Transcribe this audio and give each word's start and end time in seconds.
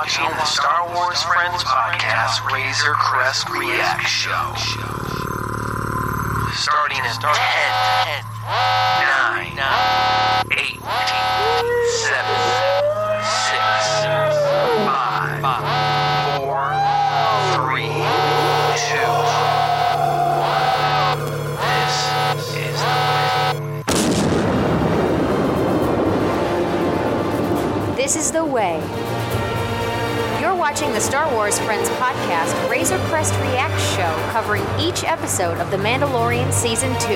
watching 0.00 0.24
the 0.24 0.44
Star 0.46 0.88
Wars 0.94 1.22
Friends 1.24 1.62
podcast 1.62 2.50
Razor 2.50 2.94
Crest 2.94 3.50
React 3.50 4.08
Show. 4.08 4.54
Starting 6.54 6.96
in 6.96 7.04
10, 7.04 7.20
9, 7.20 7.36
8, 10.56 10.80
7, 10.80 12.24
6, 13.20 13.60
5, 14.88 15.60
4, 16.40 16.72
3, 17.68 17.84
2, 17.84 19.04
This 27.96 28.16
is 28.16 28.16
the 28.16 28.16
way. 28.16 28.16
This 28.16 28.16
is 28.16 28.32
the 28.32 28.44
way. 28.46 28.99
Watching 30.70 30.92
the 30.92 31.00
Star 31.00 31.28
Wars 31.34 31.58
Friends 31.58 31.88
podcast 31.88 32.70
Razor 32.70 32.96
Crest 33.08 33.34
React 33.40 33.80
show 33.96 34.30
covering 34.30 34.62
each 34.78 35.02
episode 35.02 35.58
of 35.58 35.68
The 35.72 35.76
Mandalorian 35.76 36.52
Season 36.52 36.90
2. 37.00 37.08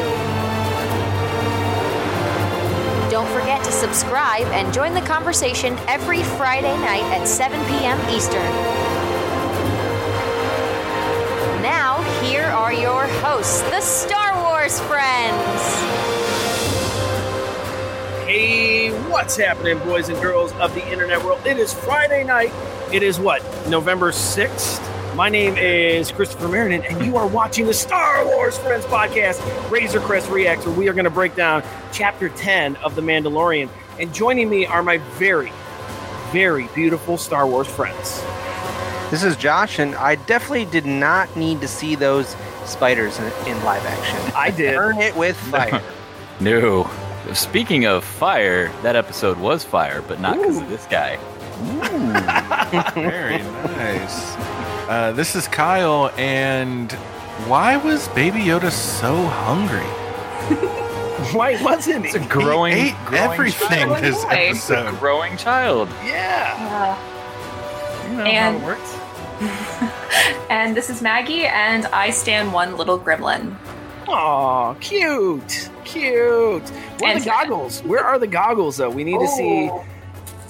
Don't 3.13 3.29
forget 3.29 3.63
to 3.63 3.71
subscribe 3.71 4.49
and 4.49 4.75
join 4.75 4.93
the 4.93 5.03
conversation 5.03 5.79
every 5.87 6.25
Friday 6.25 6.77
night 6.79 7.05
at 7.17 7.29
7 7.29 7.57
p.m. 7.67 7.97
Eastern. 8.11 8.43
Now, 11.63 12.03
here 12.25 12.47
are 12.47 12.73
your 12.73 13.07
hosts, 13.23 13.61
the 13.71 13.81
Star 13.81 14.35
Wars 14.43 14.81
Friends. 14.81 15.63
Hey, 18.27 18.91
what's 19.09 19.37
happening, 19.37 19.79
boys 19.79 20.09
and 20.09 20.21
girls 20.21 20.51
of 20.55 20.75
the 20.75 20.85
internet 20.91 21.23
world? 21.23 21.41
It 21.47 21.59
is 21.59 21.73
Friday 21.73 22.25
night. 22.25 22.53
It 22.93 23.03
is 23.03 23.19
what, 23.19 23.43
November 23.69 24.13
6th? 24.13 25.15
My 25.15 25.29
name 25.29 25.57
is 25.57 26.11
Christopher 26.11 26.49
Meriden, 26.49 26.83
and 26.83 27.05
you 27.05 27.17
are 27.17 27.27
watching 27.27 27.67
the 27.67 27.75
Star 27.75 28.27
Wars 28.27 28.59
Friends 28.59 28.85
podcast, 28.87 29.41
Razor 29.71 30.01
Crest 30.01 30.29
Reacts, 30.29 30.67
where 30.67 30.75
we 30.77 30.89
are 30.89 30.93
going 30.93 31.05
to 31.05 31.11
break 31.11 31.35
down 31.37 31.63
chapter 31.93 32.29
10 32.29 32.77
of 32.77 32.95
The 32.95 33.01
Mandalorian. 33.01 33.69
And 33.99 34.13
joining 34.13 34.51
me 34.51 34.67
are 34.67 34.83
my 34.83 34.99
very, 34.99 35.53
very 36.31 36.69
beautiful 36.75 37.17
Star 37.17 37.47
Wars 37.47 37.69
friends. 37.69 38.23
This 39.11 39.23
is 39.23 39.37
Josh, 39.37 39.79
and 39.79 39.95
I 39.95 40.17
definitely 40.17 40.65
did 40.67 40.85
not 40.85 41.35
need 41.37 41.61
to 41.61 41.69
see 41.69 41.95
those 41.95 42.37
spiders 42.65 43.19
in, 43.19 43.25
in 43.47 43.65
live 43.65 43.85
action. 43.87 44.33
I 44.37 44.51
did. 44.51 44.75
Burn 44.75 44.99
it 44.99 45.17
with 45.17 45.37
fire. 45.37 45.83
No. 46.41 46.91
Speaking 47.33 47.87
of 47.87 48.03
fire, 48.03 48.73
that 48.83 48.97
episode 48.97 49.39
was 49.39 49.63
fire, 49.63 50.03
but 50.03 50.21
not 50.21 50.37
because 50.37 50.59
of 50.59 50.69
this 50.69 50.85
guy. 50.87 51.17
Very 52.95 53.39
nice. 53.39 54.35
Uh, 54.89 55.13
this 55.15 55.37
is 55.37 55.47
Kyle, 55.49 56.11
and 56.17 56.91
why 57.47 57.77
was 57.77 58.09
Baby 58.09 58.41
Yoda 58.41 58.71
so 58.71 59.15
hungry? 59.27 59.87
Why 61.33 61.61
wasn't 61.63 62.05
It's 62.05 62.15
a 62.17 62.21
he? 62.21 62.29
growing, 62.29 62.77
he 62.77 62.89
ate 62.91 62.95
growing 63.07 63.33
everything 63.33 63.69
child. 63.89 64.05
this 64.05 64.23
Why? 64.25 64.35
It's 64.35 64.69
a 64.69 64.79
episode. 64.81 64.99
growing 65.01 65.37
child. 65.39 65.89
Yeah. 66.05 66.99
You 68.11 68.17
know 68.19 68.25
And- 68.25 68.59
how 68.61 68.63
it 68.63 68.67
works. 68.67 68.99
and 70.51 70.77
this 70.77 70.91
is 70.91 71.01
Maggie, 71.01 71.47
and 71.47 71.87
I 71.87 72.11
stand 72.11 72.53
one 72.53 72.77
little 72.77 72.99
gremlin. 73.01 73.57
Aw, 74.07 74.75
cute. 74.75 75.71
Cute. 75.85 76.69
Where 77.01 77.13
are 77.13 77.15
And- 77.15 77.23
the 77.23 77.25
goggles? 77.25 77.81
Where 77.85 78.05
are 78.05 78.19
the 78.19 78.27
goggles, 78.27 78.77
though? 78.77 78.91
We 78.91 79.03
need 79.03 79.19
to 79.19 79.29
see 79.29 79.71
Oh, 79.73 79.83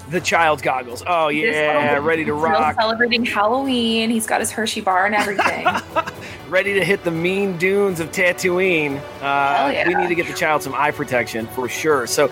the 0.08 0.20
child's 0.20 0.62
goggles. 0.62 1.02
Oh, 1.06 1.28
yeah. 1.28 1.98
Ready 1.98 2.24
to 2.24 2.34
rock. 2.34 2.77
Celebrating 2.78 3.24
Halloween. 3.24 4.10
He's 4.10 4.27
got 4.27 4.41
his 4.41 4.50
Hershey 4.50 4.80
bar 4.80 5.06
and 5.06 5.14
everything. 5.14 5.66
ready 6.48 6.75
to 6.75 6.84
hit 6.84 7.04
the 7.04 7.10
mean 7.10 7.56
dunes 7.59 8.00
of 8.00 8.10
Tatooine. 8.12 8.98
Uh, 9.20 9.70
yeah. 9.72 9.88
We 9.88 9.94
need 9.94 10.09
to 10.09 10.14
get 10.14 10.26
the 10.26 10.34
child 10.34 10.62
some 10.62 10.75
eye 10.75 10.91
protection 10.91 11.47
for 11.48 11.69
sure. 11.69 12.06
So 12.06 12.31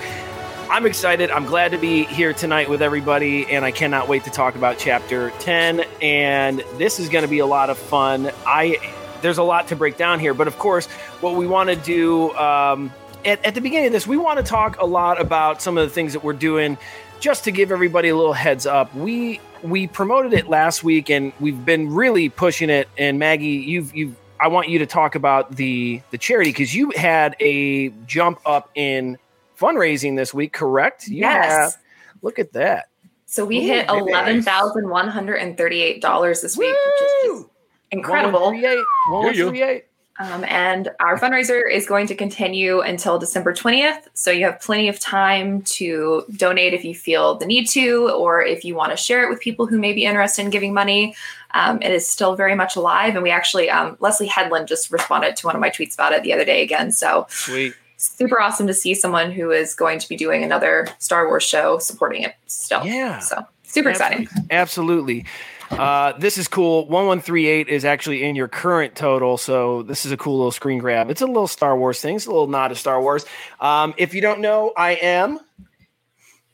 I'm 0.70 0.86
excited. 0.86 1.30
I'm 1.30 1.46
glad 1.46 1.72
to 1.72 1.78
be 1.78 2.04
here 2.04 2.32
tonight 2.32 2.68
with 2.68 2.82
everybody, 2.82 3.46
and 3.50 3.64
I 3.64 3.70
cannot 3.70 4.08
wait 4.08 4.24
to 4.24 4.30
talk 4.30 4.54
about 4.54 4.78
Chapter 4.78 5.30
10. 5.40 5.84
And 6.00 6.64
this 6.78 6.98
is 6.98 7.08
going 7.08 7.22
to 7.22 7.28
be 7.28 7.40
a 7.40 7.46
lot 7.46 7.70
of 7.70 7.78
fun. 7.78 8.30
I 8.46 8.78
there's 9.22 9.38
a 9.38 9.42
lot 9.42 9.68
to 9.68 9.76
break 9.76 9.96
down 9.96 10.18
here, 10.18 10.34
but 10.34 10.48
of 10.48 10.58
course, 10.58 10.86
what 11.20 11.36
we 11.36 11.46
want 11.46 11.70
to 11.70 11.76
do 11.76 12.32
um, 12.34 12.92
at, 13.24 13.44
at 13.44 13.54
the 13.54 13.60
beginning 13.60 13.86
of 13.86 13.92
this, 13.92 14.06
we 14.06 14.16
want 14.16 14.38
to 14.38 14.44
talk 14.44 14.80
a 14.80 14.86
lot 14.86 15.20
about 15.20 15.62
some 15.62 15.78
of 15.78 15.88
the 15.88 15.94
things 15.94 16.12
that 16.12 16.24
we're 16.24 16.32
doing. 16.32 16.76
Just 17.22 17.44
to 17.44 17.52
give 17.52 17.70
everybody 17.70 18.08
a 18.08 18.16
little 18.16 18.32
heads 18.32 18.66
up, 18.66 18.92
we 18.96 19.40
we 19.62 19.86
promoted 19.86 20.32
it 20.32 20.48
last 20.48 20.82
week, 20.82 21.08
and 21.08 21.32
we've 21.38 21.64
been 21.64 21.94
really 21.94 22.28
pushing 22.28 22.68
it. 22.68 22.88
And 22.98 23.16
Maggie, 23.20 23.46
you've 23.46 23.94
you've 23.94 24.16
I 24.40 24.48
want 24.48 24.68
you 24.68 24.80
to 24.80 24.86
talk 24.86 25.14
about 25.14 25.54
the 25.54 26.02
the 26.10 26.18
charity 26.18 26.50
because 26.50 26.74
you 26.74 26.90
had 26.96 27.36
a 27.38 27.90
jump 28.06 28.40
up 28.44 28.70
in 28.74 29.18
fundraising 29.56 30.16
this 30.16 30.34
week, 30.34 30.52
correct? 30.52 31.06
You 31.06 31.20
yes. 31.20 31.52
have- 31.52 31.76
look 32.22 32.40
at 32.40 32.52
that. 32.54 32.88
So 33.26 33.44
we 33.44 33.58
Ooh, 33.58 33.68
hit 33.68 33.88
eleven 33.88 34.42
thousand 34.42 34.88
one 34.88 35.06
hundred 35.06 35.36
and 35.36 35.56
thirty-eight 35.56 36.02
dollars 36.02 36.40
this 36.40 36.58
week, 36.58 36.74
which 36.74 37.30
is 37.30 37.44
incredible. 37.92 38.50
1138, 38.50 38.84
1138. 39.12 39.84
Um, 40.22 40.44
and 40.46 40.88
our 41.00 41.18
fundraiser 41.18 41.62
is 41.68 41.84
going 41.84 42.06
to 42.06 42.14
continue 42.14 42.80
until 42.80 43.18
December 43.18 43.52
20th. 43.52 44.06
So 44.14 44.30
you 44.30 44.44
have 44.44 44.60
plenty 44.60 44.88
of 44.88 45.00
time 45.00 45.62
to 45.62 46.24
donate 46.36 46.74
if 46.74 46.84
you 46.84 46.94
feel 46.94 47.36
the 47.36 47.46
need 47.46 47.66
to, 47.70 48.08
or 48.10 48.40
if 48.40 48.64
you 48.64 48.76
want 48.76 48.92
to 48.92 48.96
share 48.96 49.24
it 49.24 49.30
with 49.30 49.40
people 49.40 49.66
who 49.66 49.80
may 49.80 49.92
be 49.92 50.04
interested 50.04 50.44
in 50.44 50.50
giving 50.50 50.72
money. 50.72 51.16
Um, 51.54 51.82
it 51.82 51.90
is 51.90 52.06
still 52.06 52.36
very 52.36 52.54
much 52.54 52.76
alive. 52.76 53.14
And 53.14 53.24
we 53.24 53.30
actually, 53.30 53.68
um, 53.68 53.96
Leslie 53.98 54.28
Headland 54.28 54.68
just 54.68 54.92
responded 54.92 55.34
to 55.36 55.46
one 55.46 55.56
of 55.56 55.60
my 55.60 55.70
tweets 55.70 55.94
about 55.94 56.12
it 56.12 56.22
the 56.22 56.32
other 56.32 56.44
day 56.44 56.62
again. 56.62 56.92
So 56.92 57.26
Sweet. 57.28 57.74
super 57.96 58.40
awesome 58.40 58.68
to 58.68 58.74
see 58.74 58.94
someone 58.94 59.32
who 59.32 59.50
is 59.50 59.74
going 59.74 59.98
to 59.98 60.08
be 60.08 60.16
doing 60.16 60.44
another 60.44 60.86
Star 61.00 61.26
Wars 61.26 61.42
show 61.42 61.78
supporting 61.78 62.22
it 62.22 62.36
still. 62.46 62.86
Yeah. 62.86 63.18
So 63.18 63.44
super 63.64 63.88
exciting. 63.88 64.28
Absolutely. 64.52 65.26
Uh, 65.72 66.12
this 66.18 66.38
is 66.38 66.48
cool. 66.48 66.80
1138 66.82 67.68
is 67.68 67.84
actually 67.84 68.22
in 68.22 68.36
your 68.36 68.48
current 68.48 68.94
total. 68.94 69.38
So 69.38 69.82
this 69.82 70.04
is 70.04 70.12
a 70.12 70.16
cool 70.16 70.36
little 70.36 70.52
screen 70.52 70.78
grab. 70.78 71.10
It's 71.10 71.22
a 71.22 71.26
little 71.26 71.48
Star 71.48 71.76
Wars 71.76 72.00
thing. 72.00 72.16
It's 72.16 72.26
a 72.26 72.30
little 72.30 72.46
nod 72.46 72.68
to 72.68 72.74
Star 72.74 73.00
Wars. 73.00 73.24
Um, 73.60 73.94
if 73.96 74.14
you 74.14 74.20
don't 74.20 74.40
know, 74.40 74.72
I 74.76 74.92
am 74.92 75.40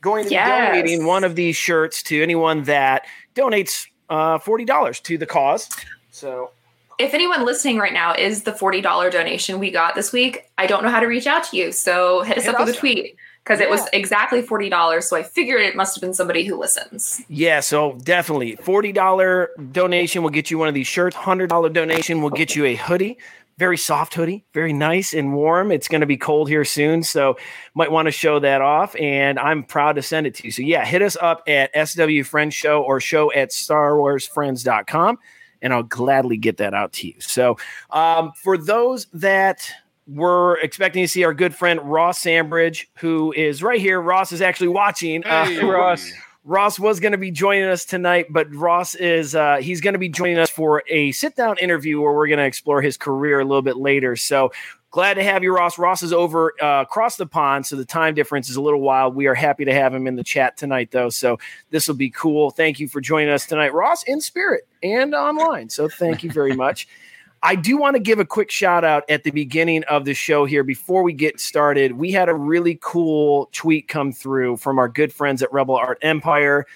going 0.01 0.25
to 0.25 0.31
be 0.31 0.37
donating 0.37 1.05
one 1.05 1.25
of 1.25 1.35
these 1.35 1.57
shirts 1.57 2.03
to 2.05 2.23
anyone 2.23 2.63
that 2.65 3.07
donates 3.35 3.87
uh, 4.09 4.39
$40 4.39 5.03
to 5.03 5.19
the 5.19 5.27
cause. 5.27 5.69
So 6.11 6.53
if 6.99 7.15
anyone 7.15 7.45
listening 7.45 7.79
right 7.79 7.93
now 7.93 8.15
is 8.15 8.45
the 8.45 8.53
$40 8.53 9.11
donation 9.11 9.59
we 9.59 9.71
got 9.71 9.95
this 9.95 10.13
week, 10.13 10.51
I 10.57 10.67
don't 10.67 10.83
know 10.83 10.91
how 10.91 11.01
to 11.01 11.07
reach 11.07 11.27
out 11.27 11.45
to 11.45 11.57
you. 11.57 11.73
So 11.73 12.23
hit 12.23 12.39
us 12.39 12.45
Hit 12.45 12.55
up 12.55 12.67
with 12.67 12.75
a 12.75 12.79
tweet 12.79 13.17
because 13.49 13.61
it 13.61 13.71
was 13.71 13.89
exactly 13.95 14.43
$40. 14.43 15.03
So 15.03 15.17
I 15.17 15.23
figured 15.23 15.63
it 15.63 15.75
must 15.75 15.97
have 15.97 16.03
been 16.03 16.13
somebody 16.13 16.45
who 16.45 16.59
listens. 16.59 17.23
Yeah, 17.29 17.61
so 17.61 17.99
definitely 18.03 18.57
$40 18.57 19.73
donation 19.73 20.23
will 20.23 20.31
get 20.31 20.51
you 20.51 20.59
one 20.59 20.69
of 20.69 20.75
these 20.75 20.87
shirts. 20.87 21.17
$100 21.17 21.73
donation 21.73 22.21
will 22.21 22.31
get 22.31 22.55
you 22.55 22.67
a 22.67 22.75
hoodie. 22.75 23.17
Very 23.57 23.79
soft 23.79 24.15
hoodie, 24.15 24.45
very 24.53 24.75
nice 24.75 25.15
and 25.15 25.35
warm. 25.35 25.73
It's 25.73 25.89
going 25.89 26.03
to 26.03 26.07
be 26.07 26.19
cold 26.19 26.49
here 26.49 26.65
soon, 26.65 27.03
so 27.03 27.39
might 27.75 27.91
want 27.91 28.07
to 28.07 28.13
show 28.13 28.39
that 28.39 28.61
off. 28.61 28.95
And 28.95 29.37
I'm 29.39 29.65
proud 29.65 29.95
to 29.97 30.03
send 30.03 30.29
it 30.29 30.35
to 30.37 30.45
you. 30.45 30.53
So, 30.53 30.63
yeah, 30.63 30.85
hit 30.85 31.03
us 31.03 31.17
up 31.21 31.43
at 31.49 31.71
SW 31.89 32.23
Friends 32.25 32.55
Show 32.55 32.83
or 32.83 33.01
show 33.01 33.33
at 33.33 33.51
StarWarsFriends.com, 33.51 35.19
and 35.61 35.73
I'll 35.73 35.83
gladly 35.83 36.37
get 36.37 36.59
that 36.59 36.73
out 36.73 36.93
to 36.95 37.09
you. 37.09 37.15
So, 37.19 37.57
um, 37.91 38.31
for 38.37 38.59
those 38.59 39.07
that 39.15 39.73
were 40.09 40.59
expecting 40.63 41.05
to 41.05 41.09
see 41.09 41.25
our 41.25 41.35
good 41.35 41.55
friend 41.55 41.81
Ross 41.83 42.19
Sambridge, 42.19 42.89
who 42.99 43.33
is 43.33 43.63
right 43.63 43.81
here, 43.81 44.01
Ross 44.01 44.33
is 44.33 44.41
actually 44.41 44.69
watching. 44.69 45.23
Hey, 45.23 45.61
Uh, 45.61 45.67
Ross. 45.67 46.11
Ross 46.45 46.79
was 46.79 46.99
going 46.99 47.13
to 47.13 47.19
be 47.19 47.31
joining 47.31 47.65
us 47.65 47.85
tonight, 47.85 48.27
but 48.31 48.53
Ross 48.55 48.95
is 48.95 49.35
uh, 49.35 49.57
he's 49.57 49.83
going 49.83 49.93
to 49.93 49.99
be 49.99 50.09
joining 50.09 50.39
us 50.39 50.49
for 50.49 50.83
a 50.89 51.13
sit 51.13 51.37
down 51.37 51.59
interview 51.59 52.01
where 52.01 52.15
we're 52.15 52.27
going 52.29 52.39
to 52.39 52.47
explore 52.47 52.81
his 52.81 52.97
career 52.97 53.41
a 53.41 53.45
little 53.45 53.61
bit 53.61 53.77
later. 53.77 54.17
So 54.17 54.51
glad 54.91 55.15
to 55.15 55.23
have 55.23 55.43
you, 55.43 55.55
Ross. 55.55 55.77
Ross 55.79 56.03
is 56.03 56.11
over 56.11 56.55
uh, 56.63 56.81
across 56.81 57.17
the 57.19 57.27
pond, 57.27 57.67
so 57.67 57.77
the 57.77 57.85
time 57.85 58.15
difference 58.15 58.49
is 58.49 58.57
a 58.57 58.63
little 58.63 58.81
wild. 58.81 59.15
We 59.15 59.27
are 59.27 59.35
happy 59.35 59.67
to 59.67 59.75
have 59.75 59.93
him 59.93 60.07
in 60.07 60.17
the 60.17 60.25
chat 60.25 60.57
tonight, 60.57 60.91
though. 60.91 61.11
So 61.11 61.39
this 61.69 61.87
will 61.87 61.97
be 61.97 62.09
cool. 62.09 62.51
Thank 62.51 62.81
you 62.81 62.89
for 62.89 63.03
joining 63.03 63.29
us 63.29 63.45
tonight, 63.45 63.75
Ross, 63.75 64.03
in 64.05 64.23
spirit 64.23 64.67
and 64.83 65.15
online. 65.15 65.69
So 65.69 65.87
thank 65.87 66.25
you 66.25 66.31
very 66.31 66.57
much. 66.57 66.89
I 67.43 67.55
do 67.55 67.77
want 67.77 67.95
to 67.95 68.01
give 68.01 68.19
a 68.19 68.25
quick 68.25 68.51
shout 68.51 68.85
out 68.85 69.05
at 69.09 69.23
the 69.23 69.31
beginning 69.31 69.85
of 69.85 70.05
the 70.05 70.15
show 70.15 70.45
here 70.45 70.65
before 70.65 71.03
we 71.03 71.13
get 71.13 71.39
started. 71.39 71.93
We 71.93 72.11
had 72.11 72.29
a 72.29 72.35
really 72.35 72.79
cool 72.83 73.49
tweet 73.53 73.87
come 73.89 74.13
through 74.13 74.57
from 74.57 74.79
our 74.79 74.89
good 74.89 75.13
friends 75.13 75.43
at 75.43 75.53
Rebel 75.53 75.77
Art 75.77 75.99
Empire. 76.03 76.67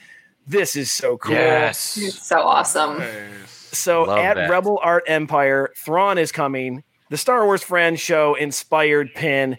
This 0.47 0.76
is 0.76 0.91
so 0.91 1.19
cool. 1.19 1.35
Yes. 1.35 1.97
It's 1.97 2.26
so 2.26 2.41
awesome. 2.41 3.03
So 3.73 4.05
Love 4.05 4.19
at 4.19 4.35
that. 4.35 4.50
Rebel 4.50 4.79
Art 4.82 5.05
Empire, 5.06 5.73
Thrawn 5.76 6.19
is 6.19 6.31
coming. 6.31 6.85
The 7.11 7.17
Star 7.17 7.44
Wars 7.44 7.62
Friends 7.62 8.00
show 8.00 8.35
inspired 8.35 9.15
pin. 9.15 9.58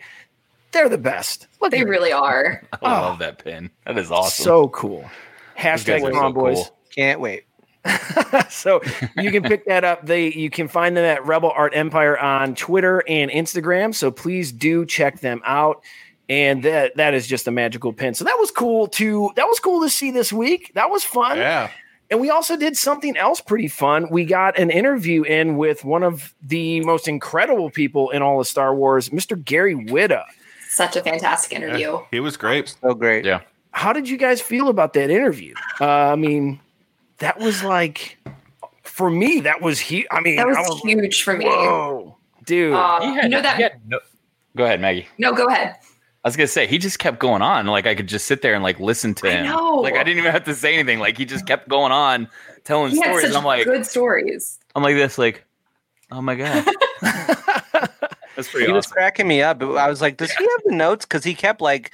They're 0.72 0.90
the 0.90 0.98
best. 0.98 1.48
Look 1.62 1.72
They 1.72 1.82
at 1.82 1.88
really 1.88 2.12
are. 2.12 2.64
I 2.82 2.92
love 3.02 3.20
that 3.20 3.44
pin. 3.44 3.70
That 3.86 3.98
is 3.98 4.10
awesome. 4.10 4.44
So 4.44 4.68
cool. 4.70 5.10
Hashtag 5.58 6.00
Thrawn 6.00 6.32
so 6.32 6.34
boys. 6.34 6.56
cool. 6.56 6.78
Can't 6.96 7.20
wait. 7.20 7.44
so 8.50 8.82
you 9.18 9.32
can 9.32 9.44
pick 9.44 9.66
that 9.66 9.84
up. 9.84 10.06
They 10.06 10.32
you 10.32 10.50
can 10.50 10.68
find 10.68 10.96
them 10.96 11.06
at 11.06 11.26
Rebel 11.26 11.52
Art 11.52 11.74
Empire 11.76 12.18
on 12.18 12.56
Twitter 12.56 13.04
and 13.08 13.30
Instagram. 13.30 13.94
So 13.94 14.12
please 14.12 14.52
do 14.52 14.86
check 14.86 15.20
them 15.20 15.42
out. 15.46 15.84
And 16.30 16.64
that 16.64 16.96
that 16.96 17.14
is 17.14 17.28
just 17.28 17.48
a 17.48 17.52
magical 17.52 17.92
pin. 17.92 18.14
So 18.14 18.24
that 18.24 18.38
was 18.40 18.50
cool 18.52 18.88
to 18.88 19.32
that 19.36 19.46
was 19.46 19.60
cool 19.60 19.82
to 19.82 19.90
see 19.90 20.12
this 20.12 20.32
week. 20.32 20.72
That 20.76 20.90
was 20.90 21.04
fun. 21.04 21.38
Yeah. 21.38 21.70
And 22.10 22.22
we 22.22 22.30
also 22.30 22.56
did 22.56 22.78
something 22.78 23.18
else 23.18 23.42
pretty 23.42 23.68
fun. 23.68 24.08
We 24.10 24.24
got 24.24 24.60
an 24.60 24.70
interview 24.70 25.24
in 25.24 25.58
with 25.58 25.84
one 25.84 26.04
of 26.04 26.34
the 26.42 26.82
most 26.82 27.08
incredible 27.08 27.72
people 27.72 28.12
in 28.12 28.22
all 28.22 28.40
of 28.40 28.48
Star 28.48 28.76
Wars, 28.76 29.10
Mr. 29.10 29.42
Gary 29.44 29.74
Whitta. 29.76 30.24
Such 30.70 30.96
a 30.96 31.02
fantastic 31.02 31.54
interview. 31.54 32.00
He 32.12 32.20
was 32.20 32.38
great. 32.38 32.76
So 32.82 32.94
great. 32.94 33.26
Yeah. 33.26 33.42
How 33.72 33.94
did 33.94 34.08
you 34.08 34.18
guys 34.18 34.42
feel 34.42 34.70
about 34.70 34.94
that 34.94 35.10
interview? 35.10 35.56
Uh, 35.82 35.88
I 35.88 36.16
mean, 36.16 36.60
that 37.24 37.40
was 37.40 37.64
like 37.64 38.18
for 38.84 39.10
me, 39.10 39.40
that 39.40 39.62
was 39.62 39.80
he. 39.80 40.06
I 40.12 40.20
mean, 40.20 40.36
That 40.36 40.48
was 40.48 40.58
I 40.58 40.62
was 40.62 40.80
huge 40.82 41.24
for 41.24 41.34
me. 41.36 41.46
Whoa, 41.46 42.16
dude. 42.46 42.74
Uh, 42.74 43.00
He 43.02 43.08
you 43.24 43.30
know 43.30 43.42
that? 43.42 43.58
he 43.58 43.64
had 43.64 43.82
no- 43.88 44.00
go 44.56 44.66
ahead, 44.66 44.80
Maggie. 44.82 45.08
no, 45.18 45.34
go 45.34 45.48
ahead. 45.48 45.76
I 46.26 46.28
was 46.30 46.38
gonna 46.38 46.48
say 46.48 46.68
he 46.68 46.78
just 46.78 47.00
kept 47.00 47.20
going 47.20 47.42
on. 47.42 47.66
Like 47.68 47.86
I 47.88 47.96
could 47.96 48.08
just 48.08 48.26
sit 48.28 48.42
there 48.42 48.54
and 48.54 48.64
like 48.64 48.80
listen 48.80 49.14
to 49.16 49.28
I 49.28 49.32
him. 49.32 49.46
know. 49.48 49.76
Like 49.76 49.96
I 49.96 50.04
didn't 50.04 50.20
even 50.20 50.32
have 50.32 50.46
to 50.46 50.56
say 50.56 50.74
anything. 50.74 51.00
Like 51.00 51.18
he 51.18 51.26
just 51.26 51.46
kept 51.46 51.68
going 51.68 51.92
on, 51.92 52.30
telling 52.64 52.92
He 52.92 52.98
had 52.98 53.06
stories. 53.08 53.22
such 53.24 53.30
And 53.30 53.38
I'm 53.38 53.44
like, 53.44 53.66
good 53.66 53.86
stories. 53.86 54.60
I'm 54.76 54.84
like 54.84 54.96
this, 54.96 55.18
like, 55.18 55.44
oh 56.12 56.22
my 56.22 56.36
god, 56.36 56.66
that's 58.36 58.50
pretty 58.50 58.68
he 58.68 58.72
was 58.72 58.88
cracking 58.88 59.28
me 59.28 59.42
up. 59.42 59.62
I 59.62 59.90
was 59.90 60.02
like, 60.02 60.18
does 60.18 60.32
he 60.32 60.44
have 60.44 60.62
the 60.66 60.76
notes? 60.76 61.06
Because 61.06 61.24
he 61.24 61.34
kept 61.34 61.62
like, 61.62 61.92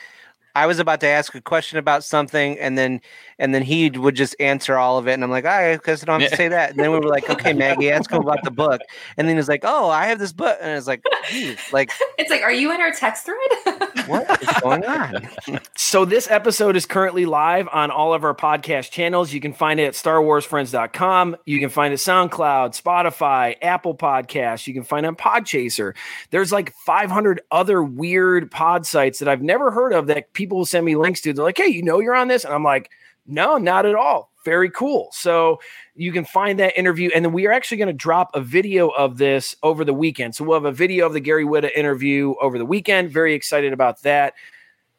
I 0.56 0.66
was 0.66 0.80
about 0.80 1.00
to 1.02 1.08
ask 1.08 1.36
a 1.36 1.42
question 1.42 1.78
about 1.78 2.04
something, 2.04 2.60
and 2.60 2.78
then 2.78 3.02
and 3.38 3.54
then 3.54 3.62
he 3.62 3.90
would 3.90 4.16
just 4.16 4.36
answer 4.40 4.78
all 4.78 4.98
of 4.98 5.08
it, 5.08 5.14
and 5.14 5.24
I'm 5.24 5.30
like, 5.30 5.46
I 5.46 5.78
guess 5.78 6.02
I 6.02 6.06
don't 6.06 6.22
have 6.22 6.32
to 6.32 6.36
say 6.36 6.48
that. 6.48 6.72
And 6.72 6.80
then 6.80 6.92
we 6.92 7.00
were 7.00 7.08
like, 7.08 7.30
okay, 7.30 7.54
Maggie, 7.54 7.92
ask 7.92 8.12
him 8.12 8.22
about 8.22 8.44
the 8.44 8.52
book, 8.52 8.82
and 9.18 9.28
then 9.28 9.36
he's 9.36 9.48
like, 9.48 9.62
oh, 9.64 9.90
I 9.90 10.08
have 10.08 10.20
this 10.20 10.34
book, 10.34 10.58
and 10.62 10.72
it's 10.72 10.88
like, 10.88 11.04
geez, 11.30 11.60
like, 11.72 11.92
It's 12.18 12.30
like, 12.30 12.42
are 12.42 12.52
you 12.52 12.74
in 12.74 12.82
our 12.82 12.92
text 12.92 13.26
thread? 13.26 13.89
what 14.10 14.42
is 14.42 14.50
going 14.62 14.86
on? 14.86 15.30
So 15.76 16.04
this 16.04 16.30
episode 16.30 16.76
is 16.76 16.86
currently 16.86 17.26
live 17.26 17.68
on 17.72 17.92
all 17.92 18.14
of 18.14 18.24
our 18.24 18.36
podcast 18.36 18.92
channels. 18.92 19.32
You 19.32 19.40
can 19.40 19.54
find 19.54 19.80
it 19.80 19.86
at 19.86 19.94
starwarsfriends.com. 19.94 21.38
You 21.46 21.60
can 21.60 21.70
find 21.70 21.94
it 21.94 21.98
SoundCloud, 21.98 22.82
Spotify, 22.82 23.56
Apple 23.62 23.96
Podcasts. 23.96 24.68
You 24.68 24.74
can 24.74 24.84
find 24.84 25.06
it 25.06 25.10
on 25.10 25.16
Podchaser. 25.16 25.96
There's 26.32 26.52
like 26.52 26.74
500 26.86 27.42
other 27.52 27.84
weird 27.84 28.52
pod 28.52 28.86
sites 28.86 29.20
that 29.20 29.28
I've 29.28 29.42
never 29.44 29.72
heard 29.72 29.94
of 29.94 30.08
that 30.08 30.34
people 30.34 30.58
will 30.58 30.66
send 30.66 30.86
me 30.86 30.96
links 30.96 31.22
to. 31.22 31.34
They're 31.34 31.46
like, 31.46 31.58
"Hey, 31.58 31.68
you 31.68 31.84
know 31.84 32.00
you're 32.00 32.16
on 32.16 32.28
this?" 32.28 32.44
And 32.44 32.54
I'm 32.54 32.64
like, 32.64 32.90
"No, 33.28 33.58
not 33.58 33.86
at 33.86 33.96
all." 33.96 34.32
Very 34.50 34.72
cool. 34.72 35.10
So 35.12 35.60
you 35.96 36.12
can 36.12 36.26
find 36.26 36.58
that 36.60 36.78
interview, 36.78 37.12
and 37.14 37.24
then 37.24 37.34
we 37.34 37.46
are 37.46 37.52
actually 37.52 37.78
going 37.78 37.88
to 37.88 37.94
drop 37.94 38.32
a 38.34 38.42
video 38.42 38.90
of 38.90 39.18
this 39.20 39.56
over 39.62 39.86
the 39.86 39.94
weekend. 39.94 40.34
So 40.34 40.44
we'll 40.44 40.58
have 40.58 40.66
a 40.66 40.72
video 40.72 41.06
of 41.06 41.14
the 41.14 41.20
Gary 41.20 41.46
Whitta 41.46 41.70
interview 41.76 42.34
over 42.42 42.58
the 42.58 42.66
weekend. 42.66 43.12
Very 43.12 43.36
excited 43.36 43.74
about 43.74 44.02
that 44.02 44.34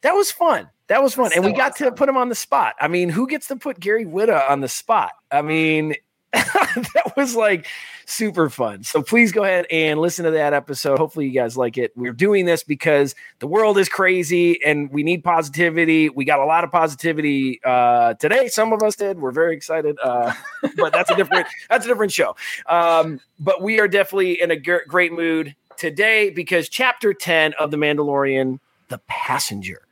that 0.03 0.13
was 0.13 0.31
fun. 0.31 0.69
That 0.89 1.03
was 1.03 1.15
fun. 1.15 1.31
and 1.35 1.45
we 1.45 1.53
got 1.53 1.77
to 1.77 1.93
put 1.93 2.09
him 2.09 2.17
on 2.17 2.29
the 2.29 2.35
spot. 2.35 2.75
I 2.81 2.89
mean, 2.89 3.11
who 3.11 3.29
gets 3.29 3.49
to 3.49 3.57
put 3.57 3.79
Gary 3.79 4.05
Whitta 4.05 4.49
on 4.51 4.61
the 4.61 4.69
spot? 4.69 5.13
I 5.31 5.43
mean, 5.43 5.95
that 6.33 7.13
was 7.17 7.37
like 7.37 7.67
super 8.11 8.51
fun. 8.51 8.83
So 8.83 9.03
please 9.03 9.33
go 9.33 9.45
ahead 9.45 9.67
and 9.71 10.01
listen 10.01 10.25
to 10.25 10.31
that 10.33 10.53
episode. 10.53 10.99
Hopefully, 10.99 11.27
you 11.27 11.33
guys 11.33 11.57
like 11.57 11.79
it. 11.79 11.93
We're 11.97 12.13
doing 12.13 12.47
this 12.47 12.63
because 12.63 13.15
the 13.39 13.47
world 13.47 13.79
is 13.79 13.89
crazy 13.89 14.63
and 14.65 14.91
we 14.91 15.03
need 15.03 15.25
positivity. 15.25 16.09
We 16.09 16.25
got 16.25 16.41
a 16.41 16.45
lot 16.45 16.65
of 16.65 16.73
positivity 16.73 17.61
uh, 17.65 18.15
today. 18.15 18.49
Some 18.49 18.73
of 18.73 18.83
us 18.83 18.97
did. 18.97 19.19
We're 19.19 19.33
very 19.33 19.55
excited, 19.55 19.97
uh, 20.03 20.33
but 20.77 20.93
that's 20.93 21.11
a 21.11 21.17
different 21.17 21.47
that's 21.69 21.85
a 21.85 21.89
different 21.89 22.13
show. 22.13 22.37
Um, 22.67 23.21
but 23.39 23.63
we 23.63 23.81
are 23.81 23.89
definitely 23.89 24.41
in 24.41 24.51
a 24.51 24.57
great 24.57 25.13
mood 25.13 25.55
today 25.77 26.31
because 26.31 26.69
chapter 26.69 27.15
10 27.15 27.55
of 27.59 27.71
The 27.71 27.79
Mandalorian, 27.79 28.61
The 28.89 28.99
Passenger, 29.07 29.83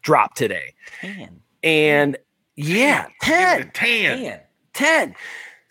dropped 0.00 0.36
today. 0.36 0.74
Ten. 1.00 1.40
And 1.62 2.16
yeah, 2.56 3.08
10, 3.20 3.70
Tan. 3.72 4.40
10. 4.72 5.14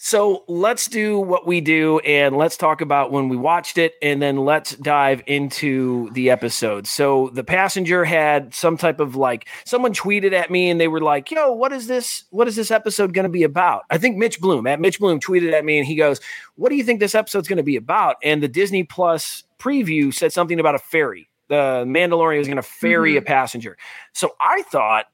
So 0.06 0.44
let's 0.50 0.90
do 0.90 1.18
what 1.18 1.48
we 1.48 1.62
do 1.62 2.00
and 2.00 2.36
let's 2.36 2.58
talk 2.58 2.82
about 2.82 3.14
when 3.14 3.30
we 3.30 3.38
watched 3.38 3.78
it 3.78 3.94
and 4.02 4.22
then 4.22 4.36
let's 4.36 4.76
dive 4.76 5.24
into 5.28 6.10
the 6.10 6.30
episode. 6.30 6.88
So 6.88 7.30
the 7.32 7.46
passenger 7.46 8.04
had 8.04 8.54
some 8.54 8.76
type 8.76 9.00
of 9.00 9.16
like 9.16 9.48
someone 9.64 9.94
tweeted 9.94 10.34
at 10.34 10.52
me 10.52 10.70
and 10.70 10.78
they 10.78 10.90
were 10.90 11.00
like, 11.00 11.32
"Yo, 11.32 11.54
what 11.54 11.72
is 11.72 11.88
this 11.88 12.26
what 12.32 12.50
is 12.50 12.58
this 12.58 12.70
episode 12.70 13.14
going 13.14 13.24
to 13.24 13.30
be 13.30 13.44
about?" 13.44 13.84
I 13.90 13.98
think 13.98 14.18
Mitch 14.18 14.42
Bloom, 14.42 14.68
at 14.68 14.82
Mitch 14.82 15.00
Bloom 15.00 15.22
tweeted 15.22 15.54
at 15.54 15.64
me 15.64 15.78
and 15.78 15.88
he 15.88 15.96
goes, 15.96 16.20
"What 16.56 16.68
do 16.68 16.76
you 16.76 16.84
think 16.84 17.00
this 17.00 17.16
episode's 17.16 17.48
going 17.48 17.56
to 17.56 17.64
be 17.64 17.78
about?" 17.78 18.18
And 18.22 18.44
the 18.44 18.50
Disney 18.50 18.84
Plus 18.84 19.46
preview 19.58 20.14
said 20.14 20.34
something 20.34 20.60
about 20.60 20.76
a 20.76 20.80
ferry. 20.80 21.30
The 21.48 21.86
Mandalorian 21.88 22.40
was 22.40 22.48
going 22.48 22.58
to 22.58 22.62
ferry 22.62 23.16
a 23.16 23.22
mm-hmm. 23.22 23.28
passenger. 23.28 23.78
So 24.12 24.36
I 24.42 24.64
thought 24.64 25.06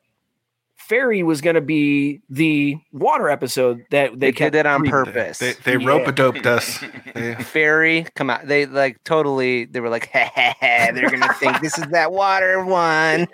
ferry 0.90 1.24
was 1.24 1.40
going 1.40 1.54
to 1.56 1.62
be 1.62 2.20
the 2.30 2.76
water 2.92 3.30
episode 3.30 3.86
that 3.92 4.12
they, 4.20 4.28
They 4.28 4.32
kept 4.34 4.52
did 4.54 4.60
it 4.62 4.66
on 4.66 4.84
purpose. 4.86 5.38
They, 5.38 5.54
they 5.54 5.78
Yeah. 5.78 5.88
rope 5.88 6.08
a 6.08 6.12
doped 6.12 6.46
us. 6.46 6.84
They- 7.14 7.36
Fairy, 7.40 8.06
come 8.16 8.30
out. 8.30 8.48
They 8.48 8.66
like 8.66 9.02
totally. 9.06 9.66
They 9.66 9.80
were 9.80 9.90
like, 9.90 10.10
ha, 10.12 10.30
ha, 10.36 10.56
ha, 10.60 10.92
they're 10.94 11.10
gonna 11.10 11.32
think 11.36 11.62
this 11.62 11.78
is 11.78 11.86
that 11.92 12.12
water 12.12 12.66
one. 12.66 13.28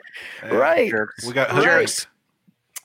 Right. 0.44 0.92
Jerks. 0.92 1.26
we 1.26 1.34
got 1.34 1.50
Right. 1.52 1.64
hoodwinked. 1.66 2.08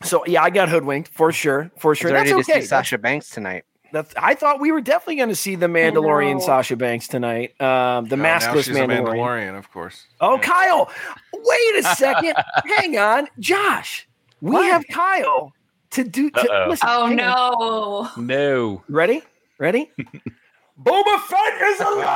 So 0.03 0.25
yeah, 0.27 0.43
I 0.43 0.49
got 0.51 0.69
hoodwinked 0.71 1.13
for 1.13 1.31
sure, 1.33 1.71
for 1.79 1.95
sure. 1.95 2.11
ready 2.13 2.31
That's 2.31 2.47
to 2.47 2.53
okay. 2.53 2.61
see 2.63 2.67
Sasha 2.69 2.97
Banks 2.97 3.29
tonight. 3.29 3.65
That's, 3.93 4.15
I 4.17 4.35
thought 4.37 4.61
we 4.61 4.71
were 4.71 4.81
definitely 4.81 5.17
going 5.17 5.31
to 5.31 5.35
see 5.35 5.57
the 5.57 5.67
Mandalorian 5.67 6.35
know. 6.35 6.39
Sasha 6.47 6.77
Banks 6.77 7.09
tonight. 7.09 7.61
Um, 7.61 8.05
the 8.07 8.15
Oh, 8.15 8.19
now 8.19 8.39
maskless 8.39 8.65
she's 8.67 8.69
a 8.69 8.81
Mandalorian. 8.83 9.05
Mandalorian, 9.17 9.59
of 9.59 9.69
course. 9.73 10.07
Oh, 10.21 10.39
Kyle, 10.39 10.89
wait 11.35 11.77
a 11.81 11.83
second. 11.97 12.35
hang 12.77 12.97
on, 12.97 13.27
Josh. 13.41 14.07
We 14.41 14.53
What? 14.53 14.65
have 14.73 14.85
Kyle 14.91 15.53
to 15.91 16.05
do. 16.05 16.31
To, 16.31 16.41
Uh-oh. 16.41 16.71
listen, 16.71 16.89
oh 16.91 17.07
hang 17.07 17.21
on. 17.21 18.11
no. 18.17 18.25
No. 18.37 18.83
Ready? 18.89 19.23
Ready? 19.59 19.91
Boba 20.83 21.21
Fett 21.27 21.63
is 21.63 21.81
alive. 21.81 22.07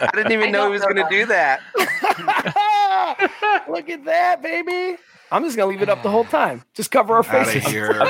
I 0.00 0.10
didn't 0.14 0.30
even 0.32 0.48
I 0.48 0.50
know 0.52 0.66
he 0.66 0.72
was 0.72 0.82
gonna 0.82 1.08
do 1.10 1.26
that. 1.26 1.60
Look 3.68 3.90
at 3.90 4.04
that, 4.04 4.40
baby. 4.42 4.96
I'm 5.32 5.42
just 5.42 5.56
gonna 5.56 5.70
leave 5.70 5.82
it 5.82 5.88
up 5.88 6.02
the 6.04 6.10
whole 6.10 6.24
time. 6.24 6.62
Just 6.74 6.90
cover 6.92 7.14
our 7.14 7.26
Out 7.26 7.34
of 7.42 7.48
faces. 7.48 7.68
here. 7.70 8.00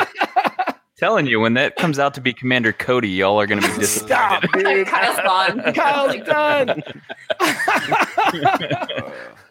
Telling 0.97 1.27
you, 1.27 1.41
when 1.41 1.55
that 1.55 1.75
comes 1.77 1.99
out 1.99 2.15
to 2.15 2.21
be 2.21 2.33
Commander 2.33 2.73
Cody, 2.73 3.09
y'all 3.09 3.41
are 3.41 3.49
going 3.49 3.61
to 3.61 3.67
be 3.69 3.79
disappointed. 3.79 4.15
Stop, 4.15 4.43
dude. 4.53 4.87
Kyle's 4.87 5.17
gone. 5.17 5.75
Kyle's 5.75 6.17
done. 6.25 6.83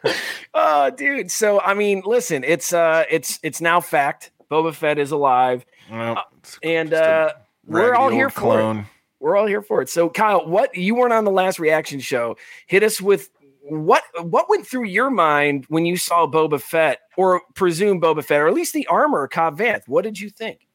Uh, 0.06 0.14
oh, 0.54 0.90
dude. 0.92 1.32
So 1.32 1.60
I 1.60 1.74
mean, 1.74 2.02
listen, 2.06 2.44
it's 2.44 2.74
uh 2.74 3.06
it's 3.10 3.40
it's 3.44 3.62
now 3.62 3.82
fact. 3.82 4.32
Boba 4.52 4.74
Fett 4.74 5.00
is 5.00 5.12
alive. 5.12 5.66
Well, 5.92 6.24
it's 6.40 6.60
And 6.64 6.94
uh 6.94 7.34
we're 7.66 7.96
all 7.96 8.10
here 8.10 8.26
old 8.26 8.34
for 8.34 8.72
it. 8.80 8.86
We're 9.20 9.38
all 9.38 9.48
here 9.48 9.62
for 9.62 9.82
it. 9.82 9.90
So 9.90 10.10
Kyle, 10.10 10.46
what 10.46 10.76
you 10.76 10.96
weren't 10.96 11.14
on 11.14 11.24
the 11.24 11.32
last 11.32 11.60
reaction 11.60 12.00
show. 12.00 12.38
Hit 12.68 12.84
us 12.84 13.00
with 13.02 13.30
what 13.62 14.04
what 14.22 14.50
went 14.50 14.68
through 14.68 14.86
your 14.86 15.10
mind 15.10 15.66
when 15.70 15.86
you 15.86 15.96
saw 15.98 16.28
Boba 16.28 16.62
Fett 16.62 17.00
or 17.16 17.42
presume 17.54 18.02
Boba 18.02 18.24
Fett, 18.24 18.42
or 18.42 18.48
at 18.48 18.54
least 18.54 18.74
the 18.74 18.86
armor, 18.88 19.28
Cobb 19.28 19.58
Vanth. 19.58 19.88
What 19.88 20.04
did 20.04 20.20
you 20.20 20.30
think? 20.30 20.68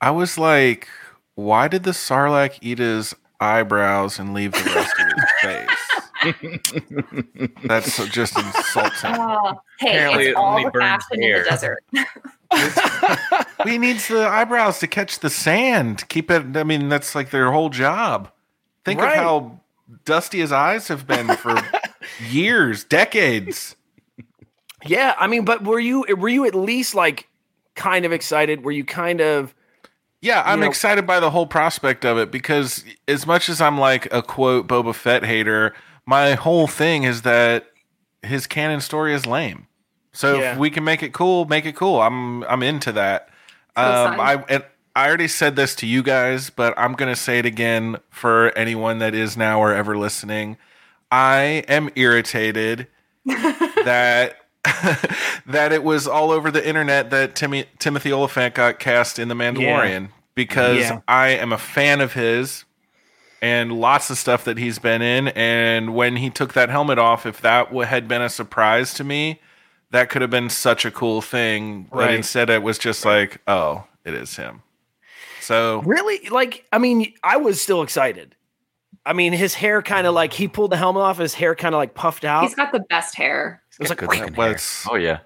I 0.00 0.10
was 0.10 0.36
like, 0.36 0.88
why 1.34 1.68
did 1.68 1.84
the 1.84 1.92
Sarlacc 1.92 2.58
eat 2.60 2.78
his 2.78 3.14
eyebrows 3.40 4.18
and 4.18 4.34
leave 4.34 4.52
the 4.52 4.70
rest 4.74 4.94
of 4.98 5.06
his 5.06 5.30
face? 5.42 5.95
That's 7.64 7.92
so- 7.94 8.06
just 8.06 8.36
insulting. 8.38 9.10
Uh, 9.26 9.54
hey, 9.78 9.88
Apparently 9.90 10.22
it's 10.24 10.30
it 10.30 10.36
all 10.36 10.50
only 10.52 10.64
the 10.64 10.70
burns 10.70 11.04
passion 11.10 11.22
in 11.22 11.32
the 11.32 11.44
desert. 11.44 11.84
he 13.66 13.78
needs 13.78 14.08
the 14.08 14.26
eyebrows 14.26 14.78
to 14.80 14.86
catch 14.86 15.18
the 15.20 15.28
sand. 15.30 16.08
Keep 16.08 16.30
it. 16.30 16.56
I 16.56 16.64
mean, 16.64 16.88
that's 16.88 17.14
like 17.14 17.30
their 17.30 17.50
whole 17.52 17.68
job. 17.68 18.30
Think 18.84 19.00
Right. 19.00 19.18
of 19.18 19.22
how 19.24 19.60
dusty 20.04 20.38
his 20.40 20.52
eyes 20.52 20.88
have 20.88 21.06
been 21.06 21.28
for 21.36 21.56
years, 22.28 22.84
decades. 22.84 23.76
Yeah, 24.84 25.14
I 25.18 25.26
mean, 25.26 25.44
but 25.44 25.64
were 25.64 25.80
you 25.80 26.04
were 26.16 26.28
you 26.28 26.46
at 26.46 26.54
least 26.54 26.94
like 26.94 27.28
kind 27.74 28.04
of 28.04 28.12
excited? 28.12 28.64
Were 28.64 28.72
you 28.72 28.84
kind 28.84 29.20
of 29.20 29.54
Yeah, 30.22 30.42
I'm 30.46 30.60
know- 30.60 30.66
excited 30.66 31.06
by 31.06 31.20
the 31.20 31.30
whole 31.30 31.46
prospect 31.46 32.04
of 32.04 32.16
it 32.18 32.30
because 32.30 32.84
as 33.08 33.26
much 33.26 33.48
as 33.48 33.60
I'm 33.60 33.78
like 33.78 34.10
a 34.12 34.22
quote 34.22 34.66
Boba 34.68 34.94
Fett 34.94 35.24
hater, 35.24 35.74
my 36.06 36.34
whole 36.34 36.66
thing 36.66 37.02
is 37.02 37.22
that 37.22 37.66
his 38.22 38.46
canon 38.46 38.80
story 38.80 39.12
is 39.14 39.26
lame. 39.26 39.66
So 40.12 40.38
Yeah. 40.40 40.52
if 40.52 40.58
we 40.58 40.70
can 40.70 40.84
make 40.84 41.02
it 41.02 41.12
cool, 41.12 41.44
make 41.44 41.66
it 41.66 41.76
cool. 41.76 42.00
I'm 42.00 42.42
I'm 42.44 42.62
into 42.62 42.92
that. 42.92 43.28
Um. 43.76 44.18
I 44.20 44.42
and 44.48 44.64
I 44.94 45.06
already 45.08 45.28
said 45.28 45.56
this 45.56 45.74
to 45.76 45.86
you 45.86 46.02
guys, 46.02 46.48
but 46.48 46.72
I'm 46.78 46.94
gonna 46.94 47.16
say 47.16 47.38
it 47.38 47.44
again 47.44 47.98
for 48.08 48.50
anyone 48.56 48.98
that 49.00 49.14
is 49.14 49.36
now 49.36 49.60
or 49.60 49.74
ever 49.74 49.98
listening. 49.98 50.56
I 51.12 51.64
am 51.68 51.90
irritated 51.96 52.86
that 53.26 54.36
that 55.46 55.72
it 55.72 55.84
was 55.84 56.06
all 56.08 56.30
over 56.30 56.50
the 56.50 56.66
internet 56.66 57.10
that 57.10 57.36
Timmy, 57.36 57.66
Timothy 57.78 58.12
Olyphant 58.12 58.54
got 58.54 58.78
cast 58.78 59.18
in 59.18 59.28
The 59.28 59.34
Mandalorian 59.34 60.08
because 60.34 60.78
Yeah. 60.78 61.00
I 61.06 61.28
am 61.28 61.52
a 61.52 61.58
fan 61.58 62.00
of 62.00 62.14
his 62.14 62.64
and 63.42 63.72
lots 63.72 64.10
of 64.10 64.18
stuff 64.18 64.44
that 64.44 64.58
he's 64.58 64.78
been 64.78 65.02
in. 65.02 65.28
And 65.28 65.94
when 65.94 66.16
he 66.16 66.30
took 66.30 66.54
that 66.54 66.68
helmet 66.68 66.98
off, 66.98 67.26
if 67.26 67.40
that 67.42 67.68
had 67.68 68.08
been 68.08 68.22
a 68.22 68.28
surprise 68.28 68.94
to 68.94 69.04
me, 69.04 69.40
that 69.90 70.10
could 70.10 70.22
have 70.22 70.30
been 70.30 70.50
such 70.50 70.84
a 70.84 70.90
cool 70.90 71.20
thing. 71.20 71.88
But 71.92 72.12
instead, 72.12 72.50
it 72.50 72.62
was 72.62 72.78
just 72.78 73.04
like, 73.04 73.40
oh, 73.46 73.84
it 74.04 74.14
is 74.14 74.36
him. 74.36 74.62
So 75.40 75.82
Really? 75.82 76.28
Like, 76.28 76.66
I 76.72 76.78
mean, 76.78 77.12
I 77.22 77.36
was 77.36 77.60
still 77.60 77.82
excited. 77.82 78.34
I 79.04 79.12
mean, 79.12 79.32
his 79.32 79.54
hair 79.54 79.82
kind 79.82 80.06
of 80.08 80.14
like 80.14 80.32
he 80.32 80.48
pulled 80.48 80.72
the 80.72 80.76
helmet 80.76 81.02
off. 81.02 81.18
His 81.18 81.34
hair 81.34 81.54
kind 81.54 81.74
of 81.74 81.78
like 81.78 81.94
puffed 81.94 82.24
out. 82.24 82.42
He's 82.42 82.56
got 82.56 82.72
the 82.72 82.80
best 82.80 83.14
hair. 83.14 83.62
it 83.72 83.78
was 83.78 83.88
like, 83.90 83.98
Good 83.98 84.08
looking 84.08 84.34
well, 84.34 84.48
hair. 84.48 84.58
Oh 84.90 84.96
yeah. 84.96 85.20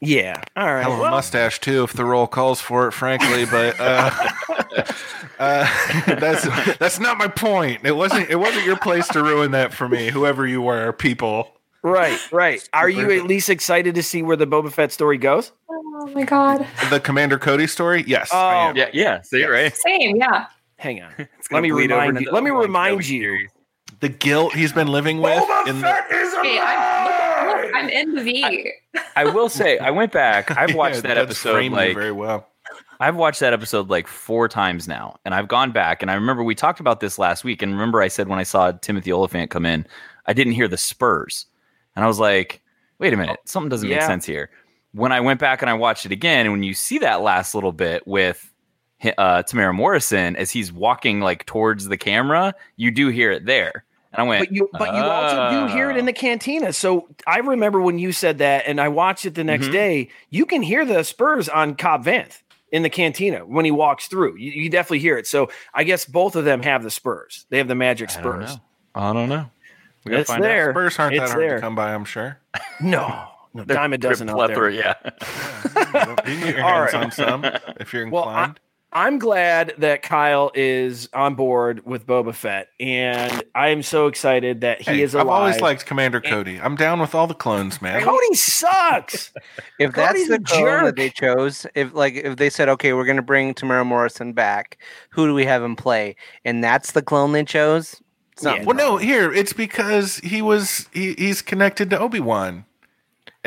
Yeah. 0.00 0.42
All 0.56 0.66
right. 0.66 0.82
hell 0.82 0.92
of 0.92 0.98
a 0.98 1.02
well, 1.02 1.10
mustache 1.10 1.60
too, 1.60 1.84
if 1.84 1.92
the 1.92 2.04
role 2.04 2.26
calls 2.26 2.60
for 2.60 2.88
it, 2.88 2.92
frankly. 2.92 3.44
But 3.46 3.78
uh, 3.78 4.10
uh, 5.38 6.04
that's 6.06 6.76
that's 6.78 7.00
not 7.00 7.18
my 7.18 7.28
point. 7.28 7.84
It 7.84 7.96
wasn't 7.96 8.30
it 8.30 8.36
wasn't 8.36 8.64
your 8.64 8.76
place 8.76 9.08
to 9.08 9.22
ruin 9.22 9.52
that 9.52 9.72
for 9.72 9.88
me, 9.88 10.10
whoever 10.10 10.46
you 10.46 10.60
were, 10.62 10.92
people. 10.92 11.52
right, 11.82 12.18
right. 12.32 12.68
Are 12.72 12.88
you 12.88 13.10
at 13.12 13.24
least 13.24 13.48
excited 13.48 13.94
to 13.94 14.02
see 14.02 14.22
where 14.22 14.36
the 14.36 14.46
Boba 14.46 14.72
Fett 14.72 14.92
story 14.92 15.18
goes? 15.18 15.52
Oh 15.68 16.06
my 16.14 16.24
god. 16.24 16.66
The 16.90 17.00
Commander 17.00 17.38
Cody 17.38 17.66
story, 17.66 18.04
yes, 18.06 18.30
Oh, 18.32 18.48
am. 18.48 18.76
Yeah, 18.76 18.90
yeah. 18.92 19.22
See, 19.22 19.44
right? 19.44 19.74
Same, 19.74 20.16
yeah. 20.16 20.46
Hang 20.78 21.02
on. 21.02 21.10
Let 21.50 21.62
me 21.62 21.70
bleed 21.70 21.90
over 21.90 22.02
remind 22.02 22.20
you. 22.20 22.26
the 22.26 22.32
Let 22.32 22.42
me 22.44 22.50
remind 22.50 23.08
you. 23.08 23.48
The 24.00 24.10
guilt 24.10 24.52
he's 24.52 24.72
been 24.72 24.88
living 24.88 25.22
with 25.22 25.42
in 25.66 25.80
the, 25.80 25.86
Hey, 26.42 26.60
I'm, 26.60 27.06
look, 27.06 27.45
look, 27.45 27.45
I'm 27.76 27.88
in 27.88 28.14
the 28.14 28.22
V. 28.22 28.72
I 29.14 29.24
will 29.24 29.48
say, 29.48 29.78
I 29.78 29.90
went 29.90 30.12
back. 30.12 30.50
I've 30.56 30.74
watched 30.74 30.96
Yeah, 30.96 31.14
that 31.14 31.18
episode 31.18 31.72
like 31.72 31.94
very 31.94 32.12
well. 32.12 32.46
I've 32.98 33.16
watched 33.16 33.40
that 33.40 33.52
episode 33.52 33.90
like 33.90 34.06
four 34.08 34.48
times 34.48 34.88
now, 34.88 35.16
and 35.24 35.34
I've 35.34 35.48
gone 35.48 35.70
back 35.70 36.02
and 36.02 36.10
I 36.10 36.14
remember 36.14 36.42
we 36.42 36.54
talked 36.54 36.80
about 36.80 37.00
this 37.00 37.18
last 37.18 37.44
week. 37.44 37.62
And 37.62 37.72
remember, 37.72 38.00
I 38.00 38.08
said 38.08 38.28
when 38.28 38.38
I 38.38 38.42
saw 38.42 38.72
Timothy 38.72 39.12
Olyphant 39.12 39.50
come 39.50 39.66
in, 39.66 39.86
I 40.26 40.32
didn't 40.32 40.54
hear 40.54 40.66
the 40.68 40.76
Spurs, 40.76 41.46
and 41.94 42.04
I 42.04 42.08
was 42.08 42.18
like, 42.18 42.62
"Wait 42.98 43.12
a 43.12 43.16
minute, 43.16 43.38
something 43.44 43.68
doesn't 43.68 43.88
make 43.88 44.02
sense 44.02 44.24
here." 44.26 44.50
When 44.92 45.12
I 45.12 45.20
went 45.20 45.40
back 45.40 45.60
and 45.62 45.70
I 45.70 45.74
watched 45.74 46.06
it 46.06 46.12
again, 46.12 46.46
and 46.46 46.52
when 46.52 46.62
you 46.62 46.72
see 46.74 46.98
that 46.98 47.20
last 47.20 47.54
little 47.54 47.72
bit 47.72 48.06
with 48.06 48.50
uh, 49.18 49.42
Temuera 49.42 49.74
Morrison 49.74 50.34
as 50.36 50.50
he's 50.50 50.72
walking 50.72 51.20
like 51.20 51.44
towards 51.44 51.88
the 51.88 51.98
camera, 51.98 52.54
you 52.76 52.90
do 52.90 53.08
hear 53.08 53.30
it 53.30 53.44
there, 53.44 53.72
and 53.74 53.84
I 54.16 54.22
went, 54.22 54.40
But 54.48 54.52
you, 54.54 54.68
but 54.72 54.94
you 54.94 55.00
also 55.02 55.50
do 55.68 55.72
hear 55.74 55.90
it 55.90 55.96
in 55.96 56.06
the 56.06 56.12
cantina. 56.12 56.72
So 56.72 57.08
I 57.26 57.38
remember 57.38 57.80
when 57.80 57.98
you 57.98 58.12
said 58.12 58.38
that, 58.38 58.64
and 58.66 58.80
I 58.80 58.88
watched 58.88 59.26
it 59.26 59.34
the 59.34 59.44
next 59.44 59.66
Mhm. 59.66 59.72
day. 59.72 60.08
You 60.30 60.46
can 60.46 60.62
hear 60.62 60.84
the 60.84 61.02
Spurs 61.04 61.48
on 61.48 61.74
Cobb 61.74 62.04
Vanth 62.04 62.40
in 62.72 62.82
the 62.82 62.90
cantina 62.90 63.40
when 63.46 63.64
he 63.64 63.70
walks 63.70 64.06
through. 64.08 64.36
You, 64.36 64.50
you 64.52 64.70
definitely 64.70 64.98
hear 65.00 65.16
it. 65.18 65.26
So 65.26 65.50
I 65.74 65.84
guess 65.84 66.04
both 66.04 66.34
of 66.36 66.44
them 66.44 66.62
have 66.62 66.82
the 66.82 66.90
Spurs. 66.90 67.46
They 67.50 67.58
have 67.58 67.68
the 67.68 67.74
magic 67.74 68.10
I 68.10 68.22
don't 68.22 68.42
Spurs. 68.42 68.56
know. 68.56 68.62
I 68.94 69.12
don't 69.12 69.28
know. 69.28 69.50
We 70.04 70.10
gotta 70.10 70.20
It's 70.22 70.30
find 70.30 70.44
out. 70.44 70.70
Spurs 70.72 70.98
aren't 70.98 71.14
It's 71.14 71.22
that 71.24 71.30
hard 71.30 71.42
there. 71.42 71.54
to 71.56 71.60
come 71.60 71.74
by, 71.74 71.92
I'm 71.94 72.04
sure. 72.04 72.38
No, 72.80 73.24
no, 73.54 73.64
They're- 73.64 73.76
Diamond 73.76 74.02
they're 74.02 74.10
doesn't 74.12 74.28
out 74.30 74.36
there. 74.36 74.46
plethora, 74.48 74.72
yeah. 74.74 74.94
you 75.04 76.16
can 76.24 76.40
get 76.40 76.54
your 76.56 76.62
hands 76.62 76.92
right. 76.92 77.04
on 77.04 77.10
some 77.10 77.44
if 77.80 77.92
you're 77.92 78.08
Well, 78.08 78.24
I- 78.24 78.28
inclined. 78.44 78.60
I'm 78.96 79.18
glad 79.18 79.74
that 79.76 80.00
Kyle 80.00 80.50
is 80.54 81.10
on 81.12 81.34
board 81.34 81.84
with 81.84 82.06
Boba 82.06 82.34
Fett, 82.34 82.68
and 82.80 83.44
I 83.54 83.68
am 83.68 83.82
so 83.82 84.06
excited 84.06 84.62
that 84.62 84.80
he 84.80 84.90
Hey, 84.92 85.02
is 85.02 85.14
I've 85.14 85.28
always 85.28 85.60
liked 85.60 85.84
Commander 85.84 86.18
Cody. 86.18 86.58
I'm 86.58 86.76
down 86.76 86.98
with 86.98 87.14
all 87.14 87.26
the 87.26 87.34
clones, 87.34 87.82
man. 87.82 88.02
Cody 88.02 88.34
sucks. 88.34 89.34
If 89.78 89.92
that's 89.92 90.26
the 90.28 90.36
a 90.36 90.40
clone 90.40 90.84
that 90.84 90.96
they 90.96 91.10
chose, 91.10 91.66
if 91.74 91.92
like 91.92 92.14
if 92.14 92.36
they 92.36 92.48
said, 92.48 92.70
okay, 92.70 92.94
we're 92.94 93.04
gonna 93.04 93.20
bring 93.20 93.52
Temuera 93.52 93.84
Morrison 93.84 94.32
back, 94.32 94.78
who 95.10 95.26
do 95.26 95.34
we 95.34 95.44
have 95.44 95.62
him 95.62 95.76
play? 95.76 96.16
And 96.46 96.64
that's 96.64 96.92
the 96.92 97.02
clone 97.02 97.32
they 97.32 97.44
chose. 97.44 98.00
Something 98.38 98.62
Yeah. 98.62 98.66
Well, 98.66 98.76
no, 98.76 98.96
here 98.96 99.30
it's 99.30 99.52
because 99.52 100.16
he 100.20 100.40
was 100.40 100.88
he, 100.94 101.12
he's 101.18 101.42
connected 101.42 101.90
to 101.90 101.98
Obi 101.98 102.20
Wan. 102.20 102.64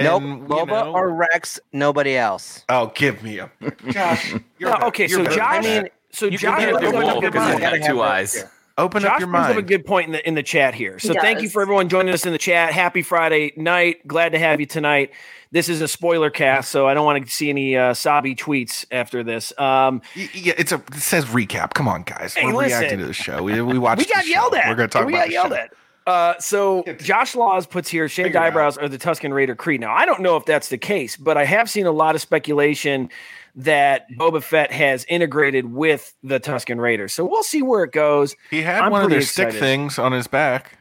Nope, 0.04 0.24
Boba 0.48 0.94
or 0.94 1.12
Rex, 1.14 1.60
nobody 1.74 2.16
else. 2.18 2.64
oh, 2.70 2.92
give 2.96 3.22
me 3.24 3.40
a 3.40 3.50
Josh. 3.92 4.34
You're 4.58 4.78
No, 4.80 4.88
okay, 4.88 5.08
you're 5.08 5.20
so 5.20 5.24
better 5.24 5.36
Josh. 5.36 5.64
than 5.64 5.84
that. 5.84 5.94
so 6.12 6.26
You 6.28 6.38
Josh 6.38 6.60
can 6.60 6.74
brings 6.80 6.88
up 6.88 6.94
a 6.94 7.06
wolf 7.06 7.22
good 7.22 7.32
because 7.34 7.48
he's 7.54 7.60
point. 7.62 7.82
got 7.82 7.88
two 7.88 8.02
eyes. 8.02 8.34
there. 8.34 8.52
open 8.78 9.02
Josh 9.02 9.12
up 9.12 9.20
your 9.20 9.28
brings 9.30 9.48
up 9.48 9.58
a 9.58 9.62
good 9.62 9.86
point 9.86 10.08
in 10.08 10.12
the 10.14 10.28
in 10.28 10.34
the 10.36 10.44
chat 10.44 10.74
here. 10.74 11.00
So 11.00 11.14
He 11.14 11.20
thank 11.20 11.42
you 11.42 11.50
for 11.50 11.62
everyone 11.62 11.90
joining 11.90 12.14
us 12.14 12.26
in 12.26 12.32
the 12.32 12.38
chat. 12.38 12.74
Happy 12.74 13.02
Friday 13.02 13.54
night. 13.58 14.08
Glad 14.08 14.32
to 14.34 14.40
have 14.40 14.60
you 14.60 14.66
tonight. 14.66 15.12
This 15.52 15.68
is 15.68 15.82
a 15.82 15.88
spoiler 15.88 16.30
cast, 16.30 16.70
so 16.70 16.88
I 16.88 16.94
don't 16.94 17.06
want 17.06 17.26
to 17.26 17.32
see 17.32 17.50
any 17.50 17.76
uh, 17.76 17.96
sobby 17.96 18.36
tweets 18.36 18.86
after 18.92 19.24
this. 19.24 19.52
Um, 19.58 20.04
Yeah, 20.16 20.54
it's 20.58 20.72
a 20.72 20.76
it 20.76 20.94
says 20.96 21.26
recap. 21.26 21.74
Come 21.74 21.88
on, 21.88 22.04
guys. 22.04 22.36
Hey, 22.36 22.46
We're 22.46 22.54
listen. 22.54 22.80
reacting 22.80 23.00
to 23.00 23.06
the 23.08 23.14
show. 23.14 23.42
We 23.42 23.60
we 23.62 23.78
watched. 23.80 23.98
we 24.00 24.06
got 24.06 24.18
the 24.24 24.28
show. 24.28 24.30
yelled 24.32 24.54
at. 24.56 24.70
We're 24.70 24.76
going 24.76 24.90
to 24.90 24.94
talk 24.98 25.08
we 25.08 25.14
about 25.14 25.22
got 25.22 25.28
the 25.28 25.34
yelled 25.34 25.50
show. 25.50 25.56
at. 25.56 25.74
Uh, 26.10 26.40
so 26.40 26.84
Josh 27.00 27.36
Laws 27.36 27.66
puts 27.68 27.90
here 27.90 28.08
shaved 28.10 28.28
Figure 28.28 28.40
it 28.40 28.42
out. 28.42 28.48
eyebrows 28.48 28.78
are 28.78 28.90
the 28.90 28.98
Tusken 28.98 29.32
Raider 29.34 29.56
Creed. 29.56 29.80
Now 29.82 29.94
I 29.94 30.06
don't 30.06 30.22
know 30.22 30.36
if 30.38 30.46
that's 30.46 30.70
the 30.70 30.78
case, 30.78 31.16
but 31.16 31.38
I 31.38 31.46
have 31.46 31.70
seen 31.70 31.86
a 31.86 31.92
lot 31.92 32.16
of 32.16 32.22
speculation 32.22 33.10
that 33.56 34.08
Boba 34.18 34.42
Fett 34.42 34.72
has 34.72 35.06
integrated 35.10 35.72
with 35.72 36.14
the 36.24 36.40
Tusken 36.40 36.80
Raiders. 36.80 37.14
So 37.14 37.26
we'll 37.26 37.44
see 37.44 37.62
where 37.62 37.84
it 37.84 37.92
goes. 37.92 38.36
He 38.50 38.62
had 38.62 38.82
I'm 38.82 38.92
one 38.92 39.02
of 39.02 39.08
pretty 39.10 39.24
their 39.26 39.28
stick 39.28 39.52
things 39.54 40.00
on 40.00 40.12
his 40.12 40.28
back. 40.28 40.78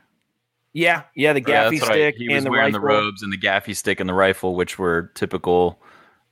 Yeah, 0.72 1.02
yeah, 1.16 1.32
the 1.32 1.40
Yeah, 1.40 1.64
gaffi 1.70 1.80
right. 1.82 1.90
stick 1.90 2.14
He 2.16 2.28
was 2.28 2.36
and 2.38 2.46
the 2.46 2.50
wearing 2.50 2.72
rifle. 2.72 2.80
the 2.80 2.86
robes 2.86 3.22
and 3.22 3.32
the 3.32 3.38
gaffi 3.38 3.74
stick 3.74 4.00
and 4.00 4.08
the 4.08 4.14
rifle, 4.14 4.54
which 4.54 4.78
were 4.78 5.10
typical 5.14 5.80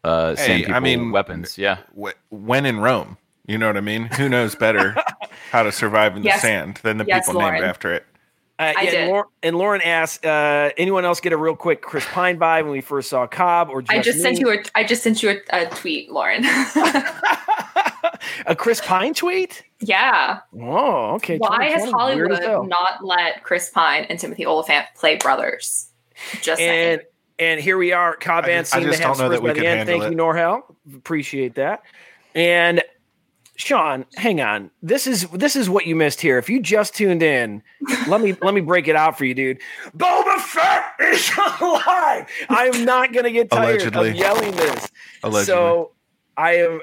uh, 0.05 0.37
Hey, 0.37 0.37
Sand 0.37 0.62
I 0.65 0.67
People 0.67 0.81
mean, 0.83 1.11
weapons. 1.11 1.59
Yeah. 1.59 1.79
Wh- 2.00 2.12
When 2.31 2.65
in 2.65 2.79
Rome, 2.81 3.17
you 3.47 3.59
know 3.59 3.67
what 3.67 3.76
I 3.76 3.81
mean. 3.81 4.07
Who 4.07 4.29
knows 4.29 4.55
better 4.55 4.95
how 5.50 5.65
to 5.65 5.73
survive 5.73 6.17
in 6.17 6.23
the 6.23 6.31
sand 6.33 6.79
than 6.83 6.99
the 6.99 7.05
Yes, 7.07 7.26
people 7.26 7.41
named 7.41 7.65
after 7.65 7.93
it? 7.93 8.07
Uh, 8.59 8.73
I 8.77 8.83
yeah, 8.83 8.91
did. 8.91 9.01
And, 9.01 9.11
Lauren, 9.11 9.27
and 9.43 9.59
Lauren 9.59 9.81
asks, 9.83 10.25
uh, 10.25 10.71
anyone 10.79 11.05
else 11.05 11.21
get 11.21 11.33
a 11.33 11.37
real 11.37 11.57
quick 11.57 11.83
Chris 11.83 12.07
Pine 12.07 12.39
vibe 12.39 12.63
when 12.63 12.73
we 12.73 12.81
first 12.81 13.11
saw 13.11 13.27
Cobb 13.27 13.69
or 13.69 13.83
just 13.83 13.93
I 13.93 14.01
just 14.01 14.21
sent 14.21 14.39
you 14.39 14.51
a 14.51 14.63
I 14.75 14.83
just 14.83 15.03
sent 15.03 15.23
you 15.23 15.31
a, 15.31 15.65
a 15.65 15.67
tweet, 15.67 16.11
Lauren. 16.11 16.45
a 18.47 18.57
Chris 18.57 18.81
Pine 18.81 19.13
tweet? 19.13 19.63
yeah. 19.81 20.41
Oh, 20.59 21.17
okay. 21.17 21.37
Why 21.37 21.67
has 21.67 21.85
2020, 21.85 22.17
weird 22.17 22.33
as 22.33 22.39
hell. 22.39 22.49
Hollywood 22.49 22.71
not 22.71 23.05
let 23.05 23.43
Chris 23.43 23.69
Pine 23.69 24.07
and 24.09 24.19
Timothy 24.19 24.47
Olyphant 24.47 24.87
play 24.95 25.17
brothers? 25.17 25.89
Just 26.41 26.59
saying. 26.59 26.93
And 26.95 27.03
and 27.39 27.61
here 27.61 27.77
we 27.77 27.93
are. 27.93 28.17
Cobb 28.17 28.45
I 28.45 28.49
Vanth 28.49 28.59
just- 28.61 28.75
I 28.75 28.79
seemed 28.79 28.91
just 28.93 29.03
don't 29.03 29.19
know 29.19 29.29
that 29.29 29.43
we 29.43 29.51
by 29.51 29.55
the 29.55 29.61
can 29.61 29.79
end. 29.79 29.87
Thank 29.87 30.03
handle 30.03 30.19
you, 30.19 30.33
Norhel. 30.33 30.63
Appreciate 30.95 31.57
that. 31.57 31.83
And 32.35 32.83
Sean, 33.57 34.05
hang 34.17 34.41
on. 34.41 34.71
This 34.83 35.07
is 35.07 35.27
this 35.31 35.57
is 35.57 35.69
what 35.71 35.87
you 35.87 35.97
missed 35.97 36.21
here. 36.21 36.39
If 36.39 36.49
you 36.51 36.61
just 36.61 36.95
tuned 36.95 37.23
in, 37.23 37.63
let 38.07 38.21
me 38.21 38.37
let 38.43 38.55
me 38.55 38.61
break 38.61 38.87
it 38.87 38.97
out 38.97 39.17
for 39.17 39.25
you, 39.25 39.35
dude. 39.35 39.61
Boba 39.97 40.39
Fett 40.41 40.85
is 41.01 41.31
alive. 41.61 42.29
I 42.49 42.71
am 42.73 42.85
not 42.85 43.13
gonna 43.13 43.31
get 43.31 43.51
tired 43.51 43.81
Allegedly. 43.81 44.11
of 44.11 44.17
yelling 44.17 44.53
this. 44.53 44.89
Allegedly. 45.23 45.45
So 45.47 45.93
I 46.37 46.57
am. 46.57 46.81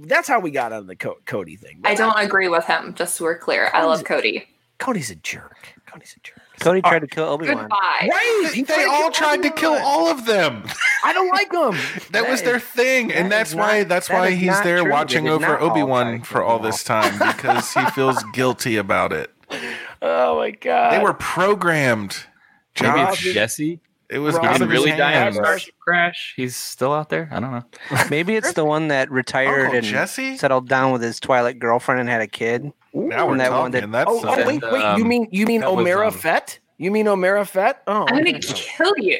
That's 0.00 0.28
how 0.28 0.40
we 0.40 0.50
got 0.52 0.72
on 0.72 0.86
the 0.86 0.96
Co- 0.96 1.18
Cody 1.26 1.56
thing. 1.56 1.80
I 1.84 1.94
don't 1.94 2.18
agree 2.18 2.48
with 2.48 2.64
him, 2.66 2.94
just 2.94 3.16
so 3.16 3.24
we're 3.24 3.36
clear. 3.38 3.70
I 3.74 3.84
love 3.84 4.04
Cody. 4.04 4.46
Cody's 4.78 5.10
a 5.10 5.16
jerk. 5.16 5.74
Cody's 5.86 6.14
a 6.16 6.20
jerk. 6.20 6.38
Cody 6.60 6.80
tried 6.82 7.00
to 7.00 7.06
kill 7.06 7.24
Obi 7.24 7.46
Wan. 7.48 7.56
Goodbye. 7.64 8.08
Right? 8.10 8.50
He 8.54 8.62
they 8.62 8.84
all 8.84 9.10
tried 9.10 9.42
to 9.42 9.50
kill 9.50 9.74
all 9.74 10.08
of 10.08 10.24
them. 10.26 10.64
I 11.04 11.12
don't 11.12 11.28
like 11.28 11.52
him. 11.52 11.80
That 12.12 12.28
was 12.28 12.42
their 12.42 12.60
thing, 12.60 13.08
that 13.08 13.16
and 13.16 13.26
is 13.26 13.30
that's 13.30 13.54
not- 13.54 13.62
why 13.62 13.84
that's 13.84 14.08
that 14.08 14.14
why 14.18 14.28
is 14.28 14.38
he's 14.40 14.60
there 14.62 14.80
true. 14.82 14.90
Watching 14.90 15.28
over 15.28 15.58
Obi 15.60 15.80
try 15.80 15.82
Wan 15.82 16.22
for 16.22 16.42
all 16.42 16.58
this 16.58 16.84
time 16.84 17.12
because 17.18 17.72
he 17.72 17.84
feels 17.90 18.22
guilty 18.32 18.76
about 18.76 19.12
it. 19.12 19.30
Oh 20.00 20.38
my 20.38 20.50
god. 20.50 20.92
They 20.92 20.98
were 21.02 21.14
programmed. 21.14 22.16
Maybe 22.80 23.00
it's 23.00 23.20
Jesse. 23.20 23.80
it 24.08 24.18
was 24.18 24.34
Rob 24.34 24.42
He 24.42 24.48
out 24.48 24.52
didn't 24.54 24.62
of 24.64 24.70
his 24.70 24.78
really 24.84 24.96
die 24.96 25.10
in 25.12 25.16
a 25.16 25.20
hands. 25.20 25.36
Starship 25.36 25.74
crash. 25.78 26.32
He's 26.36 26.56
still 26.56 26.92
out 26.92 27.08
there. 27.10 27.28
I 27.32 27.38
don't 27.40 27.52
know. 27.52 27.64
Maybe 28.10 28.34
it's 28.36 28.52
the 28.54 28.64
one 28.64 28.88
that 28.88 29.10
retired 29.10 29.60
Uncle 29.66 29.76
and 29.78 29.86
Jesse. 29.86 30.36
settled 30.38 30.68
down 30.68 30.92
with 30.92 31.02
his 31.02 31.20
Twilight 31.20 31.58
girlfriend 31.58 32.00
and 32.00 32.08
had 32.08 32.20
a 32.22 32.26
kid. 32.26 32.72
Now 32.94 33.26
we're 33.28 33.36
that 33.38 33.48
talking. 33.50 33.60
one 33.62 33.70
that- 33.72 33.90
That's 33.92 34.10
Oh, 34.10 34.18
oh 34.18 34.22
something. 34.22 34.60
wait, 34.60 34.62
wait. 34.72 34.80
you 34.80 34.86
Um, 35.04 35.08
mean 35.08 35.28
you 35.30 35.46
mean 35.46 35.60
that 35.62 35.74
was, 35.74 35.84
Omera 35.86 36.06
um, 36.08 36.12
Fett? 36.14 36.58
You 36.78 36.90
mean 36.90 37.06
Omera 37.06 37.46
Fett? 37.46 37.82
Oh, 37.86 38.06
I'm 38.08 38.16
gonna 38.24 38.38
kill 38.40 38.94
you. 38.98 39.18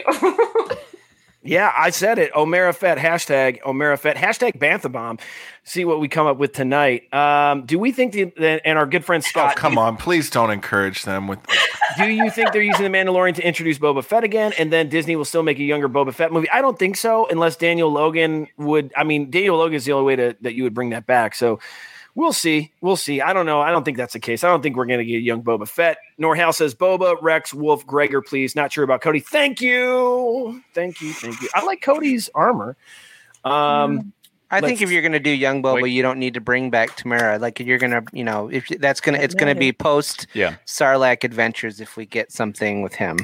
Yeah, 1.44 1.72
I 1.76 1.90
said 1.90 2.18
it. 2.18 2.32
Omera 2.32 2.74
Fett. 2.74 2.98
Hashtag 2.98 3.60
Omera 3.62 3.98
Fett. 3.98 4.16
Hashtag 4.16 4.58
Banthabomb. 4.58 5.20
See 5.64 5.84
what 5.84 6.00
we 6.00 6.08
come 6.08 6.26
up 6.26 6.38
with 6.38 6.52
tonight. 6.52 7.12
Um, 7.14 7.64
do 7.66 7.78
we 7.78 7.92
think 7.92 8.12
the, 8.12 8.60
and 8.64 8.78
our 8.78 8.86
good 8.86 9.04
friend 9.04 9.22
Oh, 9.24 9.28
Scott? 9.28 9.56
come 9.56 9.78
on! 9.78 9.96
Please 9.96 10.28
don't 10.30 10.50
encourage 10.50 11.04
them 11.04 11.28
with. 11.28 11.38
Do 11.98 12.08
you 12.08 12.30
think 12.30 12.52
they're 12.52 12.62
using 12.62 12.90
the 12.90 12.96
Mandalorian 12.98 13.34
to 13.34 13.46
introduce 13.46 13.78
Boba 13.78 14.02
Fett 14.02 14.24
again, 14.24 14.52
and 14.58 14.72
then 14.72 14.88
Disney 14.88 15.14
will 15.14 15.26
still 15.26 15.42
make 15.42 15.58
a 15.58 15.62
younger 15.62 15.88
Boba 15.90 16.14
Fett 16.14 16.32
movie? 16.32 16.48
I 16.50 16.62
don't 16.62 16.78
think 16.78 16.96
so, 16.96 17.26
unless 17.28 17.56
Daniel 17.56 17.90
Logan 17.90 18.46
would. 18.56 18.92
I 18.96 19.04
mean, 19.04 19.30
Daniel 19.30 19.58
Logan 19.58 19.74
is 19.76 19.84
the 19.84 19.92
only 19.92 20.06
way 20.06 20.16
to 20.16 20.36
that 20.40 20.54
you 20.54 20.62
would 20.62 20.72
bring 20.74 20.90
that 20.90 21.06
back. 21.06 21.34
So 21.34 21.60
We'll 22.14 22.32
see. 22.34 22.72
We'll 22.82 22.96
see. 22.96 23.22
I 23.22 23.32
don't 23.32 23.46
know. 23.46 23.60
I 23.62 23.70
don't 23.70 23.84
think 23.84 23.96
that's 23.96 24.12
the 24.12 24.20
case. 24.20 24.44
I 24.44 24.48
don't 24.48 24.62
think 24.62 24.76
we're 24.76 24.84
going 24.86 24.98
to 24.98 25.04
get 25.04 25.22
young 25.22 25.42
Boba 25.42 25.66
Fett. 25.66 25.96
Norhal 26.20 26.52
says 26.54 26.74
Boba, 26.74 27.16
Rex, 27.22 27.54
Wolf, 27.54 27.86
Gregor, 27.86 28.20
please. 28.20 28.54
Not 28.54 28.70
sure 28.72 28.84
about 28.84 29.00
Cody. 29.00 29.20
Thank 29.20 29.62
you. 29.62 30.62
Thank 30.74 31.00
you. 31.00 31.12
Thank 31.14 31.40
you. 31.40 31.48
I 31.54 31.64
like 31.64 31.80
Cody's 31.80 32.28
armor. 32.34 32.76
Um, 33.44 34.12
I 34.50 34.60
think 34.60 34.82
if 34.82 34.90
you're 34.90 35.00
gonna 35.00 35.18
do 35.18 35.30
young 35.30 35.62
Boba, 35.62 35.82
Wait. 35.82 35.92
you 35.92 36.02
don't 36.02 36.18
need 36.18 36.34
to 36.34 36.40
bring 36.42 36.68
back 36.68 36.90
Temuera. 36.98 37.40
Like 37.40 37.58
you're 37.58 37.78
gonna, 37.78 38.02
you 38.12 38.22
know, 38.22 38.48
if 38.48 38.68
that's 38.68 39.00
gonna, 39.00 39.16
it's 39.18 39.34
gonna 39.34 39.54
be 39.54 39.72
post 39.72 40.26
Yeah. 40.34 40.56
Sarlacc 40.66 41.24
adventures 41.24 41.80
if 41.80 41.96
we 41.96 42.04
get 42.04 42.30
something 42.30 42.82
with 42.82 42.94
him. 42.94 43.16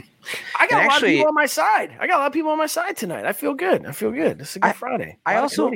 I 0.58 0.66
got 0.66 0.72
And 0.78 0.86
a 0.86 0.88
lot 0.88 0.92
actually- 0.94 1.08
of 1.10 1.16
people 1.18 1.28
on 1.28 1.34
my 1.34 1.46
side. 1.46 1.94
I 2.00 2.06
got 2.06 2.16
a 2.16 2.20
lot 2.20 2.26
of 2.28 2.32
people 2.32 2.50
on 2.50 2.56
my 2.58 2.66
side 2.66 2.96
tonight. 2.96 3.26
I 3.26 3.34
feel 3.34 3.52
good. 3.52 3.84
I 3.84 3.92
feel 3.92 4.10
good. 4.10 4.38
This 4.38 4.50
is 4.50 4.56
a 4.56 4.60
good 4.60 4.68
I- 4.68 4.72
Friday. 4.72 5.18
I 5.26 5.32
A 5.32 5.34
lot 5.34 5.38
of 5.38 5.42
also- 5.44 5.72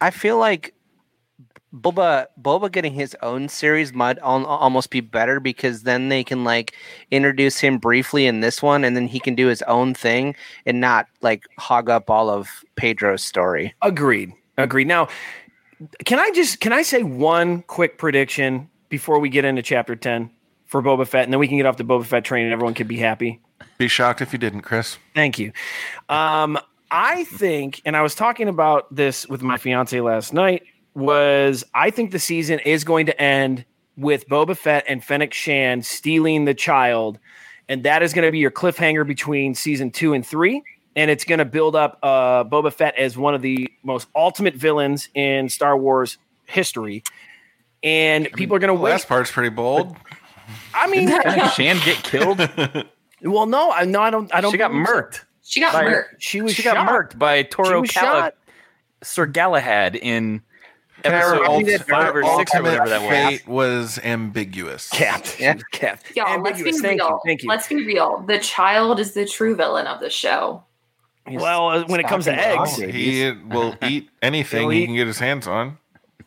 I 0.00 0.10
feel 0.10 0.38
like 0.38 0.72
Boba 1.76 2.26
Boba 2.40 2.70
getting 2.70 2.92
his 2.92 3.16
own 3.22 3.48
series 3.48 3.92
might 3.92 4.18
al- 4.18 4.46
almost 4.46 4.90
be 4.90 5.00
better 5.00 5.40
because 5.40 5.82
then 5.82 6.08
they 6.08 6.24
can 6.24 6.44
like 6.44 6.74
introduce 7.10 7.58
him 7.58 7.78
briefly 7.78 8.26
in 8.26 8.40
this 8.40 8.62
one, 8.62 8.84
and 8.84 8.96
then 8.96 9.06
he 9.06 9.20
can 9.20 9.34
do 9.34 9.46
his 9.48 9.62
own 9.62 9.94
thing 9.94 10.34
and 10.64 10.80
not 10.80 11.06
like 11.20 11.44
hog 11.58 11.90
up 11.90 12.08
all 12.08 12.30
of 12.30 12.48
Pedro's 12.76 13.22
story. 13.22 13.74
Agreed. 13.82 14.32
Agreed. 14.58 14.86
Now, 14.86 15.08
can 16.04 16.18
I 16.18 16.30
just 16.30 16.60
can 16.60 16.72
I 16.72 16.82
say 16.82 17.02
one 17.02 17.62
quick 17.62 17.98
prediction 17.98 18.70
before 18.88 19.18
we 19.18 19.28
get 19.28 19.44
into 19.44 19.62
chapter 19.62 19.96
10 19.96 20.30
for 20.64 20.82
Boba 20.82 21.06
Fett 21.06 21.24
and 21.24 21.32
then 21.32 21.40
we 21.40 21.48
can 21.48 21.56
get 21.56 21.66
off 21.66 21.76
the 21.76 21.84
Boba 21.84 22.04
Fett 22.04 22.24
train 22.24 22.44
and 22.44 22.52
everyone 22.52 22.74
can 22.74 22.86
be 22.86 22.96
happy? 22.96 23.40
Be 23.78 23.88
shocked 23.88 24.22
if 24.22 24.32
you 24.32 24.38
didn't, 24.38 24.62
Chris. 24.62 24.98
Thank 25.14 25.38
you. 25.38 25.52
Um, 26.08 26.58
I 26.90 27.24
think, 27.24 27.82
and 27.84 27.96
I 27.96 28.02
was 28.02 28.14
talking 28.14 28.48
about 28.48 28.94
this 28.94 29.28
with 29.28 29.42
my 29.42 29.56
fiance 29.58 30.00
last 30.00 30.32
night, 30.32 30.62
was 30.96 31.62
I 31.74 31.90
think 31.90 32.10
the 32.10 32.18
season 32.18 32.58
is 32.60 32.82
going 32.82 33.06
to 33.06 33.20
end 33.20 33.64
with 33.96 34.28
Boba 34.28 34.56
Fett 34.56 34.84
and 34.88 35.04
Fennec 35.04 35.32
Shan 35.32 35.82
stealing 35.82 36.44
the 36.46 36.54
child. 36.54 37.18
And 37.68 37.82
that 37.84 38.02
is 38.02 38.12
going 38.12 38.24
to 38.26 38.32
be 38.32 38.38
your 38.38 38.50
cliffhanger 38.50 39.06
between 39.06 39.54
season 39.54 39.90
two 39.90 40.12
and 40.14 40.26
three. 40.26 40.62
And 40.96 41.10
it's 41.10 41.24
going 41.24 41.40
to 41.40 41.44
build 41.44 41.76
up 41.76 41.98
uh, 42.02 42.44
Boba 42.44 42.72
Fett 42.72 42.96
as 42.96 43.16
one 43.18 43.34
of 43.34 43.42
the 43.42 43.70
most 43.82 44.08
ultimate 44.14 44.54
villains 44.54 45.08
in 45.14 45.48
Star 45.50 45.76
Wars 45.76 46.16
history. 46.46 47.02
And 47.82 48.32
people 48.32 48.56
are 48.56 48.58
going 48.58 48.72
to 48.72 48.76
The 48.78 48.82
wait. 48.82 48.90
last 48.92 49.06
part's 49.08 49.30
pretty 49.30 49.50
bold. 49.50 49.94
I 50.74 50.86
mean, 50.86 51.08
Did 51.08 51.50
Shan 51.52 51.76
get 51.84 52.02
killed? 52.02 52.38
well, 53.22 53.46
no, 53.46 53.70
I 53.70 53.84
no, 53.84 54.00
I 54.00 54.10
don't. 54.10 54.32
I 54.34 54.40
don't. 54.40 54.52
she 54.52 54.58
got 54.58 54.70
believe 54.70 54.86
so. 54.86 54.92
murked. 54.94 55.20
She 55.42 55.60
got 55.60 55.72
By- 55.74 55.84
murked. 55.84 56.04
She 56.18 56.40
was 56.40 56.54
she 56.54 56.62
shot. 56.62 56.74
got 56.74 56.88
murked 56.88 57.18
by 57.18 57.42
Toro 57.42 57.80
was 57.82 57.90
Cala- 57.90 58.32
Sir 59.02 59.26
Galahad 59.26 59.96
in 59.96 60.38
Her 60.38 60.42
episode 61.12 61.86
five 61.86 62.14
or 62.16 62.24
six 62.38 62.54
or 62.54 62.62
whatever 62.62 62.88
that 62.88 63.00
was. 63.02 63.10
fate 63.10 63.48
was 63.48 63.98
ambiguous. 64.04 64.90
Capped. 64.90 65.40
Yeah. 65.40 65.54
Capped. 65.72 66.14
Y'all, 66.16 66.40
let's 66.42 66.62
be 66.62 66.72
Thank 66.72 67.00
real. 67.00 67.08
you. 67.08 67.20
Thank 67.24 67.42
you. 67.42 67.48
Let's 67.48 67.68
be 67.68 67.84
real. 67.86 68.24
The 68.26 68.38
child 68.38 69.00
is 69.00 69.12
the 69.14 69.24
true 69.26 69.54
villain 69.54 69.86
of 69.86 70.00
the 70.00 70.10
show. 70.10 70.62
well, 71.30 71.68
uh, 71.70 71.84
when 71.86 72.00
it 72.00 72.06
comes 72.06 72.24
to 72.26 72.32
eggs. 72.34 72.76
He 72.76 73.32
will 73.48 73.74
eat 73.82 74.10
anything 74.22 74.62
He'll 74.62 74.70
he 74.70 74.86
can 74.86 74.94
get 74.94 75.06
his 75.06 75.18
hands 75.18 75.46
on. 75.46 75.78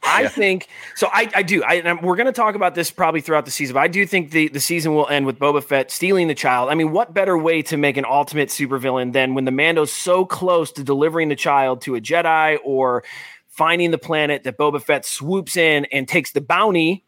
I 0.02 0.30
think 0.30 0.70
so. 0.96 1.10
I, 1.12 1.30
I 1.36 1.44
do. 1.44 1.62
I, 1.62 1.74
and 1.74 1.86
I'm- 1.86 2.00
we're 2.02 2.16
going 2.16 2.28
to 2.28 2.32
talk 2.32 2.56
about 2.56 2.74
this 2.74 2.90
probably 2.90 3.20
throughout 3.20 3.44
the 3.44 3.52
season. 3.52 3.74
But 3.74 3.82
I 3.82 3.90
do 3.90 4.06
think 4.06 4.32
the, 4.32 4.48
the 4.48 4.62
season 4.62 4.96
will 4.96 5.10
end 5.10 5.26
with 5.26 5.38
Boba 5.40 5.62
Fett 5.62 5.92
stealing 5.92 6.30
the 6.30 6.36
child. 6.36 6.70
I 6.70 6.76
mean, 6.76 6.92
what 6.92 7.14
better 7.14 7.38
way 7.38 7.62
to 7.64 7.76
make 7.76 7.98
an 7.98 8.06
ultimate 8.06 8.48
supervillain 8.48 9.12
than 9.12 9.34
when 9.36 9.44
the 9.44 9.52
Mando's 9.52 9.92
so 9.92 10.24
close 10.24 10.72
to 10.74 10.86
delivering 10.86 11.28
the 11.28 11.36
child 11.36 11.82
to 11.82 11.96
a 11.96 12.00
Jedi 12.02 12.60
or 12.64 13.04
finding 13.60 13.92
the 13.92 13.98
planet 13.98 14.46
that 14.46 14.58
Boba 14.58 14.82
Fett 14.82 15.04
swoops 15.04 15.58
in 15.58 15.84
and 15.92 16.08
takes 16.08 16.32
the 16.32 16.40
bounty 16.40 17.04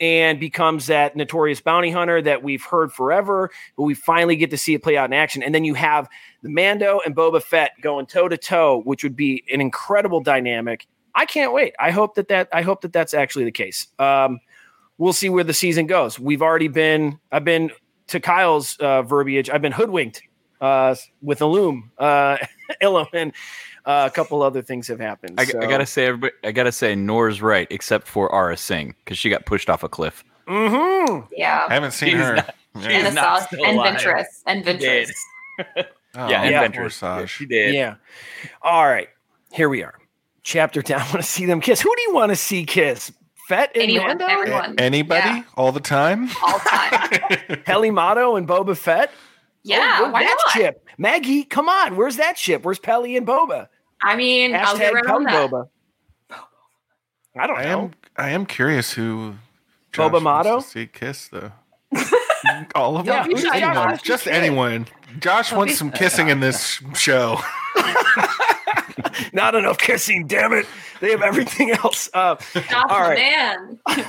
and 0.00 0.40
becomes 0.40 0.88
that 0.88 1.14
notorious 1.14 1.60
bounty 1.60 1.92
hunter 1.92 2.20
that 2.20 2.42
we've 2.42 2.64
heard 2.64 2.92
forever, 2.92 3.52
but 3.76 3.84
we 3.84 3.94
finally 3.94 4.34
get 4.34 4.50
to 4.50 4.58
see 4.58 4.74
it 4.74 4.82
play 4.82 4.96
out 4.96 5.04
in 5.04 5.12
action. 5.12 5.44
And 5.44 5.54
then 5.54 5.62
you 5.62 5.74
have 5.74 6.08
the 6.42 6.48
Mando 6.48 6.98
and 7.06 7.14
Boba 7.14 7.40
Fett 7.40 7.70
going 7.80 8.06
toe 8.06 8.28
to 8.28 8.36
toe, 8.36 8.82
which 8.84 9.04
would 9.04 9.14
be 9.14 9.44
an 9.52 9.60
incredible 9.60 10.20
dynamic. 10.20 10.88
I 11.14 11.24
can't 11.24 11.52
wait. 11.52 11.72
I 11.78 11.92
hope 11.92 12.16
that 12.16 12.26
that 12.28 12.48
I 12.52 12.62
hope 12.62 12.80
that 12.80 12.92
that's 12.92 13.14
actually 13.14 13.44
the 13.44 13.52
case. 13.52 13.86
Um, 14.00 14.40
we'll 14.98 15.12
see 15.12 15.28
where 15.28 15.44
the 15.44 15.54
season 15.54 15.86
goes. 15.86 16.18
We've 16.18 16.42
already 16.42 16.66
been. 16.66 17.20
I've 17.30 17.44
been 17.44 17.70
to 18.08 18.18
Kyle's 18.18 18.76
uh, 18.78 19.02
verbiage. 19.02 19.50
I've 19.50 19.62
been 19.62 19.70
hoodwinked 19.70 20.20
uh, 20.60 20.96
with 21.20 21.40
Illum, 21.42 21.92
uh, 21.96 22.38
Ilum, 22.82 23.06
and 23.12 23.32
uh, 23.84 24.08
a 24.10 24.14
couple 24.14 24.42
other 24.42 24.62
things 24.62 24.88
have 24.88 25.00
happened. 25.00 25.38
I, 25.40 25.44
So- 25.44 25.60
I 25.60 25.66
gotta 25.66 25.86
say, 25.86 26.06
everybody, 26.06 26.32
I 26.44 26.52
gotta 26.52 26.72
say, 26.72 26.94
Nora's 26.94 27.42
right, 27.42 27.66
except 27.70 28.06
for 28.06 28.30
Aurra 28.30 28.58
Sing 28.58 28.94
because 29.04 29.18
she 29.18 29.28
got 29.30 29.44
pushed 29.46 29.68
off 29.70 29.82
a 29.82 29.88
cliff. 29.88 30.24
Mm-hmm. 30.48 31.32
Yeah. 31.36 31.66
I 31.68 31.74
haven't 31.74 31.92
seen 31.92 32.10
She's 32.10 32.18
her. 32.20 32.34
not- 32.36 32.54
Yeah. 32.76 32.80
she's 32.88 33.04
and 33.06 33.14
not 33.14 33.40
Asajj 33.42 33.46
still 33.46 33.64
and. 33.64 33.78
Ventress 33.80 34.24
and 34.46 34.64
Ventress. 34.64 35.10
Oh, 36.14 36.28
yeah, 36.28 36.42
and 36.42 36.50
Yeah. 36.50 36.68
Ventress. 36.68 36.92
Saj. 36.92 37.30
She 37.30 37.46
did. 37.46 37.74
Yeah. 37.74 37.94
All 38.60 38.84
right. 38.86 39.08
Here 39.50 39.70
we 39.70 39.82
are. 39.82 39.94
Chapter 40.42 40.82
10. 40.82 40.96
I 41.00 41.04
want 41.04 41.16
to 41.16 41.22
see 41.22 41.46
them 41.46 41.60
kiss. 41.62 41.80
Who 41.80 41.94
do 41.96 42.02
you 42.02 42.14
want 42.14 42.30
to 42.32 42.36
see 42.36 42.66
kiss? 42.66 43.10
Fett 43.48 43.70
and 43.74 43.82
Anyone, 43.84 44.08
Mando? 44.08 44.26
everyone. 44.26 44.74
Anybody? 44.78 45.20
Yeah. 45.28 45.42
All 45.56 45.72
the 45.72 45.80
time? 45.80 46.28
All 46.42 46.58
time. 46.58 47.08
Peli 47.64 47.90
Motto 47.90 48.36
and 48.36 48.46
Boba 48.46 48.76
Fett? 48.76 49.10
Yeah, 49.62 49.96
Oh, 50.00 50.02
where's 50.02 50.12
why 50.12 50.22
that 50.24 50.36
not? 50.44 50.52
ship? 50.52 50.86
Maggie, 50.98 51.44
come 51.44 51.68
on. 51.70 51.96
Where's 51.96 52.16
that 52.16 52.36
ship? 52.36 52.62
Where's 52.62 52.78
Peli 52.78 53.16
and 53.16 53.26
Boba? 53.26 53.68
I 54.02 54.16
mean, 54.16 54.54
I'll 54.54 54.76
get 54.76 54.92
Hashtag 54.92 54.94
rid 54.94 55.06
on 55.06 55.24
that. 55.24 55.50
Boba. 55.50 55.68
I 57.38 57.46
don't 57.46 57.58
I 57.58 57.64
know. 57.64 57.80
am. 57.84 57.90
I 58.16 58.30
am 58.30 58.46
curious 58.46 58.92
who. 58.92 59.34
Josh 59.92 60.10
Boba 60.12 60.24
wants 60.24 60.66
to 60.66 60.70
See 60.70 60.86
kiss 60.86 61.28
though. 61.28 61.52
All 62.74 62.96
of 62.96 63.06
Yeah, 63.06 63.22
them. 63.22 63.30
who's 63.32 63.42
Just 63.42 63.54
anyone. 63.54 63.90
Who's 63.90 64.02
Just 64.02 64.24
Josh? 64.24 64.32
anyone. 64.34 64.86
Josh 65.20 65.52
wants 65.52 65.76
some 65.78 65.90
kissing 65.90 66.28
in 66.28 66.40
this 66.40 66.80
show. 66.94 67.38
Not 69.32 69.54
enough 69.54 69.78
kissing, 69.78 70.26
damn 70.26 70.52
it. 70.52 70.66
They 71.00 71.10
have 71.10 71.22
everything 71.22 71.70
else. 71.70 72.08
Uh, 72.12 72.36
Josh, 72.36 72.72
All 72.88 73.00
right. 73.00 73.18
man. 73.18 73.78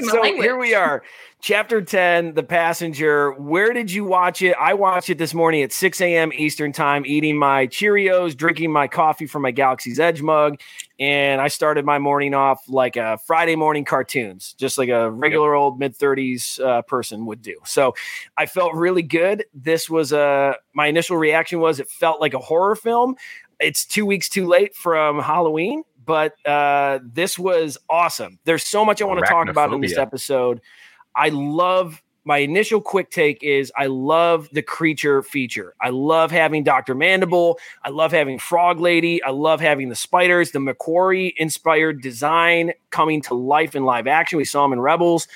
So 0.00 0.22
here 0.22 0.58
we 0.58 0.74
are. 0.74 1.02
Chapter 1.40 1.82
10, 1.82 2.34
The 2.34 2.42
Passenger. 2.42 3.32
Where 3.32 3.72
did 3.72 3.92
you 3.92 4.04
watch 4.04 4.42
it? 4.42 4.56
I 4.58 4.74
watched 4.74 5.10
it 5.10 5.18
this 5.18 5.34
morning 5.34 5.62
at 5.62 5.72
6 5.72 6.00
a.m. 6.00 6.32
Eastern 6.32 6.72
Time, 6.72 7.04
eating 7.06 7.38
my 7.38 7.66
Cheerios, 7.66 8.36
drinking 8.36 8.72
my 8.72 8.88
coffee 8.88 9.26
from 9.26 9.42
my 9.42 9.50
Galaxy's 9.50 10.00
Edge 10.00 10.22
mug. 10.22 10.58
And 10.98 11.40
I 11.40 11.48
started 11.48 11.84
my 11.84 11.98
morning 11.98 12.32
off 12.34 12.64
like 12.68 12.96
a 12.96 13.18
Friday 13.26 13.54
morning 13.54 13.84
cartoons, 13.84 14.54
just 14.54 14.78
like 14.78 14.88
a 14.88 15.10
regular 15.10 15.54
old 15.54 15.78
mid 15.78 15.96
30s 15.96 16.58
uh, 16.58 16.82
person 16.82 17.26
would 17.26 17.42
do. 17.42 17.56
So 17.64 17.94
I 18.36 18.46
felt 18.46 18.74
really 18.74 19.02
good. 19.02 19.44
This 19.54 19.90
was 19.90 20.12
a, 20.12 20.56
my 20.74 20.86
initial 20.86 21.16
reaction 21.16 21.60
was 21.60 21.80
it 21.80 21.88
felt 21.90 22.20
like 22.20 22.34
a 22.34 22.38
horror 22.38 22.76
film. 22.76 23.16
It's 23.60 23.84
two 23.84 24.06
weeks 24.06 24.28
too 24.28 24.46
late 24.46 24.74
from 24.74 25.20
Halloween, 25.20 25.82
but 26.04 26.34
uh, 26.46 27.00
this 27.02 27.38
was 27.38 27.78
awesome. 27.88 28.38
There's 28.44 28.66
so 28.66 28.84
much 28.84 29.00
I 29.00 29.04
want 29.04 29.20
to 29.20 29.26
talk 29.26 29.48
about 29.48 29.72
in 29.72 29.80
this 29.80 29.96
episode. 29.96 30.60
I 31.14 31.30
love 31.30 32.02
my 32.26 32.38
initial 32.38 32.80
quick 32.80 33.10
take 33.10 33.40
is 33.44 33.72
I 33.76 33.86
love 33.86 34.48
the 34.50 34.60
creature 34.60 35.22
feature. 35.22 35.76
I 35.80 35.90
love 35.90 36.32
having 36.32 36.64
Dr. 36.64 36.96
Mandible. 36.96 37.60
I 37.84 37.90
love 37.90 38.10
having 38.10 38.40
Frog 38.40 38.80
Lady. 38.80 39.22
I 39.22 39.30
love 39.30 39.60
having 39.60 39.90
the 39.90 39.94
spiders, 39.94 40.50
the 40.50 40.58
McQuarrie 40.58 41.34
inspired 41.36 42.02
design 42.02 42.72
coming 42.90 43.22
to 43.22 43.34
life 43.34 43.76
in 43.76 43.84
live 43.84 44.08
action. 44.08 44.38
We 44.38 44.44
saw 44.44 44.64
them 44.64 44.72
in 44.72 44.80
Rebels. 44.80 45.28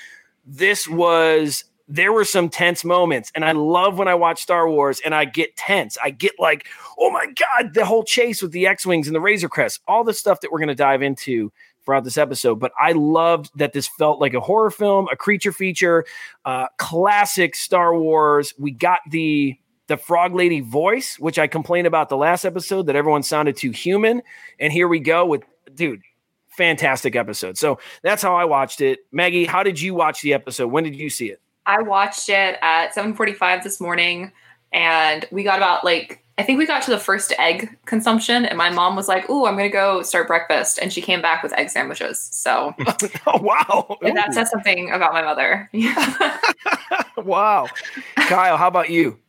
This 0.45 0.85
was 0.85 1.63
there 1.91 2.13
were 2.13 2.23
some 2.23 2.47
tense 2.47 2.85
moments 2.85 3.31
and 3.35 3.43
I 3.43 3.51
love 3.51 3.97
when 3.97 4.07
I 4.07 4.15
watch 4.15 4.41
Star 4.41 4.69
Wars 4.69 5.01
and 5.03 5.13
I 5.13 5.25
get 5.25 5.57
tense. 5.57 5.97
I 6.01 6.09
get 6.09 6.31
like, 6.39 6.65
"Oh 6.97 7.11
my 7.11 7.27
god, 7.27 7.73
the 7.73 7.85
whole 7.85 8.03
chase 8.03 8.41
with 8.41 8.53
the 8.53 8.65
X-wings 8.65 9.07
and 9.07 9.15
the 9.15 9.19
Razor 9.19 9.49
Crest." 9.49 9.81
All 9.87 10.05
the 10.05 10.13
stuff 10.13 10.39
that 10.39 10.51
we're 10.51 10.59
going 10.59 10.69
to 10.69 10.75
dive 10.75 11.01
into 11.01 11.51
throughout 11.83 12.05
this 12.05 12.17
episode, 12.17 12.59
but 12.59 12.71
I 12.79 12.93
loved 12.93 13.51
that 13.55 13.73
this 13.73 13.87
felt 13.87 14.21
like 14.21 14.33
a 14.33 14.39
horror 14.39 14.71
film, 14.71 15.07
a 15.11 15.17
creature 15.17 15.51
feature, 15.51 16.05
uh, 16.45 16.67
classic 16.77 17.55
Star 17.55 17.97
Wars. 17.97 18.53
We 18.57 18.71
got 18.71 18.99
the 19.09 19.57
the 19.87 19.97
Frog 19.97 20.33
Lady 20.33 20.61
voice, 20.61 21.19
which 21.19 21.37
I 21.37 21.47
complained 21.47 21.87
about 21.87 22.07
the 22.07 22.15
last 22.15 22.45
episode 22.45 22.85
that 22.85 22.95
everyone 22.95 23.23
sounded 23.23 23.57
too 23.57 23.71
human, 23.71 24.21
and 24.59 24.71
here 24.71 24.87
we 24.87 24.99
go 24.99 25.25
with 25.25 25.43
dude, 25.75 26.01
fantastic 26.47 27.17
episode. 27.17 27.57
So 27.57 27.79
that's 28.01 28.21
how 28.21 28.37
I 28.37 28.45
watched 28.45 28.79
it. 28.79 28.99
Maggie, 29.11 29.43
how 29.43 29.63
did 29.63 29.81
you 29.81 29.93
watch 29.93 30.21
the 30.21 30.33
episode? 30.33 30.67
When 30.67 30.85
did 30.85 30.95
you 30.95 31.09
see 31.09 31.29
it? 31.31 31.41
I 31.65 31.81
watched 31.81 32.29
it 32.29 32.57
at 32.61 32.93
7:45 32.93 33.63
this 33.63 33.79
morning, 33.79 34.31
and 34.71 35.25
we 35.31 35.43
got 35.43 35.57
about 35.57 35.83
like 35.83 36.23
I 36.37 36.43
think 36.43 36.57
we 36.57 36.65
got 36.65 36.81
to 36.83 36.91
the 36.91 36.97
first 36.97 37.33
egg 37.37 37.77
consumption, 37.85 38.45
and 38.45 38.57
my 38.57 38.69
mom 38.71 38.95
was 38.95 39.07
like, 39.07 39.29
"Ooh, 39.29 39.45
I'm 39.45 39.55
gonna 39.55 39.69
go 39.69 40.01
start 40.01 40.27
breakfast," 40.27 40.79
and 40.81 40.91
she 40.91 41.01
came 41.01 41.21
back 41.21 41.43
with 41.43 41.53
egg 41.53 41.69
sandwiches. 41.69 42.19
So 42.19 42.73
oh 43.27 43.41
wow, 43.41 43.97
if 44.01 44.15
that 44.15 44.33
says 44.33 44.49
something 44.49 44.91
about 44.91 45.13
my 45.13 45.21
mother. 45.21 45.69
Yeah, 45.71 46.37
wow. 47.17 47.67
Kyle, 48.15 48.57
how 48.57 48.67
about 48.67 48.89
you? 48.89 49.19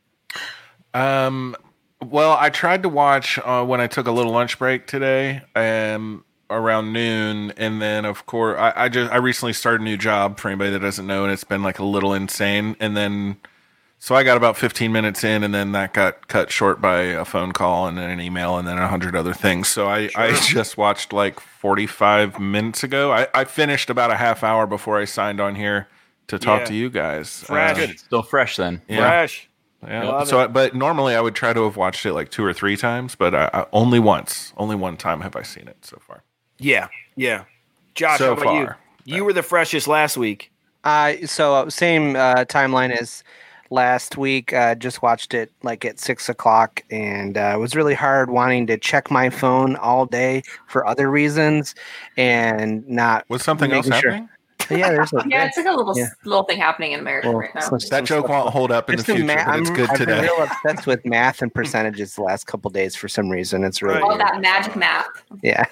Um, 0.93 1.55
well, 2.01 2.35
I 2.39 2.49
tried 2.49 2.83
to 2.83 2.89
watch 2.89 3.37
uh, 3.39 3.63
when 3.65 3.79
I 3.79 3.87
took 3.87 4.07
a 4.07 4.11
little 4.11 4.31
lunch 4.31 4.57
break 4.57 4.87
today, 4.87 5.41
um, 5.55 6.25
around 6.53 6.93
noon, 6.93 7.51
and 7.57 7.81
then 7.81 8.05
of 8.05 8.25
course 8.25 8.57
I, 8.59 8.73
I 8.85 8.89
just 8.89 9.11
I 9.11 9.17
recently 9.17 9.53
started 9.53 9.81
a 9.81 9.83
new 9.83 9.97
job 9.97 10.39
for 10.39 10.47
anybody 10.49 10.71
that 10.71 10.79
doesn't 10.79 11.05
know, 11.07 11.23
and 11.23 11.31
it's 11.33 11.43
been 11.43 11.63
like 11.63 11.79
a 11.79 11.85
little 11.85 12.13
insane. 12.13 12.75
And 12.79 12.95
then 12.95 13.37
so 13.99 14.15
I 14.15 14.23
got 14.23 14.35
about 14.35 14.57
15 14.57 14.91
minutes 14.91 15.23
in, 15.23 15.43
and 15.43 15.53
then 15.53 15.71
that 15.71 15.93
got 15.93 16.27
cut 16.27 16.51
short 16.51 16.81
by 16.81 17.01
a 17.03 17.23
phone 17.23 17.53
call 17.53 17.87
and 17.87 17.97
then 17.97 18.09
an 18.09 18.19
email 18.19 18.57
and 18.57 18.67
then 18.67 18.77
a 18.77 18.87
hundred 18.87 19.15
other 19.15 19.33
things. 19.33 19.67
So 19.69 19.87
I 19.87 20.09
I 20.15 20.33
just 20.33 20.77
watched 20.77 21.13
like 21.13 21.39
45 21.39 22.39
minutes 22.39 22.83
ago. 22.83 23.11
I, 23.11 23.27
I 23.33 23.45
finished 23.45 23.89
about 23.89 24.11
a 24.11 24.15
half 24.17 24.43
hour 24.43 24.67
before 24.67 24.99
I 24.99 25.05
signed 25.05 25.39
on 25.39 25.55
here 25.55 25.87
to 26.27 26.37
talk 26.39 26.61
Yeah. 26.61 26.65
to 26.65 26.73
you 26.73 26.89
guys. 26.89 27.43
Fresh. 27.43 27.71
Uh, 27.71 27.79
Good. 27.79 27.89
It's 27.91 28.03
still 28.03 28.23
fresh 28.23 28.55
then. 28.57 28.81
yeah. 28.87 28.97
Fresh. 29.09 29.49
Yeah. 29.85 30.23
So. 30.23 30.39
I- 30.39 30.47
but 30.47 30.73
normally 30.75 31.13
I 31.15 31.19
would 31.21 31.35
try 31.35 31.51
to 31.53 31.63
have 31.65 31.75
watched 31.77 32.05
it 32.05 32.13
like 32.13 32.29
two 32.31 32.43
or 32.45 32.53
three 32.53 32.77
times, 32.77 33.15
but 33.15 33.35
I, 33.35 33.49
I, 33.53 33.65
only 33.73 33.99
once, 33.99 34.53
only 34.57 34.75
one 34.77 34.95
time 34.97 35.19
have 35.21 35.35
I 35.35 35.41
seen 35.43 35.67
it 35.67 35.77
so 35.85 35.97
far. 35.99 36.22
Yeah, 36.63 36.87
yeah. 37.15 37.43
Josh, 37.95 38.17
So 38.17 38.27
how 38.27 38.31
about 38.33 38.43
far. 38.45 38.77
you? 39.05 39.15
You 39.17 39.23
were 39.25 39.33
the 39.33 39.43
freshest 39.43 39.87
last 39.87 40.17
week. 40.17 40.51
Uh, 40.83 41.13
so 41.25 41.55
uh, 41.55 41.69
same 41.69 42.15
uh, 42.15 42.45
timeline 42.45 42.91
as 42.97 43.23
last 43.69 44.17
week. 44.17 44.53
Uh, 44.53 44.75
just 44.75 45.01
watched 45.01 45.33
it 45.33 45.51
like 45.61 45.83
at 45.85 45.99
six 45.99 46.29
o'clock, 46.29 46.81
and 46.89 47.37
uh, 47.37 47.51
it 47.55 47.59
was 47.59 47.75
really 47.75 47.93
hard 47.93 48.29
wanting 48.29 48.67
to 48.67 48.77
check 48.77 49.11
my 49.11 49.29
phone 49.29 49.75
all 49.75 50.05
day 50.05 50.41
for 50.67 50.85
other 50.87 51.09
reasons, 51.11 51.75
and 52.17 52.87
not. 52.87 53.25
Was 53.29 53.43
something 53.43 53.71
else 53.71 53.85
sure. 53.87 53.95
happening? 53.95 54.29
Yeah, 54.71 54.91
there's 54.91 55.11
a, 55.13 55.23
Yeah, 55.29 55.45
it's 55.45 55.57
like 55.57 55.65
a 55.65 55.71
little 55.71 55.97
Yeah. 55.97 56.07
little 56.23 56.43
thing 56.45 56.57
happening 56.57 56.93
in 56.93 56.99
America 57.01 57.27
well, 57.29 57.39
right 57.39 57.53
now. 57.53 57.61
some- 57.61 57.79
That 57.79 57.81
some 57.89 58.05
joke 58.05 58.25
stuff- 58.25 58.29
won't 58.43 58.49
hold 58.53 58.71
up 58.71 58.89
in 58.89 58.95
the 58.95 59.03
future, 59.03 59.23
ma- 59.25 59.35
but 59.35 59.59
it's 59.59 59.69
I'm- 59.69 59.75
good 59.75 59.89
I've 59.89 59.97
today. 59.97 60.15
been 60.21 60.23
real 60.23 60.43
obsessed 60.65 60.87
with 60.87 61.05
math 61.05 61.41
and 61.41 61.53
percentages 61.53 62.15
the 62.15 62.21
last 62.23 62.47
couple 62.47 62.71
days 62.71 62.95
for 62.95 63.09
some 63.09 63.29
reason. 63.29 63.65
It's 63.65 63.81
really 63.81 63.99
All 63.99 64.09
weird. 64.09 64.21
that 64.21 64.39
magic 64.41 64.75
math. 64.77 65.05
yeah. 65.41 65.65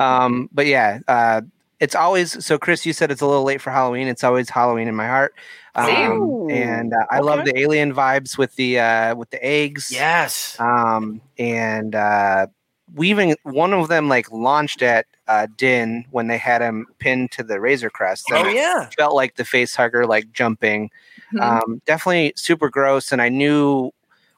Um, 0.00 0.48
but 0.52 0.66
yeah, 0.66 1.00
uh, 1.08 1.42
it's 1.80 1.94
always 1.94 2.44
so. 2.44 2.58
Chris, 2.58 2.84
you 2.84 2.92
said 2.92 3.10
it's 3.10 3.20
a 3.20 3.26
little 3.26 3.44
late 3.44 3.60
for 3.60 3.70
Halloween. 3.70 4.08
It's 4.08 4.24
always 4.24 4.50
Halloween 4.50 4.88
in 4.88 4.94
my 4.94 5.06
heart. 5.06 5.34
Um, 5.74 6.50
and 6.50 6.92
uh, 6.92 7.06
I 7.10 7.20
love 7.20 7.44
the 7.44 7.56
alien 7.56 7.94
vibes 7.94 8.36
with 8.36 8.56
the 8.56 8.80
uh, 8.80 9.14
with 9.14 9.30
the 9.30 9.44
eggs. 9.44 9.92
Yes. 9.92 10.56
Um, 10.58 11.20
and 11.38 11.94
uh, 11.94 12.48
we 12.94 13.10
even 13.10 13.36
one 13.44 13.72
of 13.72 13.88
them 13.88 14.08
like 14.08 14.30
launched 14.32 14.82
at 14.82 15.06
uh, 15.28 15.46
Din 15.56 16.04
when 16.10 16.26
they 16.26 16.38
had 16.38 16.62
him 16.62 16.86
pinned 16.98 17.30
to 17.32 17.44
the 17.44 17.60
Razor 17.60 17.90
Crest. 17.90 18.26
Oh 18.32 18.36
and 18.36 18.48
it 18.48 18.56
yeah. 18.56 18.88
felt 18.96 19.14
like 19.14 19.36
the 19.36 19.44
face 19.44 19.74
hugger 19.74 20.06
like 20.06 20.32
jumping. 20.32 20.90
Mhm. 21.32 21.42
Um, 21.42 21.82
definitely 21.86 22.32
super 22.36 22.70
gross, 22.70 23.12
and 23.12 23.22
I 23.22 23.28
knew 23.28 23.92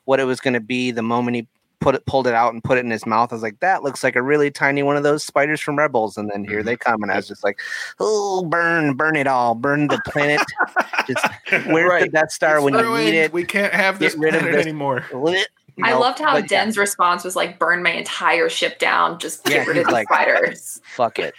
what 0.04 0.20
it 0.20 0.24
was 0.24 0.40
going 0.40 0.54
to 0.54 0.60
be 0.60 0.90
the 0.90 1.02
moment 1.02 1.36
he 1.36 1.46
put 1.80 1.94
it 1.94 2.04
pulled 2.06 2.26
it 2.26 2.34
out 2.34 2.52
and 2.52 2.62
put 2.62 2.78
it 2.78 2.84
in 2.84 2.90
his 2.90 3.06
mouth. 3.06 3.32
I 3.32 3.34
was 3.36 3.42
like, 3.42 3.60
that 3.60 3.82
looks 3.82 4.04
like 4.04 4.16
a 4.16 4.22
really 4.22 4.50
tiny 4.50 4.82
one 4.82 4.96
of 4.96 5.02
those 5.02 5.24
spiders 5.24 5.60
from 5.60 5.76
Rebels. 5.78 6.16
And 6.16 6.30
then 6.30 6.44
here 6.44 6.62
they 6.62 6.76
come, 6.76 7.02
and 7.02 7.10
I 7.10 7.16
was 7.16 7.26
just 7.28 7.42
like, 7.42 7.58
oh, 7.98 8.44
burn, 8.44 8.94
burn 8.94 9.16
it 9.16 9.26
all, 9.26 9.54
burn 9.54 9.88
the 9.88 10.00
planet. 10.06 10.40
just 11.06 11.24
where's 11.66 11.88
Right. 11.90 12.02
the 12.04 12.08
Death 12.10 12.32
Star 12.32 12.60
when 12.62 12.74
you 12.74 12.80
Ruined. 12.80 13.04
need 13.06 13.14
it? 13.18 13.32
We 13.32 13.44
can't 13.44 13.72
have 13.72 13.98
this 13.98 14.14
Get 14.14 14.22
rid 14.22 14.34
of 14.34 14.42
this- 14.44 14.56
anymore. 14.66 15.04
You 15.76 15.84
I 15.86 15.94
loved 15.94 16.18
how 16.18 16.32
but 16.34 16.50
yeah, 16.50 16.64
Din's 16.64 16.76
response 16.76 17.24
was 17.24 17.36
like, 17.36 17.58
"Burn 17.58 17.82
my 17.82 17.92
entire 17.92 18.50
ship 18.50 18.78
down. 18.78 19.18
Just 19.18 19.48
Yeah, 19.48 19.58
get 19.58 19.68
rid 19.68 19.76
of 19.78 19.86
the 19.86 19.92
like- 19.92 20.08
spiders." 20.08 20.80
fuck 20.94 21.18
it. 21.18 21.32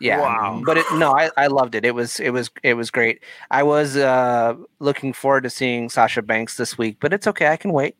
Yeah. 0.00 0.18
Wow. 0.20 0.62
But 0.66 0.78
it, 0.78 0.86
no, 0.94 1.12
I, 1.12 1.30
I 1.36 1.46
loved 1.46 1.76
it. 1.76 1.84
It 1.84 1.94
was 1.94 2.18
it 2.18 2.30
was 2.30 2.50
it 2.64 2.74
was 2.74 2.90
great. 2.90 3.22
I 3.52 3.62
was 3.62 3.96
uh 3.96 4.54
looking 4.80 5.12
forward 5.12 5.42
to 5.44 5.50
seeing 5.50 5.88
Sasha 5.90 6.22
Banks 6.22 6.56
this 6.56 6.76
week, 6.76 6.96
but 6.98 7.12
it's 7.12 7.26
okay. 7.28 7.46
I 7.46 7.56
can 7.56 7.72
wait. 7.72 7.94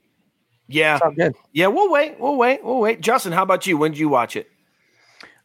Yeah. 0.68 0.98
Good. 1.16 1.34
Yeah. 1.52 1.68
We'll 1.68 1.90
wait. 1.90 2.18
We'll 2.18 2.36
wait. 2.36 2.64
We'll 2.64 2.80
wait. 2.80 3.00
Justin, 3.00 3.32
how 3.32 3.42
about 3.42 3.66
you? 3.66 3.76
When 3.76 3.92
did 3.92 3.98
you 3.98 4.08
watch 4.08 4.36
it? 4.36 4.50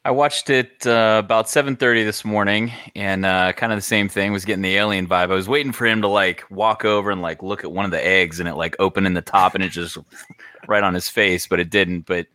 I 0.06 0.12
watched 0.12 0.50
it 0.50 0.88
uh, 0.88 1.22
about 1.24 1.48
7:30 1.48 2.06
this 2.06 2.24
morning, 2.24 2.72
and 2.96 3.26
uh, 3.26 3.52
kind 3.52 3.74
of 3.74 3.78
the 3.78 3.82
same 3.82 4.08
thing. 4.08 4.32
Was 4.32 4.46
getting 4.46 4.62
the 4.62 4.78
alien 4.78 5.08
vibe. 5.08 5.30
I 5.30 5.36
was 5.36 5.50
waiting 5.50 5.74
for 5.74 5.86
him 5.86 6.02
to 6.02 6.08
like 6.08 6.50
walk 6.50 6.86
over 6.86 7.12
and 7.12 7.22
like 7.22 7.44
look 7.44 7.66
at 7.66 7.72
one 7.72 7.84
of 7.84 7.92
the 7.92 8.06
eggs, 8.06 8.40
and 8.40 8.48
it 8.48 8.56
like 8.56 8.78
open 8.80 9.06
in 9.06 9.14
the 9.14 9.22
top, 9.22 9.56
and 9.56 9.64
it 9.64 9.70
just 9.70 9.98
right 10.68 10.84
on 10.84 10.94
his 10.94 11.10
face, 11.10 11.48
but 11.48 11.60
it 11.60 11.70
didn't. 11.70 12.06
But 12.06 12.28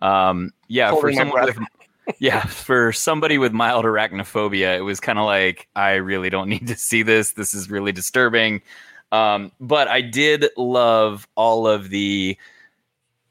um, 0.00 0.52
yeah, 0.68 0.88
for 0.90 1.12
Holding 1.12 1.16
my 1.16 1.22
someone 1.24 1.44
with 1.44 1.58
yeah, 2.18 2.44
for 2.46 2.90
somebody 2.90 3.36
with 3.36 3.52
mild 3.52 3.84
arachnophobia, 3.84 4.78
it 4.78 4.82
was 4.82 4.98
kind 4.98 5.18
of 5.18 5.26
like 5.26 5.68
I 5.76 5.96
really 5.96 6.30
don't 6.30 6.48
need 6.48 6.66
to 6.68 6.76
see 6.76 7.02
this. 7.02 7.32
This 7.32 7.52
is 7.52 7.70
really 7.70 7.92
disturbing. 7.92 8.62
Um, 9.12 9.52
but 9.60 9.88
I 9.88 10.00
did 10.00 10.46
love 10.56 11.26
all 11.34 11.66
of 11.66 11.90
the 11.90 12.36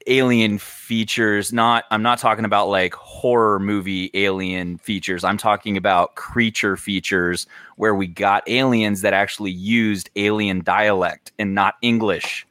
alien 0.06 0.56
features 0.56 1.52
not 1.52 1.84
i'm 1.90 2.02
not 2.02 2.18
talking 2.18 2.46
about 2.46 2.68
like 2.68 2.94
horror 2.94 3.58
movie 3.58 4.10
alien 4.14 4.78
features. 4.78 5.24
I'm 5.24 5.36
talking 5.36 5.76
about 5.76 6.14
creature 6.14 6.76
features 6.76 7.46
where 7.76 7.94
we 7.94 8.06
got 8.06 8.48
aliens 8.48 9.02
that 9.02 9.12
actually 9.12 9.50
used 9.50 10.08
alien 10.16 10.62
dialect 10.64 11.32
and 11.38 11.54
not 11.54 11.74
english 11.82 12.46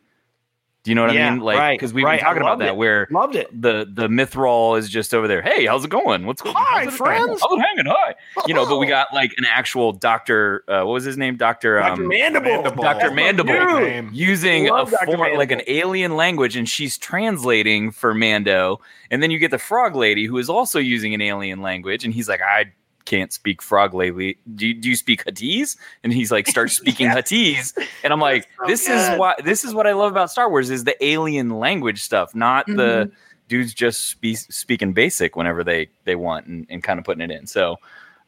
do 0.84 0.92
you 0.92 0.96
know 0.96 1.06
what 1.06 1.13
Yeah, 1.13 1.28
i 1.28 1.32
mean 1.32 1.39
like 1.42 1.58
right, 1.60 1.78
because 1.78 1.94
we've 1.94 2.06
right. 2.06 2.20
been 2.20 2.26
talking 2.26 2.42
about 2.42 2.60
that 2.60 2.70
it. 2.70 2.76
where 2.78 3.08
Loved 3.12 3.36
it. 3.36 3.50
the 3.62 3.86
the 3.92 4.08
mythrol 4.08 4.78
is 4.80 4.89
just 4.89 5.13
over 5.13 5.28
there 5.28 5.42
hey 5.42 5.65
how's 5.65 5.84
it 5.84 5.89
going 5.89 6.26
what's 6.26 6.42
going 6.42 6.56
Hi, 6.58 6.86
how's 6.86 6.96
friends. 6.96 7.20
hanging? 7.20 7.38
how's 7.42 7.52
it 7.60 7.62
hanging 7.62 7.86
hi 7.94 8.15
you 8.48 8.54
know 8.54 8.65
but 8.65 8.78
we 8.78 8.88
got 8.88 9.13
like 9.13 9.34
an 9.38 9.46
actual 9.46 9.92
doctor 9.92 10.63
uh, 10.68 10.78
what 10.86 10.94
was 10.94 11.04
his 11.04 11.18
name 11.18 11.36
doctor 11.38 11.80
Dr. 11.80 12.02
um, 12.04 12.08
Mandible. 12.08 12.50
Mandible. 12.50 12.84
Dr. 12.84 13.00
That's 13.00 13.10
my 13.12 13.15
Mandible. 13.15 14.13
using 14.13 14.68
a 14.70 14.72
Love 14.72 14.92
Dr. 14.92 15.06
form 15.18 15.38
like 15.38 15.52
an 15.52 15.62
alien 15.68 16.15
language 16.15 16.56
and 16.56 16.68
she's 16.68 16.98
translating 16.98 17.92
for 17.92 18.13
Mando 18.13 18.80
and 19.12 19.22
then 19.22 19.32
you 19.32 19.39
get 19.39 19.52
the 19.52 19.60
frog 19.60 19.96
lady 19.96 20.26
who 20.26 20.38
is 20.38 20.50
also 20.50 20.80
using 20.80 21.13
an 21.13 21.22
alien 21.22 21.62
language 21.62 22.06
and 22.06 22.13
he's 22.13 22.30
like 22.30 22.42
I 22.42 22.72
can't 23.06 23.34
speak 23.34 23.62
frog 23.62 23.94
lady 23.94 24.38
do 24.56 24.68
you, 24.68 24.74
do 24.74 24.90
you 24.90 24.96
speak 24.96 25.24
Huttese 25.26 25.78
and 26.04 26.14
he's 26.14 26.32
like 26.32 26.48
starts 26.48 26.74
speaking 26.78 27.08
Huttese 27.08 27.74
and 28.04 28.14
I'm 28.14 28.20
like 28.20 28.48
so 28.60 28.68
this 28.68 28.88
good. 28.88 29.14
is 29.14 29.20
what 29.20 29.44
this 29.44 29.64
is 29.64 29.74
what 29.74 29.88
I 29.88 29.94
love 29.94 30.12
about 30.12 30.30
Star 30.32 30.50
Wars 30.50 30.70
is 30.70 30.84
the 30.84 31.02
alien 31.04 31.50
language 31.60 32.02
stuff 32.04 32.36
not 32.36 32.66
the 32.68 33.12
dudes 33.48 33.74
just 33.74 34.06
spe- 34.12 34.36
speaking 34.52 34.94
basic 34.94 35.36
whenever 35.36 35.64
they 35.64 35.90
they 36.06 36.16
want 36.16 36.46
and, 36.46 36.68
and 36.70 36.84
kind 36.84 37.00
of 37.00 37.06
putting 37.06 37.22
it 37.22 37.32
in 37.32 37.48
so 37.48 37.78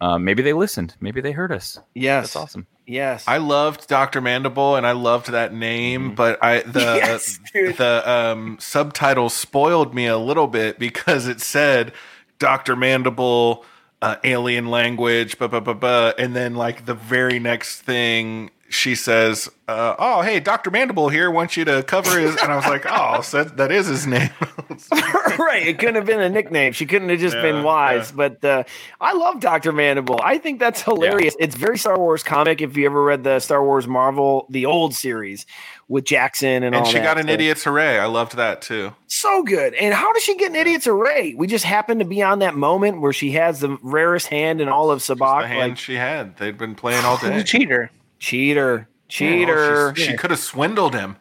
um, 0.02 0.24
maybe 0.24 0.42
they 0.42 0.54
listened 0.54 0.96
maybe 1.00 1.22
they 1.22 1.32
heard 1.32 1.52
us 1.52 1.78
Yes. 1.94 2.24
that's 2.26 2.36
awesome 2.36 2.68
Yes. 2.88 3.24
I 3.26 3.38
loved 3.38 3.88
Dr. 3.88 4.20
Mandible 4.20 4.76
and 4.76 4.86
I 4.86 4.92
loved 4.92 5.32
that 5.32 5.54
name, 5.54 6.14
but 6.14 6.44
I 6.44 6.62
the 6.64 6.80
Yes, 6.82 7.40
dude. 7.54 7.78
the 7.78 8.10
um, 8.10 8.58
subtitle 8.60 9.30
spoiled 9.30 9.94
me 9.96 10.08
a 10.08 10.18
little 10.18 10.48
bit 10.48 10.78
because 10.78 11.26
it 11.28 11.40
said 11.40 11.94
Dr. 12.38 12.76
Mandible 12.76 13.64
uh, 14.02 14.16
alien 14.24 14.68
language, 14.68 15.38
blah, 15.38 15.48
blah, 15.48 15.60
blah, 15.60 15.74
blah. 15.74 16.14
and 16.18 16.36
then 16.36 16.56
like 16.56 16.86
the 16.86 16.94
very 16.94 17.40
next 17.40 17.82
thing 17.82 18.50
she 18.72 18.96
says, 18.96 19.50
uh, 19.68 19.96
"Oh, 20.00 20.22
hey, 20.22 20.40
Dr. 20.40 20.72
Mandible 20.72 21.10
here 21.10 21.30
wants 21.30 21.56
you 21.58 21.66
to 21.66 21.84
cover 21.84 22.18
his," 22.20 22.36
and 22.42 22.52
I 22.52 22.56
was 22.56 22.66
like, 22.66 22.86
"Oh, 22.90 23.22
so 23.22 23.44
that, 23.44 23.58
that 23.58 23.72
is 23.72 23.88
his 23.88 24.08
name." 24.08 24.30
right. 25.38 25.68
It 25.68 25.80
couldn't 25.80 25.96
have 25.96 26.06
been 26.06 26.22
a 26.22 26.30
nickname. 26.30 26.74
She 26.74 26.86
couldn't 26.86 27.10
have 27.10 27.20
just 27.20 27.36
Yeah, 27.36 27.42
been 27.42 27.64
wise. 27.64 28.10
yeah. 28.12 28.16
But 28.16 28.46
uh, 28.46 28.64
I 29.00 29.14
love 29.14 29.40
Dr. 29.40 29.72
Mandible. 29.72 30.20
I 30.24 30.38
think 30.38 30.60
that's 30.60 30.82
hilarious. 30.82 31.36
It's 31.40 31.56
very 31.56 31.78
Star 31.78 31.98
Wars 31.98 32.24
comic. 32.24 32.62
If 32.62 32.76
you 32.78 32.86
ever 32.86 33.04
read 33.04 33.24
the 33.24 33.40
Star 33.40 33.64
Wars 33.64 33.88
Marvel, 33.88 34.46
the 34.50 34.66
old 34.66 34.94
series 34.96 35.46
with 35.88 36.06
Jaxxon 36.06 36.44
and, 36.58 36.66
and 36.66 36.76
all 36.76 36.86
she 36.86 36.94
that 37.00 37.04
got 37.04 37.18
an 37.20 37.28
idiot's 37.28 37.68
array. 37.68 38.00
I 38.00 38.06
loved 38.06 38.38
that 38.38 38.62
too. 38.62 38.94
So 39.08 39.44
good. 39.44 39.74
And 39.74 39.94
how 39.94 40.14
does 40.14 40.24
she 40.24 40.38
get 40.38 40.50
an 40.52 40.56
idiot's 40.56 40.88
array? 40.88 41.34
We 41.36 41.48
just 41.48 41.66
happened 41.66 42.00
to 42.00 42.06
be 42.06 42.22
on 42.22 42.40
that 42.40 42.56
moment 42.56 43.02
where 43.02 43.12
she 43.12 43.32
has 43.32 43.60
the 43.60 43.78
rarest 43.82 44.28
hand 44.28 44.62
in 44.62 44.70
all 44.70 44.90
of 44.90 45.00
sabacc. 45.02 45.48
hand 45.48 45.72
Like 45.72 45.78
she 45.78 45.96
had. 45.96 46.38
They'd 46.38 46.58
been 46.58 46.76
playing 46.76 47.04
all 47.04 47.18
day. 47.22 47.44
cheater. 47.44 47.92
Cheater, 48.22 48.88
cheater. 49.08 49.56
Well, 49.56 49.96
she, 49.96 50.04
she 50.04 50.16
could 50.16 50.30
have 50.30 50.40
swindled 50.40 50.94
him. 50.94 51.18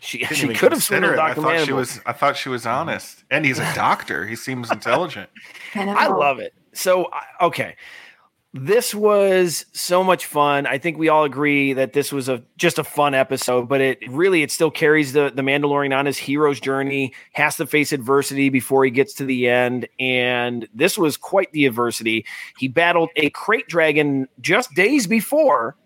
she 0.00 0.24
she 0.24 0.48
could 0.48 0.72
have 0.72 0.82
swindled 0.82 1.12
it. 1.12 1.18
I 1.20 1.34
Dr. 1.34 1.40
thought 1.40 1.64
she 1.64 1.72
was. 1.72 2.00
I 2.04 2.12
thought 2.12 2.36
she 2.36 2.48
was 2.48 2.66
honest, 2.66 3.22
and 3.30 3.44
he's 3.44 3.60
a 3.60 3.72
doctor. 3.76 4.26
He 4.26 4.34
seems 4.34 4.68
intelligent. 4.68 5.30
I, 5.76 6.08
love 6.08 6.40
it. 6.40 6.52
So 6.72 7.10
okay, 7.40 7.76
this 8.52 8.92
was 8.92 9.66
so 9.70 10.02
much 10.02 10.26
fun. 10.26 10.66
I 10.66 10.78
think 10.78 10.98
we 10.98 11.08
all 11.08 11.22
agree 11.22 11.74
that 11.74 11.92
this 11.92 12.10
was 12.10 12.28
a 12.28 12.42
just 12.56 12.76
a 12.76 12.82
fun 12.82 13.14
episode, 13.14 13.68
but 13.68 13.80
it 13.80 14.00
really 14.10 14.42
it 14.42 14.50
still 14.50 14.72
carries 14.72 15.12
the 15.12 15.30
the 15.32 15.42
Mandalorian 15.42 15.96
on 15.96 16.06
his 16.06 16.18
hero's 16.18 16.58
journey. 16.58 17.14
Has 17.34 17.54
to 17.58 17.66
face 17.66 17.92
adversity 17.92 18.48
before 18.48 18.84
he 18.84 18.90
gets 18.90 19.14
to 19.14 19.24
the 19.24 19.48
end, 19.48 19.86
and 20.00 20.68
this 20.74 20.98
was 20.98 21.16
quite 21.16 21.52
the 21.52 21.66
adversity. 21.66 22.26
He 22.58 22.66
battled 22.66 23.10
a 23.14 23.30
krayt 23.30 23.68
dragon 23.68 24.26
just 24.40 24.74
days 24.74 25.06
before. 25.06 25.76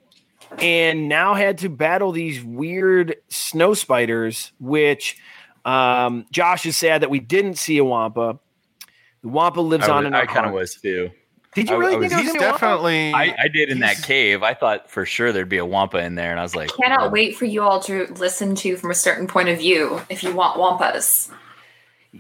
And 0.59 1.09
now 1.09 1.35
had 1.35 1.59
to 1.59 1.69
battle 1.69 2.13
these 2.13 2.43
weird 2.43 3.17
snow 3.29 3.75
spiders, 3.75 4.53
which 4.59 5.17
um, 5.65 6.27
Josh 6.31 6.65
is 6.67 6.77
sad 6.77 7.03
that 7.03 7.11
we 7.11 7.21
didn't 7.21 7.57
see 7.57 7.79
a 7.79 7.85
Wampa. 7.85 8.39
The 9.23 9.29
Wampa 9.29 9.61
lives 9.61 9.89
I, 9.89 9.91
on 9.93 9.97
was- 10.05 10.07
in 10.07 10.15
I 10.15 10.25
kind 10.27 10.47
of 10.47 10.53
was 10.53 10.75
too 10.77 11.11
Did 11.55 11.69
you 11.71 11.77
I- 11.77 11.79
really 11.79 11.97
I 11.97 11.99
think 12.01 12.03
was- 12.03 12.13
it 12.13 12.15
was 12.17 12.23
He's 12.25 12.33
gonna 12.35 12.47
Wampa? 12.51 12.59
definitely. 12.61 13.13
I, 13.13 13.35
I 13.45 13.49
did 13.49 13.71
in 13.71 13.81
that 13.81 14.03
cave. 14.03 14.43
I 14.43 14.55
thought 14.55 14.91
for 14.91 15.05
sure 15.05 15.33
there'd 15.33 15.49
be 15.49 15.59
a 15.59 15.67
wampa 15.67 15.99
in 15.99 16.15
there, 16.15 16.31
and 16.31 16.39
I 16.39 16.43
was 16.43 16.55
like, 16.55 16.71
I 16.79 16.83
Cannot 16.85 17.03
oh, 17.09 17.11
wait 17.11 17.37
for 17.37 17.45
you 17.47 17.63
all 17.63 17.81
to 17.81 18.07
listen 18.15 18.55
to 18.57 18.77
from 18.77 18.91
a 18.91 18.95
certain 18.95 19.27
point 19.27 19.49
of 19.49 19.59
view 19.59 20.01
if 20.09 20.23
you 20.23 20.35
want 20.35 20.59
wampas. 20.59 21.31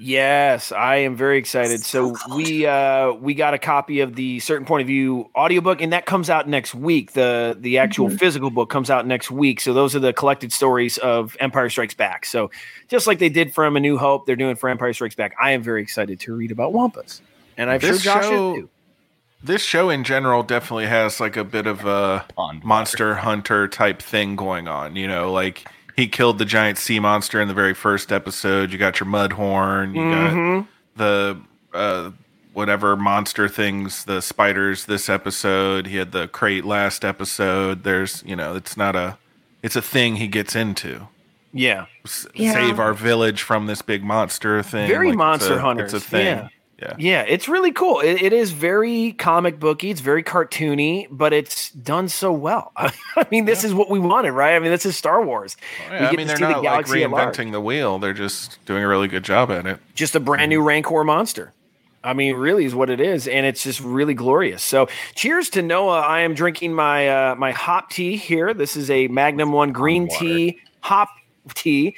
Yes, 0.00 0.72
I 0.72 0.96
am 0.96 1.16
very 1.16 1.38
excited. 1.38 1.80
So, 1.80 2.14
So 2.14 2.36
we 2.36 2.66
uh 2.66 3.12
we 3.12 3.34
got 3.34 3.54
a 3.54 3.58
copy 3.58 4.00
of 4.00 4.14
the 4.14 4.40
certain 4.40 4.66
point 4.66 4.82
of 4.82 4.86
view 4.86 5.30
audiobook 5.34 5.80
and 5.80 5.92
that 5.92 6.06
comes 6.06 6.30
out 6.30 6.48
next 6.48 6.74
week. 6.74 7.12
The 7.12 7.56
the 7.58 7.78
actual 7.78 8.10
physical 8.10 8.50
book 8.50 8.70
comes 8.70 8.90
out 8.90 9.06
next 9.06 9.30
week. 9.30 9.60
So 9.60 9.72
those 9.72 9.94
are 9.96 10.00
the 10.00 10.12
collected 10.12 10.52
stories 10.52 10.98
of 10.98 11.36
Empire 11.40 11.70
Strikes 11.70 11.94
Back. 11.94 12.26
So 12.26 12.50
just 12.88 13.06
like 13.06 13.18
they 13.18 13.28
did 13.28 13.54
from 13.54 13.76
A 13.76 13.80
New 13.80 13.98
Hope, 13.98 14.26
they're 14.26 14.36
doing 14.36 14.56
for 14.56 14.68
Empire 14.68 14.92
Strikes 14.92 15.14
Back. 15.14 15.34
I 15.40 15.52
am 15.52 15.62
very 15.62 15.82
excited 15.82 16.20
to 16.20 16.34
read 16.34 16.50
about 16.50 16.72
Wampas. 16.72 17.20
And 17.56 17.70
I'm 17.70 17.80
This 17.80 18.02
sure 18.02 18.14
Josh 18.14 18.24
show- 18.24 18.54
is 18.54 18.60
too. 18.60 18.68
This 19.42 19.62
show 19.62 19.90
in 19.90 20.02
general 20.02 20.42
definitely 20.42 20.86
has 20.86 21.20
like 21.20 21.36
a 21.36 21.44
bit 21.44 21.66
of 21.66 21.84
a 21.84 22.24
Pond 22.34 22.64
monster 22.64 23.14
hunter 23.16 23.68
type 23.68 24.00
thing 24.02 24.34
going 24.34 24.66
on. 24.66 24.96
You 24.96 25.06
know, 25.06 25.30
like 25.30 25.68
he 25.96 26.06
killed 26.08 26.38
the 26.38 26.44
giant 26.44 26.78
sea 26.78 27.00
monster 27.00 27.40
in 27.40 27.48
the 27.48 27.54
very 27.54 27.74
first 27.74 28.12
episode. 28.12 28.70
You 28.72 28.78
got 28.78 29.00
your 29.00 29.08
mudhorn. 29.08 29.94
You 29.94 30.00
Mhm. 30.02 30.58
got 30.60 30.66
the 30.96 31.40
uh, 31.74 32.10
whatever 32.52 32.96
monster 32.96 33.48
things, 33.48 34.04
the 34.04 34.20
spiders. 34.22 34.86
This 34.86 35.08
episode, 35.10 35.86
he 35.88 35.96
had 35.96 36.12
the 36.12 36.26
krayt 36.28 36.64
last 36.64 37.04
episode. 37.04 37.82
There's, 37.82 38.22
you 38.26 38.34
know, 38.36 38.54
it's 38.54 38.76
not 38.78 38.96
a, 38.96 39.18
it's 39.62 39.76
a 39.76 39.82
thing 39.82 40.16
he 40.16 40.26
gets 40.26 40.56
into. 40.56 41.08
Yeah. 41.52 41.86
S- 42.04 42.26
Yeah. 42.34 42.52
Save 42.52 42.78
our 42.78 42.94
village 42.94 43.42
from 43.42 43.66
this 43.66 43.82
big 43.82 44.02
monster 44.04 44.62
thing. 44.62 44.88
Very 44.88 45.08
it's 45.08 45.16
Monster 45.18 45.54
a, 45.54 45.60
Hunters, 45.60 45.92
It's 45.94 46.04
a 46.06 46.08
thing. 46.08 46.26
yeah. 46.26 46.48
Yeah. 46.78 46.94
Yeah, 46.98 47.22
it's 47.26 47.48
really 47.48 47.72
cool. 47.72 48.00
It, 48.00 48.20
it 48.20 48.32
is 48.34 48.52
very 48.52 49.12
comic 49.12 49.58
booky. 49.58 49.90
It's 49.90 50.02
very 50.02 50.22
cartoony, 50.22 51.06
but 51.10 51.32
it's 51.32 51.70
done 51.70 52.08
so 52.08 52.32
well. 52.32 52.72
I 52.76 53.26
mean, 53.30 53.46
this 53.46 53.64
is 53.64 53.72
what 53.72 53.88
we 53.88 53.98
wanted, 53.98 54.32
right? 54.32 54.54
I 54.54 54.58
mean, 54.58 54.70
this 54.70 54.84
is 54.84 54.94
Star 54.94 55.24
Wars. 55.24 55.56
Oh, 55.88 55.94
yeah, 55.94 56.08
I 56.08 56.16
mean, 56.16 56.26
they're 56.26 56.36
see 56.36 56.42
the 56.42 56.50
not 56.50 56.56
like 56.58 56.62
galaxy 56.64 57.02
at 57.02 57.10
large. 57.10 57.34
reinventing 57.36 57.52
the 57.52 57.62
wheel. 57.62 57.98
They're 57.98 58.12
just 58.12 58.62
doing 58.66 58.82
a 58.82 58.88
really 58.88 59.08
good 59.08 59.24
job 59.24 59.50
at 59.50 59.64
it. 59.66 59.78
Just 59.94 60.14
a 60.14 60.20
brand 60.20 60.50
new 60.50 60.62
Rancor 60.62 61.02
monster. 61.02 61.54
I 62.04 62.12
mean, 62.12 62.36
really 62.36 62.66
is 62.66 62.74
what 62.74 62.88
it 62.90 63.00
is, 63.00 63.26
and 63.26 63.46
it's 63.46 63.64
just 63.64 63.80
really 63.80 64.14
glorious. 64.14 64.62
So, 64.62 64.88
cheers 65.16 65.48
to 65.50 65.62
Noah. 65.62 66.00
I 66.00 66.20
am 66.20 66.34
drinking 66.34 66.72
my 66.72 67.08
uh, 67.08 67.34
my 67.34 67.50
hop 67.50 67.90
tea 67.90 68.16
here. 68.16 68.54
This 68.54 68.76
is 68.76 68.90
a 68.90 69.08
Magnum 69.08 69.50
One 69.50 69.72
green 69.72 70.06
water. 70.06 70.24
tea 70.24 70.60
hop 70.80 71.08
tea. 71.54 71.96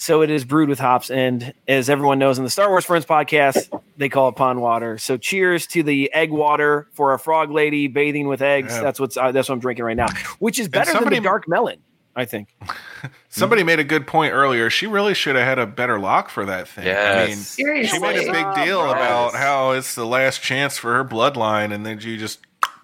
So 0.00 0.22
it 0.22 0.30
is 0.30 0.46
brewed 0.46 0.70
with 0.70 0.78
hops, 0.78 1.10
and 1.10 1.52
as 1.68 1.90
everyone 1.90 2.18
knows 2.18 2.38
in 2.38 2.44
the 2.44 2.48
Star 2.50 2.70
Wars 2.70 2.86
Friends 2.86 3.04
podcast, 3.04 3.68
they 3.98 4.08
call 4.08 4.30
it 4.30 4.34
pond 4.34 4.62
water. 4.62 4.96
So 4.96 5.18
cheers 5.18 5.66
to 5.68 5.82
the 5.82 6.10
egg 6.14 6.30
water 6.30 6.88
for 6.92 7.12
a 7.12 7.18
frog 7.18 7.50
lady 7.50 7.86
bathing 7.86 8.26
with 8.26 8.40
eggs. 8.40 8.72
Yeah. 8.72 8.80
That's 8.80 8.98
what's 8.98 9.18
uh, 9.18 9.30
that's 9.32 9.50
what 9.50 9.56
I'm 9.56 9.60
drinking 9.60 9.84
right 9.84 9.96
now, 9.98 10.06
which 10.38 10.58
is 10.58 10.68
better 10.68 10.90
somebody- 10.92 11.16
than 11.16 11.22
the 11.22 11.28
dark 11.28 11.46
melon. 11.46 11.80
I 12.16 12.24
think. 12.24 12.48
Somebody 13.28 13.62
made 13.62 13.78
a 13.78 13.84
good 13.84 14.06
point 14.06 14.32
earlier. 14.32 14.68
She 14.68 14.86
really 14.88 15.14
should 15.14 15.36
have 15.36 15.44
had 15.44 15.58
a 15.60 15.66
better 15.66 16.00
lock 16.00 16.28
for 16.28 16.44
that 16.44 16.66
thing. 16.66 16.88
I 16.88 17.26
mean, 17.28 17.36
Seriously. 17.36 17.98
she 17.98 18.02
made 18.02 18.26
a 18.28 18.32
big 18.32 18.54
deal 18.66 18.80
Yes. 18.86 18.90
about 18.96 19.34
how 19.34 19.70
it's 19.72 19.94
the 19.94 20.04
last 20.06 20.42
chance 20.42 20.76
for 20.76 20.92
her 20.94 21.04
bloodline, 21.04 21.72
and 21.72 21.86
then 21.86 22.00
you 22.00 22.16
just 22.16 22.40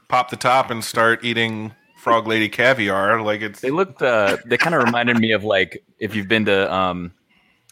pop 0.08 0.30
the 0.30 0.36
top 0.36 0.70
and 0.70 0.84
start 0.84 1.24
eating 1.24 1.72
frog 2.06 2.26
lady 2.28 2.48
caviar. 2.48 3.20
Like 3.20 3.40
it's 3.42 3.60
They 3.60 3.70
looked. 3.72 4.00
Uh, 4.00 4.36
they 4.46 4.56
kind 4.56 4.74
of 4.76 4.84
reminded 4.84 5.18
me 5.18 5.32
of 5.32 5.42
like 5.42 5.82
if 5.98 6.14
you've 6.14 6.28
been 6.28 6.44
to 6.44 6.72
um, 6.72 7.12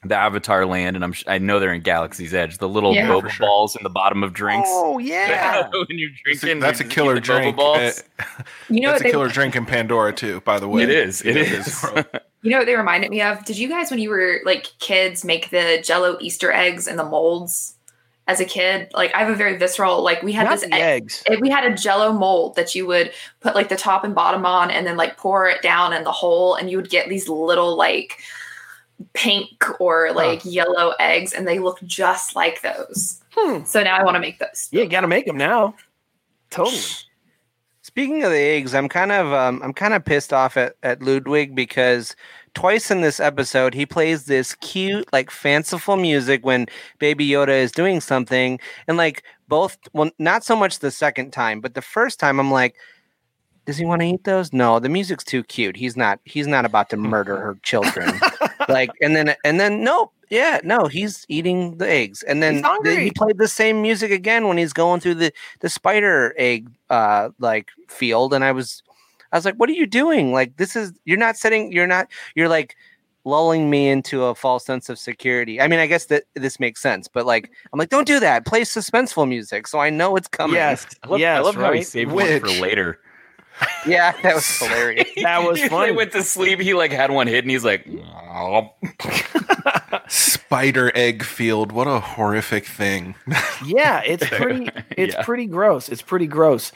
the 0.03 0.17
Avatar 0.17 0.67
land, 0.67 0.97
and 0.97 1.05
I'm 1.05 1.13
sh- 1.13 1.23
I 1.29 1.39
know 1.39 1.61
they're 1.61 1.73
in 1.73 1.83
Galaxy's 1.83 2.35
Edge. 2.35 2.59
The 2.59 2.69
little 2.69 2.93
Yeah. 2.95 3.09
boba 3.09 3.31
sure. 3.31 3.47
balls 3.47 3.77
in 3.77 3.85
the 3.85 3.91
bottom 3.91 4.25
of 4.25 4.33
drinks. 4.33 4.69
Oh 4.73 4.99
yeah. 4.99 5.69
when 5.73 5.87
you're 5.99 6.11
that's 6.27 6.43
a, 6.45 6.55
that's 6.59 6.81
a 6.81 6.85
killer 6.85 7.17
eat 7.17 7.25
the 7.25 7.33
boba 7.33 7.41
drink. 7.41 7.57
balls. 7.57 8.03
Uh, 8.19 8.25
You 8.69 8.81
know 8.81 8.89
that's 8.91 8.95
what 8.95 9.01
a 9.01 9.05
they, 9.05 9.11
killer 9.13 9.29
drink 9.29 9.55
in 9.57 9.67
Pandora 9.67 10.13
too. 10.13 10.41
By 10.41 10.59
the 10.59 10.69
way, 10.69 10.83
it 10.83 10.91
is. 10.91 11.23
It 11.23 11.37
in 11.37 11.47
is. 11.47 11.87
You 12.43 12.51
know 12.51 12.59
what 12.59 12.67
they 12.67 12.77
reminded 12.77 13.11
me 13.11 13.23
of? 13.23 13.43
Did 13.47 13.57
you 13.57 13.71
guys, 13.71 13.91
when 13.91 14.01
you 14.01 14.11
were 14.11 14.41
like 14.45 14.67
kids, 14.79 15.25
make 15.25 15.49
the 15.49 15.81
Jello 15.83 16.19
Easter 16.21 16.53
eggs 16.53 16.87
in 16.87 16.97
the 16.97 17.05
molds 17.05 17.74
as 18.27 18.41
a 18.41 18.45
kid? 18.45 18.91
Like, 18.95 19.15
I 19.15 19.19
have 19.19 19.29
a 19.31 19.35
very 19.35 19.57
visceral. 19.57 20.03
Like, 20.03 20.23
we 20.23 20.33
had 20.33 20.45
Not 20.45 20.53
this 20.53 20.63
the 20.63 20.75
egg. 20.75 21.03
eggs. 21.05 21.25
we 21.41 21.51
had 21.51 21.71
a 21.71 21.75
Jello 21.75 22.13
mold 22.13 22.57
that 22.57 22.75
you 22.75 22.87
would 22.87 23.13
put 23.41 23.55
like 23.55 23.69
the 23.69 23.77
top 23.77 24.05
and 24.05 24.15
bottom 24.15 24.47
on, 24.47 24.71
and 24.71 24.87
then 24.87 24.97
like 24.97 25.17
pour 25.17 25.49
it 25.49 25.63
down 25.63 25.93
in 25.93 26.05
the 26.05 26.13
hole, 26.13 26.55
and 26.55 26.71
you 26.71 26.77
would 26.77 26.91
get 26.91 27.09
these 27.09 27.29
little 27.29 27.77
like 27.77 28.21
pink 29.13 29.63
or 29.81 30.13
like 30.13 30.45
yellow 30.45 30.95
eggs, 31.01 31.33
and 31.33 31.47
they 31.47 31.59
look 31.59 31.83
just 31.83 32.37
like 32.37 32.63
those. 32.63 33.21
Hmm. 33.33 33.65
So 33.65 33.83
now 33.83 33.97
I 33.97 34.05
want 34.05 34.15
to 34.15 34.21
make 34.21 34.39
those. 34.39 34.69
Yeah, 34.71 34.85
got 34.85 35.01
to 35.03 35.09
make 35.09 35.27
them 35.27 35.37
now. 35.37 35.75
Totally. 36.51 36.81
Speaking 37.83 38.23
of 38.25 38.31
the 38.31 38.39
eggs, 38.39 38.75
I'm 38.75 38.89
kind 38.89 39.13
of 39.13 39.33
um, 39.33 39.61
I'm 39.63 39.73
kind 39.75 39.93
of 39.93 40.05
pissed 40.05 40.33
off 40.33 40.57
at, 40.57 40.77
at 40.83 41.03
Ludwig 41.03 41.55
because 41.55 42.17
twice 42.55 42.91
in 42.91 43.01
this 43.01 43.21
episode 43.21 43.75
he 43.75 43.87
plays 43.87 44.25
this 44.25 44.55
cute, 44.57 45.07
like 45.13 45.31
fanciful 45.31 45.97
music 45.97 46.45
when 46.45 46.67
Baby 46.99 47.29
Yoda 47.29 47.49
is 47.61 47.73
doing 47.73 48.01
something, 48.01 48.59
and 48.89 48.97
like 48.97 49.23
both, 49.49 49.77
well, 49.93 50.11
not 50.19 50.45
so 50.45 50.57
much 50.57 50.79
the 50.79 50.91
second 50.91 51.33
time, 51.33 51.61
but 51.61 51.75
the 51.75 51.83
first 51.83 52.19
time, 52.19 52.41
I'm 52.41 52.51
like, 52.51 52.77
does 53.67 53.79
he 53.79 53.85
want 53.85 54.03
to 54.03 54.09
eat 54.09 54.25
those? 54.25 54.53
No, 54.53 54.79
the 54.79 54.89
music's 54.89 55.25
too 55.25 55.43
cute. 55.43 55.77
He's 55.77 55.97
not. 55.97 56.21
He's 56.25 56.47
not 56.47 56.65
about 56.65 56.91
to 56.91 56.97
murder 56.97 57.37
her 57.39 57.57
children. 57.63 58.21
like, 58.69 58.91
and 59.01 59.17
then 59.17 59.35
and 59.45 59.59
then 59.59 59.83
nope. 59.83 60.13
Yeah, 60.31 60.61
no, 60.65 60.87
he's 60.87 61.25
eating 61.29 61.79
the 61.79 61.89
eggs, 61.89 62.23
and 62.23 62.43
then 62.43 62.65
he 62.85 63.11
played 63.11 63.39
the 63.39 63.49
same 63.49 63.83
music 63.83 64.11
again 64.11 64.49
when 64.49 64.59
he's 64.59 64.73
going 64.73 65.01
through 65.01 65.15
the 65.15 65.33
the 65.61 65.69
spider 65.69 66.35
egg 66.37 66.69
uh 66.91 67.31
like 67.39 67.69
field, 67.89 68.35
and 68.35 68.45
I 68.45 68.53
was 68.53 68.83
I 69.35 69.37
was 69.37 69.45
like, 69.45 69.57
what 69.57 69.69
are 69.69 69.73
you 69.75 69.87
doing? 69.87 70.33
Like, 70.33 70.57
this 70.57 70.77
is 70.77 70.93
you're 71.05 71.19
not 71.19 71.37
setting. 71.37 71.73
You're 71.73 71.87
not. 71.89 72.09
You're 72.35 72.49
like 72.49 72.77
lulling 73.27 73.69
me 73.71 73.89
into 73.89 74.23
a 74.25 74.35
false 74.35 74.65
sense 74.65 74.89
of 74.89 74.99
security. 74.99 75.61
I 75.61 75.67
mean, 75.67 75.81
I 75.81 75.87
guess 75.87 76.07
that 76.07 76.25
this 76.35 76.61
makes 76.61 76.81
sense, 76.81 77.09
but 77.09 77.27
like, 77.27 77.51
I'm 77.73 77.79
like, 77.79 77.89
don't 77.89 78.07
do 78.07 78.21
that. 78.21 78.47
Play 78.47 78.63
suspenseful 78.63 79.27
music 79.29 79.67
so 79.67 79.79
I 79.81 79.91
know 79.91 80.15
it's 80.17 80.29
coming. 80.29 80.57
Yes. 80.57 80.87
I 81.03 81.09
love, 81.09 81.21
yes. 81.21 81.39
I 81.39 81.41
love 81.41 81.55
how 81.55 81.63
he 81.73 81.79
right? 81.79 81.87
saved 81.87 82.13
one 82.13 82.41
for 82.41 82.49
later. 82.49 83.01
yeah, 83.87 84.13
that 84.23 84.35
was 84.35 84.59
hilarious. 84.59 85.09
That 85.23 85.43
was 85.49 85.59
He 85.63 85.69
funny. 85.69 85.93
went 85.93 86.13
to 86.13 86.23
sleep. 86.23 86.61
He 86.61 86.75
like 86.75 86.93
had 86.93 87.11
one 87.11 87.27
hit, 87.27 87.45
and 87.45 87.51
he's 87.51 87.65
like, 87.65 87.89
"Oh." 87.89 88.75
Spider 90.09 90.93
egg 90.95 91.23
field. 91.25 91.73
What 91.73 91.87
a 91.87 92.01
horrific 92.01 92.67
thing. 92.67 93.15
yeah, 93.65 94.03
it's 94.05 94.29
pretty 94.29 94.69
it's 94.97 95.15
Yeah. 95.15 95.23
pretty 95.23 95.47
gross. 95.47 95.89
It's 95.89 96.03
pretty 96.03 96.27
gross. 96.27 96.73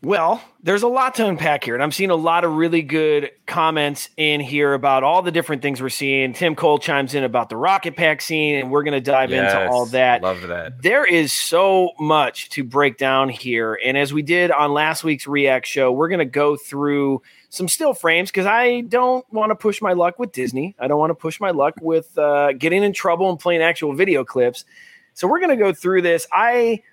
Well, 0.00 0.40
there's 0.62 0.84
a 0.84 0.88
lot 0.88 1.16
to 1.16 1.26
unpack 1.26 1.64
here, 1.64 1.74
and 1.74 1.82
I'm 1.82 1.90
seeing 1.90 2.10
a 2.10 2.16
lot 2.16 2.44
of 2.44 2.52
really 2.52 2.82
good 2.82 3.32
comments 3.46 4.10
in 4.16 4.40
here 4.40 4.72
about 4.72 5.02
all 5.02 5.22
the 5.22 5.32
different 5.32 5.60
things 5.60 5.82
we're 5.82 5.88
seeing. 5.88 6.34
Tim 6.34 6.54
Cole 6.54 6.78
chimes 6.78 7.14
in 7.14 7.24
about 7.24 7.48
the 7.48 7.56
rocket 7.56 7.96
pack 7.96 8.20
scene, 8.20 8.60
and 8.60 8.70
we're 8.70 8.84
going 8.84 8.94
to 8.94 9.00
dive 9.00 9.32
into 9.32 9.68
all 9.68 9.86
that. 9.86 10.22
Love 10.22 10.42
that. 10.42 10.80
There 10.82 11.04
is 11.04 11.32
so 11.32 11.90
much 11.98 12.48
to 12.50 12.62
break 12.62 12.96
down 12.96 13.28
here. 13.28 13.76
And 13.84 13.98
as 13.98 14.12
we 14.12 14.22
did 14.22 14.52
on 14.52 14.72
last 14.72 15.02
week's 15.02 15.26
React 15.26 15.66
show, 15.66 15.90
we're 15.90 16.08
going 16.08 16.20
to 16.20 16.24
go 16.24 16.56
through 16.56 17.22
some 17.48 17.66
still 17.66 17.92
frames 17.92 18.30
because 18.30 18.46
I 18.46 18.82
don't 18.82 19.26
want 19.32 19.50
to 19.50 19.56
push 19.56 19.82
my 19.82 19.94
luck 19.94 20.20
with 20.20 20.30
Disney. 20.30 20.76
I 20.78 20.86
don't 20.86 21.00
want 21.00 21.10
to 21.10 21.16
push 21.16 21.40
my 21.40 21.50
luck 21.50 21.74
with 21.80 22.16
uh, 22.16 22.52
getting 22.52 22.84
in 22.84 22.92
trouble 22.92 23.30
and 23.30 23.38
playing 23.40 23.62
actual 23.62 23.94
video 23.94 24.22
clips. 24.22 24.64
So 25.14 25.26
we're 25.26 25.40
going 25.40 25.50
to 25.50 25.56
go 25.56 25.72
through 25.72 26.02
this. 26.02 26.28
I, 26.32 26.84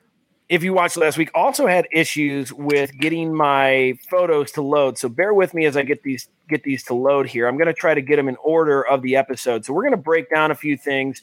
if 0.48 0.64
you 0.64 0.74
watched 0.74 0.98
last 0.98 1.18
week, 1.18 1.32
also 1.34 1.68
had 1.68 1.88
issues 1.92 2.54
with 2.54 2.92
getting 3.00 3.34
my 3.34 3.98
photos 4.10 4.52
to 4.54 4.62
load. 4.62 4.98
So 4.98 5.10
bear 5.10 5.34
with 5.34 5.54
me 5.54 5.66
as 5.66 5.76
I 5.76 5.84
get 5.84 6.04
these 6.04 6.28
get 6.48 6.64
these 6.64 6.84
to 6.84 6.94
load 6.94 7.28
here. 7.28 7.48
I'm 7.48 7.58
going 7.58 7.68
to 7.68 7.74
try 7.74 7.94
to 7.96 8.02
get 8.02 8.18
them 8.18 8.28
in 8.28 8.38
order 8.44 8.86
of 8.86 9.02
the 9.02 9.16
episode. 9.16 9.66
So 9.66 9.74
we're 9.74 9.82
going 9.82 9.92
to 9.92 9.98
break 9.98 10.30
down 10.30 10.52
a 10.52 10.56
few 10.56 10.78
things 10.78 11.22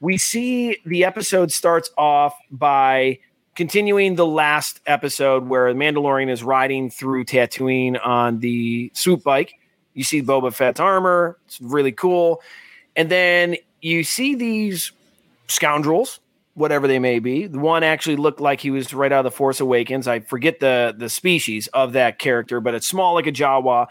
we 0.00 0.16
see 0.16 0.78
the 0.84 1.04
episode 1.04 1.50
starts 1.50 1.90
off 1.96 2.34
by 2.50 3.18
continuing 3.54 4.14
the 4.14 4.26
last 4.26 4.80
episode 4.86 5.48
where 5.48 5.72
the 5.72 5.78
Mandalorian 5.78 6.30
is 6.30 6.42
riding 6.42 6.90
through 6.90 7.24
Tatooine 7.24 7.98
on 8.04 8.38
the 8.38 8.92
swoop 8.94 9.24
bike. 9.24 9.54
You 9.94 10.04
see 10.04 10.22
Boba 10.22 10.54
Fett's 10.54 10.78
armor, 10.78 11.38
it's 11.46 11.60
really 11.60 11.90
cool. 11.90 12.40
And 12.94 13.10
then 13.10 13.56
you 13.80 14.04
see 14.04 14.36
these 14.36 14.92
scoundrels, 15.48 16.20
whatever 16.58 16.88
they 16.88 16.98
may 16.98 17.20
be. 17.20 17.46
The 17.46 17.58
one 17.58 17.82
actually 17.82 18.16
looked 18.16 18.40
like 18.40 18.60
he 18.60 18.70
was 18.70 18.92
right 18.92 19.12
out 19.12 19.20
of 19.20 19.24
the 19.24 19.36
Force 19.36 19.60
Awakens. 19.60 20.08
I 20.08 20.20
forget 20.20 20.60
the 20.60 20.94
the 20.96 21.08
species 21.08 21.68
of 21.68 21.92
that 21.92 22.18
character, 22.18 22.60
but 22.60 22.74
it's 22.74 22.86
small 22.86 23.14
like 23.14 23.26
a 23.26 23.32
Jawa. 23.32 23.86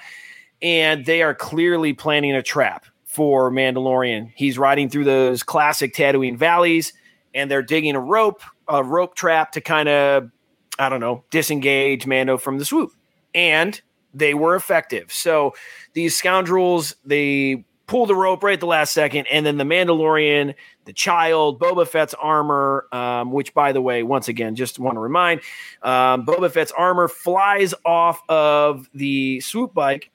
And 0.62 1.06
they 1.06 1.22
are 1.22 1.34
clearly 1.34 1.94
planning 1.94 2.36
a 2.36 2.44
trap 2.44 2.86
for 3.06 3.50
Mandalorian. 3.52 4.32
He's 4.36 4.58
riding 4.58 4.90
through 4.90 5.06
those 5.06 5.44
classic 5.44 5.94
Tatooine 5.94 6.38
valleys, 6.38 6.94
and 7.34 7.50
they're 7.50 7.64
digging 7.64 7.96
a 7.96 8.00
rope, 8.00 8.42
a 8.68 8.84
rope 8.84 9.16
trap 9.16 9.54
to 9.54 9.62
kind 9.62 9.88
of, 9.88 10.30
I 10.78 10.90
don't 10.90 11.00
know, 11.00 11.24
disengage 11.30 12.06
Mando 12.06 12.38
from 12.38 12.58
the 12.58 12.66
swoop. 12.66 12.92
And 13.34 13.80
they 14.14 14.34
were 14.34 14.56
effective. 14.56 15.14
So 15.14 15.54
these 15.94 16.18
scoundrels, 16.18 16.96
they 17.06 17.66
pull 17.88 18.06
the 18.06 18.16
rope 18.16 18.44
right 18.44 18.54
at 18.54 18.60
the 18.60 18.68
last 18.68 18.94
second, 18.94 19.26
and 19.28 19.46
then 19.46 19.58
the 19.58 19.64
Mandalorian, 19.64 20.54
the 20.86 20.94
child, 20.94 21.60
Boba 21.60 21.88
Fett's 21.88 22.14
armor, 22.14 22.86
um, 22.92 23.32
which 23.32 23.54
by 23.54 23.72
the 23.72 23.82
way, 23.82 24.04
once 24.04 24.28
again, 24.28 24.56
just 24.56 24.78
want 24.78 24.96
to 24.96 25.00
remind, 25.00 25.42
um, 25.82 26.26
Boba 26.26 26.52
Fett's 26.52 26.74
armor 26.78 27.08
flies 27.08 27.74
off 27.86 28.22
of 28.30 28.90
the 28.94 29.40
swoop 29.40 29.74
bike, 29.74 30.12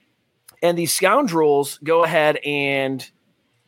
and 0.62 0.78
these 0.78 0.92
scoundrels 0.92 1.78
go 1.82 2.04
ahead 2.04 2.36
and 2.44 3.10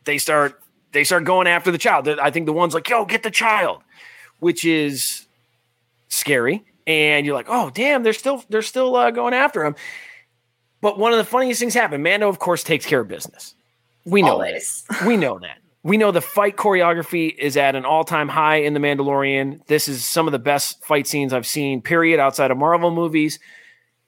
they 0.05 0.17
start 0.17 0.61
they 0.91 1.03
start 1.03 1.25
going 1.25 1.45
after 1.45 1.71
the 1.71 1.77
child. 1.77 2.07
I 2.07 2.31
think 2.31 2.45
the 2.45 2.53
one's 2.53 2.73
like, 2.73 2.87
"Yo, 2.87 3.05
get 3.05 3.23
the 3.23 3.31
child," 3.31 3.81
which 4.39 4.63
is 4.63 5.27
scary. 6.07 6.63
And 6.87 7.25
you're 7.25 7.35
like, 7.35 7.47
"Oh, 7.49 7.69
damn, 7.71 8.03
they're 8.03 8.13
still 8.13 8.43
they're 8.49 8.61
still 8.61 8.95
uh, 8.95 9.11
going 9.11 9.33
after 9.33 9.65
him." 9.65 9.75
But 10.79 10.99
one 10.99 11.11
of 11.11 11.17
the 11.17 11.25
funniest 11.25 11.59
things 11.59 11.73
happened. 11.73 12.03
Mando, 12.03 12.29
of 12.29 12.39
course, 12.39 12.63
takes 12.63 12.85
care 12.85 13.01
of 13.01 13.07
business. 13.07 13.55
We 14.05 14.21
know 14.21 14.33
Always. 14.33 14.83
that. 14.89 15.01
We 15.05 15.17
know 15.17 15.39
that. 15.39 15.57
We 15.83 15.97
know 15.97 16.11
the 16.11 16.21
fight 16.21 16.55
choreography 16.55 17.35
is 17.37 17.57
at 17.57 17.75
an 17.75 17.85
all-time 17.85 18.27
high 18.27 18.55
in 18.55 18.73
The 18.73 18.79
Mandalorian. 18.79 19.65
This 19.67 19.87
is 19.87 20.03
some 20.03 20.27
of 20.27 20.31
the 20.31 20.39
best 20.39 20.83
fight 20.83 21.05
scenes 21.05 21.31
I've 21.31 21.45
seen, 21.45 21.81
period, 21.81 22.19
outside 22.19 22.49
of 22.49 22.57
Marvel 22.57 22.89
movies. 22.89 23.37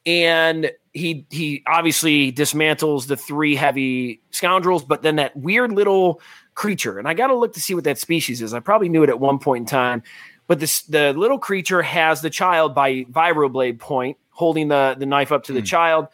And 0.03 0.71
he 0.93 1.25
he 1.29 1.63
obviously 1.67 2.31
dismantles 2.31 3.07
the 3.07 3.15
three 3.15 3.55
heavy 3.55 4.21
scoundrels, 4.31 4.83
but 4.83 5.01
then 5.03 5.17
that 5.17 5.35
weird 5.35 5.71
little 5.71 6.21
creature, 6.55 6.97
and 6.97 7.07
I 7.07 7.13
got 7.13 7.27
to 7.27 7.35
look 7.35 7.53
to 7.53 7.61
see 7.61 7.75
what 7.75 7.83
that 7.83 7.99
species 7.99 8.41
is. 8.41 8.53
I 8.53 8.59
probably 8.59 8.89
knew 8.89 9.03
it 9.03 9.09
at 9.09 9.19
one 9.19 9.37
point 9.37 9.61
in 9.61 9.65
time, 9.67 10.03
but 10.47 10.59
this 10.59 10.81
the 10.83 11.13
little 11.13 11.37
creature 11.37 11.81
has 11.81 12.21
the 12.21 12.29
child 12.29 12.73
by 12.73 13.03
vibroblade 13.03 13.79
point, 13.79 14.17
holding 14.31 14.67
the 14.67 14.95
the 14.97 15.05
knife 15.05 15.31
up 15.31 15.43
to 15.45 15.53
the 15.53 15.59
hmm. 15.59 15.65
child. 15.65 16.07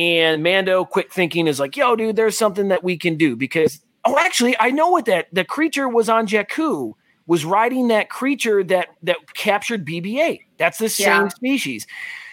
And 0.00 0.42
Mando, 0.42 0.86
quick 0.86 1.12
thinking, 1.12 1.46
is 1.46 1.60
like, 1.60 1.76
"Yo, 1.76 1.94
dude, 1.94 2.16
there's 2.16 2.38
something 2.38 2.68
that 2.68 2.82
we 2.82 2.96
can 2.96 3.16
do 3.16 3.36
because 3.36 3.80
oh, 4.06 4.16
actually, 4.18 4.56
I 4.58 4.70
know 4.70 4.88
what 4.88 5.04
that 5.04 5.26
the 5.30 5.44
creature 5.44 5.88
was 5.88 6.08
on 6.08 6.26
Jakku." 6.26 6.94
Was 7.26 7.44
riding 7.44 7.88
that 7.88 8.08
creature 8.10 8.64
that 8.64 8.88
that 9.04 9.18
captured 9.34 9.84
BB-8. 9.86 10.40
That's 10.56 10.78
the 10.78 10.88
same 10.88 11.06
Yeah. 11.06 11.28
species. 11.28 11.86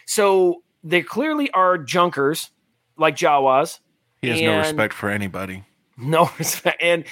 So 0.07 0.63
they 0.83 1.03
clearly 1.03 1.51
are 1.51 1.77
junkers, 1.77 2.49
like 2.97 3.15
Jawas. 3.15 3.79
He 4.21 4.29
has 4.29 4.41
no 4.41 4.57
respect 4.57 4.93
for 4.95 5.09
anybody. 5.09 5.63
No 5.97 6.31
respect. 6.39 6.81
And 6.81 7.03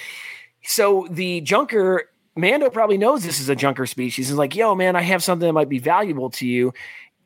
so 0.63 1.06
the 1.12 1.41
junker, 1.41 2.06
Mando 2.36 2.72
probably 2.72 2.98
knows 2.98 3.24
this 3.24 3.39
is 3.39 3.50
a 3.50 3.56
junker 3.56 3.86
species. 3.86 4.30
He's 4.30 4.38
like, 4.38 4.56
yo, 4.56 4.74
man, 4.74 4.96
I 4.96 5.02
have 5.02 5.22
something 5.24 5.46
that 5.46 5.54
might 5.54 5.70
be 5.70 5.78
valuable 5.80 6.32
to 6.32 6.48
you. 6.48 6.74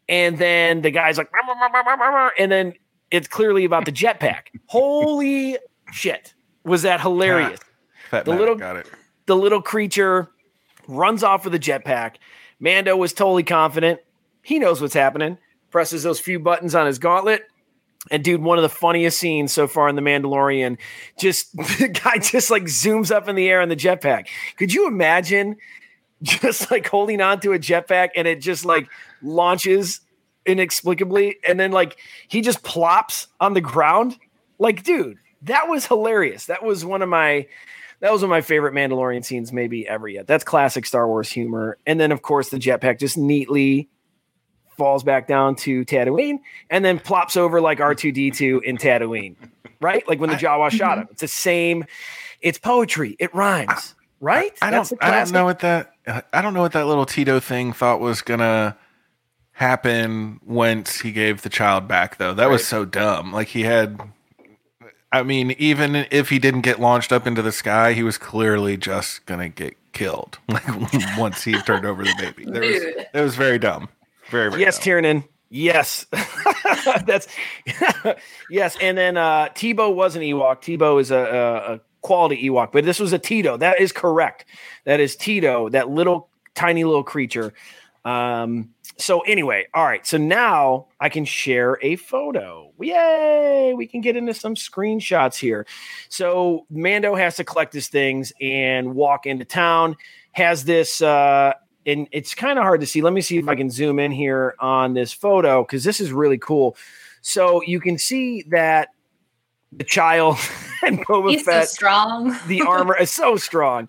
And 0.10 0.38
then 0.39 0.82
the 0.82 0.92
guy's 0.92 1.18
like, 1.18 1.32
"Rah, 1.32 1.54
rah, 1.54 1.68
rah, 1.68 1.82
rah, 1.82 1.94
rah, 1.94 2.10
rah," 2.10 2.30
and 2.38 2.52
then 2.52 2.74
it's 3.12 3.28
clearly 3.28 3.65
about 3.65 3.86
the 3.86 3.91
jetpack. 3.91 4.48
Holy 4.67 5.58
shit. 5.91 6.34
Was 6.63 6.84
that 6.84 7.02
hilarious? 7.02 7.60
Fat 8.10 8.26
The 8.26 8.32
little- 8.36 8.56
got 8.56 8.76
it. 8.76 8.88
the 9.26 9.36
little 9.36 9.62
creature 9.62 10.30
runs 10.88 11.24
off 11.24 11.43
with 11.43 11.54
the 11.54 11.60
jetpack. 11.60 12.15
Mando 12.60 12.95
was 12.98 13.13
totally 13.13 13.43
confident. 13.43 14.00
He 14.41 14.60
knows 14.60 14.82
what's 14.82 14.93
happening. 14.93 15.38
Presses 15.72 16.04
those 16.04 16.19
few 16.19 16.39
buttons 16.39 16.74
on 16.76 16.86
his 16.88 17.00
gauntlet. 17.00 17.43
And 18.12 18.24
dude, 18.24 18.41
one 18.41 18.58
of 18.58 18.62
the 18.63 18.69
funniest 18.69 19.19
scenes 19.19 19.52
so 19.52 19.67
far 19.67 19.88
in 19.89 19.95
The 19.95 20.02
Mandalorian, 20.02 20.78
just 21.19 21.56
the 21.80 21.88
guy 21.89 22.17
just 22.17 22.50
like 22.50 22.63
zooms 22.63 23.12
up 23.12 23.28
in 23.28 23.36
the 23.36 23.48
air 23.50 23.62
in 23.62 23.69
the 23.69 23.76
jetpack. 23.76 24.28
Could 24.58 24.74
you 24.74 24.88
imagine 24.88 25.58
just 26.24 26.72
like 26.72 26.88
holding 26.88 27.22
on 27.22 27.39
to 27.41 27.54
a 27.54 27.60
jetpack 27.60 28.10
and 28.15 28.28
it 28.28 28.41
just 28.41 28.65
like 28.65 28.88
launches 29.22 30.02
inexplicably 30.50 31.38
and 31.48 31.60
then 31.60 31.72
like 31.72 31.98
he 32.28 32.42
just 32.42 32.64
plops 32.64 33.28
on 33.40 33.54
the 33.54 33.62
ground? 33.62 34.18
Like, 34.58 34.84
dude, 34.84 35.18
that 35.44 35.68
was 35.68 35.86
hilarious. 35.86 36.46
That 36.46 36.64
was 36.64 36.84
one 36.84 37.02
of 37.02 37.10
my 37.10 37.48
that 38.02 38.12
was 38.12 38.22
one 38.22 38.30
of 38.30 38.32
my 38.32 38.42
favorite 38.42 38.74
Mandalorian 38.74 39.24
scenes 39.26 39.52
maybe 39.52 39.88
ever 39.88 40.08
yet. 40.08 40.28
That's 40.28 40.44
classic 40.44 40.86
Star 40.86 41.08
Wars 41.08 41.30
humor. 41.30 41.78
And 41.86 42.00
then 42.00 42.12
of 42.12 42.22
course 42.22 42.50
the 42.50 42.58
jetpack 42.58 43.00
just 43.00 43.18
neatly 43.18 43.90
falls 44.78 45.04
back 45.04 45.28
down 45.28 45.56
to 45.58 45.84
Tatooine 45.86 46.40
and 46.70 46.84
then 46.84 47.00
plops 47.00 47.36
over 47.38 47.62
like 47.62 47.80
R2D2 47.80 48.64
in 48.64 48.78
Tatooine. 48.78 49.36
Right? 49.82 50.08
Like 50.08 50.20
when 50.20 50.30
the 50.30 50.36
Jawa 50.36 50.72
shot 50.76 50.98
him. 50.98 51.08
It's 51.12 51.22
the 51.22 51.28
same. 51.28 51.86
It's 52.42 52.58
poetry. 52.58 53.16
It 53.20 53.34
rhymes. 53.36 53.96
Right? 54.22 54.52
I 54.62 54.72
That's 54.72 54.90
don't. 54.90 55.04
I 55.04 55.12
don't 55.12 55.32
know 55.32 55.46
what 55.46 55.60
that. 55.60 55.94
I 56.34 56.42
don't 56.42 56.54
know 56.54 56.62
what 56.62 56.74
that 56.74 56.88
little 56.88 57.06
Teedo 57.06 57.42
thing 57.42 57.72
thought 57.72 58.02
was 58.02 58.22
gonna 58.22 58.78
happen 59.60 60.39
once 60.45 61.02
he 61.02 61.12
gave 61.12 61.41
the 61.41 61.50
child 61.50 61.86
back. 61.86 62.17
Though 62.17 62.34
that 62.34 62.50
was 62.50 62.65
so 62.65 62.86
dumb. 62.86 63.34
Like 63.34 63.50
he 63.50 63.63
had. 63.63 64.00
I 65.12 65.24
mean, 65.24 65.52
even 65.58 65.95
if 66.12 66.30
he 66.30 66.39
didn't 66.39 66.62
get 66.62 66.80
launched 66.80 67.12
up 67.12 67.28
into 67.28 67.41
the 67.41 67.52
sky, 67.52 67.93
he 67.93 68.04
was 68.04 68.17
clearly 68.17 68.78
just 68.78 69.26
gonna 69.26 69.50
get 69.50 69.76
killed. 69.91 70.39
Like 70.48 70.63
once 71.17 71.43
he 71.43 71.54
turned 71.62 71.86
over 71.86 72.04
the 72.04 72.13
baby, 72.19 72.50
There 72.50 72.62
was, 72.62 72.84
it 73.13 73.22
was 73.22 73.36
very 73.36 73.60
dumb. 73.60 73.89
Very, 74.30 74.50
very 74.50 74.62
Yes, 74.62 74.78
dumb. 74.78 74.84
Tiernan. 74.84 75.24
Yes. 75.50 76.06
That's 77.06 77.28
yes. 78.50 78.78
And 78.80 78.98
then 78.98 79.17
uh 79.17 79.50
Teebo 79.50 79.93
was 79.93 80.15
an 80.15 80.22
Ewok. 80.22 80.62
Teebo 80.62 81.02
is 81.02 81.12
a, 81.12 81.17
a, 81.17 81.74
a 81.76 81.80
quality 82.02 82.48
Ewok, 82.50 82.72
but 82.72 82.86
this 82.86 83.00
was 83.00 83.12
a 83.12 83.19
Teedo. 83.19 83.60
That 83.60 83.82
is 83.82 83.91
correct. 83.91 84.45
That 84.86 85.00
is 85.02 85.17
Teedo, 85.17 85.69
that 85.72 85.89
little 85.89 86.30
tiny 86.56 86.84
little 86.86 87.04
creature. 87.04 87.52
Um, 88.06 88.69
so 89.00 89.22
anyway, 89.22 89.66
all 89.74 89.86
right. 89.86 90.06
So 90.06 90.18
now 90.18 90.88
I 91.00 91.10
can 91.10 91.26
share 91.26 91.78
a 91.82 91.96
photo. 91.96 92.74
Yay! 92.80 93.74
We 93.76 93.88
can 93.88 94.02
get 94.02 94.16
into 94.16 94.34
some 94.34 94.56
screenshots 94.56 95.38
here. 95.38 95.66
So 96.10 96.66
Mando 96.70 97.16
has 97.16 97.38
to 97.38 97.44
collect 97.44 97.74
his 97.74 97.88
things 97.88 98.34
and 98.42 98.94
walk 98.96 99.26
into 99.26 99.46
town. 99.46 99.96
Has 100.34 100.66
this 100.66 101.02
uh 101.02 101.54
and 101.86 102.08
it's 102.12 102.36
kind 102.36 102.60
of 102.60 102.64
hard 102.64 102.82
to 102.82 102.88
see. 102.88 103.02
Let 103.02 103.14
me 103.14 103.22
see 103.22 103.38
if 103.38 103.48
I 103.48 103.56
can 103.56 103.70
zoom 103.70 104.00
in 104.00 104.12
here 104.12 104.56
on 104.60 104.94
this 104.94 105.14
photo 105.14 105.64
because 105.64 105.84
this 105.84 106.00
is 106.00 106.12
really 106.12 106.38
cool. 106.38 106.76
So 107.22 107.62
you 107.64 107.80
can 107.80 107.98
see 107.98 108.44
that 108.50 108.90
the 109.72 109.84
child 109.84 110.38
and 110.86 111.00
Boba 111.06 111.32
He's 111.32 111.46
so 111.46 111.52
Fett, 111.52 111.70
strong. 111.70 112.38
the 112.48 112.62
armor 112.62 112.98
is 112.98 113.12
so 113.12 113.38
strong. 113.38 113.88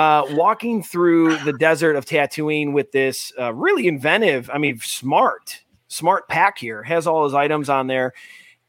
Uh, 0.00 0.24
walking 0.30 0.82
through 0.82 1.36
the 1.40 1.52
desert 1.52 1.94
of 1.94 2.06
Tatooine 2.06 2.72
with 2.72 2.90
this 2.90 3.34
uh, 3.38 3.52
really 3.52 3.86
inventive, 3.86 4.48
I 4.50 4.56
mean, 4.56 4.78
smart, 4.78 5.60
smart 5.88 6.26
pack 6.26 6.56
here, 6.56 6.82
has 6.82 7.06
all 7.06 7.24
his 7.24 7.34
items 7.34 7.68
on 7.68 7.86
there, 7.86 8.14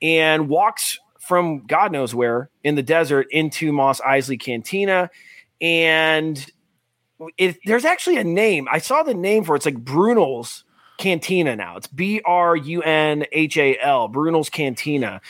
and 0.01 0.49
walks 0.49 0.99
from 1.21 1.65
God 1.65 1.93
knows 1.93 2.13
where 2.13 2.49
in 2.65 2.75
the 2.75 2.83
desert 2.83 3.27
into 3.31 3.71
Mos 3.71 4.01
Eisley 4.01 4.37
Cantina. 4.37 5.09
And 5.61 6.45
it, 7.37 7.59
there's 7.63 7.85
actually 7.85 8.17
a 8.17 8.25
name. 8.25 8.67
I 8.69 8.79
saw 8.79 9.01
the 9.01 9.13
name 9.13 9.45
for 9.45 9.55
it. 9.55 9.59
It's 9.59 9.65
like 9.65 9.77
Brunel's 9.77 10.65
Cantina 10.97 11.55
now. 11.55 11.77
It's 11.77 11.87
B 11.87 12.19
R 12.25 12.57
U 12.57 12.81
N 12.81 13.25
H 13.31 13.55
A 13.55 13.77
L, 13.79 14.09
Brunel's 14.09 14.49
Cantina. 14.49 15.21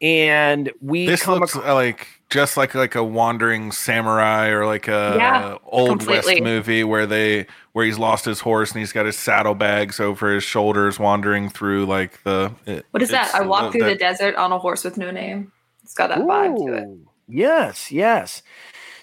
And 0.00 0.72
we 0.80 1.06
This 1.06 1.22
come 1.22 1.38
looks 1.38 1.54
ac- 1.54 1.64
like 1.68 2.08
just 2.30 2.56
like 2.56 2.74
like 2.74 2.94
a 2.94 3.04
wandering 3.04 3.70
samurai 3.72 4.48
or 4.48 4.66
like 4.66 4.88
a 4.88 5.14
Yeah, 5.18 5.56
old 5.64 5.88
completely. 5.90 6.34
west 6.34 6.42
movie 6.42 6.84
where 6.84 7.06
they 7.06 7.46
where 7.72 7.84
he's 7.84 7.98
lost 7.98 8.24
his 8.24 8.40
horse 8.40 8.72
and 8.72 8.80
he's 8.80 8.92
got 8.92 9.06
his 9.06 9.16
saddlebags 9.16 10.00
over 10.00 10.34
his 10.34 10.42
shoulders 10.44 10.98
wandering 10.98 11.48
through 11.50 11.86
like 11.86 12.22
the 12.24 12.52
it- 12.66 12.84
What 12.90 13.02
is 13.02 13.10
that? 13.10 13.34
I 13.34 13.42
walk 13.42 13.72
through 13.72 13.82
the 13.82 13.86
that- 13.90 13.98
desert 13.98 14.34
on 14.36 14.50
a 14.52 14.58
horse 14.58 14.82
with 14.84 14.96
no 14.96 15.10
name. 15.10 15.52
It's 15.84 15.94
got 15.94 16.08
that 16.08 16.18
vibe 16.20 16.56
to 16.66 16.72
it. 16.74 16.88
Yes, 17.28 17.92
yes. 17.92 18.42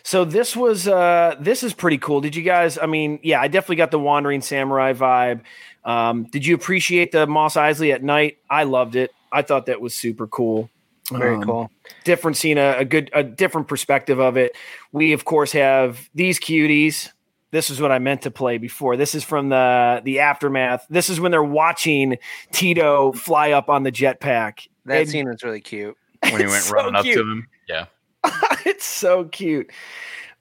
So 0.04 0.26
this 0.26 0.54
was 0.56 0.86
uh 0.88 1.36
this 1.40 1.64
is 1.64 1.74
pretty 1.74 1.98
cool. 1.98 2.20
Did 2.20 2.36
you 2.36 2.44
guys 2.44 2.78
I 2.78 2.88
mean, 2.88 3.20
yeah, 3.24 3.40
I 3.40 3.48
definitely 3.48 3.78
got 3.78 3.92
the 3.92 4.00
wandering 4.00 4.42
samurai 4.42 4.92
vibe. 4.94 5.42
Um 5.86 6.26
did 6.26 6.46
you 6.46 6.56
appreciate 6.56 7.14
the 7.14 7.26
Mos 7.26 7.56
Eisley 7.56 7.94
at 7.94 8.04
night? 8.04 8.38
I 8.50 8.64
loved 8.64 8.96
it. 8.98 9.12
I 9.32 9.44
thought 9.44 9.68
that 9.68 9.80
was 9.80 9.94
super 9.94 10.28
cool. 10.28 10.70
Very 11.12 11.36
Um, 11.36 11.44
cool. 11.44 11.72
Different 12.06 12.38
scene, 12.38 12.58
a, 12.58 12.78
a 12.80 12.86
good 12.86 13.10
a 13.13 13.24
different 13.24 13.68
perspective 13.68 14.20
of 14.20 14.38
it. 14.38 14.56
We 14.92 15.13
of 15.13 15.26
course 15.26 15.52
have 15.52 16.10
these 16.16 16.39
cuties. 16.39 17.10
This 17.52 17.70
is 17.70 17.80
what 17.82 17.92
I 17.92 18.00
meant 18.00 18.22
to 18.24 18.32
play 18.32 18.58
before. 18.58 18.96
This 18.98 19.13
is 19.13 19.24
from 19.24 19.50
the 19.50 20.02
the 20.04 20.20
aftermath. 20.22 20.86
This 20.89 21.10
is 21.10 21.20
when 21.20 21.32
they're 21.32 21.44
watching 21.44 22.18
Teedo 22.52 23.16
fly 23.16 23.52
up 23.52 23.70
on 23.70 23.84
the 23.84 23.92
jetpack. 23.92 24.68
That 24.86 25.02
And- 25.02 25.10
scene 25.10 25.28
was 25.30 25.44
really 25.44 25.62
cute. 25.62 25.96
when 26.24 26.39
he 26.39 26.48
went 26.48 26.63
so 26.63 26.74
running 26.74 26.96
up 26.96 27.04
cute. 27.04 27.16
to 27.18 27.22
him. 27.22 27.48
Yeah. 27.68 27.86
it's 28.66 28.86
so 28.86 29.26
cute. 29.26 29.70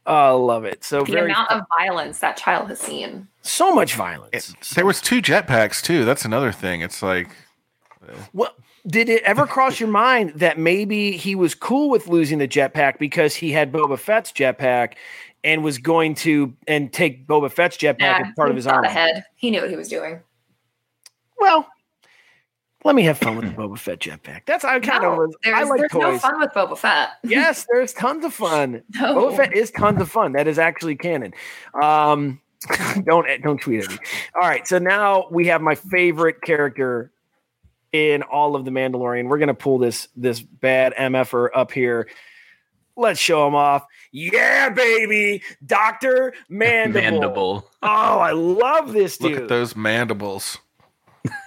Oh, 0.07 0.15
I 0.15 0.31
love 0.31 0.65
it. 0.65 0.85
So 0.85 1.03
The 1.05 1.13
very 1.13 1.31
amount 1.33 1.51
of 1.51 1.63
violence 1.79 2.21
that 2.21 2.37
child 2.37 2.69
has 2.69 2.79
seen. 2.81 3.29
so 3.43 3.75
much 3.75 3.95
violence. 3.95 4.31
it- 4.51 4.75
there 4.75 4.87
was 4.87 5.01
two 5.01 5.21
jetpacks 5.21 5.83
too. 5.83 6.05
That's 6.05 6.25
another 6.25 6.53
thing. 6.53 6.81
It's 6.83 7.03
like 7.03 7.29
Well, 8.33 8.55
did 8.87 9.09
it 9.09 9.23
ever 9.23 9.47
cross 9.47 9.79
your 9.79 9.89
mind 9.89 10.33
that 10.37 10.59
maybe 10.59 11.13
he 11.13 11.35
was 11.35 11.55
cool 11.55 11.89
with 11.91 12.09
losing 12.09 12.39
the 12.39 12.49
jetpack 12.49 12.99
because 12.99 13.35
he 13.35 13.53
had 13.53 13.73
Boba 13.73 13.99
Fett's 13.99 14.33
jetpack 14.33 14.95
and 15.45 15.63
was 15.63 15.79
going 15.79 16.15
to 16.17 16.55
and 16.67 16.93
take 16.93 17.27
Boba 17.27 17.51
Fett's 17.51 17.77
jetpack 17.77 18.27
as 18.27 18.35
part 18.37 18.51
of 18.51 18.57
his 18.57 18.67
armor? 18.67 18.87
ahead. 18.87 19.25
He 19.37 19.51
knew 19.51 19.61
what 19.61 19.71
he 19.71 19.77
was 19.77 19.89
doing. 19.89 20.21
Well, 21.39 21.67
let 22.85 22.95
me 22.97 23.03
have 23.05 23.19
fun 23.19 23.37
with 23.37 23.45
the 23.45 23.51
Boba 23.53 23.79
Fett 23.79 24.01
jetpack. 24.01 24.43
That's 24.47 24.65
I 24.65 24.81
kind 24.81 25.03
No, 25.03 25.23
of 25.23 25.35
there's, 25.45 25.55
I 25.57 25.63
like 25.65 25.79
there's 25.79 25.95
no 25.95 26.19
fun 26.19 26.41
with 26.41 26.51
Boba 26.51 26.77
Fett. 26.77 27.11
yes, 27.25 27.67
there's 27.73 27.93
tons 27.93 28.25
of 28.25 28.35
fun. 28.35 28.83
No. 28.95 29.15
Boba 29.31 29.37
Fett 29.37 29.57
is 29.57 29.71
tons 29.71 30.01
of 30.01 30.11
fun. 30.11 30.33
That 30.33 30.49
is 30.49 30.59
actually 30.59 30.97
canon. 30.97 31.33
Um, 31.81 32.41
don't 33.05 33.27
don't 33.43 33.61
tweet 33.61 33.85
at 33.85 33.91
me. 33.91 33.99
All 34.35 34.49
right, 34.49 34.67
so 34.67 34.79
now 34.79 35.27
we 35.31 35.47
have 35.47 35.61
my 35.61 35.75
favorite 35.77 36.43
character 36.43 37.13
in 37.93 38.23
all 38.23 38.57
of 38.57 38.65
the 38.65 38.71
Mandalorian. 38.71 39.29
We're 39.29 39.39
gonna 39.39 39.55
pull 39.55 39.79
this 39.79 40.09
this 40.17 40.41
bad 40.41 40.95
mf'er 40.95 41.49
up 41.55 41.73
here. 41.73 42.09
Let's 42.97 43.21
show 43.21 43.47
him 43.47 43.55
off. 43.55 43.87
Yeah, 44.11 44.69
baby, 44.69 45.43
Doctor 45.65 46.35
Mandible. 46.49 47.01
Mandible. 47.01 47.71
Oh, 47.83 47.87
I 47.89 48.33
love 48.33 48.93
this 48.93 49.17
dude. 49.17 49.33
Look 49.33 49.43
at 49.43 49.49
those 49.49 49.75
mandibles. 49.75 50.59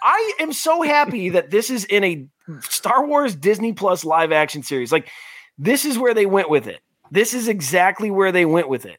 I 0.02 0.34
am 0.40 0.54
so 0.54 0.82
happy 0.82 1.30
that 1.30 1.52
this 1.52 1.70
is 1.70 1.86
in 1.86 2.04
a 2.04 2.28
Star 2.62 3.06
Wars 3.06 3.36
Disney 3.36 3.74
Plus 3.74 4.06
live 4.06 4.32
action 4.32 4.64
series. 4.64 4.92
Like, 4.92 5.10
this 5.58 5.86
is 5.86 5.98
where 6.00 6.14
they 6.14 6.26
went 6.26 6.50
with 6.50 6.68
it. 6.68 6.80
This 7.12 7.34
is 7.34 7.48
exactly 7.48 8.10
where 8.10 8.32
they 8.32 8.46
went 8.46 8.70
with 8.70 8.86
it. 8.86 8.98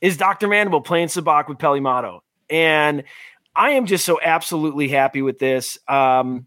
Is 0.00 0.16
Dr. 0.16 0.48
Mandible 0.48 0.80
playing 0.80 1.08
sabacc 1.08 1.48
with 1.48 1.58
Peli 1.58 1.80
Motto? 1.80 2.22
And 2.48 3.04
I 3.54 3.70
am 3.70 3.86
just 3.86 4.04
so 4.04 4.18
absolutely 4.22 4.88
happy 4.88 5.22
with 5.22 5.38
this. 5.38 5.78
Um, 5.86 6.46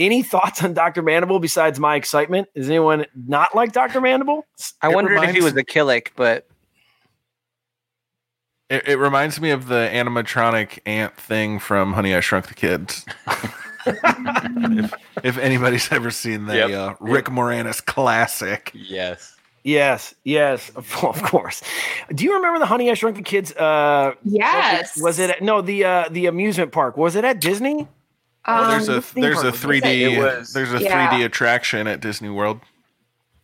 any 0.00 0.22
thoughts 0.24 0.64
on 0.64 0.74
Dr. 0.74 1.02
Mandible 1.02 1.38
besides 1.38 1.78
my 1.78 1.94
excitement? 1.94 2.48
Is 2.54 2.68
anyone 2.68 3.06
not 3.14 3.54
like 3.54 3.72
Dr. 3.72 4.00
Mandible? 4.00 4.46
I 4.82 4.90
It 4.90 4.94
wondered 4.94 5.22
if 5.22 5.34
he 5.34 5.40
was 5.42 5.54
a 5.56 5.62
Killik, 5.62 6.08
but 6.16 6.48
It, 8.68 8.88
it 8.88 8.96
reminds 8.96 9.40
me 9.40 9.50
of 9.50 9.66
the 9.68 9.88
animatronic 9.92 10.78
ant 10.86 11.16
thing 11.16 11.58
from 11.58 11.92
Honey 11.92 12.14
I 12.14 12.20
Shrunk 12.20 12.48
the 12.48 12.54
Kids. 12.54 13.04
if, 13.86 14.94
if 15.22 15.38
anybody's 15.38 15.90
ever 15.92 16.10
seen 16.10 16.46
the 16.46 16.56
Yep. 16.56 16.70
uh, 16.70 16.94
Rick 17.00 17.26
Moranis 17.26 17.84
classic, 17.84 18.70
Yes. 18.74 19.36
Yes, 19.62 20.14
yes, 20.24 20.70
of 20.74 21.04
of 21.04 21.22
course. 21.22 21.62
Do 22.14 22.24
you 22.24 22.34
remember 22.36 22.58
the 22.58 22.64
Honey 22.66 22.90
I 22.90 22.94
Shrunk 22.94 23.16
the 23.16 23.22
Kids? 23.22 23.52
Uh, 23.54 24.14
Yes. 24.24 24.98
was 25.02 25.18
it 25.18 25.28
at, 25.28 25.42
no 25.42 25.60
the 25.60 25.84
uh, 25.84 26.08
the 26.10 26.24
amusement 26.26 26.72
park? 26.72 26.96
Was 26.96 27.14
it 27.14 27.26
at 27.26 27.40
Disney? 27.42 27.86
Um, 28.44 28.70
there's 28.70 28.88
a 28.88 29.04
there's 29.14 29.42
a 29.42 29.52
3D 29.52 30.52
there's 30.52 30.72
a 30.72 30.82
Yeah. 30.82 31.10
3D 31.10 31.24
attraction 31.24 31.86
at 31.86 32.00
Disney 32.00 32.30
World. 32.30 32.60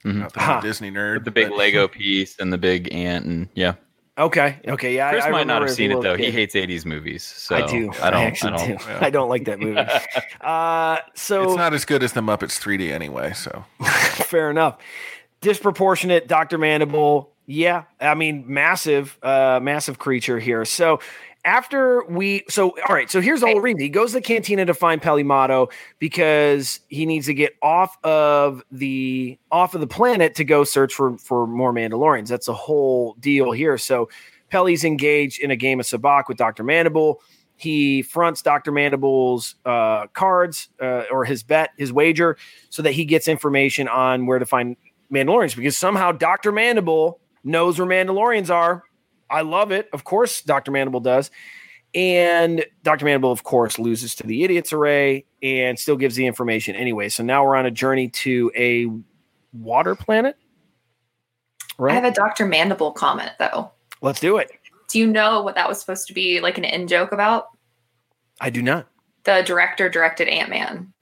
Mhm. 0.04 0.24
Uh-huh. 0.36 0.60
Disney 0.60 0.90
nerd. 0.90 1.14
With 1.14 1.24
the 1.24 1.30
big 1.30 1.48
but- 1.50 1.58
Lego 1.58 1.88
piece 1.88 2.38
and 2.38 2.52
the 2.52 2.58
big 2.58 2.92
ant 2.92 3.24
and 3.26 3.48
yeah. 3.54 3.74
Okay, 4.18 4.58
okay, 4.66 4.94
yeah. 4.94 5.10
Chris 5.10 5.24
I, 5.24 5.28
I 5.28 5.30
might 5.30 5.46
not 5.46 5.60
have 5.60 5.70
seen 5.70 5.90
it 5.90 5.96
little 5.96 6.14
though. 6.14 6.16
He 6.16 6.30
hates 6.30 6.54
80s 6.54 6.86
movies. 6.86 7.22
So 7.22 7.54
I 7.54 7.66
do. 7.66 7.92
I 8.02 8.08
don't. 8.08 8.22
actually 8.22 8.52
I 8.52 8.56
don't. 8.56 8.78
do. 8.78 8.84
yeah. 8.88 8.98
I 9.02 9.10
don't 9.10 9.28
like 9.28 9.44
that 9.44 9.60
movie. 9.60 9.78
uh, 10.40 10.98
so 11.14 11.42
It's 11.42 11.54
not 11.56 11.74
as 11.74 11.84
good 11.84 12.02
as 12.02 12.14
the 12.14 12.22
Muppets 12.22 12.58
3D 12.58 12.92
anyway. 12.92 13.34
So 13.34 13.66
fair 13.84 14.50
enough. 14.50 14.78
Disproportionate 15.42 16.28
Dr. 16.28 16.56
Mandible. 16.56 17.30
Yeah, 17.48 17.84
I 18.00 18.14
mean, 18.14 18.44
massive, 18.48 19.16
uh, 19.22 19.60
massive 19.62 19.98
creature 19.98 20.38
here. 20.40 20.64
So 20.64 20.98
after 21.46 22.04
we, 22.06 22.44
so 22.48 22.70
all 22.88 22.94
right, 22.94 23.10
so 23.10 23.20
here's 23.20 23.40
the 23.40 23.46
whole 23.46 23.60
reason. 23.60 23.80
He 23.80 23.88
goes 23.88 24.10
to 24.10 24.18
the 24.18 24.20
cantina 24.20 24.66
to 24.66 24.74
find 24.74 25.00
Peli 25.00 25.22
Motto 25.22 25.68
because 25.98 26.80
he 26.88 27.06
needs 27.06 27.26
to 27.26 27.34
get 27.34 27.54
off 27.62 27.96
of 28.04 28.62
the 28.70 29.38
off 29.50 29.74
of 29.74 29.80
the 29.80 29.86
planet 29.86 30.34
to 30.34 30.44
go 30.44 30.64
search 30.64 30.92
for 30.92 31.16
for 31.18 31.46
more 31.46 31.72
Mandalorians. 31.72 32.28
That's 32.28 32.46
the 32.46 32.54
whole 32.54 33.14
deal 33.20 33.52
here. 33.52 33.78
So 33.78 34.10
Peli's 34.50 34.84
engaged 34.84 35.40
in 35.40 35.50
a 35.50 35.56
game 35.56 35.80
of 35.80 35.86
sabacc 35.86 36.24
with 36.28 36.36
Dr. 36.36 36.64
Mandible. 36.64 37.22
He 37.56 38.02
fronts 38.02 38.42
Dr. 38.42 38.70
Mandible's 38.70 39.54
uh, 39.64 40.08
cards 40.08 40.68
uh, 40.82 41.04
or 41.10 41.24
his 41.24 41.42
bet, 41.42 41.70
his 41.78 41.92
wager, 41.92 42.36
so 42.68 42.82
that 42.82 42.92
he 42.92 43.04
gets 43.04 43.28
information 43.28 43.88
on 43.88 44.26
where 44.26 44.38
to 44.38 44.44
find 44.44 44.76
Mandalorians 45.12 45.56
because 45.56 45.76
somehow 45.76 46.12
Dr. 46.12 46.52
Mandible 46.52 47.20
knows 47.44 47.78
where 47.78 47.88
Mandalorians 47.88 48.50
are. 48.50 48.82
I 49.30 49.42
love 49.42 49.72
it. 49.72 49.88
Of 49.92 50.04
course, 50.04 50.42
Dr. 50.42 50.70
Mandible 50.70 51.00
does. 51.00 51.30
And 51.94 52.64
Dr. 52.82 53.04
Mandible, 53.04 53.32
of 53.32 53.42
course, 53.42 53.78
loses 53.78 54.14
to 54.16 54.26
the 54.26 54.44
idiot's 54.44 54.72
array 54.72 55.24
and 55.42 55.78
still 55.78 55.96
gives 55.96 56.14
the 56.14 56.26
information 56.26 56.76
anyway. 56.76 57.08
So 57.08 57.22
now 57.22 57.44
we're 57.44 57.56
on 57.56 57.64
a 57.66 57.70
journey 57.70 58.08
to 58.08 58.52
a 58.54 58.88
water 59.52 59.94
planet. 59.94 60.36
I 61.80 61.92
have 61.92 62.04
a 62.04 62.10
Dr. 62.10 62.46
Mandible 62.46 62.92
comment 62.92 63.32
though. 63.38 63.70
Let's 64.02 64.20
do 64.20 64.36
it. 64.38 64.50
Do 64.88 64.98
you 64.98 65.06
know 65.06 65.42
what 65.42 65.54
that 65.54 65.68
was 65.68 65.80
supposed 65.80 66.06
to 66.08 66.14
be 66.14 66.40
like 66.40 66.58
an 66.58 66.64
in 66.64 66.86
joke 66.86 67.12
about? 67.12 67.48
I 68.40 68.50
do 68.50 68.62
not. 68.62 68.88
The 69.24 69.42
director 69.44 69.88
directed 69.88 70.28
Ant 70.28 70.50
Man. 70.50 70.92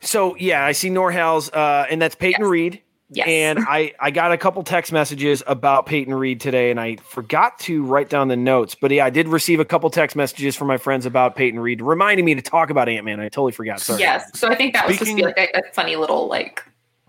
So 0.00 0.36
yeah, 0.36 0.64
I 0.64 0.72
see 0.72 0.90
Norhal's, 0.90 1.50
uh, 1.50 1.86
and 1.90 2.00
that's 2.00 2.14
Peyton 2.14 2.42
Yes. 2.42 2.50
Reed. 2.50 2.82
Yes. 3.10 3.28
And 3.28 3.58
I, 3.68 3.92
I 4.00 4.10
got 4.10 4.32
a 4.32 4.38
couple 4.38 4.62
text 4.64 4.90
messages 4.90 5.42
about 5.46 5.86
Peyton 5.86 6.14
Reed 6.14 6.40
today, 6.40 6.70
and 6.70 6.80
I 6.80 6.96
forgot 6.96 7.58
to 7.60 7.84
write 7.84 8.08
down 8.08 8.28
the 8.28 8.36
notes. 8.36 8.74
But 8.74 8.90
yeah, 8.90 9.04
I 9.04 9.10
did 9.10 9.28
receive 9.28 9.60
a 9.60 9.64
couple 9.64 9.88
text 9.90 10.16
messages 10.16 10.56
from 10.56 10.68
my 10.68 10.78
friends 10.78 11.04
about 11.06 11.36
Peyton 11.36 11.60
Reed, 11.60 11.82
reminding 11.82 12.24
me 12.24 12.34
to 12.34 12.42
talk 12.42 12.70
about 12.70 12.88
Ant 12.88 13.04
Man. 13.04 13.20
I 13.20 13.24
totally 13.28 13.52
forgot. 13.52 13.80
Sorry. 13.80 14.00
yes. 14.00 14.30
So 14.34 14.48
I 14.48 14.54
think 14.54 14.72
that 14.74 14.86
was 14.86 14.96
supposed 14.96 15.10
to 15.12 15.16
be 15.16 15.22
like 15.22 15.38
a, 15.38 15.58
a 15.58 15.72
funny 15.72 15.96
little 15.96 16.26
like 16.28 16.64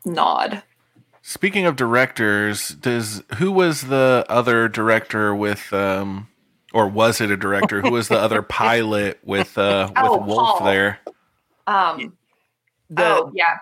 nod. 0.05 0.61
speaking 1.21 1.65
of 1.65 1.75
directors, 1.75 2.69
does 2.69 3.23
who 3.37 3.51
was 3.51 3.81
the 3.83 4.25
other 4.29 4.67
director 4.67 5.33
with 5.33 5.71
um 5.73 6.27
or 6.73 6.87
was 6.89 7.21
it 7.21 7.31
a 7.31 7.37
director? 7.37 7.81
Who 7.81 7.91
was 7.91 8.09
the 8.09 8.19
other 8.19 8.41
pilot 8.43 9.19
with 9.23 9.57
uh 9.57 9.87
with 9.89 9.97
Oh, 9.97 10.17
Wolf 10.17 10.59
Paul. 10.59 10.65
there? 10.65 10.99
Um 11.67 12.13
The, 12.89 13.03
oh 13.05 13.31
yeah. 13.33 13.59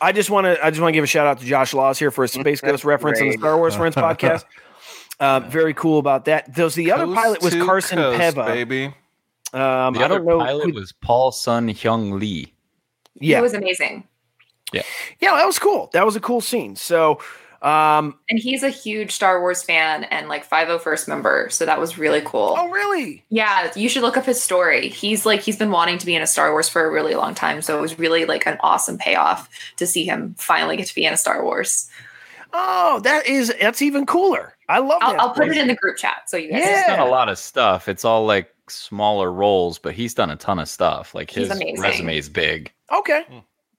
I 0.00 0.12
just 0.12 0.30
want 0.30 0.44
to 0.46 0.64
I 0.64 0.70
just 0.70 0.80
want 0.80 0.88
to 0.92 0.96
give 0.96 1.04
a 1.04 1.08
shout 1.08 1.26
out 1.26 1.38
to 1.40 1.44
Josh 1.46 1.74
Laws 1.74 1.98
here 1.98 2.10
for 2.10 2.24
a 2.24 2.28
Space 2.28 2.60
Ghost 2.60 2.84
reference 2.92 3.20
on 3.20 3.28
the. 3.28 3.38
Star 3.38 3.56
Wars 3.56 3.74
Friends 3.76 3.94
podcast. 3.96 4.44
Um, 5.20 5.50
very 5.50 5.74
cool 5.74 5.98
about 5.98 6.26
that. 6.26 6.54
Those 6.54 6.74
the 6.74 6.92
other 6.92 7.12
pilot 7.12 7.42
was 7.42 7.54
Carson 7.54 7.98
coast, 7.98 8.20
Teva. 8.36 8.46
baby. 8.46 8.84
Um, 9.52 9.94
The 9.94 10.00
I 10.00 10.04
other 10.04 10.18
don't 10.18 10.26
know. 10.26 10.38
pilot 10.38 10.64
who- 10.66 10.74
was 10.74 10.92
Paul 10.92 11.32
Sun 11.32 11.68
Hyung 11.70 12.20
Lee. 12.20 12.52
yeah, 13.14 13.36
He 13.38 13.42
was 13.42 13.54
amazing. 13.54 14.06
Yeah, 14.72 14.82
yeah, 15.20 15.34
that 15.34 15.46
was 15.46 15.58
cool. 15.58 15.88
That 15.94 16.04
was 16.04 16.14
a 16.14 16.20
cool 16.20 16.40
scene. 16.42 16.76
So, 16.76 17.20
um, 17.62 18.18
And 18.30 18.38
he's 18.38 18.62
a 18.62 18.68
huge 18.68 19.12
Star 19.12 19.40
Wars 19.40 19.62
fan 19.62 20.04
and 20.04 20.28
like 20.28 20.48
501st 20.48 21.08
member. 21.08 21.48
So 21.50 21.66
that 21.66 21.80
was 21.80 21.98
really 21.98 22.20
cool. 22.20 22.54
oh 22.56 22.68
really? 22.70 23.24
Yeah, 23.30 23.72
you 23.74 23.88
should 23.88 24.02
look 24.02 24.16
up 24.16 24.24
his 24.26 24.42
story. 24.42 24.88
He's 24.88 25.26
like 25.26 25.40
he's 25.40 25.56
been 25.56 25.70
wanting 25.70 25.98
to 25.98 26.06
be 26.06 26.14
in 26.14 26.22
a 26.22 26.26
Star 26.26 26.52
Wars 26.52 26.68
for 26.68 26.84
a 26.84 26.90
really 26.90 27.14
long 27.14 27.34
time, 27.34 27.62
so 27.62 27.76
it 27.76 27.80
was 27.80 27.98
really 27.98 28.24
like 28.26 28.46
an 28.46 28.58
awesome 28.60 28.98
payoff 28.98 29.48
to 29.76 29.86
see 29.86 30.04
him 30.04 30.34
finally 30.38 30.76
get 30.76 30.86
to 30.86 30.94
be 30.94 31.04
in 31.04 31.12
a 31.12 31.16
Star 31.16 31.42
Wars. 31.44 31.90
Oh, 32.52 33.00
that 33.00 33.26
is 33.26 33.52
that's 33.60 33.82
even 33.82 34.06
cooler. 34.06 34.54
I 34.68 34.78
love 34.78 35.00
I'll, 35.02 35.12
that. 35.12 35.20
I'll 35.20 35.34
put 35.34 35.48
it 35.48 35.56
in 35.56 35.68
the 35.68 35.74
group 35.74 35.96
chat 35.96 36.28
so 36.28 36.36
you 36.36 36.50
guys. 36.50 36.62
Yeah. 36.62 36.76
He's 36.76 36.86
done 36.86 37.00
a 37.00 37.10
lot 37.10 37.28
of 37.28 37.38
stuff. 37.38 37.88
It's 37.88 38.04
all 38.04 38.24
like 38.24 38.52
smaller 38.68 39.32
roles, 39.32 39.78
but 39.78 39.94
he's 39.94 40.14
done 40.14 40.30
a 40.30 40.36
ton 40.36 40.58
of 40.58 40.68
stuff. 40.68 41.14
Like 41.14 41.30
his 41.30 41.50
amazing. 41.50 41.80
resume 41.80 42.16
is 42.18 42.28
big. 42.28 42.72
Okay, 42.92 43.24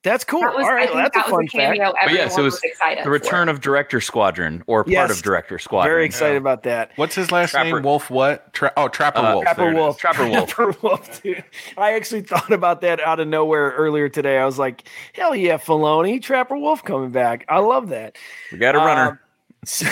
that's 0.03 0.23
cool. 0.23 0.41
That 0.41 0.55
was, 0.55 0.63
All 0.63 0.71
I 0.71 0.73
right, 0.73 0.81
think 0.85 0.95
well, 0.95 1.03
that's 1.03 1.15
that 1.17 1.27
a 1.27 1.29
fun 1.29 1.43
a 1.43 1.47
cameo 1.47 1.85
fact. 1.91 1.97
everyone 2.03 2.25
yes, 2.27 2.37
it 2.37 2.41
was 2.41 2.53
was 2.53 2.63
excited. 2.63 3.03
The 3.03 3.09
return 3.09 3.47
for. 3.47 3.51
of 3.51 3.61
Director 3.61 3.99
Squadron 3.99 4.63
or 4.67 4.83
part 4.85 5.11
of 5.11 5.21
Director 5.21 5.59
Squadron. 5.59 5.91
Very 5.91 6.05
excited 6.05 6.37
about 6.37 6.63
that. 6.63 6.91
What's 6.95 7.15
his 7.15 7.31
last 7.31 7.51
Trapper. 7.51 7.73
name? 7.75 7.83
Wolf 7.83 8.09
what? 8.09 8.53
Tra- 8.53 8.71
oh, 8.77 8.87
Trapper 8.87 9.19
Uh, 9.19 9.33
Wolf. 9.33 9.43
Trapper 9.43 9.61
There 9.61 9.69
it 9.71 9.73
is. 9.75 9.77
Wolf. 9.79 9.97
Trapper 9.97 10.27
Wolf. 10.29 10.49
Trapper 10.53 10.75
Wolf, 10.81 11.21
dude. 11.21 11.43
I 11.77 11.93
actually 11.93 12.21
thought 12.21 12.51
about 12.51 12.81
that 12.81 12.99
out 13.01 13.19
of 13.19 13.27
nowhere 13.27 13.71
earlier 13.71 14.07
today. 14.09 14.37
I 14.37 14.45
was 14.45 14.57
like, 14.57 14.87
hell 15.13 15.35
yeah, 15.35 15.57
Filoni, 15.57 16.21
Trapper 16.21 16.57
Wolf 16.57 16.83
coming 16.83 17.11
back. 17.11 17.45
I 17.49 17.59
love 17.59 17.89
that. 17.89 18.17
We 18.51 18.57
got 18.57 18.75
a 18.75 18.79
runner. 18.79 19.09
Um, 19.11 19.19
so, 19.65 19.85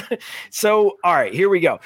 so, 0.50 0.96
all 1.04 1.14
right, 1.14 1.32
here 1.32 1.48
we 1.48 1.60
go. 1.60 1.78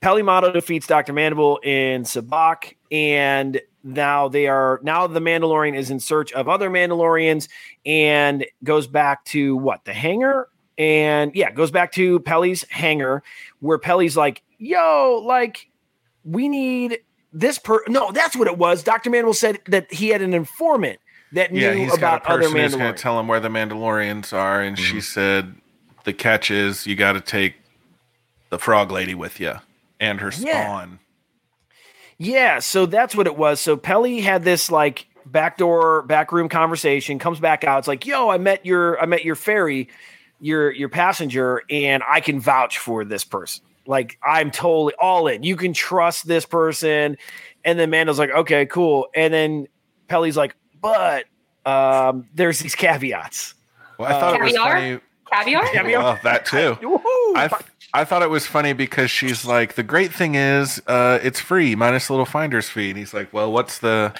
Peli 0.00 0.22
Motto 0.22 0.52
defeats 0.52 0.86
Dr. 0.86 1.12
Mandible 1.12 1.58
in 1.64 2.04
sabacc, 2.04 2.74
and 2.90 3.60
now 3.82 4.28
they 4.28 4.46
are 4.46 4.80
now 4.82 5.06
the 5.06 5.20
Mandalorian 5.20 5.76
is 5.76 5.90
in 5.90 6.00
search 6.00 6.32
of 6.32 6.48
other 6.48 6.68
Mandalorians 6.70 7.48
and 7.86 8.44
goes 8.64 8.86
back 8.86 9.24
to 9.26 9.56
what 9.56 9.84
the 9.84 9.92
hangar 9.92 10.48
and 10.78 11.34
yeah, 11.34 11.50
goes 11.50 11.70
back 11.70 11.92
to 11.92 12.20
Peli's 12.20 12.64
hangar 12.70 13.22
where 13.60 13.78
Peli's 13.78 14.16
like, 14.16 14.42
yo, 14.58 15.22
like 15.24 15.68
we 16.24 16.48
need 16.48 16.98
this 17.32 17.58
per 17.58 17.82
no, 17.88 18.12
that's 18.12 18.36
what 18.36 18.48
it 18.48 18.58
was. 18.58 18.82
Dr. 18.82 19.10
Mandible 19.10 19.34
said 19.34 19.60
that 19.68 19.92
he 19.92 20.08
had 20.08 20.20
an 20.22 20.34
informant 20.34 20.98
that 21.32 21.52
knew 21.52 21.60
Yeah, 21.60 21.74
he's 21.74 21.96
about 21.96 22.24
got 22.24 22.30
a 22.30 22.34
other 22.34 22.42
person 22.42 22.58
who's 22.58 22.74
going 22.74 22.94
to 22.94 23.00
tell 23.00 23.18
him 23.20 23.28
where 23.28 23.40
the 23.40 23.48
Mandalorians 23.48 24.32
are, 24.32 24.60
and 24.62 24.76
Mm-hmm. 24.76 24.84
she 24.84 25.00
said 25.00 25.54
the 26.04 26.12
catch 26.12 26.50
is 26.50 26.86
you 26.86 26.96
got 26.96 27.12
to 27.12 27.20
take 27.20 27.54
the 28.48 28.58
frog 28.58 28.90
lady 28.90 29.14
with 29.14 29.38
you 29.38 29.54
and 30.00 30.20
her 30.20 30.30
spawn. 30.32 30.98
Yeah, 30.99 30.99
so 32.58 32.84
that's 32.84 33.16
what 33.16 33.26
it 33.26 33.34
was. 33.34 33.60
So 33.60 33.78
Peli 33.78 34.20
had 34.20 34.44
this 34.44 34.70
like 34.70 35.06
backdoor 35.24 36.02
backroom 36.02 36.50
conversation, 36.50 37.18
comes 37.18 37.40
back 37.40 37.64
out. 37.64 37.78
It's 37.78 37.88
like, 37.88 38.04
yo, 38.04 38.28
I 38.28 38.36
met 38.36 38.66
your 38.66 39.00
I 39.00 39.06
met 39.06 39.24
your 39.24 39.36
ferry, 39.36 39.88
your 40.38 40.70
your 40.70 40.90
passenger, 40.90 41.62
and 41.70 42.02
I 42.06 42.20
can 42.20 42.38
vouch 42.38 42.76
for 42.76 43.06
this 43.06 43.24
person. 43.24 43.64
Like 43.86 44.18
I'm 44.22 44.50
totally 44.50 44.92
all 45.00 45.28
in. 45.28 45.44
You 45.44 45.56
can 45.56 45.72
trust 45.72 46.26
this 46.26 46.44
person. 46.44 47.16
And 47.64 47.78
then 47.78 47.88
Mando's 47.88 48.18
like, 48.18 48.30
okay, 48.30 48.66
cool. 48.66 49.08
And 49.14 49.32
then 49.32 49.68
Peli's 50.06 50.36
like, 50.36 50.54
but 50.78 51.24
um, 51.64 52.28
there's 52.34 52.58
these 52.58 52.74
caveats. 52.74 53.54
Well, 53.96 54.08
I 54.08 54.20
thought 54.20 54.34
it 54.34 54.42
was 54.42 54.52
Caviar? 54.52 54.74
funny. 54.74 55.00
caviar. 55.32 55.72
Caviar? 55.72 56.02
Well, 56.02 56.18
that 56.22 56.44
too. 56.44 56.76
I, 57.36 57.50
I 57.92 58.04
thought 58.04 58.22
it 58.22 58.30
was 58.30 58.46
funny 58.46 58.72
because 58.72 59.10
she's 59.10 59.44
like, 59.44 59.74
the 59.74 59.82
great 59.82 60.12
thing 60.12 60.34
is, 60.36 60.80
uh, 60.86 61.18
it's 61.22 61.40
free 61.40 61.74
minus 61.74 62.08
a 62.08 62.12
little 62.12 62.26
finder's 62.26 62.68
fee. 62.68 62.90
And 62.90 62.98
he's 62.98 63.12
like, 63.12 63.32
well, 63.32 63.52
what's 63.52 63.78
the 63.78 64.14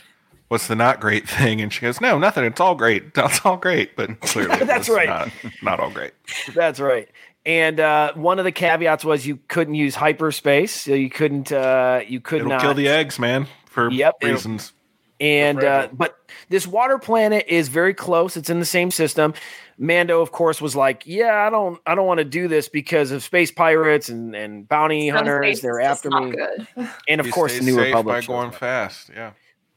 what's 0.48 0.66
the 0.66 0.74
not 0.74 1.00
great 1.00 1.28
thing? 1.28 1.60
And 1.60 1.72
she 1.72 1.82
goes, 1.82 2.00
no, 2.00 2.18
nothing. 2.18 2.44
It's 2.44 2.60
all 2.60 2.74
great. 2.74 3.04
It's 3.16 3.44
all 3.44 3.56
great. 3.56 3.94
But 3.96 4.20
clearly, 4.20 4.64
That's 4.64 4.88
right. 4.88 5.08
Not, 5.08 5.30
not 5.62 5.80
all 5.80 5.90
great. 5.90 6.12
That's 6.54 6.80
right. 6.80 7.08
And 7.46 7.80
uh, 7.80 8.12
one 8.14 8.38
of 8.38 8.44
the 8.44 8.52
caveats 8.52 9.04
was 9.04 9.26
you 9.26 9.38
couldn't 9.48 9.74
use 9.74 9.94
hyperspace. 9.94 10.72
So 10.72 10.94
you 10.94 11.08
couldn't. 11.08 11.52
Uh, 11.52 12.02
you 12.06 12.20
could 12.20 12.40
It'll 12.40 12.50
not 12.50 12.60
kill 12.60 12.74
the 12.74 12.88
eggs, 12.88 13.18
man, 13.18 13.46
for 13.66 13.90
Yep, 13.90 14.16
reasons. 14.22 14.72
And 15.20 15.62
uh, 15.62 15.88
but 15.92 16.16
this 16.48 16.66
water 16.66 16.98
planet 16.98 17.44
is 17.46 17.68
very 17.68 17.92
close. 17.92 18.36
It's 18.36 18.48
in 18.48 18.58
the 18.58 18.64
same 18.66 18.90
system. 18.90 19.34
Mando, 19.76 20.20
of 20.22 20.32
course, 20.32 20.60
was 20.60 20.74
like, 20.74 21.02
"Yeah, 21.06 21.46
I 21.46 21.50
don't, 21.50 21.78
I 21.86 21.94
don't 21.94 22.06
want 22.06 22.18
to 22.18 22.24
do 22.24 22.48
this 22.48 22.68
because 22.68 23.10
of 23.10 23.22
space 23.22 23.50
pirates 23.50 24.08
and 24.08 24.34
and 24.34 24.66
bounty 24.68 25.08
hunters. 25.08 25.60
They're 25.60 25.80
after 25.80 26.10
me." 26.10 26.34
And 27.08 27.20
of 27.20 27.26
You 27.26 27.32
course, 27.32 27.58
the 27.58 27.64
New 27.64 27.78
Republic. 27.78 28.22
by 28.22 28.26
going 28.26 28.48
up. 28.48 28.54
fast. 28.54 29.10
Yeah. 29.14 29.32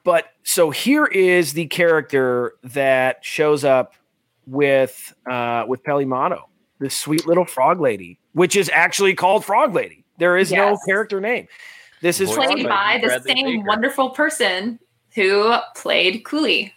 But 0.06 0.26
so 0.44 0.70
here 0.70 1.06
is 1.06 1.54
the 1.54 1.66
character 1.68 2.54
that 2.64 3.24
shows 3.24 3.64
up 3.66 3.94
with 4.48 5.14
uh 5.30 5.66
with 5.68 5.84
Peli 5.84 6.06
Motto, 6.06 6.48
this 6.80 6.96
sweet 6.96 7.26
little 7.28 7.46
frog 7.46 7.80
lady, 7.82 8.20
which 8.34 8.56
is 8.56 8.70
actually 8.74 9.14
called 9.14 9.44
Frog 9.46 9.74
Lady. 9.74 10.04
There 10.20 10.38
is 10.38 10.52
no 10.52 10.78
character 10.86 11.20
name. 11.22 11.48
This 12.02 12.20
is 12.20 12.30
Played 12.32 12.66
by 12.68 13.00
the 13.02 13.22
same 13.26 13.46
Baker. 13.46 13.64
wonderful 13.68 14.10
person 14.10 14.78
who 15.16 15.56
played 15.76 16.24
Cooley. 16.26 16.74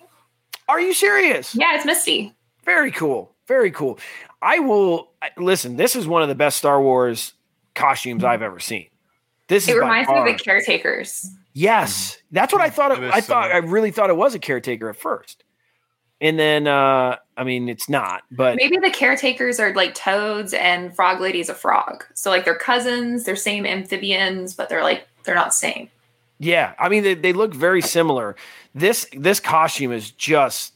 Are 0.69 0.81
you 0.81 0.93
serious? 0.93 1.55
Yeah, 1.55 1.77
it's 1.77 1.87
Misty. 1.87 2.35
Very 2.65 2.91
cool. 2.91 3.35
Very 3.47 3.71
cool. 3.71 3.99
I 4.43 4.59
will 4.59 5.13
listen. 5.37 5.77
This 5.77 5.97
is 5.97 6.07
one 6.07 6.23
of 6.23 6.29
the 6.29 6.35
best 6.35 6.59
Star 6.59 6.81
Wars 6.83 7.33
costumes 7.75 8.25
I've 8.25 8.43
ever 8.43 8.59
seen. 8.59 8.89
This 9.49 9.69
It 9.69 9.73
is 9.73 9.75
by 9.77 9.81
reminds 9.81 10.09
me 10.11 10.19
of 10.19 10.25
the 10.27 10.35
caretakers. 10.43 11.31
Yes, 11.53 12.19
that's 12.33 12.53
what 12.53 12.61
I 12.61 12.69
thought. 12.69 12.93
It, 12.93 12.99
It 12.99 13.05
is 13.05 13.13
I 13.15 13.21
thought 13.21 13.53
I 13.53 13.59
really 13.59 13.93
thought 13.93 14.11
it 14.11 14.17
was 14.17 14.35
a 14.35 14.39
caretaker 14.39 14.91
at 14.91 14.97
first, 14.97 15.45
and 16.21 16.39
then 16.39 16.67
uh 16.67 17.17
I 17.37 17.45
mean 17.45 17.69
it's 17.69 17.89
not. 17.89 18.25
But 18.31 18.57
Maybe 18.57 18.77
the 18.77 18.91
caretakers 18.91 19.61
are 19.61 19.73
like 19.75 19.95
toads 19.95 20.53
and 20.53 20.95
Frog 20.95 21.21
Lady's 21.21 21.49
a 21.49 21.55
frog. 21.55 22.05
So 22.15 22.31
like 22.31 22.45
they're 22.45 22.57
cousins, 22.57 23.25
they're 23.25 23.37
same 23.37 23.65
amphibians, 23.65 24.55
but 24.55 24.69
they're 24.69 24.83
like 24.83 25.07
they're 25.25 25.35
not 25.37 25.55
same. 25.55 25.89
Yeah, 26.39 26.75
I 26.79 26.89
mean 26.89 27.03
they, 27.03 27.15
they 27.15 27.33
look 27.33 27.55
very 27.55 27.81
similar. 27.81 28.37
This 28.75 29.07
this 29.13 29.41
costume 29.41 29.93
is 29.93 30.11
just 30.11 30.75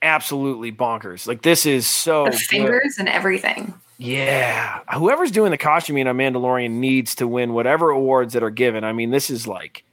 absolutely 0.00 0.72
bonkers. 0.72 1.26
Like 1.26 1.42
this 1.42 1.66
is 1.66 1.86
so 1.86 2.24
the 2.24 2.36
good. 2.50 2.82
and 2.98 3.08
everything. 3.08 3.74
Yeah, 3.98 4.80
whoever's 4.94 5.30
doing 5.30 5.50
the 5.50 5.58
costuming 5.58 6.08
on 6.08 6.16
Mandalorian 6.16 6.72
needs 6.72 7.14
to 7.16 7.28
win 7.28 7.52
whatever 7.52 7.90
awards 7.90 8.32
that 8.32 8.42
are 8.42 8.50
given. 8.50 8.82
I 8.82 8.92
mean, 8.92 9.10
this 9.10 9.30
is 9.30 9.46
like 9.46 9.84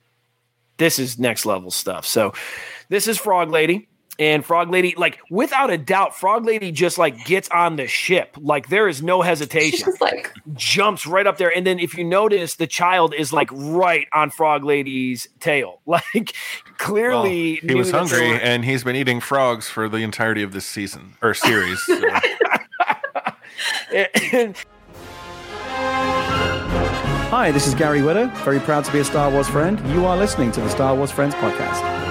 this 0.78 0.98
is 0.98 1.20
next 1.20 1.46
level 1.46 1.70
stuff. 1.70 2.06
So 2.06 2.34
this 2.88 3.08
is 3.08 3.18
Frog 3.18 3.52
Lady. 3.52 3.88
And 4.20 4.46
Frog 4.46 4.70
Lady, 4.70 4.94
like 4.98 5.20
without 5.32 5.70
a 5.72 5.78
doubt, 5.78 6.14
Frog 6.14 6.46
Lady 6.46 6.72
just 6.74 6.98
like 6.98 7.24
gets 7.24 7.48
on 7.50 7.78
the 7.78 7.88
ship. 7.88 8.36
Like 8.38 8.68
there 8.68 8.90
is 8.90 9.02
no 9.02 9.22
She's 9.22 9.28
hesitation. 9.30 9.80
just 9.86 10.02
like 10.02 10.34
jumps 10.56 11.08
right 11.08 11.26
up 11.26 11.38
there. 11.38 11.56
And 11.56 11.66
then 11.66 11.80
if 11.80 11.98
you 11.98 12.04
notice, 12.04 12.56
the 12.56 12.68
child 12.68 13.14
is 13.18 13.32
like 13.32 13.50
right 13.54 14.08
on 14.12 14.30
Frog 14.30 14.66
Lady's 14.66 15.28
tail. 15.40 15.80
Like 15.88 16.04
Well, 16.14 16.76
clearly 16.78 17.56
he 17.56 17.74
was 17.76 17.92
hungry, 17.92 18.28
were- 18.30 18.36
and 18.36 18.66
he's 18.66 18.84
been 18.84 18.96
eating 18.98 19.22
frogs 19.22 19.70
for 19.70 19.88
the 19.88 19.98
entirety 20.00 20.44
of 20.44 20.52
this 20.52 20.66
season 20.66 21.16
or 21.22 21.34
series. 21.34 21.82
so. 21.84 22.02
and- 24.34 24.56
Hi, 27.32 27.52
this 27.52 27.68
is 27.68 27.76
Gary 27.76 28.00
Whitta, 28.02 28.36
very 28.44 28.60
proud 28.60 28.84
to 28.86 28.92
be 28.92 29.00
a 29.00 29.04
Star 29.06 29.30
Wars 29.32 29.48
friend. 29.48 29.80
You 29.94 30.06
are 30.06 30.18
listening 30.18 30.52
to 30.54 30.62
the 30.62 30.70
Star 30.70 30.96
Wars 30.96 31.12
Friends 31.12 31.36
podcast. 31.36 32.09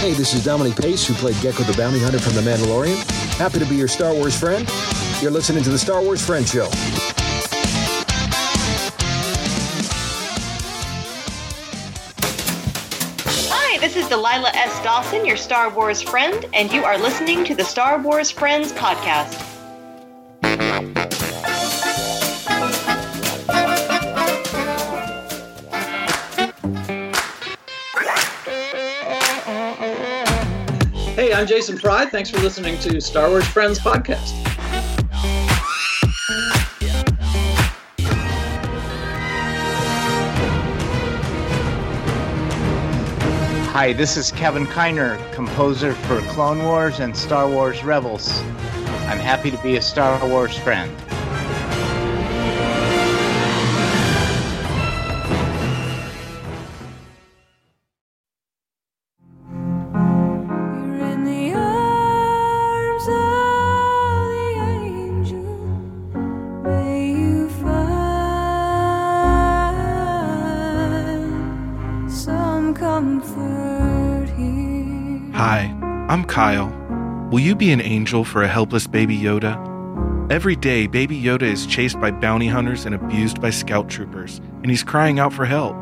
Hey, 0.00 0.14
this 0.14 0.32
is 0.32 0.42
Dominic 0.42 0.76
Pace, 0.76 1.06
who 1.06 1.12
played 1.12 1.34
Gekko 1.36 1.66
the 1.66 1.76
Bounty 1.76 1.98
Hunter 1.98 2.18
from 2.18 2.34
The 2.34 2.40
Mandalorian. 2.40 2.96
Happy 3.36 3.58
to 3.58 3.66
be 3.66 3.76
your 3.76 3.86
Star 3.86 4.14
Wars 4.14 4.34
friend. 4.34 4.66
You're 5.20 5.30
listening 5.30 5.62
to 5.62 5.68
the 5.68 5.78
Star 5.78 6.00
Wars 6.00 6.24
Friend 6.24 6.48
Show. 6.48 6.70
Hi, 13.50 13.78
this 13.80 13.94
is 13.94 14.08
Delilah 14.08 14.52
S. 14.54 14.82
Dawson, 14.82 15.26
your 15.26 15.36
Star 15.36 15.68
Wars 15.68 16.00
friend, 16.00 16.46
and 16.54 16.72
you 16.72 16.82
are 16.82 16.96
listening 16.96 17.44
to 17.44 17.54
the 17.54 17.64
Star 17.64 18.00
Wars 18.00 18.30
Friends 18.30 18.72
podcast. 18.72 19.48
I'm 31.40 31.46
Jason 31.46 31.78
Pride. 31.78 32.10
Thanks 32.10 32.28
for 32.28 32.38
listening 32.40 32.78
to 32.80 33.00
Star 33.00 33.30
Wars 33.30 33.46
Friends 33.46 33.78
podcast. 33.78 34.32
Hi, 43.68 43.94
this 43.94 44.18
is 44.18 44.30
Kevin 44.32 44.66
Kiner, 44.66 45.16
composer 45.32 45.94
for 45.94 46.20
Clone 46.28 46.62
Wars 46.62 47.00
and 47.00 47.16
Star 47.16 47.48
Wars 47.48 47.82
Rebels. 47.82 48.42
I'm 49.08 49.18
happy 49.18 49.50
to 49.50 49.56
be 49.62 49.78
a 49.78 49.82
Star 49.82 50.22
Wars 50.28 50.58
friend. 50.58 50.94
Be 77.60 77.72
an 77.72 77.80
angel 77.82 78.24
for 78.24 78.42
a 78.42 78.48
helpless 78.48 78.86
baby 78.86 79.14
Yoda? 79.14 80.32
Every 80.32 80.56
day, 80.56 80.86
baby 80.86 81.20
Yoda 81.20 81.42
is 81.42 81.66
chased 81.66 82.00
by 82.00 82.10
bounty 82.10 82.48
hunters 82.48 82.86
and 82.86 82.94
abused 82.94 83.38
by 83.38 83.50
scout 83.50 83.90
troopers, 83.90 84.38
and 84.62 84.70
he's 84.70 84.82
crying 84.82 85.18
out 85.18 85.30
for 85.30 85.44
help. 85.44 85.76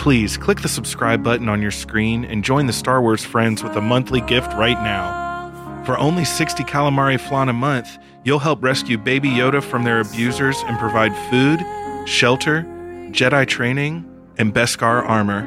Please 0.00 0.36
click 0.36 0.62
the 0.62 0.68
subscribe 0.68 1.22
button 1.22 1.48
on 1.48 1.62
your 1.62 1.70
screen 1.70 2.24
and 2.24 2.42
join 2.42 2.66
the 2.66 2.72
Star 2.72 3.00
Wars 3.00 3.24
friends 3.24 3.62
with 3.62 3.76
a 3.76 3.80
monthly 3.80 4.20
gift 4.22 4.52
right 4.54 4.82
now. 4.82 5.84
For 5.86 5.96
only 5.96 6.24
60 6.24 6.64
calamari 6.64 7.20
flan 7.20 7.48
a 7.48 7.52
month, 7.52 7.98
you'll 8.24 8.40
help 8.40 8.60
rescue 8.60 8.98
baby 8.98 9.28
Yoda 9.28 9.62
from 9.62 9.84
their 9.84 10.00
abusers 10.00 10.56
and 10.66 10.76
provide 10.76 11.14
food, 11.30 11.60
shelter, 12.08 12.64
Jedi 13.12 13.46
training, 13.46 14.04
and 14.38 14.52
Beskar 14.52 15.08
armor. 15.08 15.46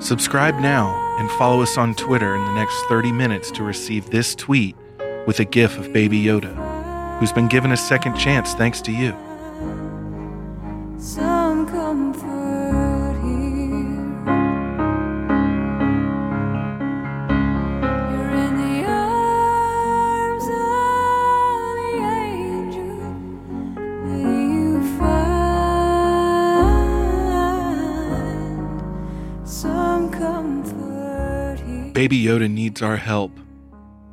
Subscribe 0.00 0.54
now 0.60 0.94
and 1.18 1.30
follow 1.32 1.60
us 1.60 1.76
on 1.76 1.94
Twitter 1.94 2.34
in 2.34 2.44
the 2.46 2.54
next 2.54 2.80
30 2.84 3.12
minutes 3.12 3.50
to 3.50 3.62
receive 3.62 4.08
this 4.08 4.34
tweet 4.34 4.74
with 5.26 5.40
a 5.40 5.44
gif 5.44 5.78
of 5.78 5.92
Baby 5.92 6.22
Yoda, 6.22 6.54
who's 7.18 7.32
been 7.32 7.48
given 7.48 7.72
a 7.72 7.76
second 7.76 8.16
chance 8.16 8.54
thanks 8.54 8.80
to 8.82 8.92
you. 8.92 9.14
Some 10.98 11.66
comfort 11.66 13.14
here. 13.22 13.82
You're 18.10 18.34
in 18.44 18.56
the 18.58 18.84
arms 18.86 20.44
of 20.44 21.74
the 21.80 21.92
angel. 22.22 22.96
May 24.04 24.24
you 24.54 24.80
find 24.98 25.58
some 29.48 30.10
comfort 30.10 31.60
here. 31.60 31.92
Baby 31.92 32.22
Yoda 32.22 32.48
needs 32.50 32.82
our 32.82 32.96
help. 32.96 33.32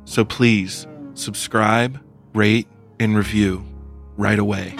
So 0.04 0.24
please 0.24 0.86
subscribe, 1.14 2.00
rate, 2.34 2.68
and 3.00 3.16
review 3.16 3.64
right 4.16 4.38
away. 4.38 4.74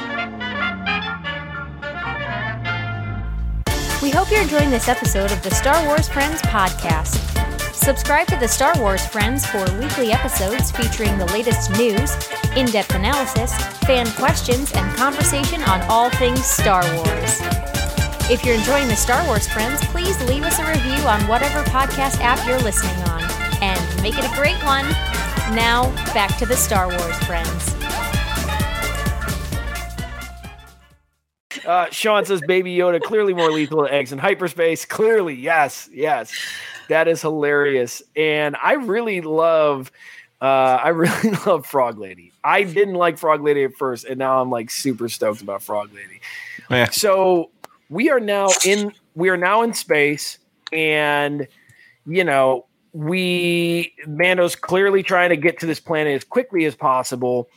We 4.03 4.11
hope 4.11 4.31
you're 4.31 4.43
enjoying 4.43 4.71
this 4.71 4.89
episode 4.89 5.31
of 5.31 5.43
the 5.43 5.51
Star 5.51 5.87
Wars 5.87 6.09
Friends 6.09 6.43
podcast. 6.43 7.19
Subscribe 7.73 8.27
to 8.29 8.37
the 8.37 8.49
Star 8.49 8.73
Wars 8.79 9.07
Friends 9.07 9.47
for 9.47 9.65
weekly 9.79 10.13
episodes 10.13 10.71
featuring 10.71 11.19
the 11.19 11.27
latest 11.27 11.71
news, 11.73 12.15
in 12.57 12.67
depth 12.67 12.95
analysis, 12.95 13.53
fan 13.87 14.07
questions, 14.13 14.73
and 14.73 14.97
conversation 14.97 15.63
on 15.63 15.83
all 15.83 16.11
things 16.11 16.45
Star 16.45 16.83
Wars. 16.97 17.41
If 18.31 18.45
you're 18.45 18.55
enjoying 18.55 18.89
the 18.89 18.97
Star 18.97 19.25
Wars 19.27 19.49
Friends, 19.49 19.85
please 19.87 20.21
leave 20.29 20.45
us 20.45 20.59
a 20.59 20.67
review 20.67 21.07
on 21.07 21.27
whatever 21.27 21.63
podcast 21.65 22.21
app 22.21 22.47
you're 22.47 22.61
listening 22.61 22.97
on, 23.09 23.23
and 23.63 24.03
make 24.03 24.17
it 24.17 24.25
a 24.25 24.35
great 24.35 24.63
one. 24.65 24.87
Now, 25.55 25.95
back 26.15 26.39
to 26.39 26.47
the 26.47 26.57
Star 26.57 26.89
Wars 26.89 27.19
Friends. 27.25 27.75
Uh, 31.67 31.91
Sean 31.91 32.25
says 32.25 32.41
Baby 32.41 32.75
Yoda 32.75 33.03
clearly 33.03 33.35
more 33.35 33.51
lethal 33.51 33.83
than 33.83 33.93
eggs 33.93 34.13
in 34.13 34.19
hyperspace. 34.19 34.87
Clearly, 34.87 35.35
yes, 35.35 35.91
yes, 35.93 36.33
that 36.89 37.07
is 37.07 37.21
hilarious, 37.21 38.03
and 38.17 38.57
I 38.63 38.73
really 38.75 39.21
love. 39.21 39.93
Uh, 40.41 40.81
I 40.83 40.89
really 40.89 41.37
love 41.47 41.67
Frog 41.67 41.99
Lady. 41.99 42.33
I 42.43 42.63
didn't 42.63 42.95
like 42.95 43.19
Frog 43.19 43.43
Lady 43.43 43.65
at 43.65 43.75
first, 43.75 44.07
and 44.07 44.19
now 44.19 44.41
I'm 44.41 44.51
like 44.51 44.71
super 44.71 45.11
stoked 45.11 45.43
about 45.43 45.63
Frog 45.63 45.91
Lady. 45.95 46.23
Yeah. 46.71 46.89
So 46.89 47.51
we 47.91 48.09
are 48.09 48.21
now 48.21 48.49
in 48.65 48.93
we 49.15 49.29
are 49.29 49.37
now 49.37 49.63
in 49.63 49.75
space, 49.75 50.39
and 50.73 51.47
you 52.07 52.25
know 52.25 52.65
we 52.93 53.95
Mando's 54.07 54.55
clearly 54.57 55.03
trying 55.03 55.31
to 55.31 55.37
get 55.37 55.61
to 55.61 55.67
this 55.67 55.81
planet 55.81 56.15
as 56.15 56.25
quickly 56.25 56.65
as 56.65 56.75
possible. 56.75 57.49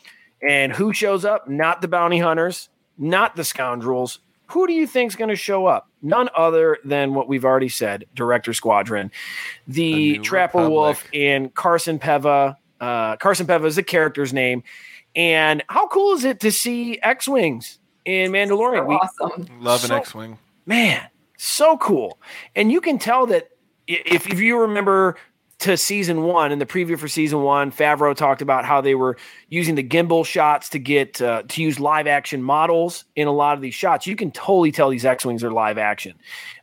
And 0.47 0.71
who 0.73 0.93
shows 0.93 1.25
up? 1.25 1.47
Not 1.49 1.81
the 1.81 1.87
bounty 1.87 2.19
hunters, 2.19 2.69
not 2.97 3.35
the 3.35 3.43
scoundrels. 3.43 4.19
Who 4.51 4.67
do 4.67 4.73
you 4.73 4.85
think's 4.85 5.15
going 5.15 5.29
to 5.29 5.35
show 5.35 5.65
up? 5.65 5.89
None 6.03 6.29
other 6.35 6.77
than 6.85 7.15
what 7.15 7.27
we've 7.27 7.43
already 7.45 7.69
said, 7.69 8.05
Director 8.13 8.53
Squadron, 8.53 9.11
the, 9.67 10.13
New 10.17 10.21
Trapper 10.23 10.59
Republic. 10.59 10.71
Wolf, 10.71 11.03
and 11.13 11.53
Carson 11.55 11.97
Teva. 11.97 12.55
Uh, 12.79 13.15
Carson 13.17 13.47
Teva 13.47 13.65
is 13.65 13.75
the 13.77 13.83
character's 13.83 14.33
name. 14.33 14.61
And 15.15 15.63
how 15.67 15.87
cool 15.87 16.13
is 16.13 16.25
it 16.25 16.41
to 16.41 16.51
see 16.51 16.99
X 17.01 17.27
Wings 17.27 17.79
in 18.03 18.31
Mandalorian? 18.31 18.81
So 18.81 18.85
We- 18.85 18.95
awesome. 18.95 19.47
Love 19.61 19.83
an 19.85 19.91
X-wing. 19.93 20.37
man, 20.67 21.01
so 21.37 21.77
cool. 21.77 22.19
And 22.55 22.71
you 22.71 22.81
can 22.81 22.99
tell 22.99 23.25
that 23.27 23.45
i- 23.45 23.54
if, 23.87 24.27
if 24.27 24.39
you 24.39 24.59
remember 24.59 25.17
to 25.59 25.77
season 25.77 26.23
one 26.23 26.51
in 26.51 26.59
the 26.59 26.65
preview 26.65 26.99
for 26.99 27.07
season 27.07 27.41
one, 27.41 27.71
Favreau 27.71 28.15
talked 28.15 28.41
about 28.41 28.65
how 28.65 28.81
they 28.81 28.93
were 28.93 29.17
using 29.49 29.75
the 29.75 29.83
gimbal 29.83 30.25
shots 30.25 30.69
to 30.69 30.79
get 30.79 31.21
uh, 31.21 31.43
to 31.47 31.61
use 31.61 31.79
live 31.79 32.07
action 32.07 32.43
models 32.43 33.05
in 33.15 33.27
a 33.27 33.31
lot 33.31 33.55
of 33.55 33.61
these 33.61 33.73
shots. 33.73 34.05
You 34.05 34.15
can 34.15 34.31
totally 34.31 34.71
tell 34.71 34.89
these 34.89 35.05
X 35.05 35.25
wings 35.25 35.43
are 35.43 35.51
live 35.51 35.77
action, 35.77 36.15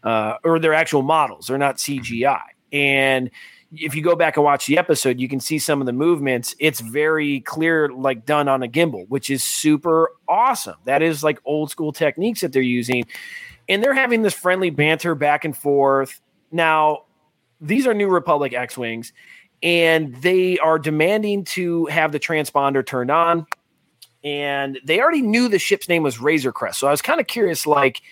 uh, 0.03 0.35
or 0.45 0.59
they're 0.59 0.75
actual 0.75 1.03
models. 1.03 1.47
They're 1.47 1.59
not 1.59 1.77
CGI. 1.77 2.43
And 2.71 3.31
if 3.75 3.95
you 3.95 4.03
go 4.03 4.15
back 4.15 4.37
and 4.37 4.45
watch 4.45 4.67
the 4.67 4.77
episode, 4.77 5.19
you 5.19 5.29
can 5.29 5.41
see 5.41 5.59
some 5.59 5.81
of 5.81 5.87
the 5.87 5.93
movements. 5.93 6.55
It's 6.59 6.81
very 6.81 7.41
clear, 7.41 7.89
like 7.89 8.27
done 8.27 8.49
on 8.49 8.63
a 8.63 8.69
gimbal, 8.69 9.09
which 9.09 9.31
is 9.31 9.43
super 9.43 10.13
awesome. 10.29 10.77
That 10.85 11.01
is 11.01 11.25
like 11.25 11.39
old 11.47 11.71
school 11.71 11.93
techniques 11.93 12.43
that 12.43 12.53
they're 12.53 12.61
using 12.61 13.05
and 13.69 13.83
they're 13.83 13.95
having 13.95 14.23
this 14.23 14.35
friendly 14.35 14.71
banter 14.71 15.15
back 15.15 15.45
and 15.45 15.57
forth. 15.57 16.21
Now, 16.51 17.05
these 17.63 17.87
are 17.87 17.95
New 17.95 18.09
Republic 18.09 18.53
X 18.53 18.77
Wings, 18.77 19.13
and 19.63 20.15
they 20.17 20.59
are 20.59 20.79
demanding 20.79 21.45
to 21.45 21.87
have 21.87 22.13
the 22.13 22.21
transponder 22.21 22.85
turned 22.85 23.11
on. 23.11 23.47
And 24.25 24.79
they 24.85 25.01
already 25.01 25.23
knew 25.23 25.49
the 25.49 25.59
ship's 25.59 25.89
name 25.89 26.03
was 26.03 26.21
Razor 26.21 26.53
Crest. 26.53 26.79
So 26.79 26.87
I 26.87 26.91
was 26.91 27.03
kind 27.03 27.21
of 27.21 27.27
curious, 27.27 27.67
like, 27.67 28.03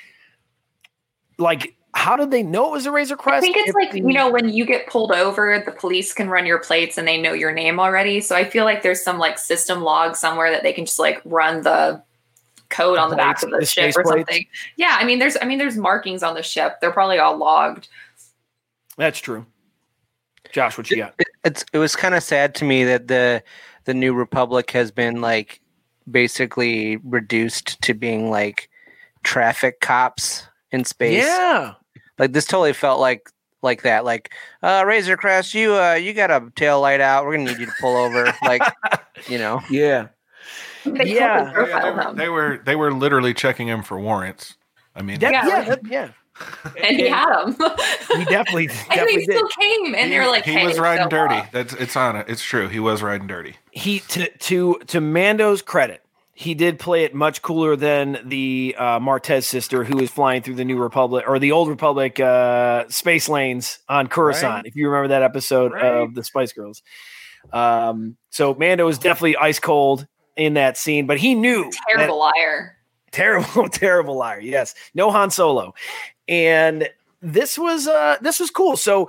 like 1.38 1.74
how 1.92 2.16
did 2.16 2.30
they 2.30 2.42
know 2.42 2.68
it 2.68 2.72
was 2.72 2.86
a 2.86 2.92
Razor 2.92 3.16
Crest? 3.16 3.38
I 3.38 3.40
think 3.40 3.56
it's 3.56 3.68
if 3.70 3.74
like, 3.74 3.92
the- 3.92 3.98
you 3.98 4.12
know, 4.12 4.30
when 4.30 4.48
you 4.48 4.64
get 4.64 4.86
pulled 4.86 5.12
over, 5.12 5.62
the 5.64 5.72
police 5.72 6.12
can 6.12 6.28
run 6.28 6.46
your 6.46 6.58
plates 6.58 6.98
and 6.98 7.06
they 7.06 7.20
know 7.20 7.32
your 7.32 7.52
name 7.52 7.80
already. 7.80 8.20
So 8.20 8.36
I 8.36 8.44
feel 8.44 8.64
like 8.64 8.82
there's 8.82 9.02
some 9.02 9.18
like 9.18 9.38
system 9.38 9.82
log 9.82 10.16
somewhere 10.16 10.50
that 10.50 10.62
they 10.62 10.72
can 10.72 10.84
just 10.84 10.98
like 10.98 11.20
run 11.24 11.62
the 11.62 12.02
code 12.68 12.98
on 12.98 13.10
the 13.10 13.16
back 13.16 13.42
of 13.42 13.50
the, 13.50 13.58
the 13.58 13.66
ship 13.66 13.94
or 13.96 14.04
plates? 14.04 14.28
something. 14.28 14.46
Yeah, 14.76 14.96
I 15.00 15.04
mean 15.04 15.18
there's 15.18 15.36
I 15.42 15.44
mean 15.44 15.58
there's 15.58 15.76
markings 15.76 16.22
on 16.22 16.34
the 16.34 16.42
ship. 16.42 16.76
They're 16.80 16.92
probably 16.92 17.18
all 17.18 17.36
logged. 17.36 17.88
That's 18.96 19.18
true. 19.18 19.46
Josh, 20.52 20.76
what 20.78 20.90
you 20.90 20.96
got? 20.98 21.14
it's 21.44 21.64
it 21.72 21.78
was 21.78 21.94
kind 21.96 22.14
of 22.14 22.22
sad 22.22 22.54
to 22.56 22.64
me 22.64 22.84
that 22.84 23.08
the 23.08 23.42
the 23.84 23.94
new 23.94 24.12
republic 24.12 24.70
has 24.72 24.90
been 24.90 25.20
like 25.20 25.60
basically 26.10 26.96
reduced 26.98 27.80
to 27.82 27.94
being 27.94 28.30
like 28.30 28.68
traffic 29.22 29.80
cops 29.80 30.46
in 30.72 30.84
space 30.84 31.22
Yeah. 31.24 31.74
like 32.18 32.32
this 32.32 32.46
totally 32.46 32.72
felt 32.72 33.00
like 33.00 33.30
like 33.62 33.82
that 33.82 34.04
like 34.04 34.32
uh 34.62 34.82
razor 34.86 35.16
crest 35.16 35.54
you 35.54 35.74
uh 35.74 35.92
you 35.94 36.14
got 36.14 36.30
a 36.30 36.50
tail 36.56 36.80
light 36.80 37.00
out 37.00 37.26
we're 37.26 37.36
gonna 37.36 37.50
need 37.50 37.60
you 37.60 37.66
to 37.66 37.72
pull 37.80 37.96
over 37.96 38.34
like 38.42 38.62
you 39.28 39.38
know 39.38 39.60
Yeah. 39.70 40.08
They 40.84 41.14
Yeah. 41.14 41.52
totally 41.52 41.68
Yeah, 41.68 41.80
they, 41.82 41.90
were, 41.92 42.14
they 42.14 42.28
were 42.28 42.60
they 42.64 42.76
were 42.76 42.92
literally 42.92 43.34
checking 43.34 43.68
him 43.68 43.82
for 43.82 44.00
warrants. 44.00 44.56
I 44.96 45.02
mean, 45.02 45.20
That- 45.20 45.32
Yeah, 45.32 45.46
yeah, 45.46 45.64
that- 45.64 45.86
yeah. 45.86 46.08
and 46.82 46.96
he 46.96 47.08
had 47.08 47.28
them. 47.34 47.56
He 48.18 48.24
definitely, 48.24 48.66
and 48.68 48.88
definitely 48.88 49.16
they 49.18 49.26
did. 49.26 49.36
still 49.36 49.48
came 49.48 49.94
and 49.94 50.04
he, 50.04 50.10
they're 50.10 50.26
like, 50.28 50.44
he 50.44 50.52
hey, 50.52 50.66
was 50.66 50.78
riding 50.78 51.04
so, 51.04 51.08
dirty. 51.10 51.34
uh, 51.36 51.46
That's 51.52 51.72
it's 51.74 51.96
on 51.96 52.16
it. 52.16 52.26
It's 52.28 52.42
true. 52.42 52.68
He 52.68 52.80
was 52.80 53.02
riding 53.02 53.26
dirty. 53.26 53.56
he 53.70 54.00
to 54.00 54.28
to 54.28 54.78
to 54.88 55.00
Mando's 55.00 55.62
credit, 55.62 56.02
he 56.34 56.54
did 56.54 56.78
play 56.78 57.04
it 57.04 57.14
much 57.14 57.40
cooler 57.42 57.76
than 57.76 58.18
the 58.24 58.74
uh, 58.78 58.98
Martez 58.98 59.44
sister 59.44 59.84
who 59.84 59.96
was 59.98 60.10
flying 60.10 60.42
through 60.42 60.56
the 60.56 60.64
New 60.64 60.76
Republic 60.78 61.24
or 61.28 61.38
the 61.38 61.52
Old 61.52 61.68
Republic 61.68 62.18
uh, 62.18 62.88
space 62.88 63.28
lanes 63.28 63.78
on 63.88 64.08
Coruscant. 64.08 64.52
Right. 64.54 64.66
If 64.66 64.74
you 64.76 64.88
remember 64.88 65.08
that 65.08 65.22
episode 65.22 65.72
Right. 65.72 65.84
of 65.84 66.14
the 66.14 66.24
Spice 66.24 66.52
Girls, 66.52 66.82
um, 67.52 68.16
so 68.30 68.54
Mando 68.54 68.86
was 68.86 68.98
definitely 68.98 69.36
ice 69.36 69.58
cold 69.60 70.06
in 70.36 70.54
that 70.54 70.76
scene, 70.76 71.06
but 71.06 71.18
he 71.18 71.34
knew 71.34 71.64
that- 71.64 71.72
terrible 71.88 72.18
liar. 72.18 72.76
terrible 73.12 73.68
terrible 73.68 74.16
liar 74.16 74.38
yes 74.38 74.72
no 74.94 75.10
han 75.10 75.30
solo 75.32 75.74
and 76.30 76.88
this 77.20 77.58
was 77.58 77.86
uh 77.86 78.16
this 78.22 78.40
was 78.40 78.50
cool 78.50 78.76
so 78.78 79.08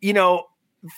you 0.00 0.12
know 0.12 0.44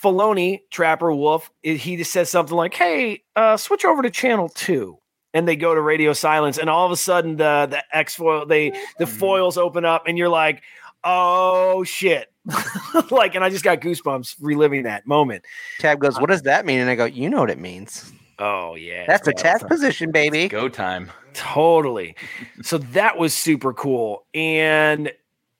Filoni, 0.03 0.61
Trapper 0.69 1.11
Wolf, 1.15 1.49
he 1.63 1.95
just 1.97 2.11
says 2.11 2.29
something 2.29 2.55
like, 2.55 2.75
"Hey, 2.75 3.23
uh, 3.35 3.57
switch 3.57 3.85
over 3.85 4.03
to 4.03 4.11
channel 4.11 4.47
two. 4.49 4.99
and 5.33 5.47
they 5.47 5.55
go 5.55 5.73
to 5.73 5.81
radio 5.81 6.13
silence, 6.13 6.57
and 6.59 6.69
all 6.69 6.85
of 6.85 6.91
a 6.91 6.95
sudden 6.97 7.37
the 7.37 7.67
the 7.69 7.83
X 7.95 8.13
foil 8.15 8.45
they 8.45 8.71
the 8.99 9.07
foils 9.07 9.57
open 9.57 9.85
up, 9.85 10.03
and 10.05 10.15
you're 10.17 10.29
like, 10.29 10.61
"Oh 11.03 11.83
shit!" 11.85 12.31
like, 13.11 13.33
and 13.35 13.43
I 13.43 13.49
just 13.49 13.63
got 13.63 13.79
goosebumps 13.79 14.35
reliving 14.41 14.83
that 14.83 15.07
moment. 15.07 15.43
Tab 15.79 15.99
goes, 15.99 16.19
"What 16.19 16.29
does 16.29 16.43
that 16.43 16.65
mean?" 16.67 16.79
And 16.79 16.89
I 16.89 16.95
go, 16.95 17.05
"You 17.05 17.29
know 17.29 17.39
what 17.39 17.49
it 17.49 17.59
means." 17.59 18.11
Oh 18.37 18.75
yeah, 18.75 19.05
That's 19.07 19.27
a 19.27 19.31
Yeah, 19.31 19.41
task 19.43 19.67
position, 19.67 20.11
baby. 20.11 20.49
Go 20.49 20.69
time. 20.69 21.09
Totally. 21.33 22.15
So 22.61 22.77
that 22.77 23.17
was 23.17 23.33
super 23.33 23.73
cool. 23.73 24.25
And 24.35 25.11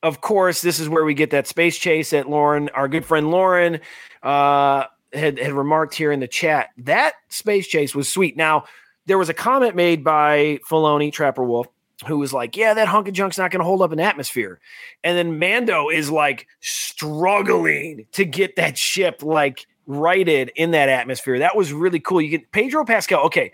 of 0.02 0.22
course, 0.22 0.62
this 0.62 0.80
is 0.80 0.88
where 0.88 1.04
we 1.04 1.14
get 1.14 1.32
that 1.32 1.47
space 1.47 1.78
chase 1.78 2.12
that 2.12 2.30
Lauren, 2.30 2.70
our 2.70 2.88
good 2.88 3.06
friend 3.06 3.32
Lauren, 3.32 3.80
uh, 4.24 4.86
had, 5.12 5.39
had 5.39 5.52
remarked 5.52 5.95
here 5.95 6.12
in 6.12 6.20
the 6.20 6.28
chat. 6.28 6.70
That 6.78 7.14
space 7.30 7.68
chase 7.68 7.93
was 7.93 8.08
sweet. 8.08 8.38
Now, 8.38 8.66
there 9.06 9.18
was 9.18 9.30
a 9.30 9.34
comment 9.34 9.76
made 9.76 10.04
by 10.04 10.60
Filoni, 10.70 11.12
Trapper 11.12 11.43
Wolf, 11.43 11.68
who 12.08 12.18
was 12.18 12.32
like, 12.32 12.56
Yeah, 12.56 12.76
that 12.76 12.88
hunk 12.88 13.08
of 13.08 13.14
junk's 13.14 13.38
not 13.38 13.52
going 13.52 13.60
to 13.60 13.66
hold 13.66 13.82
up 13.82 13.91
in 13.91 14.00
atmosphere. 14.00 14.60
And 15.04 15.18
then 15.18 15.39
Mando 15.39 15.89
is 15.89 16.10
like 16.10 16.47
struggling 16.60 18.06
to 18.14 18.24
get 18.24 18.56
that 18.56 18.78
ship 18.78 19.24
like 19.24 19.66
righted 19.86 20.52
in 20.56 20.72
that 20.72 20.88
atmosphere. 20.88 21.39
That 21.39 21.58
was 21.58 21.74
really 21.74 22.00
cool. 22.00 22.22
You 22.22 22.30
get 22.30 22.52
Pedro 22.52 22.86
Pascal. 22.86 23.26
Okay. 23.26 23.52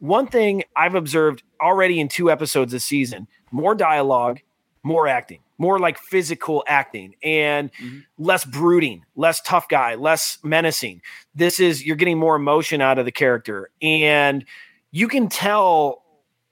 One 0.00 0.26
thing 0.26 0.64
I've 0.74 0.94
observed 0.94 1.42
already 1.60 2.00
in 2.00 2.08
two 2.08 2.30
episodes 2.30 2.72
this 2.72 2.84
season 2.84 3.28
more 3.52 3.74
dialogue, 3.74 4.40
more 4.82 5.06
acting, 5.06 5.40
more 5.60 5.78
like 5.78 5.98
physical 5.98 6.64
acting, 6.66 7.14
and 7.22 7.70
less 8.18 8.46
brooding, 8.46 9.04
less 9.14 9.42
tough 9.42 9.68
guy, 9.68 9.94
less 9.94 10.38
menacing. 10.42 11.02
This 11.34 11.60
is, 11.60 11.84
you're 11.84 11.96
getting 11.96 12.18
more 12.18 12.34
emotion 12.34 12.80
out 12.80 12.98
of 12.98 13.04
the 13.04 13.12
character. 13.12 13.70
And 13.82 14.46
you 14.90 15.06
can 15.06 15.28
tell 15.28 16.02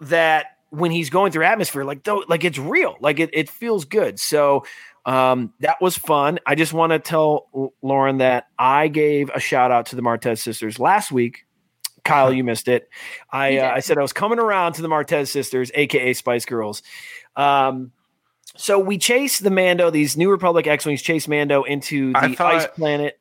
that 0.00 0.58
when 0.68 0.90
he's 0.90 1.08
going 1.08 1.32
through 1.32 1.44
atmosphere, 1.44 1.84
like, 1.84 2.04
though, 2.04 2.22
like 2.28 2.44
it's 2.44 2.58
real, 2.58 2.96
like 3.00 3.18
it, 3.18 3.30
it 3.32 3.48
feels 3.48 3.86
good. 3.86 4.20
So, 4.20 4.64
um, 5.06 5.54
that 5.60 5.80
was 5.80 5.96
fun. 5.96 6.38
I 6.44 6.54
just 6.54 6.74
want 6.74 6.92
to 6.92 6.98
tell 6.98 7.72
Lauren 7.80 8.18
that 8.18 8.48
I 8.58 8.88
gave 8.88 9.30
a 9.30 9.40
shout 9.40 9.70
out 9.70 9.86
to 9.86 9.96
the 9.96 10.02
Martez 10.02 10.40
sisters 10.40 10.78
last 10.78 11.10
week. 11.10 11.46
Kyle, 12.04 12.30
you 12.34 12.44
missed 12.44 12.68
it. 12.68 12.90
I 13.32 13.56
uh. 13.56 13.70
I 13.70 13.80
said 13.80 13.96
I 13.96 14.02
was 14.02 14.12
coming 14.12 14.38
around 14.38 14.74
to 14.74 14.82
the 14.82 14.88
Martez 14.88 15.28
sisters, 15.28 15.70
aka 15.74 16.12
Spice 16.12 16.44
Girls. 16.44 16.82
Um, 17.36 17.92
so 18.58 18.78
we 18.78 18.98
chase 18.98 19.38
the 19.38 19.50
Mando. 19.50 19.88
These 19.90 20.16
New 20.16 20.30
Republic 20.30 20.66
X-wings 20.66 21.00
chase 21.00 21.26
Mando 21.28 21.62
into 21.62 22.12
the 22.12 22.34
thought- 22.36 22.54
ice 22.54 22.66
planet. 22.74 23.18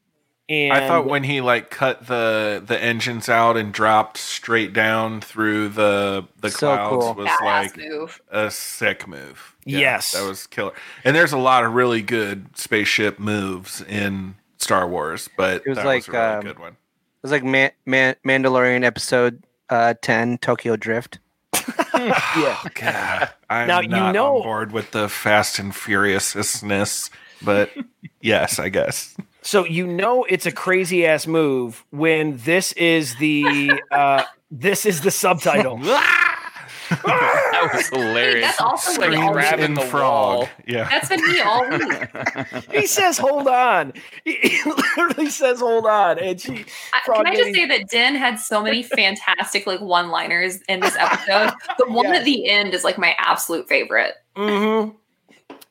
And 0.49 0.71
I 0.71 0.87
thought 0.87 1.05
when 1.05 1.23
he 1.25 1.41
like 1.41 1.69
cut 1.69 2.07
the 2.07 2.63
the 2.65 2.81
engines 2.81 3.27
out 3.27 3.57
and 3.57 3.73
dropped 3.73 4.15
straight 4.17 4.71
down 4.71 5.19
through 5.19 5.67
the 5.67 6.25
the 6.39 6.49
So 6.49 6.57
clouds 6.73 7.03
cool. 7.05 7.13
was 7.15 7.27
Badass 7.27 7.41
like 7.41 7.77
move. 7.77 8.21
a 8.31 8.49
sick 8.49 9.07
move. 9.09 9.55
Yes. 9.65 10.13
that 10.13 10.25
was 10.25 10.47
killer. 10.47 10.71
And 11.03 11.13
there's 11.13 11.33
a 11.33 11.37
lot 11.37 11.65
of 11.65 11.73
really 11.73 12.01
good 12.01 12.57
spaceship 12.57 13.19
moves 13.19 13.81
in 13.81 14.35
Star 14.57 14.87
Wars, 14.87 15.27
but 15.35 15.63
It 15.65 15.69
was 15.69 15.75
that 15.79 15.85
like, 15.85 16.07
was 16.07 16.07
a 16.07 16.11
really 16.13 16.25
um, 16.37 16.41
good 16.45 16.59
one. 16.59 16.71
It 16.71 16.77
was 17.23 17.31
like 17.33 17.43
Man- 17.43 17.71
Man- 17.85 18.15
Mandalorian 18.25 18.85
episode 18.85 19.43
uh, 19.69 19.95
10, 20.01 20.37
Tokyo 20.37 20.77
Drift. 20.77 21.19
yeah, 22.37 22.57
God, 22.73 23.29
I'm 23.49 23.67
Now, 23.67 23.79
you 23.81 23.87
not 23.89 24.13
know- 24.13 24.37
on 24.37 24.43
board 24.43 24.71
with 24.71 24.91
the 24.91 25.09
Fast 25.09 25.59
and 25.59 25.75
Furiousness, 25.75 27.09
but 27.41 27.71
yes, 28.21 28.59
I 28.59 28.69
guess. 28.69 29.15
So 29.41 29.63
you 29.65 29.87
know 29.87 30.25
it's 30.25 30.45
a 30.45 30.51
crazy 30.51 31.05
ass 31.05 31.25
move 31.25 31.85
when 31.91 32.37
this 32.37 32.73
is 32.73 33.15
the 33.15 33.81
uh, 33.91 34.23
this 34.51 34.85
is 34.85 35.01
the 35.01 35.11
subtitle. 35.11 35.79
that 36.89 37.69
was 37.73 37.87
hilarious. 37.93 38.45
that's 38.45 38.61
also 38.61 38.99
like 39.01 39.11
been 39.11 39.21
all 39.21 39.33
grabbing 39.33 39.73
the 39.73 39.81
Frog. 39.81 40.01
wall. 40.39 40.49
Yeah. 40.65 40.87
That's 40.89 41.09
been 41.09 41.21
me 41.27 41.39
all 41.41 41.67
week. 41.69 42.09
he 42.71 42.87
says, 42.87 43.17
"Hold 43.17 43.47
on." 43.47 43.93
He, 44.23 44.33
he 44.35 44.71
literally 44.97 45.29
says, 45.29 45.59
"Hold 45.59 45.85
on," 45.85 46.19
and 46.19 46.39
she. 46.39 46.65
I- 46.93 47.01
Frog 47.05 47.17
Can 47.25 47.27
I 47.27 47.31
just 47.35 47.45
Lady- 47.47 47.59
say 47.59 47.65
that 47.77 47.89
Din 47.89 48.15
had 48.15 48.39
so 48.39 48.61
many 48.61 48.83
fantastic 48.83 49.65
like 49.67 49.81
one-liners 49.81 50.57
in 50.69 50.79
this 50.79 50.95
episode. 50.97 51.53
The 51.77 51.87
one 51.87 52.05
Yes. 52.07 52.19
at 52.19 52.25
the 52.25 52.49
end 52.49 52.73
is 52.73 52.83
like 52.83 52.97
my 52.97 53.15
absolute 53.17 53.67
favorite. 53.67 54.13
Mm-hmm. 54.35 54.95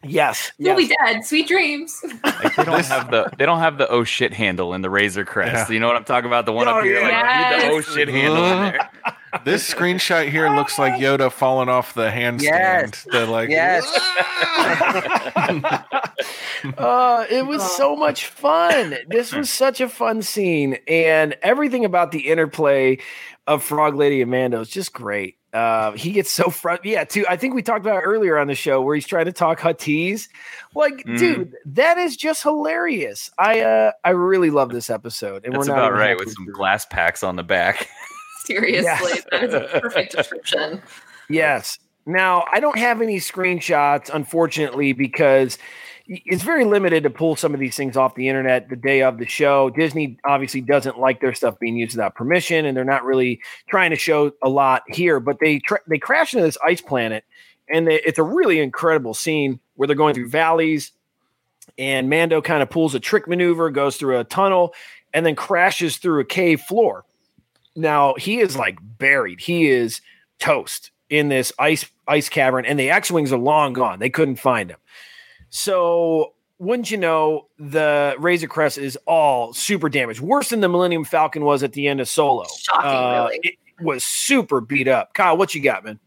Yes. 0.08 0.50
You'll 0.58 0.80
yes. 0.80 0.88
be 0.88 0.96
dead. 1.12 1.24
Sweet 1.24 1.48
dreams. 1.48 2.02
Like, 2.24 2.56
they 2.56 2.64
don't 2.64 2.84
have 2.84 3.10
the 3.10 3.30
they 3.38 3.46
don't 3.46 3.60
have 3.60 3.78
the 3.78 3.88
oh 3.88 4.04
shit 4.04 4.32
handle 4.32 4.74
in 4.74 4.82
the 4.82 4.90
Razor 4.90 5.24
Crest. 5.24 5.68
Yeah. 5.70 5.74
You 5.74 5.80
know 5.80 5.86
what 5.86 5.96
I'm 5.96 6.04
talking 6.04 6.26
about? 6.26 6.46
The 6.46 6.52
one 6.52 6.68
Oh, 6.68 6.78
up 6.78 6.84
here, 6.84 7.00
like 7.02 7.12
need 7.12 7.62
the 7.62 7.68
oh 7.74 7.80
shit 7.80 8.08
handle 8.08 8.44
in 8.44 8.58
there. 8.72 8.90
This 9.44 9.70
screenshot 9.70 10.30
here 10.30 10.48
looks 10.48 10.78
like 10.78 10.94
Yoda 10.94 11.30
falling 11.30 11.68
off 11.68 11.92
the 11.92 12.08
handstand. 12.08 12.42
Yes. 12.42 13.06
The 13.10 13.26
like 13.26 13.50
Yes. 13.50 13.84
uh, 16.78 17.26
it 17.30 17.46
was 17.46 17.76
so 17.76 17.94
much 17.96 18.26
fun. 18.26 18.96
This 19.08 19.34
was 19.34 19.50
such 19.50 19.82
a 19.82 19.90
fun 19.90 20.22
scene, 20.22 20.78
and 20.88 21.36
everything 21.42 21.84
about 21.84 22.12
the 22.12 22.28
interplay 22.28 22.96
of 23.46 23.62
Frog 23.62 23.94
Lady 23.94 24.22
and 24.22 24.30
Mando 24.30 24.60
is 24.60 24.70
just 24.70 24.94
great. 24.94 25.36
Uh, 25.56 25.92
he 25.92 26.12
gets 26.12 26.30
so 26.30 26.50
front. 26.50 26.84
Yeah, 26.84 27.04
too. 27.04 27.24
I 27.28 27.36
think 27.36 27.54
we 27.54 27.62
talked 27.62 27.80
about 27.80 27.98
it 28.02 28.06
earlier 28.06 28.36
on 28.38 28.46
the 28.46 28.54
show 28.54 28.82
where 28.82 28.94
he's 28.94 29.06
trying 29.06 29.24
to 29.24 29.32
talk 29.32 29.58
Huttese. 29.58 30.28
Like, 30.74 30.94
Mhm. 31.06 31.18
dude, 31.18 31.52
that 31.64 31.96
is 31.98 32.16
just 32.16 32.42
hilarious. 32.42 33.30
I 33.38 33.60
uh, 33.60 33.92
I 34.04 34.10
really 34.10 34.50
love 34.50 34.68
this 34.70 34.90
episode, 34.90 35.44
and 35.44 35.54
That's 35.54 35.68
we're 35.68 35.74
not 35.74 35.86
about 35.88 35.98
right 35.98 36.18
with 36.18 36.30
some 36.32 36.44
through. 36.44 36.54
glass 36.54 36.84
packs 36.84 37.22
on 37.22 37.36
the 37.36 37.42
back. 37.42 37.88
Seriously, 38.44 38.82
Yes. 39.14 39.24
that 39.32 39.44
is 39.44 39.54
a 39.54 39.60
perfect 39.80 40.14
description. 40.14 40.82
Yes. 41.30 41.78
Now, 42.08 42.44
I 42.52 42.60
don't 42.60 42.78
have 42.78 43.00
any 43.02 43.16
screenshots, 43.16 44.10
unfortunately, 44.14 44.92
because 44.92 45.58
it's 46.08 46.42
very 46.42 46.64
limited 46.64 47.02
to 47.02 47.10
pull 47.10 47.36
some 47.36 47.52
of 47.52 47.60
these 47.60 47.76
things 47.76 47.96
off 47.96 48.14
the 48.14 48.28
internet 48.28 48.68
the 48.68 48.76
day 48.76 49.02
of 49.02 49.18
the 49.18 49.26
show. 49.26 49.70
Disney 49.70 50.18
obviously 50.24 50.60
doesn't 50.60 50.98
like 50.98 51.20
their 51.20 51.34
stuff 51.34 51.58
being 51.58 51.76
used 51.76 51.96
without 51.96 52.14
permission, 52.14 52.64
and 52.64 52.76
they're 52.76 52.84
not 52.84 53.04
really 53.04 53.40
trying 53.68 53.90
to 53.90 53.96
show 53.96 54.32
a 54.42 54.48
lot 54.48 54.82
here. 54.88 55.18
But 55.20 55.38
they 55.40 55.58
tra- 55.58 55.80
they 55.86 55.98
crash 55.98 56.32
into 56.32 56.44
this 56.44 56.58
ice 56.64 56.80
planet, 56.80 57.24
and 57.68 57.86
they, 57.86 58.00
it's 58.02 58.18
a 58.18 58.24
really 58.24 58.60
incredible 58.60 59.14
scene 59.14 59.58
where 59.74 59.86
they're 59.86 59.96
going 59.96 60.14
through 60.14 60.28
valleys, 60.28 60.92
and 61.76 62.08
Mando 62.08 62.40
kind 62.40 62.62
of 62.62 62.70
pulls 62.70 62.94
a 62.94 63.00
trick 63.00 63.26
maneuver, 63.26 63.70
goes 63.70 63.96
through 63.96 64.18
a 64.18 64.24
tunnel, 64.24 64.74
and 65.12 65.26
then 65.26 65.34
crashes 65.34 65.96
through 65.96 66.20
a 66.20 66.24
cave 66.24 66.60
floor. 66.60 67.04
Now 67.74 68.14
he 68.14 68.38
is 68.38 68.56
like 68.56 68.78
buried. 68.80 69.40
He 69.40 69.68
is 69.68 70.00
toast 70.38 70.92
in 71.10 71.28
this 71.28 71.52
ice 71.58 71.86
ice 72.06 72.28
cavern, 72.28 72.64
and 72.64 72.78
the 72.78 72.90
X 72.90 73.10
wings 73.10 73.32
are 73.32 73.38
long 73.38 73.72
gone. 73.72 73.98
They 73.98 74.10
couldn't 74.10 74.36
find 74.36 74.70
him. 74.70 74.78
So 75.50 76.34
wouldn't 76.58 76.90
you 76.90 76.96
know, 76.96 77.46
the 77.58 78.14
Razor 78.18 78.46
Crest 78.48 78.78
is 78.78 78.96
all 79.06 79.52
super 79.52 79.88
damaged, 79.88 80.20
worse 80.20 80.48
than 80.50 80.60
the 80.60 80.68
Millennium 80.68 81.04
Falcon 81.04 81.44
was 81.44 81.62
at 81.62 81.72
the 81.72 81.86
end 81.88 82.00
of 82.00 82.08
Solo. 82.08 82.46
Shocking, 82.62 82.90
Uh, 82.90 83.24
really. 83.28 83.40
It 83.42 83.54
was 83.84 84.04
super 84.04 84.60
beat 84.62 84.88
up. 84.88 85.12
Kyle, 85.12 85.36
what 85.36 85.54
you 85.54 85.60
got, 85.62 85.84
man? 85.84 85.98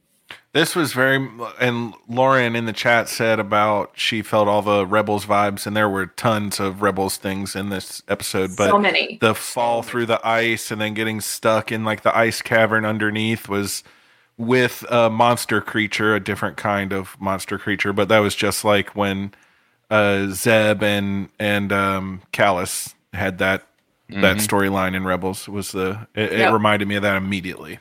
This 0.53 0.75
was 0.75 0.93
very, 0.93 1.27
and 1.59 1.93
Lauren 2.07 2.55
in 2.55 2.65
the 2.65 2.73
chat 2.73 3.07
said 3.07 3.39
about 3.39 3.91
she 3.93 4.23
felt 4.23 4.47
all 4.47 4.63
the 4.63 4.85
Rebels 4.87 5.27
vibes, 5.27 5.67
and 5.67 5.75
there 5.77 5.89
were 5.89 6.07
tons 6.07 6.59
of 6.59 6.81
Rebels 6.81 7.17
things 7.17 7.55
in 7.55 7.69
this 7.69 8.01
episode. 8.07 8.55
But 8.57 8.69
So 8.69 8.79
many. 8.79 9.19
the 9.21 9.35
fall 9.35 9.83
through 9.83 10.07
the 10.07 10.25
ice 10.27 10.71
and 10.71 10.81
then 10.81 10.95
getting 10.95 11.21
stuck 11.21 11.71
in 11.71 11.83
like 11.85 12.01
the 12.01 12.15
ice 12.15 12.41
cavern 12.41 12.85
underneath 12.85 13.47
was 13.47 13.83
with 14.39 14.83
a 14.89 15.09
monster 15.11 15.61
creature, 15.61 16.15
a 16.15 16.19
different 16.19 16.57
kind 16.57 16.91
of 16.93 17.15
monster 17.19 17.59
creature. 17.59 17.93
But 17.93 18.07
that 18.07 18.19
was 18.19 18.33
just 18.35 18.63
like 18.65 18.95
when 18.95 19.33
uh, 19.91 20.27
Zeb 20.31 20.81
and 20.81 21.29
and 21.39 21.71
um, 21.71 22.21
Kallus 22.33 22.95
had 23.13 23.37
that 23.39 23.67
that 24.09 24.37
Mhm. 24.37 24.47
storyline 24.47 24.95
in 24.95 25.03
Rebels. 25.03 25.47
Was 25.47 25.71
the 25.73 26.07
it, 26.15 26.31
it 26.33 26.39
Yeah. 26.39 26.53
reminded 26.53 26.87
me 26.87 26.95
of 26.95 27.03
that 27.03 27.15
immediately. 27.17 27.77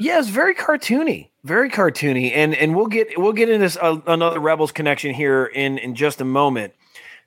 Yeah, 0.00 0.18
it's 0.18 0.28
very 0.28 0.54
cartoony, 0.54 1.28
very 1.44 1.70
cartoony, 1.70 2.32
and 2.34 2.54
and 2.54 2.74
we'll 2.76 2.86
get 2.86 3.18
we'll 3.18 3.32
get 3.32 3.48
into 3.48 3.58
this, 3.64 3.76
uh, 3.80 3.98
another 4.06 4.38
Rebels 4.40 4.72
connection 4.72 5.12
here 5.14 5.44
in 5.46 5.78
in 5.78 5.94
just 5.94 6.20
a 6.20 6.24
moment. 6.24 6.72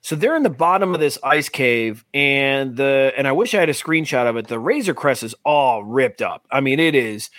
So 0.00 0.14
they're 0.14 0.36
in 0.36 0.44
the 0.44 0.50
bottom 0.50 0.94
of 0.94 1.00
this 1.00 1.18
ice 1.24 1.48
cave, 1.48 2.04
and 2.14 2.76
the 2.76 3.12
and 3.16 3.26
I 3.26 3.32
wish 3.32 3.52
I 3.54 3.60
had 3.60 3.68
a 3.68 3.72
screenshot 3.72 4.28
of 4.28 4.36
it. 4.36 4.46
The 4.46 4.58
Razor 4.58 4.94
Crest 4.94 5.22
is 5.24 5.34
all 5.44 5.82
ripped 5.82 6.22
up. 6.22 6.46
I 6.52 6.60
mean, 6.60 6.78
it 6.78 6.94
is 6.94 7.26
it- 7.26 7.30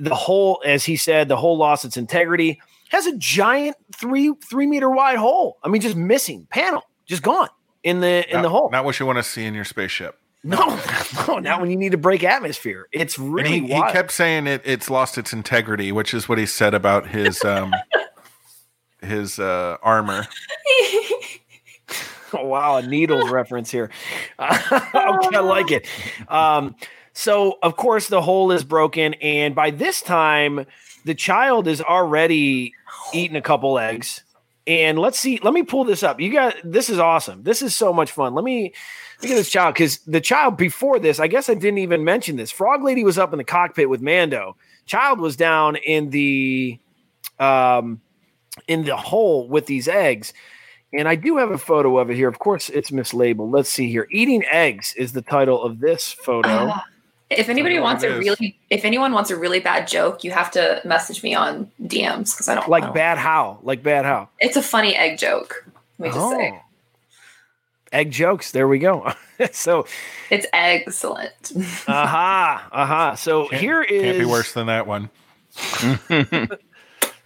the 0.00 0.14
whole, 0.14 0.62
as 0.64 0.84
he 0.84 0.96
said, 0.96 1.28
the 1.28 1.36
whole 1.36 1.56
lost 1.56 1.84
its 1.84 1.96
integrity. 1.96 2.60
Has 2.90 3.06
a 3.06 3.16
giant 3.16 3.76
three 3.96 4.32
three 4.48 4.66
meter 4.66 4.88
wide 4.90 5.16
hole. 5.18 5.58
I 5.64 5.68
mean, 5.68 5.80
just 5.82 5.96
missing 5.96 6.46
panel, 6.50 6.82
just 7.06 7.22
gone 7.22 7.48
in 7.82 8.00
the 8.00 8.24
in 8.28 8.36
Not- 8.36 8.42
the 8.42 8.48
hole. 8.50 8.70
Not 8.70 8.84
what 8.84 9.00
you 9.00 9.06
want 9.06 9.18
to 9.18 9.24
see 9.24 9.44
in 9.44 9.54
your 9.54 9.64
spaceship. 9.64 10.18
No, 10.46 10.78
no, 11.26 11.38
not 11.38 11.60
when 11.60 11.70
you 11.70 11.76
need 11.76 11.92
to 11.92 11.98
break 11.98 12.22
atmosphere. 12.22 12.86
It's 12.92 13.18
really 13.18 13.60
he, 13.60 13.66
he 13.66 13.72
wild. 13.72 13.92
kept 13.92 14.12
saying 14.12 14.46
it 14.46 14.60
it's 14.64 14.90
lost 14.90 15.16
its 15.18 15.32
integrity, 15.32 15.90
which 15.90 16.12
is 16.14 16.28
what 16.28 16.38
he 16.38 16.46
said 16.46 16.74
about 16.74 17.08
his 17.08 17.42
um 17.44 17.74
his 19.00 19.38
uh 19.38 19.78
armor. 19.82 20.26
Oh, 22.32 22.44
wow, 22.46 22.76
a 22.76 22.82
needles 22.86 23.30
reference 23.30 23.70
here. 23.70 23.90
okay, 24.38 25.36
I 25.36 25.40
like 25.40 25.70
it. 25.70 25.86
Um, 26.28 26.76
so, 27.14 27.58
of 27.62 27.76
course, 27.76 28.08
the 28.08 28.20
hole 28.20 28.50
is 28.50 28.64
broken, 28.64 29.14
and 29.14 29.54
by 29.54 29.70
this 29.70 30.02
time, 30.02 30.66
the 31.04 31.14
child 31.14 31.68
is 31.68 31.80
already 31.80 32.74
eaten 33.12 33.36
a 33.36 33.40
couple 33.40 33.78
eggs. 33.78 34.22
And 34.66 34.98
let's 34.98 35.18
see. 35.18 35.38
Let 35.42 35.54
me 35.54 35.62
pull 35.62 35.84
this 35.84 36.02
up. 36.02 36.20
You 36.20 36.32
got 36.32 36.56
this 36.64 36.90
is 36.90 36.98
awesome. 36.98 37.42
This 37.42 37.62
is 37.62 37.74
so 37.76 37.92
much 37.92 38.10
fun. 38.10 38.34
Let 38.34 38.44
me 38.44 38.72
look 39.22 39.30
at 39.30 39.34
this 39.34 39.50
child 39.50 39.74
because 39.74 39.98
the 39.98 40.22
child 40.22 40.56
before 40.56 40.98
this, 40.98 41.20
I 41.20 41.26
guess 41.28 41.48
I 41.48 41.54
didn't 41.54 41.78
even 41.78 42.02
mention 42.02 42.36
this. 42.36 42.50
Frog 42.50 42.82
Lady 42.82 43.04
was 43.04 43.18
up 43.18 43.32
in 43.32 43.38
the 43.38 43.44
cockpit 43.44 43.90
with 43.90 44.00
Mando. 44.00 44.56
Child 44.86 45.20
was 45.20 45.36
down 45.36 45.76
in 45.76 46.10
the 46.10 46.78
um 47.38 48.00
in 48.66 48.84
the 48.84 48.96
hole 48.96 49.46
with 49.48 49.66
these 49.66 49.86
eggs. 49.86 50.32
And 50.94 51.08
I 51.08 51.14
do 51.16 51.36
have 51.36 51.50
a 51.50 51.58
photo 51.58 51.98
of 51.98 52.10
it 52.10 52.16
here. 52.16 52.28
Of 52.28 52.38
course, 52.38 52.70
it's 52.70 52.90
mislabeled. 52.90 53.52
Let's 53.52 53.68
see 53.68 53.90
here. 53.90 54.08
Eating 54.10 54.44
eggs 54.50 54.94
is 54.96 55.12
the 55.12 55.22
title 55.22 55.62
of 55.62 55.80
this 55.80 56.10
photo. 56.10 56.72
If 57.38 57.48
anybody 57.48 57.78
wants 57.78 58.02
a 58.04 58.12
is. 58.12 58.18
really, 58.18 58.58
if 58.70 58.84
anyone 58.84 59.12
wants 59.12 59.30
a 59.30 59.36
really 59.36 59.60
bad 59.60 59.86
joke, 59.88 60.24
you 60.24 60.30
have 60.30 60.50
to 60.52 60.80
message 60.84 61.22
me 61.22 61.34
on 61.34 61.70
DMs 61.82 62.32
because 62.34 62.48
I 62.48 62.54
don't 62.54 62.64
I 62.64 62.68
like 62.68 62.84
don't- 62.84 62.94
bad 62.94 63.18
how? 63.18 63.58
Like 63.62 63.82
bad 63.82 64.04
how? 64.04 64.28
It's 64.40 64.56
a 64.56 64.62
funny 64.62 64.94
egg 64.96 65.18
joke. 65.18 65.64
Let 65.98 66.08
me 66.08 66.14
just 66.14 66.30
say, 66.30 66.50
Oh. 66.54 66.60
Egg 67.92 68.10
jokes. 68.10 68.50
There 68.50 68.66
we 68.66 68.78
go. 68.80 69.12
so, 69.52 69.86
it's 70.30 70.46
excellent. 70.52 71.52
aha, 71.86 72.68
aha. 72.72 73.14
So 73.14 73.46
here 73.48 73.82
is 73.82 74.02
Can't 74.02 74.18
be 74.18 74.24
worse 74.24 74.52
than 74.52 74.66
that 74.66 74.86
one. 74.86 75.10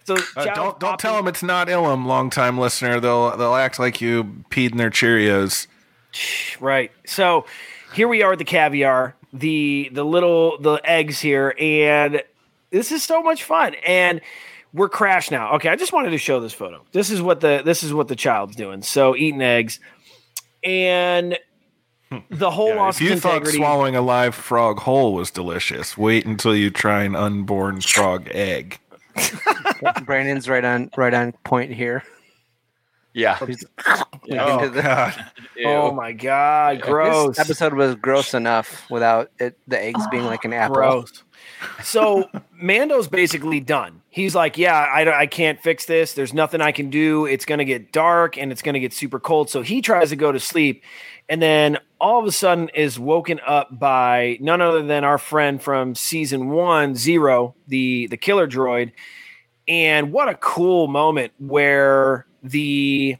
So 0.05 0.17
Uh, 0.35 0.45
don't 0.55 0.79
don't 0.79 0.99
tell 0.99 1.15
them 1.17 1.27
it's 1.27 1.43
not 1.43 1.67
Ilum, 1.67 2.07
long 2.07 2.31
time 2.31 2.57
listener. 2.57 2.99
They'll 2.99 3.37
they'll 3.37 3.53
act 3.53 3.77
like 3.77 4.01
you 4.01 4.23
peed 4.49 4.71
in 4.71 4.77
their 4.77 4.89
Cheerios. 4.89 5.67
Right. 6.59 6.91
So 7.05 7.45
here 7.93 8.07
we 8.07 8.23
are 8.23 8.31
with 8.31 8.39
the 8.39 8.45
caviar, 8.45 9.13
the 9.33 9.89
the 9.91 10.03
little 10.03 10.57
the 10.59 10.81
eggs 10.83 11.19
here, 11.19 11.53
and 11.59 12.23
this 12.71 12.91
is 12.91 13.03
so 13.03 13.21
much 13.21 13.43
fun. 13.43 13.75
And 13.85 14.21
we're 14.73 14.89
crashed 14.89 15.31
now. 15.31 15.55
Okay, 15.55 15.69
I 15.69 15.75
just 15.75 15.93
wanted 15.93 16.11
to 16.11 16.17
show 16.17 16.39
this 16.39 16.53
photo. 16.53 16.83
This 16.91 17.09
is 17.09 17.21
what 17.21 17.41
the 17.41 17.61
this 17.63 17.83
is 17.83 17.93
what 17.93 18.07
the 18.07 18.15
child's 18.15 18.55
doing. 18.55 18.81
So 18.81 19.15
eating 19.15 19.41
eggs, 19.41 19.79
and 20.63 21.37
the 22.09 22.49
hmm. 22.49 22.55
whole 22.55 22.69
Yeah, 22.69 22.75
lost 22.75 23.01
if 23.01 23.07
you 23.07 23.13
its 23.13 23.21
thought 23.21 23.47
swallowing 23.47 23.95
a 23.95 24.01
live 24.01 24.35
frog 24.35 24.79
whole 24.79 25.13
was 25.13 25.31
delicious, 25.31 25.97
wait 25.97 26.25
until 26.25 26.55
you 26.55 26.69
try 26.69 27.03
an 27.03 27.15
unborn 27.15 27.81
frog 27.81 28.27
egg. 28.31 28.79
Brandon's 30.05 30.47
right 30.47 30.63
on 30.63 30.89
right 30.97 31.13
on 31.13 31.33
point 31.43 31.73
here. 31.73 32.03
Yeah. 33.13 33.37
He's- 33.45 33.65
Oh, 34.31 34.59
into 34.59 34.69
the- 34.69 34.81
God. 34.83 35.25
oh 35.65 35.91
my 35.91 36.11
god, 36.11 36.81
gross. 36.81 37.29
This 37.37 37.39
episode 37.39 37.73
was 37.73 37.95
gross 37.95 38.35
enough 38.35 38.87
without 38.91 39.31
it, 39.39 39.57
the 39.67 39.81
eggs 39.81 40.05
being 40.11 40.25
like 40.25 40.45
an 40.45 40.53
apple. 40.53 40.75
Gross. 40.75 41.23
So 41.83 42.29
Mando's 42.53 43.07
basically 43.07 43.59
done. 43.59 44.03
He's 44.09 44.35
like, 44.35 44.59
yeah, 44.59 44.75
I, 44.75 45.21
I 45.21 45.25
can't 45.25 45.59
fix 45.59 45.85
this. 45.85 46.13
There's 46.13 46.33
nothing 46.33 46.61
I 46.61 46.71
can 46.71 46.91
do. 46.91 47.25
It's 47.25 47.45
going 47.45 47.57
to 47.57 47.65
get 47.65 47.91
dark 47.91 48.37
and 48.37 48.51
it's 48.51 48.61
going 48.61 48.73
to 48.73 48.79
get 48.79 48.93
super 48.93 49.19
cold. 49.19 49.49
So 49.49 49.63
he 49.63 49.81
tries 49.81 50.09
to 50.09 50.15
go 50.15 50.31
to 50.31 50.39
sleep. 50.39 50.83
And 51.27 51.41
then 51.41 51.79
all 51.99 52.19
of 52.19 52.25
a 52.27 52.31
sudden 52.31 52.69
is 52.69 52.99
woken 52.99 53.39
up 53.47 53.79
by 53.79 54.37
none 54.41 54.61
other 54.61 54.83
than 54.83 55.03
our 55.03 55.17
friend 55.17 55.59
from 55.61 55.95
season 55.95 56.49
one, 56.49 56.93
Zero, 56.95 57.55
the, 57.67 58.05
the 58.07 58.17
killer 58.17 58.47
droid. 58.47 58.91
And 59.67 60.11
what 60.11 60.29
a 60.29 60.35
cool 60.35 60.87
moment 60.87 61.33
where 61.39 62.25
the 62.43 63.17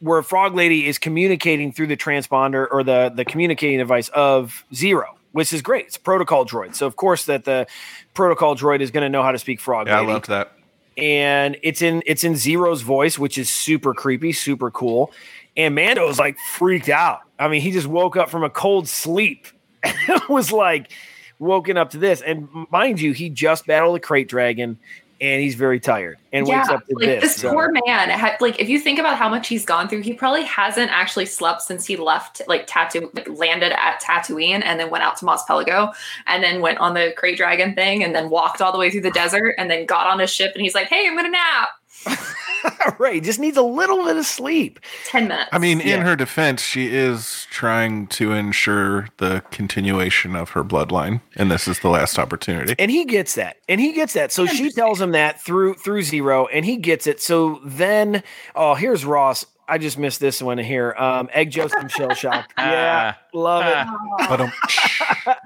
where 0.00 0.22
Frog 0.22 0.54
Lady 0.54 0.86
is 0.86 0.98
communicating 0.98 1.72
through 1.72 1.86
the 1.88 1.96
transponder 1.96 2.66
or 2.70 2.82
the 2.84 3.12
the 3.14 3.24
communicating 3.24 3.78
device 3.78 4.08
of 4.10 4.64
Zero, 4.74 5.16
which 5.32 5.52
is 5.52 5.62
great. 5.62 5.86
It's 5.86 5.96
a 5.96 6.00
protocol 6.00 6.44
droid. 6.44 6.74
So 6.74 6.86
of 6.86 6.96
course 6.96 7.24
that 7.26 7.44
the 7.44 7.66
protocol 8.14 8.54
droid 8.56 8.80
is 8.80 8.90
going 8.90 9.02
to 9.02 9.08
know 9.08 9.22
how 9.22 9.32
to 9.32 9.38
speak 9.38 9.60
frog. 9.60 9.88
Yeah, 9.88 9.96
I 9.96 10.00
lady. 10.00 10.12
loved 10.12 10.28
that. 10.28 10.52
and 10.96 11.56
it's 11.62 11.82
in 11.82 12.02
it's 12.06 12.24
in 12.24 12.36
Zero's 12.36 12.82
voice, 12.82 13.18
which 13.18 13.38
is 13.38 13.48
super 13.50 13.94
creepy, 13.94 14.32
super 14.32 14.70
cool. 14.70 15.12
And 15.56 15.74
Mando's 15.74 16.18
like 16.18 16.36
freaked 16.38 16.90
out. 16.90 17.20
I 17.38 17.48
mean, 17.48 17.62
he 17.62 17.70
just 17.72 17.86
woke 17.86 18.16
up 18.16 18.28
from 18.30 18.44
a 18.44 18.50
cold 18.50 18.88
sleep 18.88 19.46
and 19.82 20.20
was 20.28 20.52
like 20.52 20.90
woken 21.38 21.76
up 21.78 21.90
to 21.90 21.98
this. 21.98 22.20
And 22.20 22.48
mind 22.70 23.00
you, 23.00 23.12
he 23.12 23.30
just 23.30 23.66
battled 23.66 23.96
a 23.96 24.00
krayt 24.00 24.28
dragon 24.28 24.78
and 25.20 25.42
he's 25.42 25.54
very 25.54 25.80
tired 25.80 26.18
and 26.32 26.46
wakes 26.46 26.68
up 26.68 26.86
to 26.86 26.94
like 26.94 27.06
this. 27.06 27.22
this 27.22 27.36
so- 27.36 27.50
poor 27.52 27.70
man. 27.86 28.10
Had, 28.10 28.40
like, 28.40 28.60
if 28.60 28.68
you 28.68 28.78
think 28.78 28.98
about 28.98 29.16
how 29.16 29.28
much 29.28 29.48
he's 29.48 29.64
gone 29.64 29.88
through, 29.88 30.02
he 30.02 30.12
probably 30.12 30.44
hasn't 30.44 30.90
actually 30.90 31.26
slept 31.26 31.62
since 31.62 31.86
he 31.86 31.96
left, 31.96 32.42
like, 32.46 32.66
Tattoo, 32.66 33.10
like, 33.14 33.28
landed 33.28 33.72
at 33.72 34.00
Tatooine, 34.02 34.62
and 34.64 34.78
then 34.78 34.90
went 34.90 35.04
out 35.04 35.16
to 35.18 35.24
Mos 35.24 35.44
Pelgo, 35.44 35.94
and 36.26 36.42
then 36.42 36.60
went 36.60 36.78
on 36.78 36.94
the 36.94 37.14
Krayt 37.16 37.36
Dragon 37.36 37.74
thing, 37.74 38.04
and 38.04 38.14
then 38.14 38.30
walked 38.30 38.60
all 38.60 38.72
the 38.72 38.78
way 38.78 38.90
through 38.90 39.02
the 39.02 39.10
desert, 39.10 39.54
and 39.58 39.70
then 39.70 39.86
got 39.86 40.06
on 40.06 40.20
a 40.20 40.26
ship, 40.26 40.52
and 40.54 40.62
he's 40.62 40.74
like, 40.74 40.88
"Hey, 40.88 41.06
I'm 41.06 41.16
gonna 41.16 41.30
nap." 41.30 41.70
right, 42.98 43.22
just 43.22 43.38
needs 43.40 43.56
a 43.56 43.62
little 43.62 44.04
bit 44.04 44.16
of 44.16 44.24
sleep. 44.26 44.80
Ten 45.06 45.28
minutes. 45.28 45.48
I 45.52 45.58
mean, 45.58 45.80
in 45.80 45.88
Yeah. 45.88 46.02
her 46.02 46.16
defense, 46.16 46.62
she 46.62 46.88
is 46.94 47.46
trying 47.50 48.06
to 48.08 48.32
ensure 48.32 49.08
the 49.18 49.42
continuation 49.50 50.34
of 50.36 50.50
her 50.50 50.64
bloodline, 50.64 51.20
and 51.36 51.50
this 51.50 51.66
is 51.68 51.80
the 51.80 51.88
last 51.88 52.18
opportunity. 52.18 52.74
And 52.78 52.90
he 52.90 53.04
gets 53.04 53.34
that. 53.34 53.56
And 53.68 53.80
he 53.80 53.92
gets 53.92 54.12
that. 54.14 54.32
So 54.32 54.46
she 54.46 54.70
tells 54.70 55.00
him 55.00 55.12
that 55.12 55.40
through 55.42 55.74
through 55.74 56.02
zero, 56.02 56.46
and 56.46 56.64
he 56.64 56.76
gets 56.76 57.06
it. 57.06 57.20
So 57.20 57.60
then, 57.64 58.22
oh, 58.54 58.74
here's 58.74 59.04
Ross. 59.04 59.44
I 59.68 59.78
just 59.78 59.98
missed 59.98 60.20
this 60.20 60.40
one 60.40 60.58
here. 60.58 60.94
Um, 60.96 61.28
egg 61.32 61.50
Joseph 61.50 61.90
shell 61.90 62.14
shocked. 62.14 62.52
Yeah, 62.58 63.14
love 63.34 63.64
it. 63.66 64.50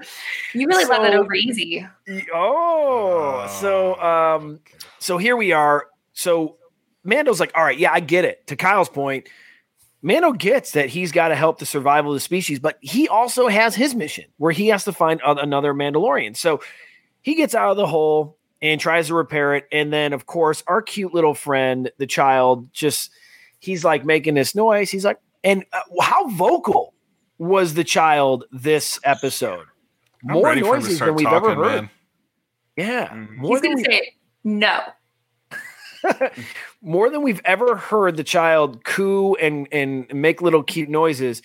You 0.53 0.67
really 0.67 0.85
let 0.85 1.01
that 1.01 1.13
So- 1.13 1.19
over 1.19 1.33
easy. 1.33 1.87
Oh, 2.33 3.47
so 3.59 3.95
um, 4.01 4.59
so 4.99 5.17
here 5.17 5.35
we 5.35 5.51
are. 5.53 5.87
So 6.13 6.57
Mando's 7.03 7.39
like, 7.39 7.51
all 7.55 7.63
right, 7.63 7.77
yeah, 7.77 7.91
I 7.91 7.99
get 7.99 8.25
it. 8.25 8.45
To 8.47 8.55
Kyle's 8.55 8.89
point, 8.89 9.27
Mando 10.01 10.31
gets 10.33 10.71
that 10.71 10.89
he's 10.89 11.11
got 11.11 11.29
to 11.29 11.35
help 11.35 11.59
the 11.59 11.65
survival 11.65 12.11
of 12.11 12.15
the 12.15 12.19
species, 12.21 12.59
but 12.59 12.77
he 12.81 13.07
also 13.07 13.47
has 13.47 13.75
his 13.75 13.93
mission 13.95 14.25
where 14.37 14.51
he 14.51 14.67
has 14.67 14.83
to 14.85 14.93
find 14.93 15.21
oth- 15.23 15.37
another 15.41 15.73
Mandalorian. 15.73 16.35
So 16.35 16.61
he 17.21 17.35
gets 17.35 17.53
out 17.55 17.71
of 17.71 17.77
the 17.77 17.87
hole 17.87 18.37
and 18.61 18.79
tries 18.79 19.07
to 19.07 19.15
repair 19.15 19.55
it, 19.55 19.67
and 19.71 19.91
then 19.91 20.13
of 20.13 20.25
course 20.25 20.63
our 20.67 20.81
cute 20.81 21.13
little 21.13 21.33
friend, 21.33 21.91
the 21.97 22.07
child, 22.07 22.71
just 22.73 23.11
he's 23.59 23.83
like 23.83 24.05
making 24.05 24.33
this 24.35 24.53
noise. 24.55 24.89
He's 24.91 25.05
like, 25.05 25.19
and 25.43 25.65
uh, 25.73 25.81
how 26.01 26.27
vocal 26.29 26.93
was 27.39 27.73
the 27.73 27.83
child 27.83 28.45
this 28.51 28.99
episode? 29.03 29.65
I'm 30.27 30.33
More 30.33 30.45
ready 30.45 30.61
for 30.61 30.75
him 30.75 30.81
to 30.81 30.87
noises 30.87 30.99
than 30.99 31.15
we've 31.15 31.25
ever 31.27 31.39
talking, 31.55 31.63
heard. 31.63 31.75
man. 31.81 31.89
Yeah, 32.77 33.25
more 33.37 33.55
He's 33.57 33.61
than 33.61 33.71
gonna 33.71 33.87
we, 33.89 33.95
say 33.95 34.15
no. 34.43 34.79
more 36.81 37.09
than 37.09 37.21
we've 37.21 37.41
ever 37.45 37.75
heard 37.75 38.17
the 38.17 38.23
child 38.23 38.83
coo 38.83 39.35
and 39.35 39.67
and 39.71 40.11
make 40.13 40.41
little 40.41 40.63
cute 40.63 40.89
noises. 40.89 41.41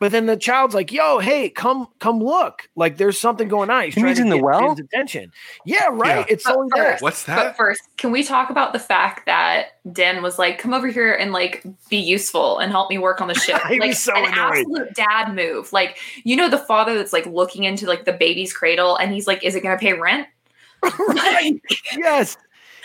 But 0.00 0.10
then 0.10 0.26
the 0.26 0.36
child's 0.36 0.74
like, 0.74 0.90
"Yo, 0.90 1.20
hey, 1.20 1.48
come 1.48 1.86
come 2.00 2.18
look! 2.22 2.68
Like 2.74 2.96
there's 2.96 3.18
something 3.18 3.46
going 3.46 3.70
on." 3.70 3.84
He's 3.84 3.94
He 3.94 4.00
trying 4.00 4.16
to 4.16 4.22
in 4.22 4.28
the 4.28 4.36
get 4.36 4.44
well? 4.44 4.70
his 4.70 4.80
attention. 4.80 5.32
Yeah, 5.64 5.86
right. 5.92 6.18
Yeah. 6.18 6.24
It's 6.28 6.44
But 6.44 6.56
only 6.56 6.70
there. 6.74 6.90
first- 6.92 7.02
What's 7.02 7.24
But 7.24 7.36
that? 7.36 7.56
first, 7.56 7.80
can 7.96 8.10
we 8.10 8.24
talk 8.24 8.50
about 8.50 8.72
the 8.72 8.80
fact 8.80 9.24
that 9.26 9.78
Din 9.92 10.20
was 10.20 10.36
like, 10.36 10.58
"Come 10.58 10.74
over 10.74 10.88
here 10.88 11.12
and 11.14 11.30
like 11.32 11.62
be 11.88 11.96
useful 11.96 12.58
and 12.58 12.72
help 12.72 12.90
me 12.90 12.98
work 12.98 13.20
on 13.20 13.28
the 13.28 13.34
ship." 13.34 13.62
He 13.68 13.78
was 13.78 13.86
like 13.90 13.96
so 13.96 14.16
an 14.16 14.24
annoyed. 14.32 14.58
absolute 14.58 14.94
dad 14.94 15.32
move. 15.32 15.72
Like 15.72 15.96
you 16.24 16.34
know, 16.34 16.50
the 16.50 16.58
father 16.58 16.96
that's 16.98 17.12
like 17.12 17.26
looking 17.26 17.62
into 17.62 17.86
like 17.86 18.04
the 18.04 18.12
baby's 18.12 18.52
cradle, 18.52 18.96
and 18.96 19.12
he's 19.12 19.28
like, 19.28 19.44
"Is 19.44 19.54
it 19.54 19.62
going 19.62 19.78
to 19.78 19.80
pay 19.80 19.92
rent?" 19.92 20.26
right. 20.98 21.54
yes. 21.96 22.36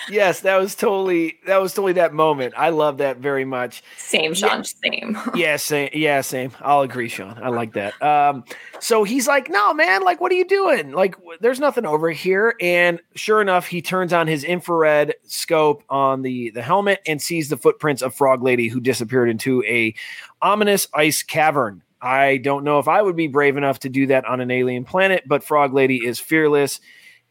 Yes, 0.10 0.42
that 0.42 0.58
was 0.58 0.76
totally 0.76 1.40
that 1.46 1.58
was 1.58 1.74
totally 1.74 1.94
that 1.94 2.14
moment. 2.14 2.54
I 2.56 2.70
love 2.70 2.98
that 3.00 3.18
very 3.18 3.46
much. 3.46 3.84
Same, 3.98 4.34
Sean. 4.34 4.64
Same. 4.64 5.18
yeah, 5.36 5.58
same. 5.58 5.90
Yeah, 5.94 6.22
same. 6.22 6.52
I'll 6.62 6.82
agree, 6.82 7.10
Sean. 7.10 7.38
I 7.42 7.50
like 7.50 7.74
that. 7.74 8.02
Um, 8.02 8.44
so 8.80 9.04
he's 9.04 9.28
like, 9.28 9.50
"No, 9.50 9.74
man. 9.74 10.04
Like, 10.04 10.22
what 10.22 10.32
are 10.32 10.36
you 10.36 10.48
doing? 10.48 10.92
Like, 10.92 11.16
there's 11.42 11.60
nothing 11.60 11.86
over 11.86 12.12
here." 12.12 12.56
And 12.62 13.02
sure 13.16 13.42
enough, 13.42 13.68
he 13.68 13.82
turns 13.82 14.14
on 14.14 14.28
his 14.28 14.44
infrared 14.44 15.16
scope 15.24 15.84
on 15.90 16.22
the 16.22 16.52
the 16.52 16.62
helmet 16.62 17.02
and 17.06 17.22
sees 17.22 17.50
the 17.50 17.58
footprints 17.58 18.02
of 18.02 18.16
Frog 18.16 18.42
Lady, 18.42 18.68
who 18.68 18.80
disappeared 18.80 19.30
into 19.30 19.64
a 19.64 19.94
ominous 20.42 20.88
ice 20.94 21.24
cavern. 21.24 21.84
I 22.02 22.38
don't 22.38 22.64
know 22.64 22.80
if 22.80 22.88
I 22.88 23.02
would 23.02 23.16
be 23.18 23.28
brave 23.28 23.58
enough 23.58 23.80
to 23.80 23.90
do 23.90 24.08
that 24.08 24.26
on 24.26 24.40
an 24.40 24.52
alien 24.52 24.86
planet, 24.86 25.24
but 25.28 25.44
Frog 25.44 25.74
Lady 25.74 26.06
is 26.06 26.20
fearless 26.20 26.80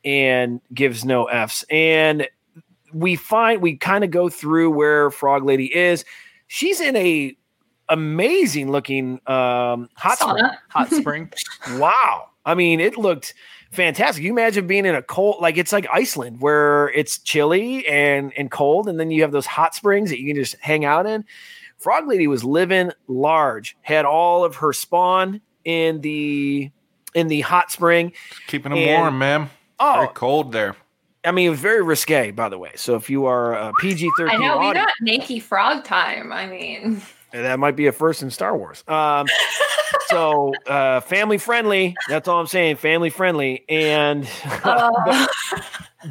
and 0.04 0.60
gives 0.72 1.04
no 1.04 1.24
f's. 1.24 1.64
And 1.70 2.28
we 2.93 3.16
find 3.16 3.61
we 3.62 3.76
kind 3.76 4.05
of 4.05 4.11
go 4.11 4.28
through 4.28 4.70
where 4.70 5.11
Frog 5.11 5.45
Lady 5.45 5.74
is. 5.74 6.05
She's 6.47 6.80
in 6.80 6.97
a 6.97 7.36
amazing 7.89 8.70
looking 8.70 9.14
um 9.26 9.89
hot 9.95 10.18
spring. 10.18 10.36
Sauna. 10.45 10.57
Hot 10.70 10.91
spring. 10.91 11.32
Wow. 11.78 12.28
I 12.45 12.55
mean, 12.55 12.80
it 12.80 12.97
looked 12.97 13.34
fantastic. 13.72 14.24
You 14.24 14.30
imagine 14.32 14.66
being 14.66 14.86
in 14.86 14.95
a 14.95 15.03
cold 15.03 15.36
like 15.41 15.57
it's 15.59 15.72
like 15.72 15.86
Iceland 15.93 16.41
where 16.41 16.89
it's 16.91 17.18
chilly 17.18 17.86
and 17.86 18.32
and 18.36 18.51
cold 18.51 18.89
and 18.89 18.99
then 18.99 19.11
you 19.11 19.22
have 19.22 19.32
those 19.32 19.47
hot 19.47 19.74
springs 19.74 20.11
that 20.11 20.20
you 20.20 20.26
can 20.26 20.36
just 20.43 20.57
hang 20.61 20.84
out 20.84 21.07
in. 21.07 21.24
Frog 21.78 22.09
Lady 22.09 22.26
was 22.26 22.43
living 22.43 22.91
large, 23.07 23.76
had 23.82 24.05
all 24.05 24.45
of 24.45 24.57
her 24.57 24.72
spawn 24.72 25.41
in 25.64 26.01
the 26.01 26.70
in 27.14 27.28
the 27.28 27.41
hot 27.43 27.70
spring. 27.70 28.12
Keeping 28.49 28.70
them 28.70 28.78
And- 28.78 29.01
warm, 29.03 29.18
man. 29.18 29.51
Oh, 29.80 29.95
Very 29.95 30.09
cold 30.09 30.51
there. 30.53 30.74
I 31.24 31.32
mean, 31.32 31.48
it 31.48 31.50
was 31.50 31.60
very 31.60 31.82
risque, 31.82 32.30
by 32.30 32.48
the 32.48 32.58
way. 32.58 32.72
So 32.76 32.94
if 32.94 33.10
you 33.10 33.26
are 33.26 33.54
a 33.54 33.72
PG 33.80 34.06
I 34.06 34.10
thirteen 34.16 34.40
know 34.40 34.58
we 34.58 34.66
audience, 34.66 34.86
got 34.86 34.94
naked 35.00 35.42
frog 35.42 35.84
time. 35.84 36.32
I 36.32 36.46
mean, 36.46 37.02
that 37.32 37.58
might 37.58 37.76
be 37.76 37.86
a 37.86 37.92
first 37.92 38.22
in 38.22 38.30
Star 38.30 38.56
Wars. 38.56 38.84
Um, 38.86 39.26
so 40.08 40.54
uh, 40.66 41.00
family 41.00 41.38
friendly. 41.38 41.96
That's 42.08 42.28
all 42.28 42.40
I'm 42.40 42.46
saying. 42.46 42.76
Family 42.76 43.10
friendly, 43.10 43.64
and 43.68 44.28
uh, 44.64 45.26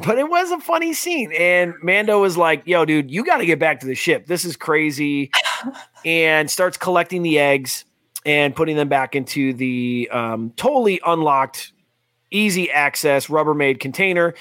but 0.04 0.18
it 0.18 0.28
was 0.28 0.50
a 0.50 0.60
funny 0.60 0.92
scene. 0.92 1.32
And 1.32 1.74
Mando 1.82 2.20
was 2.20 2.36
like, 2.36 2.62
"Yo, 2.66 2.84
dude, 2.84 3.10
you 3.10 3.24
got 3.24 3.38
to 3.38 3.46
get 3.46 3.58
back 3.58 3.80
to 3.80 3.86
the 3.86 3.94
ship. 3.94 4.26
This 4.26 4.44
is 4.44 4.56
crazy," 4.56 5.30
and 6.04 6.50
starts 6.50 6.76
collecting 6.76 7.22
the 7.22 7.38
eggs 7.38 7.84
and 8.26 8.54
putting 8.54 8.76
them 8.76 8.88
back 8.88 9.14
into 9.16 9.54
the 9.54 10.08
um, 10.12 10.52
totally 10.56 11.00
unlocked, 11.06 11.72
easy 12.30 12.70
access 12.70 13.26
Rubbermaid 13.28 13.80
container. 13.80 14.34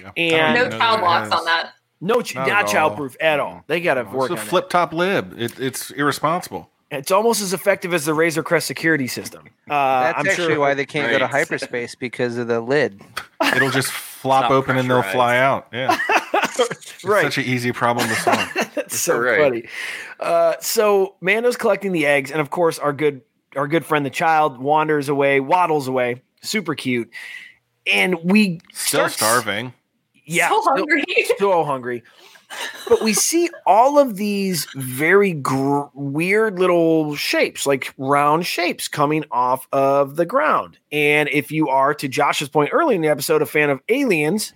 Yeah. 0.00 0.10
And- 0.16 0.54
no 0.54 0.68
know 0.68 0.78
child 0.78 1.00
locks 1.02 1.30
on 1.32 1.44
that. 1.46 1.72
No, 2.02 2.22
ch- 2.22 2.34
Not 2.34 2.48
not, 2.48 2.74
at 2.74 2.74
all. 2.76 2.90
childproof 2.96 3.16
at 3.20 3.40
all. 3.40 3.62
They 3.66 3.80
got 3.82 3.94
to 3.94 4.04
work 4.04 4.30
It's 4.30 4.30
a 4.30 4.32
on 4.32 4.36
that. 4.36 4.46
flip 4.46 4.70
top 4.70 4.92
lib. 4.94 5.34
It, 5.38 5.60
it's 5.60 5.90
irresponsible. 5.90 6.70
It's 6.90 7.10
almost 7.10 7.42
as 7.42 7.52
effective 7.52 7.92
as 7.94 8.04
the 8.06 8.14
Razor 8.14 8.42
Crest 8.42 8.66
security 8.66 9.06
system. 9.06 9.44
Uh, 9.68 10.02
That's 10.04 10.18
I'm 10.18 10.26
actually 10.26 10.54
sure. 10.54 10.60
why 10.60 10.74
they 10.74 10.86
can't 10.86 11.12
go 11.12 11.18
to 11.18 11.26
hyperspace 11.26 11.94
because 11.94 12.36
of 12.38 12.48
the 12.48 12.60
lid. 12.60 13.00
It'll 13.54 13.70
just 13.70 13.92
flop 13.92 14.50
open 14.50 14.76
and 14.78 14.90
they'll 14.90 15.02
fly 15.02 15.36
out. 15.38 15.68
Yeah. 15.72 15.96
It's 16.62 17.04
Right. 17.04 17.22
such 17.22 17.38
an 17.38 17.44
easy 17.44 17.72
problem 17.72 18.06
to 18.08 18.14
solve. 18.16 18.52
That's 18.74 18.98
so 18.98 19.18
Right. 19.18 19.38
funny. 19.40 19.68
Uh, 20.18 20.54
so 20.60 21.14
Mando's 21.22 21.56
collecting 21.56 21.92
the 21.92 22.04
eggs, 22.06 22.30
and 22.30 22.38
of 22.40 22.50
course, 22.50 22.78
our 22.78 22.92
good 22.92 23.22
our 23.56 23.66
good 23.66 23.84
friend 23.86 24.04
the 24.04 24.10
child 24.10 24.58
wanders 24.60 25.08
away, 25.08 25.40
waddles 25.40 25.88
away, 25.88 26.22
super 26.42 26.74
cute, 26.74 27.10
and 27.90 28.16
we 28.24 28.60
Still 28.72 29.08
start- 29.08 29.12
starving. 29.12 29.72
Yeah, 30.26 30.48
so 30.48 30.60
still- 30.60 30.74
hungry. 30.76 31.04
so 31.38 31.64
hungry. 31.64 32.02
But 32.88 33.02
we 33.02 33.12
see 33.14 33.48
all 33.64 34.00
of 34.00 34.16
these 34.16 34.66
very 34.74 35.32
gr- 35.34 35.84
weird 35.94 36.58
little 36.58 37.14
shapes, 37.14 37.64
like 37.64 37.94
round 37.96 38.44
shapes 38.44 38.88
coming 38.88 39.24
off 39.30 39.68
of 39.72 40.16
the 40.16 40.26
ground. 40.26 40.76
And 40.90 41.28
if 41.28 41.52
you 41.52 41.68
are, 41.68 41.94
to 41.94 42.08
Josh's 42.08 42.48
point 42.48 42.70
early 42.72 42.96
in 42.96 43.02
the 43.02 43.08
episode, 43.08 43.40
a 43.40 43.46
fan 43.46 43.70
of 43.70 43.80
aliens, 43.88 44.52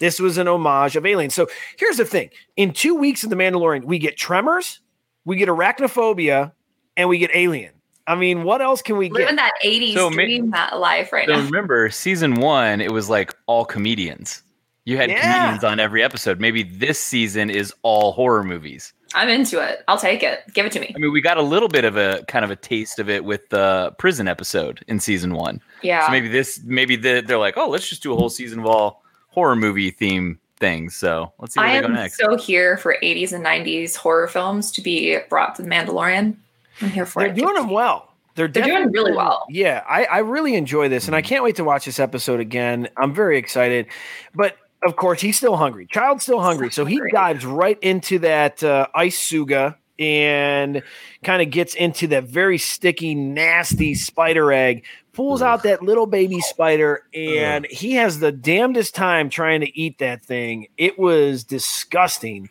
this 0.00 0.18
was 0.18 0.36
an 0.36 0.48
homage 0.48 0.96
of 0.96 1.06
aliens. 1.06 1.32
So 1.34 1.46
here's 1.78 1.96
the 1.98 2.04
thing 2.04 2.30
in 2.56 2.72
two 2.72 2.96
weeks 2.96 3.22
of 3.22 3.30
The 3.30 3.36
Mandalorian, 3.36 3.84
we 3.84 4.00
get 4.00 4.16
tremors, 4.16 4.80
we 5.24 5.36
get 5.36 5.48
arachnophobia, 5.48 6.50
and 6.96 7.08
we 7.08 7.18
get 7.18 7.30
alien. 7.34 7.70
I 8.08 8.14
mean, 8.14 8.42
what 8.42 8.60
else 8.62 8.82
can 8.82 8.96
we 8.96 9.10
Living 9.10 9.28
get? 9.28 9.36
that 9.36 9.52
80s 9.64 9.94
So 9.94 10.08
ma- 10.10 10.16
dream 10.16 10.50
that 10.52 10.78
life 10.80 11.12
right 11.12 11.28
So 11.28 11.34
now. 11.36 11.42
remember, 11.44 11.90
season 11.90 12.34
one, 12.36 12.80
it 12.80 12.90
was 12.92 13.08
like 13.10 13.34
all 13.46 13.64
comedians. 13.64 14.42
You 14.84 14.96
had 14.96 15.10
Yeah. 15.10 15.20
comedians 15.20 15.64
on 15.64 15.78
every 15.78 16.02
episode. 16.02 16.40
Maybe 16.40 16.62
this 16.62 16.98
season 16.98 17.50
is 17.50 17.72
all 17.82 18.12
horror 18.12 18.42
movies. 18.42 18.94
I'm 19.14 19.28
into 19.28 19.60
it. 19.60 19.84
I'll 19.88 19.98
take 19.98 20.22
it. 20.22 20.40
Give 20.54 20.64
it 20.66 20.72
to 20.72 20.80
me. 20.80 20.92
I 20.94 20.98
mean, 20.98 21.12
we 21.12 21.20
got 21.20 21.36
a 21.38 21.42
little 21.42 21.68
bit 21.68 21.84
of 21.84 21.96
a 21.96 22.24
kind 22.28 22.44
of 22.44 22.50
a 22.50 22.56
taste 22.56 22.98
of 22.98 23.08
it 23.10 23.24
with 23.24 23.48
the 23.50 23.94
prison 23.98 24.28
episode 24.28 24.82
in 24.88 25.00
season 25.00 25.34
one. 25.34 25.60
Yeah. 25.82 26.04
So 26.06 26.12
maybe 26.12 26.28
this, 26.28 26.60
maybe 26.64 26.96
the, 26.96 27.22
they're 27.26 27.38
like, 27.38 27.56
oh, 27.56 27.68
let's 27.68 27.88
just 27.88 28.02
do 28.02 28.12
a 28.12 28.16
whole 28.16 28.28
season 28.30 28.58
of 28.60 28.66
all 28.66 29.02
horror 29.28 29.56
movie 29.56 29.90
theme 29.90 30.38
things. 30.58 30.96
So 30.96 31.32
let's 31.38 31.54
see 31.54 31.60
where 31.60 31.68
I 31.68 31.74
they 31.76 31.80
go 31.82 31.86
am 31.88 31.94
next. 31.94 32.18
so 32.18 32.36
here 32.36 32.76
for 32.78 32.96
80s 33.02 33.32
and 33.32 33.44
90s 33.44 33.96
horror 33.96 34.26
films 34.28 34.70
to 34.72 34.82
be 34.82 35.18
brought 35.30 35.54
to 35.56 35.62
the 35.62 35.68
Mandalorian. 35.68 36.36
I'm 36.80 36.90
here 36.90 37.06
for 37.06 37.22
They're 37.22 37.32
it. 37.32 37.36
doing 37.36 37.54
them 37.54 37.70
well. 37.70 38.12
They're, 38.34 38.46
They're 38.46 38.62
doing 38.64 38.92
really 38.92 39.12
well. 39.12 39.46
Yeah, 39.48 39.82
I, 39.88 40.04
I 40.04 40.18
really 40.18 40.54
enjoy 40.54 40.88
this, 40.88 41.08
and 41.08 41.16
I 41.16 41.22
can't 41.22 41.42
wait 41.42 41.56
to 41.56 41.64
watch 41.64 41.86
this 41.86 41.98
episode 41.98 42.38
again. 42.38 42.88
I'm 42.96 43.12
very 43.12 43.36
excited, 43.36 43.86
but 44.32 44.56
of 44.86 44.94
course 44.94 45.20
he's 45.20 45.36
still 45.36 45.56
hungry. 45.56 45.88
Child's 45.90 46.22
still 46.22 46.40
hungry, 46.40 46.70
so 46.70 46.84
he 46.84 47.00
dives 47.10 47.44
right 47.44 47.78
into 47.82 48.20
that 48.20 48.62
uh, 48.62 48.86
ice 48.94 49.18
suga 49.18 49.74
and 49.98 50.84
kind 51.24 51.42
of 51.42 51.50
gets 51.50 51.74
into 51.74 52.06
that 52.06 52.24
very 52.24 52.58
sticky, 52.58 53.16
nasty 53.16 53.94
spider 53.94 54.52
egg. 54.52 54.84
Pulls 55.14 55.42
out 55.42 55.64
that 55.64 55.82
little 55.82 56.06
baby 56.06 56.40
spider, 56.40 57.02
and 57.12 57.66
he 57.66 57.94
has 57.94 58.20
the 58.20 58.30
damnedest 58.30 58.94
time 58.94 59.30
trying 59.30 59.62
to 59.62 59.76
eat 59.76 59.98
that 59.98 60.24
thing. 60.24 60.68
It 60.76 60.96
was 60.96 61.42
disgusting. 61.42 62.48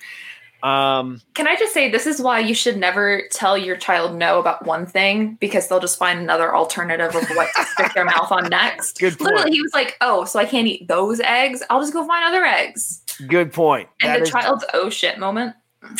Um, 0.67 1.21
Can 1.33 1.47
I 1.47 1.55
just 1.55 1.73
say 1.73 1.89
this 1.89 2.05
is 2.07 2.21
why 2.21 2.39
you 2.39 2.53
should 2.53 2.77
never 2.77 3.23
tell 3.31 3.57
your 3.57 3.77
child 3.77 4.15
no 4.15 4.39
about 4.39 4.65
one 4.65 4.85
thing 4.85 5.35
because 5.39 5.67
they'll 5.67 5.79
just 5.79 5.97
find 5.97 6.19
another 6.19 6.55
alternative 6.55 7.15
of 7.15 7.27
what 7.29 7.49
to 7.55 7.63
stick 7.65 7.93
their 7.93 8.05
mouth 8.05 8.31
on 8.31 8.49
next. 8.49 8.97
Good 8.99 9.17
point. 9.17 9.31
Literally, 9.33 9.51
he 9.55 9.61
was 9.61 9.73
like, 9.73 9.95
"Oh, 10.01 10.25
so 10.25 10.39
I 10.39 10.45
can't 10.45 10.67
eat 10.67 10.87
those 10.87 11.19
eggs? 11.21 11.63
I'll 11.69 11.81
just 11.81 11.93
go 11.93 12.05
find 12.05 12.23
other 12.25 12.43
eggs." 12.45 13.01
good 13.27 13.51
point. 13.51 13.89
And 14.01 14.11
That 14.11 14.17
the 14.19 14.23
is- 14.23 14.29
child's 14.29 14.65
oh 14.73 14.89
shit 14.89 15.17
moment. 15.17 15.55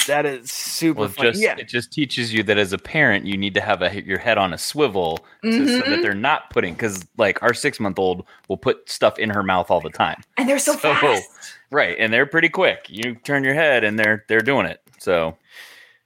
that 0.08 0.26
is 0.26 0.52
super 0.52 1.02
Well, 1.02 1.08
just 1.10 1.40
yeah, 1.42 1.56
it 1.58 1.68
just 1.70 1.92
teaches 1.94 2.34
you 2.34 2.44
that 2.44 2.58
as 2.58 2.74
a 2.74 2.78
parent, 2.78 3.26
you 3.26 3.38
need 3.38 3.54
to 3.54 3.62
have 3.62 3.82
a, 3.82 4.04
your 4.04 4.18
head 4.18 4.38
on 4.38 4.54
a 4.54 4.58
swivel 4.58 5.20
to, 5.44 5.68
so 5.68 5.82
Mhm. 5.82 5.90
that 5.90 6.02
they're 6.02 6.14
not 6.14 6.50
putting 6.50 6.74
because 6.74 7.06
like 7.18 7.42
our 7.42 7.54
six 7.54 7.80
month 7.80 7.98
old 7.98 8.26
will 8.50 8.58
put 8.58 8.90
stuff 8.90 9.18
in 9.18 9.30
her 9.30 9.44
mouth 9.44 9.72
all 9.72 9.80
the 9.82 9.90
time. 9.90 10.22
And 10.38 10.50
they're 10.50 10.60
so, 10.60 10.74
fast. 10.74 11.24
Right, 11.72 11.96
and 12.00 12.12
they're 12.14 12.26
pretty 12.26 12.50
quick. 12.50 12.86
You 12.90 13.16
turn 13.16 13.44
your 13.44 13.54
head 13.54 13.84
and 13.84 13.98
they're 14.00 14.24
they're 14.28 14.42
doing 14.42 14.66
it. 14.66 14.82
So 15.00 15.38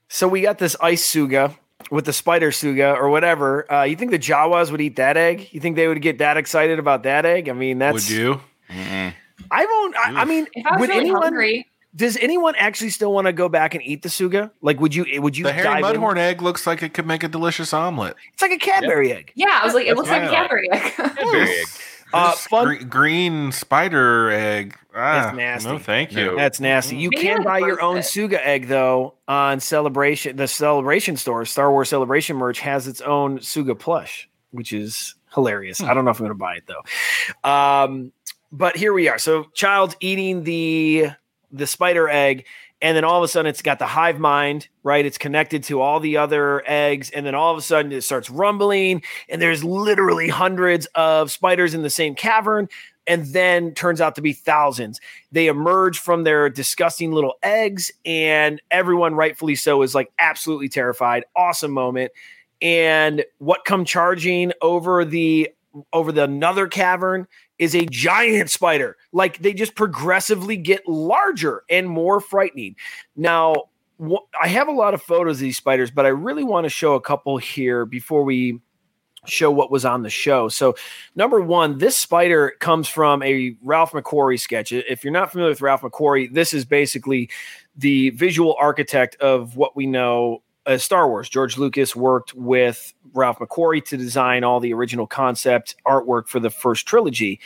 So 0.08 0.28
we 0.28 0.40
got 0.42 0.58
this 0.58 0.76
ice 0.80 1.02
suga 1.10 1.56
with 1.90 2.04
the 2.04 2.12
spider 2.12 2.50
suga 2.50 2.94
or 2.96 3.08
whatever. 3.08 3.70
Uh, 3.72 3.82
you 3.84 3.96
think 3.96 4.10
the 4.10 4.18
Jawas 4.18 4.70
would 4.70 4.80
eat 4.80 4.96
that 4.96 5.16
egg? 5.16 5.48
You 5.52 5.60
think 5.60 5.76
they 5.76 5.88
would 5.88 6.00
get 6.02 6.18
that 6.18 6.36
excited 6.36 6.78
about 6.78 7.02
that 7.04 7.24
egg? 7.26 7.48
I 7.48 7.52
mean, 7.52 7.78
that's 7.78 7.94
Would 7.94 8.10
you? 8.10 8.40
I 8.70 9.64
won't. 9.66 9.96
I, 9.96 10.20
I 10.22 10.24
mean, 10.24 10.46
If 10.54 10.66
I 10.66 10.72
was 10.72 10.80
would 10.80 10.88
really 10.90 11.00
anyone? 11.00 11.22
hungry, 11.22 11.66
Does 11.94 12.16
anyone 12.18 12.54
actually 12.56 12.90
still 12.90 13.12
want 13.12 13.26
to 13.26 13.32
go 13.32 13.48
back 13.48 13.74
and 13.74 13.82
eat 13.84 14.02
the 14.02 14.08
suga? 14.08 14.50
Like, 14.62 14.80
would 14.80 14.94
you? 14.94 15.20
Would 15.20 15.36
you? 15.36 15.44
The 15.44 15.52
hairy 15.52 15.64
dive 15.82 15.94
in? 15.94 16.00
mudhorn 16.00 16.16
egg 16.16 16.40
looks 16.40 16.66
like 16.66 16.82
it 16.82 16.94
could 16.94 17.06
make 17.06 17.22
a 17.22 17.28
delicious 17.28 17.72
omelet. 17.74 18.14
It's 18.32 18.40
like 18.42 18.52
a 18.52 18.58
Cadbury 18.58 19.12
egg. 19.12 19.32
yeah, 19.34 19.58
I 19.60 19.64
was 19.66 19.74
like, 19.74 19.86
it 19.86 19.96
looks 19.96 20.08
like 20.08 20.22
Yeah. 20.22 20.30
Cadbury 20.30 20.68
egg. 20.72 21.66
Uh, 22.12 22.32
fun- 22.32 22.66
gre- 22.78 22.84
green 22.84 23.52
spider 23.52 24.30
egg. 24.30 24.76
Ah, 24.94 25.28
It's 25.28 25.36
nasty. 25.36 25.68
No, 25.70 25.78
thank 25.78 26.12
you. 26.12 26.36
That's 26.36 26.60
nasty. 26.60 26.96
You 26.96 27.08
Maybe 27.10 27.22
can 27.22 27.42
buy 27.42 27.58
your 27.60 27.80
own 27.80 27.98
it. 27.98 28.00
Suga 28.02 28.38
egg 28.44 28.68
though 28.68 29.14
on 29.26 29.60
Celebration. 29.60 30.36
The 30.36 30.46
Celebration 30.48 31.16
store, 31.16 31.44
Star 31.46 31.70
Wars 31.70 31.88
Celebration 31.88 32.36
merch 32.36 32.60
has 32.60 32.86
its 32.86 33.00
own 33.00 33.38
Suga 33.38 33.78
plush, 33.78 34.28
which 34.50 34.72
is 34.72 35.14
hilarious. 35.34 35.82
I 35.82 35.94
don't 35.94 36.04
know 36.04 36.10
if 36.10 36.18
I'm 36.20 36.26
going 36.26 36.36
to 36.36 36.38
buy 36.38 36.56
it 36.56 36.64
though. 36.66 37.48
Um, 37.50 38.12
but 38.50 38.76
here 38.76 38.92
we 38.92 39.08
are. 39.08 39.16
So, 39.18 39.44
child's 39.54 39.96
eating 40.00 40.44
the 40.44 41.06
the 41.50 41.66
spider 41.66 42.08
egg, 42.08 42.44
and 42.82 42.96
then 42.96 43.04
all 43.04 43.16
of 43.16 43.24
a 43.24 43.28
sudden, 43.28 43.48
it's 43.48 43.62
got 43.62 43.78
the 43.78 43.86
hive 43.86 44.18
mind. 44.18 44.68
Right, 44.82 45.06
it's 45.06 45.18
connected 45.18 45.62
to 45.64 45.80
all 45.80 46.00
the 46.00 46.16
other 46.16 46.62
eggs, 46.66 47.08
and 47.10 47.24
then 47.24 47.34
all 47.34 47.52
of 47.52 47.58
a 47.58 47.62
sudden, 47.62 47.92
it 47.92 48.02
starts 48.02 48.28
rumbling, 48.28 49.02
and 49.28 49.40
there's 49.40 49.64
literally 49.64 50.28
hundreds 50.28 50.86
of 50.94 51.30
spiders 51.30 51.72
in 51.72 51.82
the 51.82 51.90
same 51.90 52.14
cavern 52.14 52.68
and 53.06 53.26
then 53.26 53.74
turns 53.74 54.00
out 54.00 54.14
to 54.14 54.22
be 54.22 54.32
thousands. 54.32 55.00
They 55.32 55.48
emerge 55.48 55.98
from 55.98 56.24
their 56.24 56.48
disgusting 56.48 57.12
little 57.12 57.34
eggs, 57.42 57.90
and 58.04 58.60
everyone, 58.70 59.14
rightfully 59.14 59.56
so, 59.56 59.82
is 59.82 59.94
like 59.94 60.12
absolutely 60.18 60.68
terrified. 60.68 61.24
Awesome 61.34 61.72
moment. 61.72 62.12
And 62.60 63.24
what 63.38 63.64
come 63.64 63.84
charging 63.84 64.52
over 64.60 65.04
the 65.04 65.50
over 65.92 66.12
the 66.12 66.24
another 66.24 66.66
cavern 66.68 67.26
is 67.62 67.76
a 67.76 67.86
giant 67.86 68.50
spider. 68.50 68.96
Like 69.12 69.38
they 69.38 69.54
just 69.54 69.76
progressively 69.76 70.56
get 70.56 70.88
larger 70.88 71.62
and 71.70 71.88
more 71.88 72.18
frightening. 72.18 72.74
Now, 73.14 73.54
wh- 74.04 74.26
I 74.40 74.48
have 74.48 74.66
a 74.66 74.72
lot 74.72 74.94
of 74.94 75.02
photos 75.02 75.36
of 75.36 75.42
these 75.42 75.58
spiders, 75.58 75.92
but 75.92 76.04
I 76.04 76.08
really 76.08 76.42
want 76.42 76.64
to 76.64 76.70
show 76.70 76.94
a 76.94 77.00
couple 77.00 77.36
here 77.38 77.86
before 77.86 78.24
we 78.24 78.60
show 79.26 79.52
what 79.52 79.70
was 79.70 79.84
on 79.84 80.02
the 80.02 80.10
show. 80.10 80.48
So, 80.48 80.74
number 81.14 81.40
one, 81.40 81.78
this 81.78 81.96
spider 81.96 82.54
comes 82.58 82.88
from 82.88 83.22
a 83.22 83.56
Ralph 83.62 83.92
McQuarrie 83.92 84.40
sketch. 84.40 84.72
If 84.72 85.04
you're 85.04 85.12
not 85.12 85.30
familiar 85.30 85.52
with 85.52 85.60
Ralph 85.60 85.82
McQuarrie, 85.82 86.34
this 86.34 86.52
is 86.52 86.64
basically 86.64 87.30
the 87.76 88.10
visual 88.10 88.56
architect 88.58 89.14
of 89.20 89.56
what 89.56 89.76
we 89.76 89.86
know 89.86 90.42
as 90.66 90.84
Star 90.84 91.08
Wars. 91.08 91.28
George 91.28 91.58
Lucas 91.58 91.96
worked 91.96 92.34
with 92.34 92.92
Ralph 93.12 93.38
McQuarrie 93.38 93.84
to 93.86 93.96
design 93.96 94.44
all 94.44 94.60
the 94.60 94.72
original 94.72 95.06
concept 95.06 95.76
artwork 95.86 96.28
for 96.28 96.40
the 96.40 96.50
first 96.50 96.86
trilogy. 96.86 97.40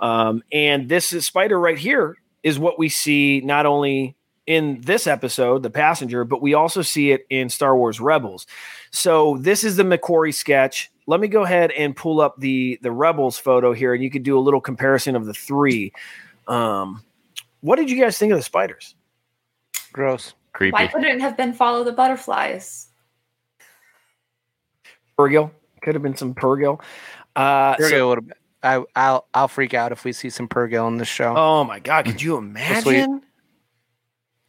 Um, 0.00 0.42
and 0.52 0.88
this 0.88 1.12
is, 1.12 1.26
spider 1.26 1.58
right 1.60 1.78
here 1.78 2.16
is 2.42 2.58
what 2.58 2.78
we 2.78 2.88
see 2.88 3.40
not 3.44 3.66
only 3.66 4.16
in 4.46 4.80
this 4.80 5.06
episode, 5.06 5.62
The 5.62 5.70
Passenger, 5.70 6.24
but 6.24 6.42
we 6.42 6.54
also 6.54 6.82
see 6.82 7.12
it 7.12 7.26
in 7.30 7.48
Star 7.48 7.76
Wars 7.76 8.00
Rebels. 8.00 8.46
So 8.90 9.36
this 9.38 9.62
is 9.62 9.76
the 9.76 9.84
McQuarrie 9.84 10.34
sketch. 10.34 10.90
Let 11.06 11.20
me 11.20 11.28
go 11.28 11.42
ahead 11.42 11.70
and 11.72 11.96
pull 11.96 12.20
up 12.20 12.38
the 12.38 12.78
the 12.82 12.92
Rebels 12.92 13.38
photo 13.38 13.72
here, 13.72 13.94
and 13.94 14.02
you 14.02 14.10
could 14.10 14.22
do 14.22 14.38
a 14.38 14.40
little 14.40 14.60
comparison 14.60 15.16
of 15.16 15.26
the 15.26 15.34
three. 15.34 15.92
Um, 16.48 17.02
what 17.60 17.76
did 17.76 17.90
you 17.90 18.00
guys 18.00 18.18
think 18.18 18.32
of 18.32 18.38
the 18.38 18.42
spiders? 18.42 18.94
Gross. 19.92 20.34
Creepy. 20.52 20.72
Why 20.72 20.86
couldn't 20.86 21.08
it 21.10 21.20
have 21.20 21.36
been 21.36 21.52
follow 21.52 21.84
the 21.84 21.92
butterflies? 21.92 22.88
Purrgil 25.18 25.50
could 25.82 25.94
have 25.94 26.02
been 26.02 26.16
some 26.16 26.34
Purrgil. 26.34 26.80
Uh, 27.36 27.76
so- 27.76 27.82
Purrgil 27.84 28.08
would 28.08 28.18
have. 28.18 28.32
I, 28.64 28.84
I'll 28.94 29.26
I'll 29.34 29.48
freak 29.48 29.74
out 29.74 29.90
if 29.90 30.04
we 30.04 30.12
see 30.12 30.30
some 30.30 30.46
Purrgil 30.46 30.86
in 30.86 30.96
the 30.98 31.04
show. 31.04 31.34
Oh 31.36 31.64
my 31.64 31.80
god, 31.80 32.04
could 32.04 32.22
you 32.22 32.36
imagine? 32.38 33.22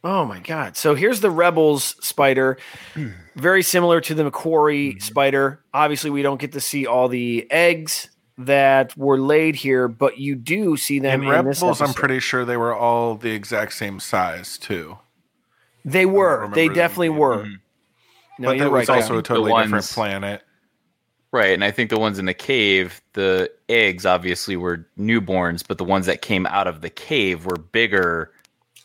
Oh 0.04 0.24
my 0.24 0.38
god. 0.38 0.76
So 0.76 0.94
here's 0.94 1.20
the 1.20 1.30
Rebels 1.30 1.96
spider. 2.00 2.58
Very 3.34 3.62
similar 3.62 4.00
to 4.02 4.14
the 4.14 4.30
McQuarrie 4.30 5.02
spider. 5.02 5.64
Obviously, 5.72 6.10
we 6.10 6.22
don't 6.22 6.40
get 6.40 6.52
to 6.52 6.60
see 6.60 6.86
all 6.86 7.08
the 7.08 7.50
eggs 7.50 8.08
that 8.38 8.96
were 8.96 9.18
laid 9.18 9.56
here, 9.56 9.88
but 9.88 10.18
you 10.18 10.36
do 10.36 10.76
see 10.76 10.98
them 11.00 11.22
In 11.22 11.28
in, 11.34 11.44
this 11.46 11.60
Rebels, 11.62 11.80
I'm 11.80 11.94
pretty 11.94 12.20
sure 12.20 12.44
they 12.44 12.56
were 12.56 12.74
all 12.74 13.16
the 13.16 13.30
exact 13.30 13.72
same 13.72 13.98
size 13.98 14.58
too. 14.58 14.98
They 15.84 16.06
were. 16.06 16.36
remember 16.36 16.54
They 16.54 16.66
them 16.68 16.74
definitely 16.76 17.08
mm-hmm. 17.08 17.18
were. 17.18 17.46
No, 18.38 18.48
but 18.48 18.56
you're 18.56 18.64
that 18.66 18.72
was 18.72 18.88
right. 18.88 18.96
also 18.96 19.08
Kevin. 19.08 19.18
a 19.18 19.22
totally 19.22 19.52
The 19.52 19.62
different 19.62 19.84
planet. 19.86 20.42
Right, 21.32 21.50
and 21.50 21.64
I 21.64 21.72
think 21.72 21.90
the 21.90 21.98
ones 21.98 22.20
in 22.20 22.26
the 22.26 22.34
cave, 22.34 23.02
the 23.14 23.50
eggs 23.68 24.06
obviously 24.06 24.56
were 24.56 24.86
newborns, 24.96 25.64
but 25.66 25.78
the 25.78 25.84
ones 25.84 26.06
that 26.06 26.22
came 26.22 26.46
out 26.46 26.68
of 26.68 26.80
the 26.80 26.90
cave 26.90 27.44
were 27.44 27.56
bigger. 27.56 28.30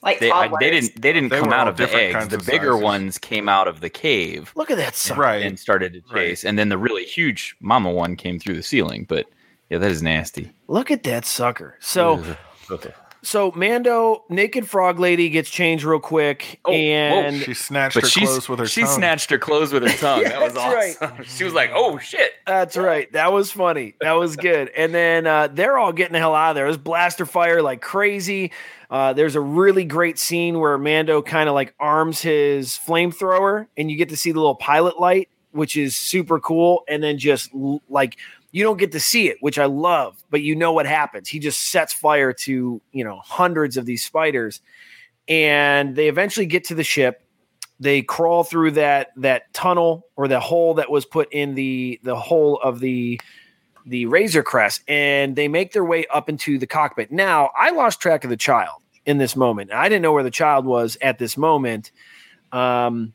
Like 0.02 0.20
They, 0.20 0.32
I, 0.32 0.50
they 0.60 0.72
didn't. 0.72 1.00
They 1.00 1.14
didn't 1.14 1.30
They 1.30 1.39
come 1.41 1.54
out 1.54 1.68
of 1.68 1.78
the 1.78 1.93
eggs. 1.93 2.28
The 2.30 2.39
bigger 2.39 2.72
sizes. 2.72 2.84
ones 2.84 3.18
came 3.20 3.47
out 3.50 3.68
of 3.68 3.82
the 3.82 3.89
cave 3.89 4.52
Look 4.56 4.72
at 4.72 4.78
that 4.78 4.95
sucker. 4.95 5.22
Right. 5.22 5.43
and 5.43 5.60
started 5.60 5.93
to 5.93 6.02
chase, 6.14 6.43
and 6.43 6.58
then 6.58 6.70
the 6.70 6.78
really 6.78 7.06
huge 7.06 7.56
mama 7.60 7.91
one 7.91 8.16
came 8.16 8.39
through 8.39 8.56
the 8.56 8.64
ceiling. 8.64 9.06
But 9.08 9.28
yeah, 9.70 9.78
that 9.78 9.91
is 9.91 10.02
nasty. 10.02 10.52
Look 10.68 10.89
at 10.89 11.04
that 11.04 11.26
sucker. 11.26 11.76
So 11.80 12.24
Ugh. 12.72 12.93
So 13.22 13.51
Mando, 13.55 14.24
naked 14.30 14.67
frog 14.70 14.99
lady 14.99 15.30
gets 15.30 15.49
changed 15.49 15.84
real 15.84 15.99
quick, 15.99 16.59
Oh, 16.65 16.72
whoa, 16.72 16.78
and 16.78 17.41
She 17.41 17.53
snatched 17.53 17.95
but 17.95 18.03
her 18.03 18.09
she's, 18.09 18.28
clothes 18.30 18.49
with 18.49 18.59
her 18.59 18.65
she 18.67 18.82
tongue. 18.82 18.89
snatched 18.91 19.30
her 19.30 19.38
clothes 19.38 19.74
with 19.74 19.84
her 19.84 19.89
tongue. 19.97 20.22
Yeah, 20.22 20.30
that 20.30 20.41
was 20.41 20.53
that's 20.53 21.01
awesome. 21.01 21.24
she 21.38 21.43
was 21.43 21.53
like, 21.53 21.72
"Oh 21.74 21.97
shit!" 21.97 22.32
That's 22.47 22.78
right. 22.78 23.11
That 23.13 23.32
was 23.34 23.51
funny. 23.51 23.95
That 24.01 24.13
was 24.13 24.36
good. 24.36 24.70
And 24.70 24.93
then 24.93 25.28
uh, 25.28 25.47
they're 25.47 25.78
all 25.78 25.91
getting 25.91 26.13
the 26.13 26.20
hell 26.20 26.34
out 26.36 26.51
of 26.51 26.55
there. 26.55 26.65
There's 26.65 26.78
blaster 26.78 27.26
fire 27.26 27.61
like 27.61 27.82
crazy. 27.82 28.51
Uh, 28.89 29.13
there's 29.13 29.36
a 29.36 29.41
really 29.41 29.84
great 29.86 30.17
scene 30.17 30.59
where 30.59 30.78
Mando 30.78 31.22
kind 31.22 31.47
of 31.47 31.53
like 31.55 31.76
arms 31.80 32.22
his 32.22 32.70
flamethrower, 32.78 33.67
and 33.78 33.91
you 33.91 33.97
get 33.97 34.09
to 34.09 34.17
see 34.17 34.32
the 34.32 34.39
little 34.39 34.55
pilot 34.55 34.99
light, 34.99 35.30
which 35.51 35.78
is 35.78 35.95
super 35.95 36.39
cool. 36.39 36.84
And 36.88 37.03
then 37.03 37.17
just 37.17 37.53
l- 37.53 37.82
like 37.89 38.17
you 38.52 38.64
don't 38.64 38.78
get 38.78 38.91
to 38.93 39.00
see 39.00 39.30
it, 39.30 39.38
which 39.41 39.60
I 39.60 39.66
love, 39.66 40.24
but 40.30 40.41
you 40.41 40.56
know 40.56 40.72
what 40.72 40.86
happens. 40.86 41.30
He 41.30 41.39
just 41.39 41.72
sets 41.72 41.93
fire 41.93 42.34
to 42.34 42.82
you 42.91 43.04
know 43.04 43.20
hundreds 43.24 43.78
of 43.78 43.86
these 43.86 44.04
spiders, 44.04 44.62
and 45.28 45.95
they 45.95 46.08
eventually 46.08 46.45
get 46.45 46.64
to 46.66 46.76
the 46.76 46.84
ship. 46.84 47.24
They 47.80 48.02
crawl 48.02 48.43
through 48.43 48.72
that 48.72 49.10
that 49.18 49.54
tunnel 49.54 50.08
or 50.16 50.28
the 50.28 50.39
hole 50.39 50.74
that 50.76 50.89
was 50.89 51.06
put 51.06 51.32
in 51.32 51.56
the 51.56 52.00
the 52.04 52.16
hole 52.16 52.60
of 52.62 52.80
the 52.80 53.20
the 53.86 54.06
razor 54.06 54.43
crest 54.43 54.84
and 54.88 55.36
they 55.36 55.47
make 55.47 55.72
their 55.72 55.86
way 55.86 56.06
up 56.14 56.30
into 56.30 56.58
the 56.60 56.68
cockpit. 56.68 57.12
Now 57.12 57.50
i 57.58 57.72
lost 57.72 58.02
track 58.02 58.24
of 58.24 58.30
the 58.30 58.38
child 58.38 58.84
in 59.06 59.18
this 59.18 59.36
moment. 59.36 59.72
I 59.72 59.88
didn't 59.88 60.02
know 60.02 60.12
where 60.14 60.24
the 60.24 60.30
child 60.30 60.66
was 60.66 60.97
at 61.02 61.18
this 61.18 61.38
moment. 61.38 61.91
Um 62.52 63.14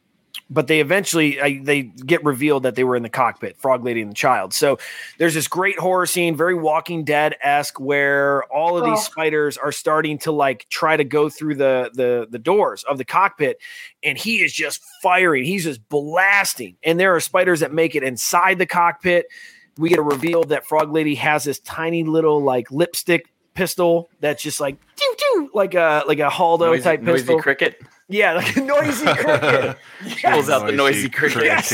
but 0.50 0.66
they 0.66 0.80
eventually 0.80 1.40
uh, 1.40 1.62
they 1.62 1.82
get 1.82 2.22
revealed 2.24 2.64
that 2.64 2.74
they 2.74 2.84
were 2.84 2.96
in 2.96 3.02
the 3.02 3.08
cockpit, 3.08 3.56
Frog 3.58 3.84
Lady 3.84 4.02
and 4.02 4.10
the 4.10 4.14
child. 4.14 4.52
So 4.52 4.78
there's 5.18 5.34
this 5.34 5.48
great 5.48 5.78
horror 5.78 6.06
scene, 6.06 6.36
very 6.36 6.54
Walking 6.54 7.04
Dead 7.04 7.36
esque, 7.40 7.80
where 7.80 8.44
all 8.52 8.76
of 8.76 8.84
these 8.84 8.98
Oh. 8.98 9.02
spiders 9.02 9.56
are 9.56 9.72
starting 9.72 10.18
to 10.18 10.32
like 10.32 10.66
try 10.68 10.96
to 10.96 11.04
go 11.04 11.28
through 11.28 11.54
the 11.56 11.90
the 11.94 12.26
the 12.28 12.38
doors 12.38 12.84
of 12.84 12.98
the 12.98 13.04
cockpit, 13.04 13.58
and 14.02 14.18
he 14.18 14.42
is 14.42 14.52
just 14.52 14.82
firing. 15.02 15.44
He's 15.44 15.64
just 15.64 15.88
blasting, 15.88 16.76
and 16.82 16.98
there 17.00 17.14
are 17.14 17.20
spiders 17.20 17.60
that 17.60 17.72
make 17.72 17.94
it 17.94 18.02
inside 18.02 18.58
the 18.58 18.66
cockpit. 18.66 19.26
We 19.78 19.88
get 19.88 19.98
a 19.98 20.02
reveal 20.02 20.44
that 20.44 20.66
Frog 20.66 20.92
Lady 20.92 21.14
has 21.16 21.44
this 21.44 21.58
tiny 21.60 22.04
little 22.04 22.40
like 22.42 22.70
lipstick 22.70 23.26
pistol 23.54 24.08
that's 24.20 24.42
just 24.42 24.60
like 24.60 24.76
doo, 24.96 25.13
like 25.54 25.74
a 25.74 26.02
like 26.06 26.18
a 26.18 26.28
Haldo 26.28 26.60
Noisy, 26.66 26.82
type 26.82 27.00
noisy 27.02 27.18
pistol. 27.22 27.40
cricket. 27.40 27.80
Yeah, 28.08 28.34
like 28.34 28.56
a 28.56 28.60
noisy 28.60 29.06
cricket. 29.14 29.76
Pulls 30.22 30.50
out 30.50 30.66
the 30.66 30.72
noisy 30.72 31.08
cricket. 31.08 31.44
Yes. 31.44 31.70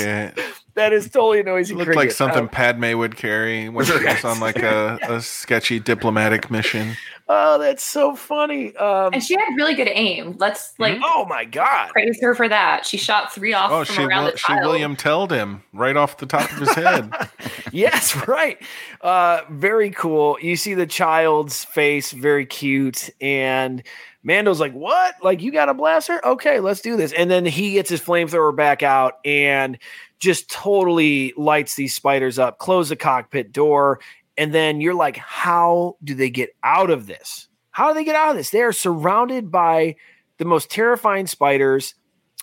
That 0.75 0.93
is 0.93 1.11
totally 1.11 1.41
a 1.41 1.43
noisy 1.43 1.75
Looked 1.75 1.87
cricket. 1.87 1.99
like 2.05 2.11
something 2.13 2.45
Oh, 2.45 2.49
Padme 2.49 2.97
would 2.97 3.17
carry 3.17 3.69
when 3.69 3.85
she 3.85 3.93
was 3.93 4.25
on 4.25 4.39
like 4.39 4.59
a, 4.59 4.99
a 5.09 5.21
sketchy 5.21 5.81
diplomatic 5.81 6.49
mission. 6.51 6.97
Oh, 7.33 7.59
that's 7.59 7.85
so 7.85 8.17
funny. 8.17 8.75
Um, 8.77 9.15
And 9.15 9.23
she 9.23 9.35
had 9.35 9.49
really 9.57 9.75
good 9.75 9.89
aim. 9.89 10.35
Let's 10.39 10.75
like 10.79 10.99
oh 11.03 11.27
my 11.29 11.45
god. 11.45 11.91
praise 11.91 12.19
her 12.21 12.35
for 12.35 12.49
that. 12.49 12.85
She 12.85 12.97
shot 12.97 13.33
three 13.33 13.53
off 13.55 13.71
Oh, 13.71 13.85
from 13.85 13.95
she 13.95 14.03
around 14.03 14.25
Wil- 14.25 14.33
the 14.33 14.39
she 14.39 14.45
child. 14.47 14.67
William 14.67 14.97
Telled 14.97 15.31
him 15.33 15.63
right 15.73 15.97
off 15.97 16.17
the 16.19 16.27
top 16.27 16.51
of 16.51 16.59
his 16.59 16.75
head. 16.75 17.13
yes, 17.73 18.17
right. 18.27 18.61
Uh, 19.01 19.43
very 19.51 19.91
cool. 19.91 20.37
You 20.43 20.57
see 20.57 20.75
the 20.75 20.87
child's 20.87 21.65
face, 21.65 22.11
very 22.13 22.45
cute, 22.47 23.09
and 23.21 23.83
Mando's 24.25 24.59
like, 24.61 24.73
"What? 24.73 25.15
Like 25.23 25.41
you 25.41 25.53
got 25.53 25.69
a 25.69 25.75
blaster? 25.75 26.21
Okay, 26.27 26.59
let's 26.61 26.81
do 26.81 26.97
this." 26.97 27.13
And 27.13 27.31
then 27.31 27.47
he 27.47 27.73
gets 27.75 27.89
his 27.89 28.01
flamethrower 28.01 28.55
back 28.55 28.83
out 28.83 29.15
and 29.25 29.79
just 30.19 30.51
totally 30.51 31.33
lights 31.39 31.77
these 31.77 31.95
spiders 31.95 32.39
up. 32.39 32.59
Close 32.59 32.91
the 32.91 32.97
cockpit 32.97 33.53
door, 33.53 34.01
and 34.41 34.55
then 34.55 34.81
you're 34.81 34.95
like, 34.95 35.19
"How 35.19 35.97
do 36.03 36.15
they 36.15 36.31
get 36.31 36.57
out 36.65 36.91
of 36.91 37.07
this? 37.07 37.49
How 37.73 37.89
do 37.89 37.95
they 37.95 38.05
get 38.05 38.17
out 38.17 38.31
of 38.31 38.37
this? 38.37 38.49
They 38.49 38.63
are 38.63 38.73
surrounded 38.73 39.51
by 39.51 39.97
the 40.39 40.47
most 40.47 40.71
terrifying 40.71 41.27
spiders." 41.27 41.95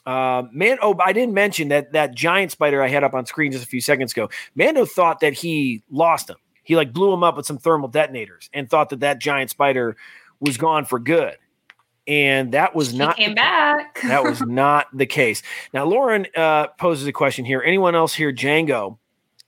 Uh, 0.05 0.43
man, 0.53 0.77
oh, 0.81 0.95
I 1.03 1.11
didn't 1.11 1.33
mention 1.33 1.69
that 1.69 1.91
that 1.93 2.13
giant 2.13 2.51
spider 2.51 2.83
I 2.83 2.87
had 2.87 3.03
up 3.03 3.15
on 3.15 3.25
screen 3.25 3.51
just 3.51 3.65
a 3.65 3.67
few 3.67 3.81
seconds 3.81 4.13
ago. 4.13 4.29
Mando 4.55 4.85
thought 4.85 5.19
that 5.21 5.33
he 5.33 5.83
lost 5.89 6.29
him. 6.29 6.37
He 6.63 6.75
like 6.75 6.93
blew 6.93 7.11
him 7.11 7.23
up 7.23 7.35
with 7.35 7.47
some 7.47 7.57
thermal 7.57 7.89
detonators 7.89 8.49
and 8.53 8.69
thought 8.69 8.89
that 8.89 8.99
that 8.99 9.19
giant 9.19 9.49
spider 9.49 9.97
was 10.39 10.55
gone 10.55 10.85
for 10.85 10.99
good. 10.99 11.35
And 12.07 12.53
that 12.53 12.75
was 12.75 12.91
He 12.91 12.99
not 12.99 13.17
came 13.17 13.33
back. 13.33 13.99
that 14.07 14.23
was 14.23 14.41
not 14.41 14.87
the 14.93 15.05
case. 15.07 15.41
Now, 15.73 15.85
Lauren 15.85 16.27
uh, 16.35 16.67
poses 16.79 17.07
a 17.07 17.11
question 17.11 17.43
here. 17.43 17.61
Anyone 17.65 17.95
else 17.95 18.13
here, 18.13 18.31
Jango? 18.31 18.97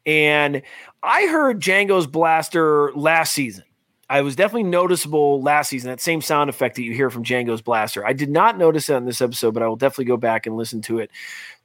And 0.05 0.61
I 1.01 1.27
heard 1.27 1.59
Jango's 1.59 2.07
blaster 2.07 2.91
last 2.93 3.33
season. 3.33 3.63
I 4.09 4.21
was 4.21 4.35
definitely 4.35 4.63
noticeable 4.63 5.41
last 5.41 5.69
season, 5.69 5.91
that 5.91 6.01
same 6.01 6.21
sound 6.21 6.49
effect 6.49 6.75
that 6.75 6.83
you 6.83 6.93
hear 6.93 7.11
from 7.11 7.23
Jango's 7.23 7.61
blaster. 7.61 8.05
I 8.05 8.13
did 8.13 8.29
not 8.29 8.57
notice 8.57 8.89
it 8.89 8.95
on 8.95 9.05
this 9.05 9.21
episode, 9.21 9.53
but 9.53 9.61
I 9.61 9.67
will 9.67 9.75
definitely 9.75 10.05
go 10.05 10.17
back 10.17 10.47
and 10.47 10.57
listen 10.57 10.81
to 10.83 10.97
it, 10.97 11.11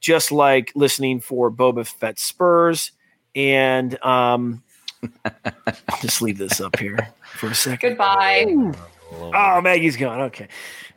just 0.01 0.31
like 0.31 0.71
listening 0.75 1.21
for 1.21 1.51
Boba 1.51 1.87
Fett 1.87 2.19
Spurs. 2.19 2.93
And 3.35 4.03
um, 4.05 4.63
I'll 5.25 6.01
just 6.03 6.21
leave 6.21 6.37
this 6.37 6.61
up 6.61 6.79
here 6.79 7.09
for 7.39 7.49
a 7.49 7.55
second. 7.55 7.91
Goodbye. 7.91 8.73
Oh, 9.11 9.61
Maggie's 9.63 9.97
gone. 9.97 10.21
Okay. 10.23 10.49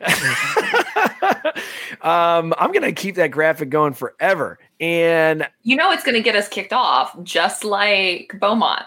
um, 2.02 2.54
I'm 2.58 2.72
gonna 2.72 2.92
keep 2.92 3.16
that 3.16 3.30
graphic 3.30 3.70
going 3.70 3.92
forever. 3.94 4.58
And 4.80 5.48
You 5.62 5.76
know 5.76 5.92
it's 5.92 6.04
gonna 6.04 6.20
get 6.20 6.36
us 6.36 6.48
kicked 6.48 6.72
off, 6.72 7.16
just 7.22 7.64
like 7.64 8.32
Beaumont. 8.40 8.84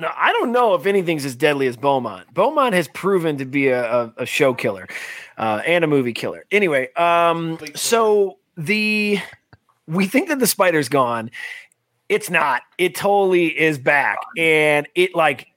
no, 0.00 0.10
I 0.16 0.32
don't 0.32 0.52
know 0.52 0.74
if 0.74 0.86
anything's 0.86 1.24
as 1.24 1.34
deadly 1.34 1.66
as 1.66 1.76
Beaumont. 1.76 2.32
Beaumont 2.32 2.74
has 2.74 2.88
proven 2.88 3.38
to 3.38 3.44
be 3.44 3.68
a, 3.68 3.84
a, 3.84 4.12
a 4.18 4.26
show 4.26 4.54
killer 4.54 4.86
uh, 5.38 5.62
and 5.66 5.84
a 5.84 5.86
movie 5.86 6.12
killer. 6.12 6.44
Anyway, 6.50 6.92
um, 6.94 7.58
so 7.74 8.38
the 8.56 9.18
we 9.86 10.06
think 10.06 10.28
that 10.28 10.38
the 10.38 10.46
spider's 10.46 10.88
gone. 10.88 11.30
It's 12.08 12.30
not. 12.30 12.62
It 12.78 12.94
totally 12.94 13.46
is 13.58 13.78
back, 13.78 14.18
and 14.36 14.86
it 14.94 15.14
like 15.14 15.48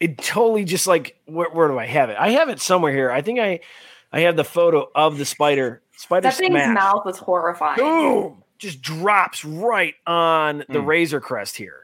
it 0.00 0.18
totally 0.18 0.64
just 0.64 0.86
like 0.86 1.20
where, 1.26 1.50
where 1.50 1.68
do 1.68 1.78
I 1.78 1.86
have 1.86 2.10
it? 2.10 2.16
I 2.18 2.30
have 2.30 2.48
it 2.48 2.60
somewhere 2.60 2.92
here. 2.92 3.10
I 3.10 3.20
think 3.20 3.38
I 3.38 3.60
I 4.14 4.20
have 4.20 4.36
the 4.36 4.44
photo 4.44 4.88
of 4.94 5.18
the 5.18 5.24
spider. 5.24 5.82
Spider 5.96 6.22
That 6.28 6.34
thing's 6.34 6.52
smash. 6.52 6.74
mouth 6.74 7.04
was 7.04 7.18
horrifying. 7.18 7.76
Boom! 7.78 8.42
Just 8.58 8.80
drops 8.80 9.44
right 9.44 9.94
on 10.06 10.64
the 10.68 10.80
Hmm. 10.80 10.86
razor 10.86 11.20
crest 11.20 11.56
here. 11.56 11.80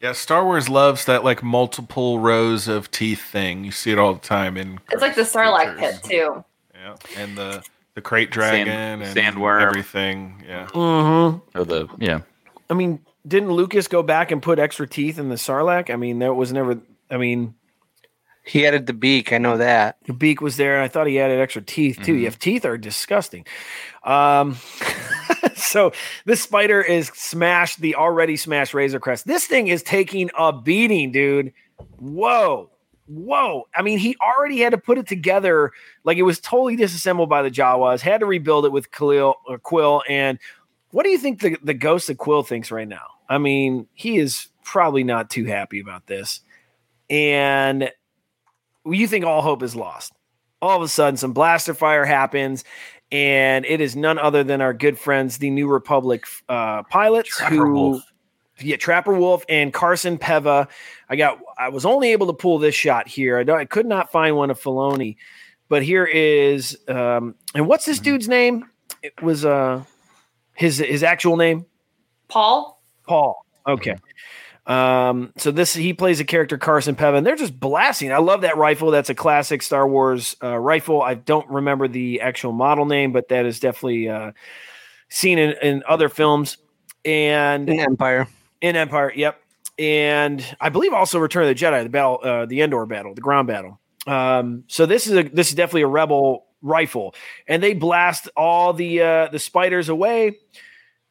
Yeah, 0.00 0.12
Star 0.12 0.44
Wars 0.44 0.68
loves 0.68 1.04
that 1.04 1.24
like 1.24 1.42
multiple 1.42 2.20
rows 2.20 2.68
of 2.68 2.90
teeth 2.90 3.22
thing. 3.22 3.64
You 3.64 3.70
see 3.72 3.90
it 3.92 3.98
all 3.98 4.14
the 4.14 4.20
time 4.20 4.56
in 4.56 4.78
It's 4.90 5.02
like 5.02 5.14
the 5.14 5.22
Sarlacc 5.22 5.76
pit 5.78 6.00
too. 6.02 6.44
yeah, 6.74 6.94
and 7.16 7.36
the 7.36 7.62
the 7.94 8.00
krayt 8.02 8.30
dragon 8.30 8.68
and 8.68 9.02
sandworm. 9.16 9.60
everything. 9.60 10.42
Yeah. 10.48 10.66
Mm-hmm. 10.66 11.58
Or 11.58 11.64
the 11.64 11.88
yeah. 11.98 12.20
I 12.70 12.74
mean, 12.74 13.00
didn't 13.26 13.50
Lucas 13.52 13.88
go 13.88 14.02
back 14.02 14.30
and 14.30 14.40
put 14.42 14.58
extra 14.58 14.86
teeth 14.86 15.18
in 15.18 15.28
the 15.30 15.34
Sarlacc? 15.36 15.90
I 15.90 15.96
mean, 15.96 16.20
that 16.20 16.34
was 16.34 16.52
never. 16.52 16.78
I 17.10 17.16
mean, 17.16 17.54
He 18.48 18.66
added 18.66 18.86
the 18.86 18.94
beak. 18.94 19.30
I 19.32 19.38
know 19.38 19.58
that. 19.58 19.98
the 20.06 20.14
beak 20.14 20.40
was 20.40 20.56
there, 20.56 20.76
and 20.76 20.82
I 20.82 20.88
thought 20.88 21.06
he 21.06 21.20
added 21.20 21.38
extra 21.38 21.60
teeth 21.60 22.00
too. 22.02 22.16
If 22.16 22.38
teeth 22.38 22.64
are 22.64 22.78
disgusting, 22.78 23.44
um, 24.04 24.56
so 25.54 25.92
this 26.24 26.42
spider 26.42 26.80
is 26.80 27.08
smashed 27.08 27.80
the 27.80 27.96
already 27.96 28.38
smashed 28.38 28.72
Razor 28.72 29.00
Crest. 29.00 29.26
This 29.26 29.46
thing 29.46 29.68
is 29.68 29.82
taking 29.82 30.30
a 30.38 30.50
beating, 30.50 31.12
dude. 31.12 31.52
Whoa, 31.98 32.70
whoa! 33.06 33.68
I 33.74 33.82
mean, 33.82 33.98
he 33.98 34.16
already 34.16 34.60
had 34.60 34.70
to 34.70 34.78
put 34.78 34.96
it 34.96 35.06
together 35.06 35.72
like 36.04 36.16
it 36.16 36.22
was 36.22 36.40
totally 36.40 36.76
disassembled 36.76 37.28
by 37.28 37.42
the 37.42 37.50
Jawas. 37.50 38.00
Had 38.00 38.20
to 38.20 38.26
rebuild 38.26 38.64
it 38.64 38.72
with 38.72 38.90
Khalil 38.90 39.34
or 39.46 39.58
Kuiil. 39.58 40.00
And 40.08 40.38
what 40.90 41.02
do 41.02 41.10
you 41.10 41.18
think 41.18 41.40
the 41.40 41.58
the 41.62 41.74
ghost 41.74 42.08
of 42.08 42.16
Kuiil 42.16 42.46
thinks 42.46 42.70
right 42.70 42.88
now? 42.88 43.08
I 43.28 43.36
mean, 43.36 43.88
he 43.92 44.16
is 44.16 44.48
probably 44.64 45.04
not 45.04 45.28
too 45.28 45.44
happy 45.44 45.80
about 45.80 46.06
this, 46.06 46.40
and 47.10 47.90
you 48.86 49.06
think 49.06 49.24
all 49.24 49.42
hope 49.42 49.62
is 49.62 49.74
lost. 49.76 50.12
All 50.60 50.76
of 50.76 50.82
a 50.82 50.88
sudden, 50.88 51.16
some 51.16 51.32
blaster 51.32 51.74
fire 51.74 52.04
happens, 52.04 52.64
and 53.12 53.64
it 53.64 53.80
is 53.80 53.94
none 53.94 54.18
other 54.18 54.42
than 54.42 54.60
our 54.60 54.74
good 54.74 54.98
friends, 54.98 55.38
the 55.38 55.50
New 55.50 55.68
Republic 55.68 56.24
uh, 56.48 56.82
pilots, 56.84 57.28
Trapper 57.28 57.54
who, 57.54 57.72
Wolf. 57.72 58.02
yeah, 58.60 58.76
Trapper 58.76 59.14
Wolf 59.14 59.44
and 59.48 59.72
Carson 59.72 60.18
Teva. 60.18 60.68
I 61.08 61.16
got, 61.16 61.38
I 61.56 61.68
was 61.68 61.84
only 61.84 62.12
able 62.12 62.26
to 62.26 62.32
pull 62.32 62.58
this 62.58 62.74
shot 62.74 63.06
here. 63.06 63.38
I 63.38 63.44
don't, 63.44 63.58
I 63.58 63.64
could 63.66 63.86
not 63.86 64.10
find 64.10 64.36
one 64.36 64.50
of 64.50 64.60
Filoni, 64.60 65.16
but 65.68 65.82
here 65.82 66.04
is, 66.04 66.76
um, 66.88 67.34
and 67.54 67.68
what's 67.68 67.84
this 67.84 68.00
dude's 68.00 68.28
name? 68.28 68.68
It 69.02 69.22
was 69.22 69.44
uh, 69.44 69.84
his 70.54 70.78
his 70.78 71.04
actual 71.04 71.36
name. 71.36 71.66
Paul? 72.26 72.82
Paul. 73.06 73.46
Okay. 73.66 73.96
Um, 74.68 75.32
so 75.38 75.50
this 75.50 75.72
he 75.72 75.94
plays 75.94 76.20
a 76.20 76.24
character 76.24 76.58
Carson 76.58 76.94
Pevin. 76.94 77.24
They're 77.24 77.36
just 77.36 77.58
blasting. 77.58 78.12
I 78.12 78.18
love 78.18 78.42
that 78.42 78.58
rifle. 78.58 78.90
That's 78.90 79.08
a 79.08 79.14
classic 79.14 79.62
Star 79.62 79.88
Wars 79.88 80.36
uh, 80.42 80.58
rifle. 80.58 81.00
I 81.00 81.14
don't 81.14 81.48
remember 81.48 81.88
the 81.88 82.20
actual 82.20 82.52
model 82.52 82.84
name, 82.84 83.12
but 83.12 83.28
that 83.30 83.46
is 83.46 83.60
definitely 83.60 84.10
uh, 84.10 84.32
seen 85.08 85.38
in, 85.38 85.54
in 85.62 85.82
other 85.88 86.10
films 86.10 86.58
and 87.06 87.68
In 87.68 87.80
Empire. 87.80 88.28
in 88.60 88.76
Empire. 88.76 89.10
Yep, 89.16 89.40
and 89.78 90.44
I 90.60 90.68
believe 90.68 90.92
also 90.92 91.18
Return 91.18 91.44
of 91.44 91.48
the 91.48 91.54
Jedi, 91.64 91.82
the 91.82 91.88
battle, 91.88 92.20
uh, 92.22 92.44
the 92.44 92.60
Endor 92.60 92.84
battle, 92.84 93.14
the 93.14 93.22
ground 93.22 93.48
battle. 93.48 93.80
Um, 94.06 94.64
so 94.66 94.84
this 94.84 95.06
is 95.06 95.16
a 95.16 95.22
this 95.22 95.48
is 95.48 95.54
definitely 95.54 95.82
a 95.82 95.88
rebel 95.88 96.44
rifle, 96.60 97.14
and 97.46 97.62
they 97.62 97.72
blast 97.72 98.28
all 98.36 98.74
the 98.74 99.00
uh, 99.00 99.28
the 99.28 99.38
spiders 99.38 99.88
away. 99.88 100.36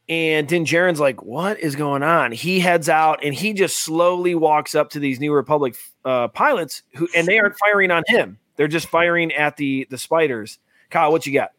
And 0.10 0.48
Din 0.48 0.64
Djarin's 0.64 1.00
like, 1.02 1.22
"What 1.24 1.60
is 1.60 1.76
going 1.76 2.02
on?" 2.02 2.32
He 2.32 2.60
heads 2.62 2.88
out 2.88 3.24
and 3.24 3.34
he 3.36 3.54
just 3.54 3.80
slowly 3.80 4.36
walks 4.36 4.74
up 4.74 4.90
to 4.92 5.00
these 5.00 5.20
New 5.20 5.34
Republic 5.34 5.76
uh, 6.06 6.30
pilots 6.30 6.84
who, 6.96 7.10
and 7.14 7.28
they 7.28 7.40
aren't 7.40 7.56
firing 7.60 7.92
on 7.92 8.04
him. 8.08 8.40
They're 8.56 8.70
just 8.70 8.88
firing 8.88 9.34
at 9.34 9.58
the 9.58 9.86
the 9.90 9.98
spiders. 9.98 10.60
Kyle, 10.90 11.12
what 11.12 11.28
you 11.28 11.34
got? 11.34 11.52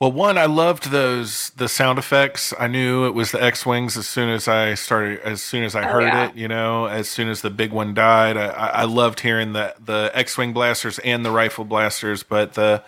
Well, 0.00 0.12
one, 0.12 0.38
I 0.38 0.46
loved 0.46 0.92
those 0.92 1.50
the 1.56 1.68
sound 1.68 1.98
effects. 1.98 2.54
I 2.56 2.68
knew 2.68 3.04
it 3.08 3.14
was 3.14 3.32
the 3.32 3.42
X 3.42 3.66
wings 3.66 3.96
as 3.96 4.06
soon 4.06 4.28
as 4.28 4.46
I 4.46 4.74
started, 4.74 5.18
as 5.20 5.42
soon 5.42 5.64
as 5.64 5.74
I 5.74 5.88
Oh, 5.88 5.92
heard 5.92 6.02
yeah. 6.04 6.28
it. 6.28 6.36
You 6.36 6.46
know, 6.46 6.86
as 6.86 7.08
soon 7.08 7.28
as 7.28 7.42
the 7.42 7.50
big 7.50 7.72
one 7.72 7.94
died, 7.94 8.36
I, 8.36 8.46
I 8.46 8.66
I 8.68 8.84
loved 8.84 9.18
hearing 9.20 9.54
the 9.54 9.74
the 9.84 10.12
X 10.14 10.38
wing 10.38 10.52
blasters 10.52 11.00
and 11.00 11.24
the 11.24 11.32
rifle 11.32 11.64
blasters. 11.64 12.22
But 12.22 12.54
the 12.54 12.84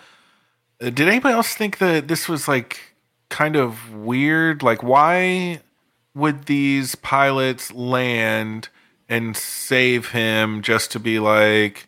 did 0.79 1.01
anybody 1.01 1.33
else 1.33 1.53
think 1.53 1.79
that 1.79 2.07
this 2.07 2.29
was 2.29 2.47
like 2.47 2.90
kind 3.31 3.55
of 3.55 3.93
weird? 3.95 4.61
Like, 4.61 4.83
why 4.83 5.61
would 6.13 6.45
these 6.45 6.93
pilots 6.93 7.73
land 7.73 8.69
and 9.09 9.35
save 9.35 10.09
him 10.09 10.61
just 10.61 10.91
to 10.91 10.99
be 10.99 11.17
like? 11.17 11.87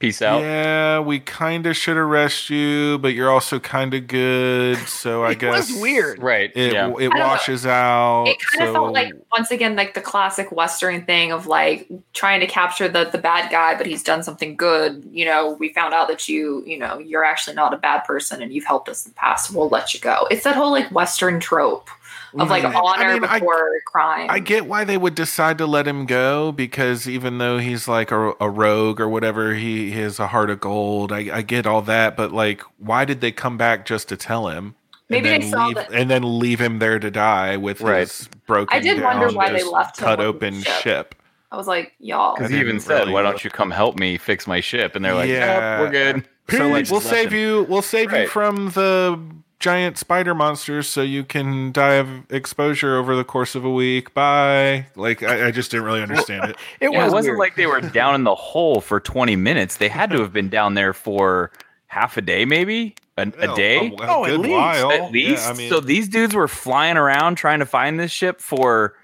Peace 0.00 0.22
out. 0.22 0.40
Yeah, 0.40 1.00
we 1.00 1.20
kind 1.20 1.66
of 1.66 1.76
should 1.76 1.98
arrest 1.98 2.48
you, 2.48 2.98
but 2.98 3.08
you're 3.08 3.30
also 3.30 3.60
kind 3.60 3.92
of 3.94 4.06
good. 4.06 4.78
So 4.88 5.24
I 5.26 5.32
It 5.32 5.40
guess 5.40 5.70
was 5.70 5.80
weird. 5.80 6.22
Right. 6.22 6.50
It 6.56 6.72
yeah. 6.72 6.88
it 6.98 7.12
I 7.12 7.18
don't 7.18 7.26
know. 7.26 7.26
washes 7.26 7.66
out. 7.66 8.24
it 8.24 8.38
kind 8.40 8.62
of 8.66 8.68
so 8.68 8.72
felt 8.72 8.92
like 8.94 9.12
once 9.30 9.50
again 9.50 9.76
like 9.76 9.92
the 9.92 10.00
classic 10.00 10.50
western 10.52 11.04
thing 11.04 11.32
of 11.32 11.46
like 11.46 11.86
trying 12.14 12.40
to 12.40 12.46
capture 12.46 12.88
the 12.88 13.04
the 13.10 13.18
bad 13.18 13.50
guy 13.50 13.76
but 13.76 13.86
he's 13.86 14.02
done 14.02 14.22
something 14.22 14.56
good 14.56 15.06
you 15.12 15.24
know 15.26 15.52
we 15.60 15.72
found 15.74 15.92
out 15.94 16.08
that 16.08 16.28
you 16.28 16.64
you 16.66 16.78
know 16.78 16.98
you're 16.98 17.24
actually 17.24 17.54
not 17.54 17.74
a 17.74 17.76
bad 17.76 18.00
person 18.04 18.40
and 18.42 18.52
you've 18.54 18.64
helped 18.64 18.88
us 18.88 19.04
in 19.04 19.10
the 19.12 19.16
past 19.16 19.52
we'll 19.54 19.68
let 19.68 19.92
you 19.94 20.00
go 20.00 20.26
it's 20.30 20.44
that 20.44 20.56
whole 20.56 20.70
like 20.70 20.90
western 20.90 21.38
trope 21.40 21.90
of 22.38 22.48
like. 22.50 22.64
I 22.64 22.72
honor 22.74 23.12
mean, 23.14 23.24
I- 23.24 23.38
before 23.40 23.70
crime 23.86 24.26
I 24.30 24.38
get 24.38 24.66
why 24.66 24.84
they 24.84 24.96
would 24.96 25.14
decide 25.14 25.58
to 25.58 25.66
let 25.66 25.86
him 25.86 26.06
go 26.06 26.52
because 26.52 27.08
even 27.08 27.38
though 27.38 27.58
he's 27.58 27.88
like 27.88 28.10
a, 28.10 28.34
a 28.40 28.48
rogue 28.48 29.00
or 29.00 29.08
whatever, 29.08 29.54
he, 29.54 29.90
he 29.90 30.00
has 30.00 30.18
a 30.20 30.28
heart 30.28 30.50
of 30.50 30.60
gold. 30.60 31.12
I, 31.12 31.38
I 31.38 31.42
get 31.42 31.66
all 31.66 31.82
that, 31.82 32.16
but 32.16 32.32
like, 32.32 32.62
why 32.78 33.04
did 33.04 33.20
they 33.20 33.32
come 33.32 33.56
back 33.56 33.84
just 33.86 34.08
to 34.08 34.16
tell 34.16 34.48
him? 34.48 34.74
Maybe 35.08 35.28
and 35.30 35.42
they 35.42 35.46
then 35.46 35.50
saw 35.50 35.66
leave, 35.66 35.74
that- 35.76 35.92
and 35.92 36.08
then 36.10 36.38
leave 36.38 36.60
him 36.60 36.78
there 36.78 36.98
to 37.00 37.10
die 37.10 37.56
with 37.56 37.80
Right. 37.80 38.00
his 38.00 38.28
broken. 38.46 38.76
I 38.76 38.80
did 38.80 39.02
wonder 39.02 39.28
why 39.32 39.50
they 39.50 39.64
left 39.64 39.96
cut 39.98 40.18
with 40.18 40.26
open 40.28 40.60
ship. 40.62 40.80
ship. 40.82 41.14
i 41.50 41.56
was 41.56 41.66
like 41.66 41.92
y'all 41.98 42.36
Because 42.36 42.50
he 42.52 42.58
even 42.58 42.76
didn't 42.76 42.82
said, 42.82 42.98
really- 43.00 43.12
"Why 43.14 43.22
don't 43.22 43.42
you 43.42 43.50
come 43.50 43.72
help 43.72 43.98
me 43.98 44.18
fix 44.18 44.46
my 44.46 44.60
ship?" 44.60 44.94
And 44.94 45.04
they're 45.04 45.14
like, 45.14 45.28
Yeah. 45.28 45.58
"Yeah, 45.58 45.80
we're 45.80 45.90
good." 45.90 46.28
So 46.48 46.68
like, 46.68 46.88
we'll 46.90 47.00
left 47.00 47.10
save 47.10 47.32
you. 47.32 47.66
We'll 47.68 47.82
save 47.82 48.12
you 48.12 48.28
from 48.28 48.70
the 48.70 49.18
giant 49.60 49.98
spider 49.98 50.34
monsters, 50.34 50.88
so 50.88 51.02
you 51.02 51.22
can 51.22 51.70
die 51.70 51.94
of 51.94 52.08
exposure 52.30 52.96
over 52.96 53.14
the 53.14 53.24
course 53.24 53.54
of 53.54 53.64
a 53.64 53.70
week. 53.70 54.12
Bye. 54.14 54.86
Like, 54.96 55.22
I, 55.22 55.48
I 55.48 55.50
just 55.50 55.70
didn't 55.70 55.86
really 55.86 56.02
understand 56.02 56.50
it. 56.50 56.56
It 56.80 56.90
Yeah, 56.92 57.04
was 57.04 57.12
it 57.12 57.14
wasn't 57.14 57.32
weird. 57.32 57.38
like 57.38 57.56
they 57.56 57.66
were 57.66 57.80
down 57.92 58.14
in 58.14 58.24
the 58.24 58.34
hole 58.34 58.80
for 58.80 58.98
20 59.00 59.36
minutes. 59.36 59.76
They 59.76 59.88
had 59.88 60.10
to 60.10 60.20
have 60.20 60.32
been 60.32 60.48
down 60.48 60.74
there 60.74 60.92
for 60.92 61.52
half 61.86 62.16
a 62.16 62.22
day, 62.22 62.44
maybe 62.44 62.94
a, 63.18 63.22
a 63.38 63.54
day. 63.54 63.92
Oh, 64.00 64.02
a, 64.04 64.06
Oh, 64.20 64.24
at 64.24 64.38
least. 64.40 64.52
while. 64.52 64.90
At 64.92 65.12
least. 65.12 65.44
Yeah, 65.44 65.50
I 65.50 65.54
mean, 65.54 65.68
so 65.68 65.80
these 65.80 66.08
dudes 66.08 66.34
were 66.34 66.48
flying 66.48 66.96
around 66.96 67.36
trying 67.36 67.58
to 67.58 67.66
find 67.66 68.00
this 68.00 68.10
ship 68.10 68.40
for 68.40 68.94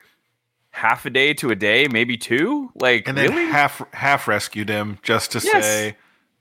half 0.70 1.04
a 1.06 1.10
day 1.10 1.34
to 1.34 1.50
a 1.50 1.54
day, 1.54 1.86
maybe 1.88 2.16
two. 2.16 2.70
Like, 2.76 3.08
and 3.08 3.16
then 3.18 3.30
really? 3.30 3.50
half 3.50 3.82
half 3.92 4.26
rescued 4.28 4.68
him 4.68 4.98
just 5.02 5.32
to 5.32 5.40
Yes. 5.42 5.64
say, 5.64 5.96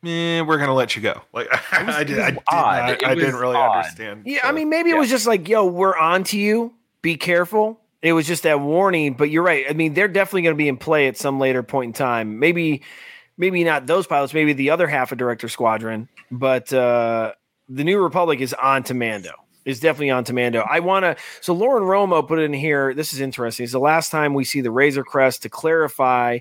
eh, 0.08 0.42
"We're 0.42 0.58
gonna 0.58 0.74
let 0.74 0.96
you 0.96 1.02
go." 1.02 1.22
Like 1.34 1.48
I, 1.72 2.04
did, 2.04 2.20
I, 2.20 2.32
did 2.32 2.40
not, 2.52 3.04
I 3.06 3.16
didn't 3.16 3.36
really 3.36 3.56
odd. 3.56 3.78
understand. 3.78 4.24
Yeah, 4.26 4.42
so- 4.42 4.48
I 4.50 4.52
mean, 4.52 4.70
maybe 4.70 4.90
it 4.90 4.98
was 4.98 5.10
just 5.10 5.28
like, 5.28 5.48
yo, 5.48 5.66
we're 5.66 5.98
on 5.98 6.24
to 6.26 6.40
you. 6.40 6.74
Be 7.02 7.18
careful. 7.18 7.80
It 8.02 8.14
was 8.14 8.28
just 8.28 8.44
that 8.44 8.60
warning, 8.60 9.14
but 9.14 9.30
you're 9.32 9.44
right. 9.44 9.66
I 9.68 9.74
mean, 9.74 9.94
they're 9.96 10.08
definitely 10.08 10.44
going 10.44 10.56
to 10.56 10.58
be 10.58 10.68
in 10.68 10.78
play 10.78 11.08
at 11.08 11.18
some 11.18 11.40
later 11.40 11.64
point 11.64 11.90
in 11.90 11.94
time. 11.94 12.38
Maybe, 12.40 12.84
maybe 13.38 13.64
not 13.64 13.88
those 13.88 14.06
pilots. 14.06 14.34
Maybe 14.34 14.54
the 14.54 14.70
other 14.70 14.88
half 14.88 15.12
of 15.12 15.18
Director 15.18 15.50
Squadron. 15.50 16.08
But 16.30 16.72
uh, 16.72 17.34
the 17.68 17.84
New 17.84 18.00
Republic 18.02 18.42
is 18.42 18.54
on 18.54 18.84
to 18.84 18.94
Mando. 18.94 19.32
Is 19.66 19.80
definitely 19.80 20.12
on 20.12 20.24
to 20.26 20.34
Mando. 20.34 20.64
I 20.70 20.80
want 20.82 21.04
to. 21.06 21.16
So 21.42 21.56
Lauren 21.56 21.82
Romo 21.84 22.28
put 22.28 22.38
it 22.38 22.44
in 22.44 22.54
here. 22.54 22.94
This 22.94 23.14
is 23.14 23.20
interesting. 23.22 23.64
It's 23.64 23.74
the 23.74 23.80
last 23.80 24.12
time 24.12 24.36
we 24.36 24.44
see 24.44 24.62
the 24.62 24.70
Razor 24.70 25.04
Crest. 25.04 25.42
To 25.42 25.50
clarify, 25.50 26.40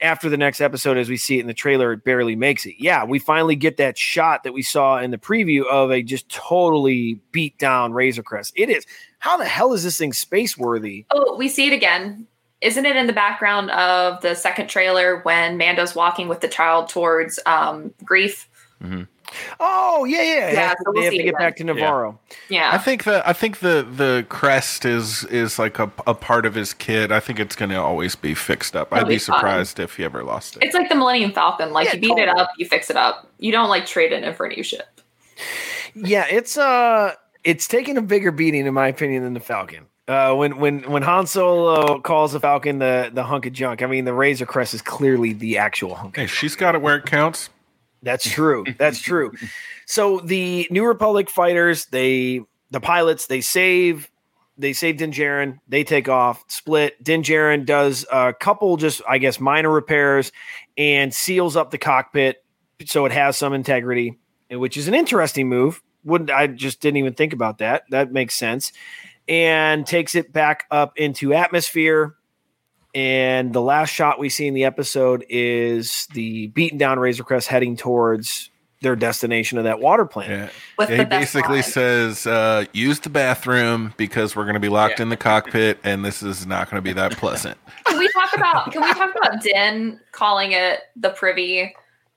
after 0.00 0.28
the 0.28 0.36
next 0.36 0.60
episode, 0.60 0.98
as 0.98 1.08
we 1.08 1.16
see 1.16 1.38
it 1.38 1.40
in 1.40 1.46
the 1.46 1.54
trailer, 1.54 1.92
it 1.92 2.04
barely 2.04 2.36
makes 2.36 2.66
it. 2.66 2.74
Yeah, 2.78 3.04
we 3.04 3.18
finally 3.18 3.56
get 3.56 3.78
that 3.78 3.96
shot 3.96 4.44
that 4.44 4.52
we 4.52 4.62
saw 4.62 4.98
in 4.98 5.10
the 5.10 5.18
preview 5.18 5.64
of 5.66 5.90
a 5.90 6.02
just 6.02 6.28
totally 6.28 7.20
beat 7.32 7.58
down 7.58 7.92
Razor 7.92 8.22
Crest. 8.22 8.52
It 8.56 8.68
is. 8.68 8.84
How 9.18 9.36
the 9.36 9.46
hell 9.46 9.72
is 9.72 9.84
this 9.84 9.98
thing 9.98 10.12
space 10.12 10.56
worthy? 10.56 11.06
Oh, 11.10 11.36
we 11.36 11.48
see 11.48 11.66
it 11.66 11.72
again. 11.72 12.26
Isn't 12.60 12.86
it 12.86 12.96
in 12.96 13.06
the 13.06 13.12
background 13.12 13.70
of 13.70 14.20
the 14.22 14.34
second 14.34 14.68
trailer 14.68 15.20
when 15.20 15.56
Mando's 15.56 15.94
walking 15.94 16.28
with 16.28 16.40
the 16.40 16.48
child 16.48 16.88
towards 16.88 17.38
um, 17.46 17.92
Greef? 18.04 18.46
Oh 19.60 20.04
yeah, 20.04 20.22
yeah. 20.22 20.34
Yeah, 20.34 20.50
They 20.50 20.56
have 20.56 20.76
so 20.78 20.84
to, 20.84 20.90
we'll 20.92 20.94
they 20.94 21.04
have 21.04 21.10
to 21.12 21.16
get 21.18 21.28
again. 21.28 21.38
back 21.38 21.56
to 21.56 21.64
Nevarro. 21.64 22.18
Yeah. 22.48 22.70
I 22.72 22.78
think 22.78 23.04
the 23.04 23.26
I 23.28 23.32
think 23.32 23.58
the 23.60 23.86
the 23.90 24.26
crest 24.28 24.84
is 24.84 25.24
is 25.24 25.58
like 25.58 25.78
a, 25.78 25.90
a 26.06 26.14
part 26.14 26.46
of 26.46 26.54
his 26.54 26.74
kid. 26.74 27.10
I 27.12 27.20
think 27.20 27.38
it's 27.40 27.56
going 27.56 27.70
to 27.70 27.80
always 27.80 28.16
be 28.16 28.34
fixed 28.34 28.76
up. 28.76 28.92
I'd 28.92 29.06
be 29.08 29.14
be 29.14 29.18
surprised 29.18 29.78
if 29.80 29.96
he 29.96 30.04
ever 30.04 30.22
lost 30.22 30.56
it. 30.56 30.62
It's 30.62 30.74
like 30.74 30.88
the 30.88 30.94
Millennium 30.94 31.32
Falcon. 31.32 31.72
Like 31.72 31.86
Yeah, 31.86 31.94
you 31.94 32.00
beat 32.00 32.18
it 32.18 32.28
up, 32.28 32.50
you 32.58 32.66
fix 32.66 32.90
it 32.90 32.96
up. 32.96 33.28
You 33.38 33.52
don't 33.52 33.68
like 33.68 33.86
trade 33.86 34.12
it 34.12 34.22
in 34.22 34.34
for 34.34 34.46
a 34.46 34.48
new 34.54 34.62
ship. 34.62 34.86
Yeah, 35.94 36.26
it's 36.30 36.56
uh 36.56 37.14
it's 37.44 37.66
taking 37.68 37.96
a 37.96 38.02
bigger 38.02 38.30
beating 38.32 38.66
in 38.66 38.74
my 38.74 38.88
opinion 38.88 39.22
than 39.24 39.34
the 39.34 39.40
Falcon. 39.40 39.86
Uh, 40.08 40.32
when 40.34 40.58
when 40.58 40.88
when 40.90 41.02
Han 41.02 41.26
Solo 41.26 41.98
calls 41.98 42.32
the 42.32 42.38
Falcon 42.40 42.78
the 42.78 43.10
the 43.12 43.24
hunk 43.24 43.44
of 43.46 43.52
junk, 43.52 43.82
I 43.82 43.86
mean 43.86 44.04
the 44.04 44.12
Razor 44.14 44.46
Crest 44.46 44.72
is 44.72 44.80
clearly 44.82 45.32
the 45.32 45.58
actual 45.58 45.96
hunk. 45.96 46.16
Hey, 46.16 46.26
she's 46.28 46.54
got 46.54 46.74
it 46.76 46.80
where 46.82 46.96
it 46.96 47.06
counts. 47.06 47.50
That's 48.06 48.28
true. 48.28 48.64
That's 48.78 49.00
true. 49.00 49.32
So 49.84 50.20
the 50.20 50.68
New 50.70 50.86
Republic 50.86 51.28
fighters, 51.28 51.86
they 51.86 52.40
the 52.70 52.80
pilots, 52.80 53.26
they 53.26 53.40
save 53.40 54.08
they 54.58 54.72
save 54.72 54.96
Din 54.96 55.10
Djarin, 55.10 55.58
they 55.68 55.84
take 55.84 56.08
off, 56.08 56.42
split. 56.46 57.02
Din 57.02 57.22
Djarin 57.22 57.66
does 57.66 58.06
a 58.10 58.32
couple 58.32 58.76
just 58.76 59.02
I 59.08 59.18
guess 59.18 59.40
minor 59.40 59.70
repairs 59.70 60.30
and 60.78 61.12
seals 61.12 61.56
up 61.56 61.72
the 61.72 61.78
cockpit 61.78 62.44
so 62.84 63.06
it 63.06 63.12
has 63.12 63.36
some 63.36 63.52
integrity, 63.52 64.18
which 64.50 64.76
is 64.76 64.86
an 64.86 64.94
interesting 64.94 65.48
move. 65.48 65.82
Wouldn't 66.04 66.30
I 66.30 66.46
just 66.46 66.80
didn't 66.80 66.98
even 66.98 67.14
think 67.14 67.32
about 67.32 67.58
that. 67.58 67.82
That 67.90 68.12
makes 68.12 68.36
sense. 68.36 68.72
And 69.26 69.84
takes 69.84 70.14
it 70.14 70.32
back 70.32 70.66
up 70.70 70.92
into 70.96 71.34
atmosphere. 71.34 72.14
And 72.96 73.52
the 73.52 73.60
last 73.60 73.90
shot 73.90 74.18
we 74.18 74.30
see 74.30 74.46
in 74.46 74.54
the 74.54 74.64
episode 74.64 75.24
is 75.28 76.08
the 76.14 76.46
beaten 76.48 76.78
down 76.78 76.98
Razor 76.98 77.24
Crest 77.24 77.46
heading 77.46 77.76
towards 77.76 78.48
their 78.80 78.96
destination 78.96 79.58
of 79.58 79.64
that 79.64 79.80
water 79.80 80.06
planet. 80.06 80.50
Yeah. 80.78 80.86
Yeah, 80.88 80.96
he 80.96 81.04
basically 81.04 81.56
line. 81.56 81.62
says, 81.62 82.26
uh, 82.26 82.64
"Use 82.72 83.00
the 83.00 83.10
bathroom 83.10 83.92
because 83.98 84.34
we're 84.34 84.44
going 84.44 84.54
to 84.54 84.60
be 84.60 84.70
locked 84.70 84.98
in 84.98 85.10
the 85.10 85.16
cockpit, 85.16 85.78
and 85.84 86.04
this 86.06 86.22
is 86.22 86.46
not 86.46 86.70
going 86.70 86.78
to 86.78 86.82
be 86.82 86.94
that 86.94 87.12
pleasant." 87.18 87.58
Can 87.86 87.98
we 87.98 88.08
talk 88.08 88.34
about 88.34 88.72
can 88.72 88.80
we 88.82 88.92
talk 88.94 89.14
about 89.14 89.42
Din 89.42 90.00
calling 90.12 90.52
it 90.52 90.80
the 90.96 91.10
privy 91.10 91.74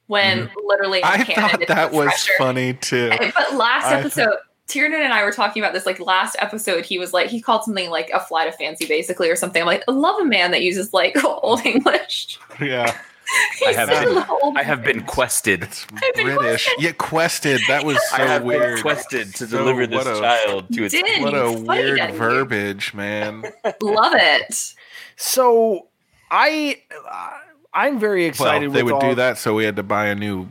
when 0.07 0.49
literally 0.65 1.01
Mm-hmm. 1.01 1.21
I 1.21 1.23
canon 1.25 1.49
thought 1.49 1.67
that 1.67 1.91
was 1.91 2.07
treasure? 2.07 2.31
funny 2.37 2.73
too. 2.73 3.09
But 3.09 3.53
last 3.55 3.85
I 3.85 3.99
episode, 3.99 4.35
Tiernan 4.69 5.01
and 5.01 5.11
I 5.11 5.23
were 5.25 5.31
talking 5.33 5.61
about 5.61 5.73
this. 5.73 5.85
Like 5.85 5.99
last 5.99 6.37
episode, 6.39 6.85
he 6.85 6.97
was 6.97 7.11
like 7.11 7.27
he 7.29 7.41
called 7.41 7.63
something 7.65 7.89
like 7.89 8.09
a 8.13 8.19
flight 8.21 8.47
of 8.47 8.55
fancy, 8.55 8.85
basically, 8.85 9.29
or 9.29 9.35
something. 9.35 9.61
I'm 9.61 9.65
like, 9.67 9.83
I 9.87 9.91
love 9.91 10.21
a 10.21 10.25
man 10.25 10.51
that 10.51 10.61
uses 10.61 10.93
like 10.93 11.21
old 11.23 11.65
English. 11.65 12.39
Yeah, 12.61 12.95
I 13.67 13.73
have 13.73 13.89
been, 13.89 13.97
such 14.15 14.17
an 14.29 14.37
old 14.41 14.57
I 14.57 14.63
have 14.63 14.83
been 14.83 15.03
quested. 15.03 15.67
British. 16.15 16.69
Yeah, 16.79 16.91
quested. 16.93 17.59
That 17.67 17.83
was 17.83 17.97
I 18.13 18.17
so 18.19 18.27
have 18.27 18.41
been 18.41 18.47
weird. 18.47 18.81
quested 18.81 19.33
to 19.35 19.47
So 19.47 19.57
deliver 19.57 19.85
this 19.87 20.05
what 20.05 20.15
a- 20.15 20.19
child 20.19 20.73
to 20.73 20.83
its. 20.85 20.93
Din, 20.93 21.23
What 21.23 21.33
a 21.33 21.51
weird 21.51 21.97
getting 21.97 22.13
you. 22.15 22.19
verbiage, 22.19 22.93
man. 22.93 23.43
Love 23.81 24.13
it. 24.15 24.73
So 25.15 25.87
I 26.31 26.81
uh, 27.09 27.29
I'm 27.73 27.99
very 27.99 28.25
excited. 28.25 28.67
well, 28.69 28.73
they 28.75 28.83
with 28.83 28.93
would 28.93 29.03
all- 29.03 29.09
do 29.09 29.15
that, 29.15 29.37
so 29.37 29.53
we 29.55 29.63
had 29.65 29.75
to 29.77 29.83
buy 29.83 30.05
a 30.07 30.15
new 30.15 30.47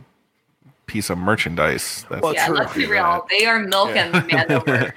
piece 0.89 1.09
of 1.11 1.19
merchandise. 1.19 2.05
That's 2.11 2.21
Well, 2.23 2.35
yeah, 2.35 2.47
true. 2.49 2.57
let's 2.57 2.75
be 2.75 2.87
real. 2.87 3.25
They 3.31 3.47
are 3.47 3.61
milking 3.61 4.11
the 4.11 4.27
Mando 4.33 4.65
merch. 4.67 4.95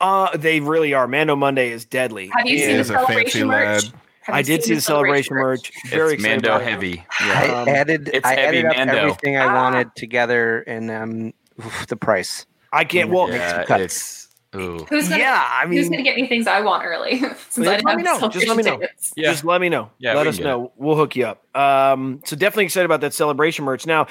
Uh, 0.00 0.36
they 0.36 0.60
really 0.60 0.94
are. 0.94 1.08
Mando 1.08 1.34
Monday 1.34 1.70
is 1.70 1.84
deadly. 1.84 2.30
Have 2.36 2.46
you 2.46 2.56
He 2.56 2.62
seen 2.64 2.74
the 2.74 2.80
is 2.80 2.90
a 2.90 2.94
fancy 2.94 3.06
celebration 3.40 3.48
merch? 3.48 3.84
lad. 3.84 3.92
I 4.28 4.42
did 4.42 4.62
see 4.62 4.74
the 4.74 4.80
celebration 4.80 5.34
merch. 5.36 5.72
Very 5.88 6.14
It's 6.14 6.22
Mando 6.22 6.48
about 6.50 6.62
it. 6.62 6.68
heavy. 6.68 7.04
I 7.20 7.48
Um, 7.48 7.68
added 7.68 8.10
it's 8.14 8.24
I 8.26 8.34
heavy 8.38 8.58
added 8.58 8.66
up 8.66 8.76
Mando. 8.76 8.96
everything 8.98 9.36
I 9.36 9.46
Ah. 9.46 9.54
wanted 9.54 9.94
together, 9.96 10.60
and 10.68 10.90
um, 10.90 11.32
oof, 11.58 11.86
the 11.88 11.96
price. 11.96 12.46
I 12.72 12.84
can't. 12.84 13.10
Well, 13.10 13.28
Yeah, 13.30 13.64
it's. 13.78 14.28
Ooh. 14.56 14.84
Who's 14.88 15.08
gonna, 15.08 15.20
yeah. 15.22 15.48
I 15.48 15.66
mean, 15.66 15.78
who's 15.78 15.88
gonna 15.88 16.02
get 16.02 16.16
me 16.16 16.26
things 16.26 16.46
I 16.48 16.60
want 16.60 16.84
early? 16.84 17.18
Since 17.50 17.58
Yeah, 17.66 17.70
I 17.72 17.76
didn't 17.76 17.84
let 17.86 17.96
me 17.98 18.04
have 18.04 18.20
know. 18.20 18.28
Just 18.28 18.48
let 18.48 18.56
me 18.56 18.62
know. 18.64 18.78
tickets. 18.78 19.12
Yeah. 19.16 19.30
Just 19.30 19.44
let 19.44 19.60
me 19.60 19.68
know. 19.68 19.90
Yeah, 19.98 20.14
let 20.14 20.26
us 20.26 20.36
can 20.36 20.44
get 20.44 20.50
know. 20.50 20.72
We'll 20.76 20.96
hook 20.96 21.14
you 21.14 21.26
up. 21.26 21.56
Um, 21.56 22.20
so 22.24 22.34
definitely 22.34 22.64
excited 22.64 22.84
about 22.86 23.00
that 23.02 23.14
celebration 23.14 23.64
merch. 23.64 23.86
Now, 23.86 24.08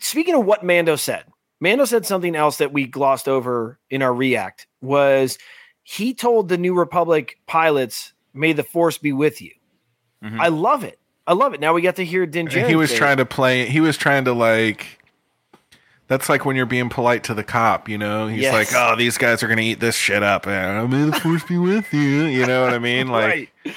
speaking 0.00 0.34
of 0.34 0.44
what 0.44 0.64
Mando 0.64 0.96
said, 0.96 1.24
Mando 1.60 1.84
said 1.84 2.06
something 2.06 2.34
else 2.34 2.58
that 2.58 2.72
we 2.72 2.86
glossed 2.86 3.28
over 3.28 3.78
in 3.88 4.02
our 4.02 4.12
react 4.12 4.66
was 4.80 5.38
he 5.84 6.12
told 6.12 6.48
the 6.48 6.58
New 6.58 6.74
Republic 6.74 7.38
pilots, 7.46 8.12
"May 8.34 8.52
the 8.52 8.64
Force 8.64 8.98
be 8.98 9.12
with 9.12 9.40
you." 9.40 9.52
Mhm. 10.24 10.40
I 10.40 10.48
love 10.48 10.82
it. 10.82 10.98
I 11.26 11.34
love 11.34 11.54
it. 11.54 11.60
Now 11.60 11.74
we 11.74 11.82
got 11.82 11.96
to 11.96 12.04
hear 12.04 12.26
Din 12.26 12.48
he 12.48 12.74
was 12.74 12.90
say 12.90 12.96
it. 12.96 12.98
trying 12.98 13.16
to 13.18 13.26
play. 13.26 13.66
He 13.66 13.80
was 13.80 13.96
trying 13.96 14.24
to 14.24 14.32
like. 14.32 14.97
That's 16.08 16.28
like 16.28 16.44
when 16.44 16.56
you're 16.56 16.66
being 16.66 16.88
polite 16.88 17.24
to 17.24 17.34
the 17.34 17.44
cop, 17.44 17.88
you 17.88 17.98
know. 17.98 18.26
He's 18.28 18.42
Yes. 18.42 18.52
like, 18.52 18.68
"Oh, 18.74 18.96
these 18.96 19.18
guys 19.18 19.42
are 19.42 19.48
gonna 19.48 19.60
eat 19.62 19.78
this 19.80 19.94
shit 19.94 20.22
up." 20.22 20.46
And 20.46 20.90
may 20.90 21.04
the 21.10 21.12
force 21.20 21.44
be 21.44 21.58
with 21.58 21.92
you. 21.92 22.00
You 22.24 22.46
know 22.46 22.62
what 22.64 22.72
I 22.74 22.78
mean? 22.78 23.08
Like, 23.12 23.24
right. 23.66 23.74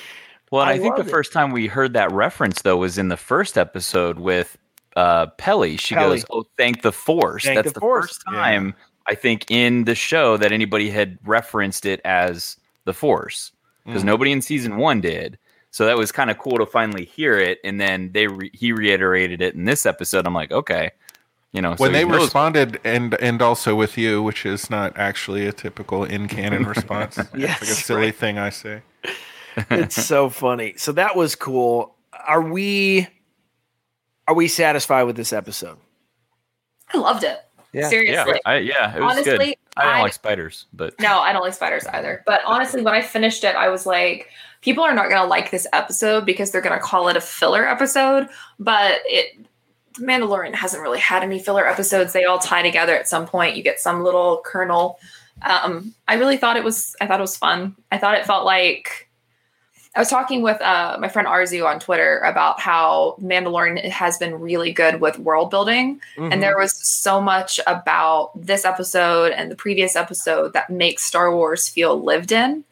Well, 0.49 0.63
I 0.63 0.71
I, 0.71 0.79
think 0.79 0.95
the 0.95 1.01
it. 1.03 1.09
first 1.09 1.31
time 1.31 1.51
we 1.51 1.67
heard 1.67 1.93
that 1.93 2.11
reference 2.11 2.61
though 2.61 2.77
was 2.77 2.97
in 2.97 3.07
the 3.09 3.17
first 3.17 3.57
episode 3.57 4.19
with 4.19 4.57
uh 4.95 5.27
Peli. 5.37 5.77
She 5.77 5.95
Peli. 5.95 6.17
goes, 6.17 6.25
"Oh, 6.31 6.43
thank 6.57 6.81
the 6.81 6.91
Force." 6.91 7.43
Thank 7.45 7.55
That's 7.57 7.69
the 7.69 7.73
the, 7.75 7.79
Force. 7.79 8.07
first 8.07 8.23
time 8.25 8.73
I 9.07 9.15
think 9.15 9.49
in 9.51 9.83
the 9.85 9.95
show 9.95 10.37
that 10.37 10.51
anybody 10.51 10.89
had 10.89 11.17
referenced 11.25 11.85
it 11.85 12.01
as 12.05 12.57
the 12.85 12.93
Force 12.93 13.51
because 13.85 14.03
Mm. 14.03 14.07
nobody 14.07 14.31
in 14.31 14.41
season 14.41 14.77
one 14.77 15.01
did. 15.01 15.37
So 15.71 15.85
that 15.85 15.97
was 15.97 16.11
kind 16.11 16.29
of 16.29 16.37
cool 16.37 16.57
to 16.57 16.65
finally 16.65 17.05
hear 17.05 17.37
it, 17.37 17.59
and 17.63 17.79
then 17.79 18.11
they 18.13 18.27
re- 18.27 18.51
he 18.53 18.73
reiterated 18.73 19.41
it 19.41 19.55
in 19.55 19.63
this 19.65 19.85
episode. 19.85 20.27
I'm 20.27 20.33
like, 20.33 20.51
okay, 20.51 20.91
you 21.53 21.61
know, 21.61 21.75
when 21.75 21.91
he 21.93 21.99
they 21.99 22.05
knows- 22.05 22.21
responded 22.23 22.79
and 22.83 23.13
and 23.21 23.41
also 23.41 23.75
with 23.75 23.97
you, 23.97 24.21
which 24.23 24.45
is 24.45 24.69
not 24.69 24.97
actually 24.97 25.45
a 25.47 25.51
typical 25.51 26.03
in 26.03 26.27
canon 26.27 26.63
response. 26.65 27.17
It's 27.33 27.33
like 27.33 27.61
a 27.61 27.65
silly 27.65 28.01
right. 28.05 28.15
thing 28.15 28.37
I 28.37 28.49
say. 28.49 28.81
it's 29.69 29.95
so 30.05 30.29
funny. 30.29 30.75
So 30.77 30.91
that 30.93 31.15
was 31.15 31.35
cool. 31.35 31.95
Are 32.27 32.41
we 32.41 33.07
are 34.27 34.35
we 34.35 34.47
satisfied 34.47 35.03
with 35.03 35.15
this 35.17 35.33
episode? 35.33 35.77
I 36.93 36.97
loved 36.97 37.23
it. 37.23 37.39
yeah, 37.73 37.87
Seriously. 37.89 38.33
yeah, 38.33 38.51
I, 38.51 38.57
yeah, 38.57 38.95
it 38.95 39.01
was 39.01 39.15
good. 39.23 39.35
Honestly, 39.35 39.57
I 39.77 39.83
don't 39.85 39.93
I- 39.95 40.01
like 40.01 40.13
spiders, 40.13 40.67
but 40.73 40.93
No, 40.99 41.19
I 41.19 41.33
don't 41.33 41.41
like 41.43 41.53
spiders 41.53 41.85
either. 41.87 42.23
But 42.25 42.41
honestly, 42.45 42.81
when 42.81 42.93
I 42.93 43.01
finished 43.01 43.43
it, 43.43 43.55
I 43.55 43.69
was 43.69 43.85
like, 43.85 44.27
people 44.61 44.83
are 44.83 44.93
not 44.93 45.09
going 45.09 45.21
to 45.21 45.27
like 45.27 45.51
this 45.51 45.67
episode 45.73 46.25
because 46.25 46.51
they're 46.51 46.61
going 46.61 46.77
to 46.77 46.83
call 46.83 47.07
it 47.09 47.15
a 47.17 47.21
filler 47.21 47.67
episode. 47.67 48.27
But 48.59 48.99
it, 49.05 49.37
The 49.97 50.05
Mandalorian 50.05 50.53
hasn't 50.55 50.81
really 50.81 50.99
had 50.99 51.23
any 51.23 51.39
filler 51.39 51.67
episodes. 51.67 52.13
They 52.13 52.25
all 52.25 52.39
tie 52.39 52.61
together 52.61 52.95
at 52.95 53.07
some 53.07 53.27
point. 53.27 53.55
You 53.57 53.63
get 53.63 53.79
some 53.79 54.03
little 54.03 54.41
kernel. 54.45 54.99
Um, 55.41 55.93
I 56.07 56.15
really 56.15 56.37
thought 56.37 56.57
it 56.57 56.63
was. 56.63 56.95
I 57.01 57.07
thought 57.07 57.19
it 57.19 57.21
was 57.23 57.37
fun. 57.37 57.75
I 57.91 57.97
thought 57.97 58.15
it 58.15 58.25
felt 58.25 58.45
like. 58.45 59.07
I 59.93 59.99
was 59.99 60.07
talking 60.09 60.41
with 60.41 60.61
uh, 60.61 60.95
my 61.01 61.09
friend 61.09 61.27
Arzu 61.27 61.65
on 61.67 61.77
Twitter 61.81 62.19
about 62.19 62.61
how 62.61 63.17
Mandalorian 63.21 63.83
has 63.89 64.17
been 64.17 64.39
really 64.39 64.71
good 64.71 65.01
with 65.01 65.19
world 65.19 65.49
building, 65.49 65.99
Mhm. 66.15 66.31
and 66.31 66.41
there 66.41 66.57
was 66.57 66.73
so 66.73 67.19
much 67.19 67.59
about 67.67 68.31
this 68.35 68.63
episode 68.63 69.33
and 69.33 69.51
the 69.51 69.55
previous 69.57 69.97
episode 69.97 70.53
that 70.53 70.69
makes 70.69 71.03
Star 71.03 71.35
Wars 71.35 71.67
feel 71.67 72.01
lived 72.01 72.31
in. 72.31 72.63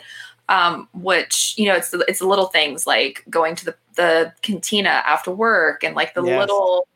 Um, 0.48 0.88
which 0.94 1.54
you 1.58 1.66
know, 1.68 1.76
it's 1.76 1.90
the, 1.92 2.00
it's 2.08 2.20
the 2.20 2.28
little 2.28 2.48
things 2.48 2.88
like 2.88 3.24
going 3.30 3.56
to 3.58 3.66
the 3.66 3.76
the 3.96 4.34
cantina 4.42 4.90
after 5.06 5.30
work 5.30 5.84
and 5.84 5.96
like 5.96 6.14
the 6.14 6.24
Yes. 6.24 6.40
little 6.40 6.88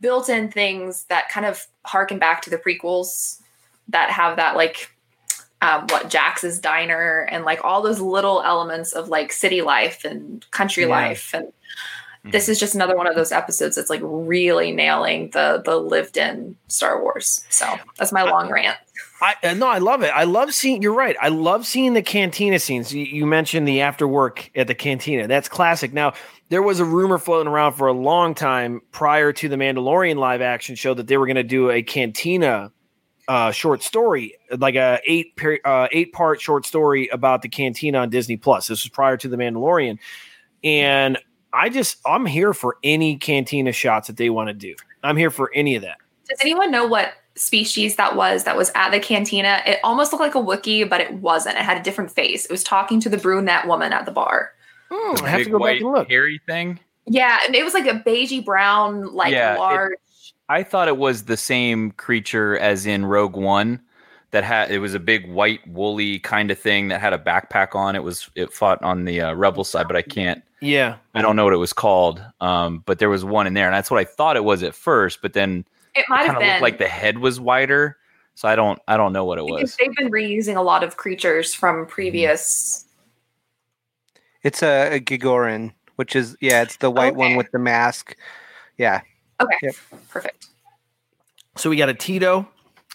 built-in 0.00 0.50
things 0.50 1.04
that 1.04 1.28
kind 1.28 1.46
of 1.46 1.66
harken 1.84 2.18
back 2.18 2.42
to 2.42 2.50
the 2.50 2.58
prequels 2.58 3.40
that 3.88 4.10
have 4.10 4.36
that 4.36 4.56
like 4.56 4.90
um, 5.60 5.86
what 5.90 6.10
Dex's 6.10 6.58
diner 6.58 7.26
and 7.30 7.44
like 7.44 7.60
all 7.64 7.82
those 7.82 8.00
little 8.00 8.42
elements 8.42 8.92
of 8.92 9.08
like 9.08 9.32
city 9.32 9.62
life 9.62 10.04
and 10.04 10.44
country 10.50 10.84
Yeah. 10.84 10.90
life 10.90 11.32
and 11.34 11.52
this 12.24 12.48
is 12.48 12.60
just 12.60 12.76
another 12.76 12.96
one 12.96 13.08
of 13.08 13.16
those 13.16 13.32
episodes 13.32 13.74
that's 13.74 13.90
like 13.90 14.00
really 14.04 14.70
nailing 14.70 15.30
the 15.30 15.60
the 15.64 15.76
lived 15.76 16.16
in 16.16 16.56
Star 16.68 17.02
Wars. 17.02 17.44
So 17.48 17.66
that's 17.98 18.12
my 18.12 18.22
long 18.22 18.48
rant. 18.48 18.76
I 19.20 19.34
uh, 19.42 19.54
no, 19.54 19.66
I 19.66 19.78
love 19.78 20.02
it. 20.02 20.10
I 20.14 20.22
love 20.22 20.54
seeing. 20.54 20.82
You're 20.82 20.94
right. 20.94 21.16
I 21.20 21.28
love 21.30 21.66
seeing 21.66 21.94
the 21.94 22.02
cantina 22.02 22.60
scenes. 22.60 22.94
You, 22.94 23.04
you 23.04 23.26
mentioned 23.26 23.66
the 23.66 23.80
after 23.80 24.06
work 24.06 24.50
at 24.54 24.68
the 24.68 24.74
cantina. 24.74 25.26
That's 25.26 25.48
classic. 25.48 25.92
Now 25.92 26.12
there 26.52 26.60
was 26.60 26.80
a 26.80 26.84
rumor 26.84 27.16
floating 27.16 27.50
around 27.50 27.72
for 27.72 27.88
a 27.88 27.94
long 27.94 28.34
time 28.34 28.82
prior 28.90 29.32
to 29.32 29.48
the 29.48 29.56
Mandalorian 29.56 30.16
live 30.16 30.42
action 30.42 30.74
show 30.74 30.92
that 30.92 31.06
they 31.06 31.16
were 31.16 31.24
going 31.24 31.36
to 31.36 31.42
do 31.42 31.70
a 31.70 31.82
cantina 31.82 32.70
uh, 33.26 33.50
short 33.52 33.82
story, 33.82 34.34
like 34.58 34.74
a 34.74 35.00
eight 35.06 35.32
uh, 35.64 35.88
eight 35.92 36.12
part 36.12 36.42
short 36.42 36.66
story 36.66 37.08
about 37.08 37.40
the 37.40 37.48
cantina 37.48 38.00
on 38.00 38.10
Disney 38.10 38.36
Plus. 38.36 38.66
This 38.66 38.84
was 38.84 38.90
prior 38.90 39.16
to 39.16 39.28
the 39.28 39.38
Mandalorian, 39.38 39.98
and 40.62 41.16
I 41.54 41.70
just 41.70 41.96
I'm 42.04 42.26
here 42.26 42.52
for 42.52 42.76
any 42.84 43.16
cantina 43.16 43.72
shots 43.72 44.08
that 44.08 44.18
they 44.18 44.28
want 44.28 44.48
to 44.48 44.54
do. 44.54 44.74
I'm 45.02 45.16
here 45.16 45.30
for 45.30 45.50
any 45.54 45.74
of 45.74 45.80
that. 45.80 45.96
Does 46.28 46.38
anyone 46.42 46.70
know 46.70 46.86
what 46.86 47.14
species 47.34 47.96
that 47.96 48.14
was 48.14 48.44
that 48.44 48.58
was 48.58 48.70
at 48.74 48.90
the 48.90 49.00
cantina? 49.00 49.62
It 49.64 49.80
almost 49.82 50.12
looked 50.12 50.20
like 50.20 50.34
a 50.34 50.38
Wookiee, 50.38 50.86
but 50.86 51.00
it 51.00 51.14
wasn't. 51.14 51.56
It 51.56 51.62
had 51.62 51.78
a 51.78 51.82
different 51.82 52.10
face. 52.10 52.44
It 52.44 52.50
was 52.50 52.62
talking 52.62 53.00
to 53.00 53.08
the 53.08 53.16
brunette 53.16 53.66
woman 53.66 53.94
at 53.94 54.04
the 54.04 54.12
bar. 54.12 54.52
I 54.92 55.28
have 55.28 55.44
to 55.44 55.50
go 55.50 55.58
back 55.58 55.80
and 55.80 55.90
look. 55.92 56.08
Hairy 56.08 56.40
thing. 56.46 56.78
Yeah, 57.06 57.38
and 57.46 57.54
it 57.54 57.64
was 57.64 57.74
like 57.74 57.86
a 57.86 57.98
beigey 58.00 58.44
brown, 58.44 59.12
like 59.12 59.32
Yeah, 59.32 59.54
it- 59.54 59.58
large. 59.58 59.92
I 60.48 60.62
thought 60.62 60.86
it 60.88 60.98
was 60.98 61.24
the 61.24 61.36
same 61.36 61.92
creature 61.92 62.58
as 62.58 62.84
in 62.86 63.06
Rogue 63.06 63.36
One. 63.36 63.80
That 64.32 64.44
had 64.44 64.70
it 64.70 64.78
was 64.78 64.94
a 64.94 64.98
big 64.98 65.30
white 65.30 65.60
woolly 65.68 66.18
kind 66.18 66.50
of 66.50 66.58
thing 66.58 66.88
that 66.88 67.00
had 67.02 67.12
a 67.12 67.18
backpack 67.18 67.74
on. 67.74 67.94
It 67.94 68.02
was 68.02 68.30
it 68.34 68.50
fought 68.52 68.82
on 68.82 69.04
the 69.04 69.20
uh, 69.20 69.34
rebel 69.34 69.62
side, 69.62 69.86
but 69.86 69.94
I 69.96 70.00
can't. 70.00 70.42
Yeah, 70.60 70.96
I 71.14 71.20
don't 71.20 71.36
know 71.36 71.44
what 71.44 71.52
it 71.52 71.58
was 71.58 71.74
called. 71.74 72.24
Um, 72.40 72.82
but 72.86 72.98
there 72.98 73.10
was 73.10 73.26
one 73.26 73.46
in 73.46 73.52
there, 73.52 73.66
and 73.66 73.74
that's 73.74 73.90
what 73.90 74.00
I 74.00 74.04
thought 74.04 74.36
it 74.36 74.44
was 74.44 74.62
at 74.62 74.74
first. 74.74 75.20
But 75.20 75.34
then 75.34 75.66
It 75.94 76.06
might 76.08 76.24
have 76.24 76.38
been 76.38 76.48
looked 76.48 76.62
like 76.62 76.78
the 76.78 76.88
head 76.88 77.18
was 77.18 77.40
wider. 77.40 77.98
So 78.34 78.48
I 78.48 78.56
don't 78.56 78.78
I 78.88 78.96
don't 78.96 79.12
know 79.12 79.26
what 79.26 79.38
it 79.38 79.44
because 79.44 79.60
was. 79.62 79.76
they've 79.76 79.94
been 79.96 80.10
reusing 80.10 80.56
a 80.56 80.62
lot 80.62 80.82
of 80.82 80.96
creatures 80.96 81.52
from 81.52 81.84
previous. 81.86 82.86
It's 84.42 84.62
a, 84.62 84.96
a 84.96 85.00
Gigoran, 85.00 85.72
which 85.96 86.16
is 86.16 86.36
yeah, 86.40 86.62
it's 86.62 86.76
the 86.76 86.90
white 86.90 87.14
one 87.14 87.36
with 87.36 87.50
the 87.52 87.58
mask. 87.58 88.16
Yeah. 88.78 89.02
Okay, 89.40 89.56
Yep. 89.62 89.74
perfect. 90.08 90.46
So 91.56 91.70
we 91.70 91.76
got 91.76 91.88
a 91.88 91.94
Teedo 91.94 92.46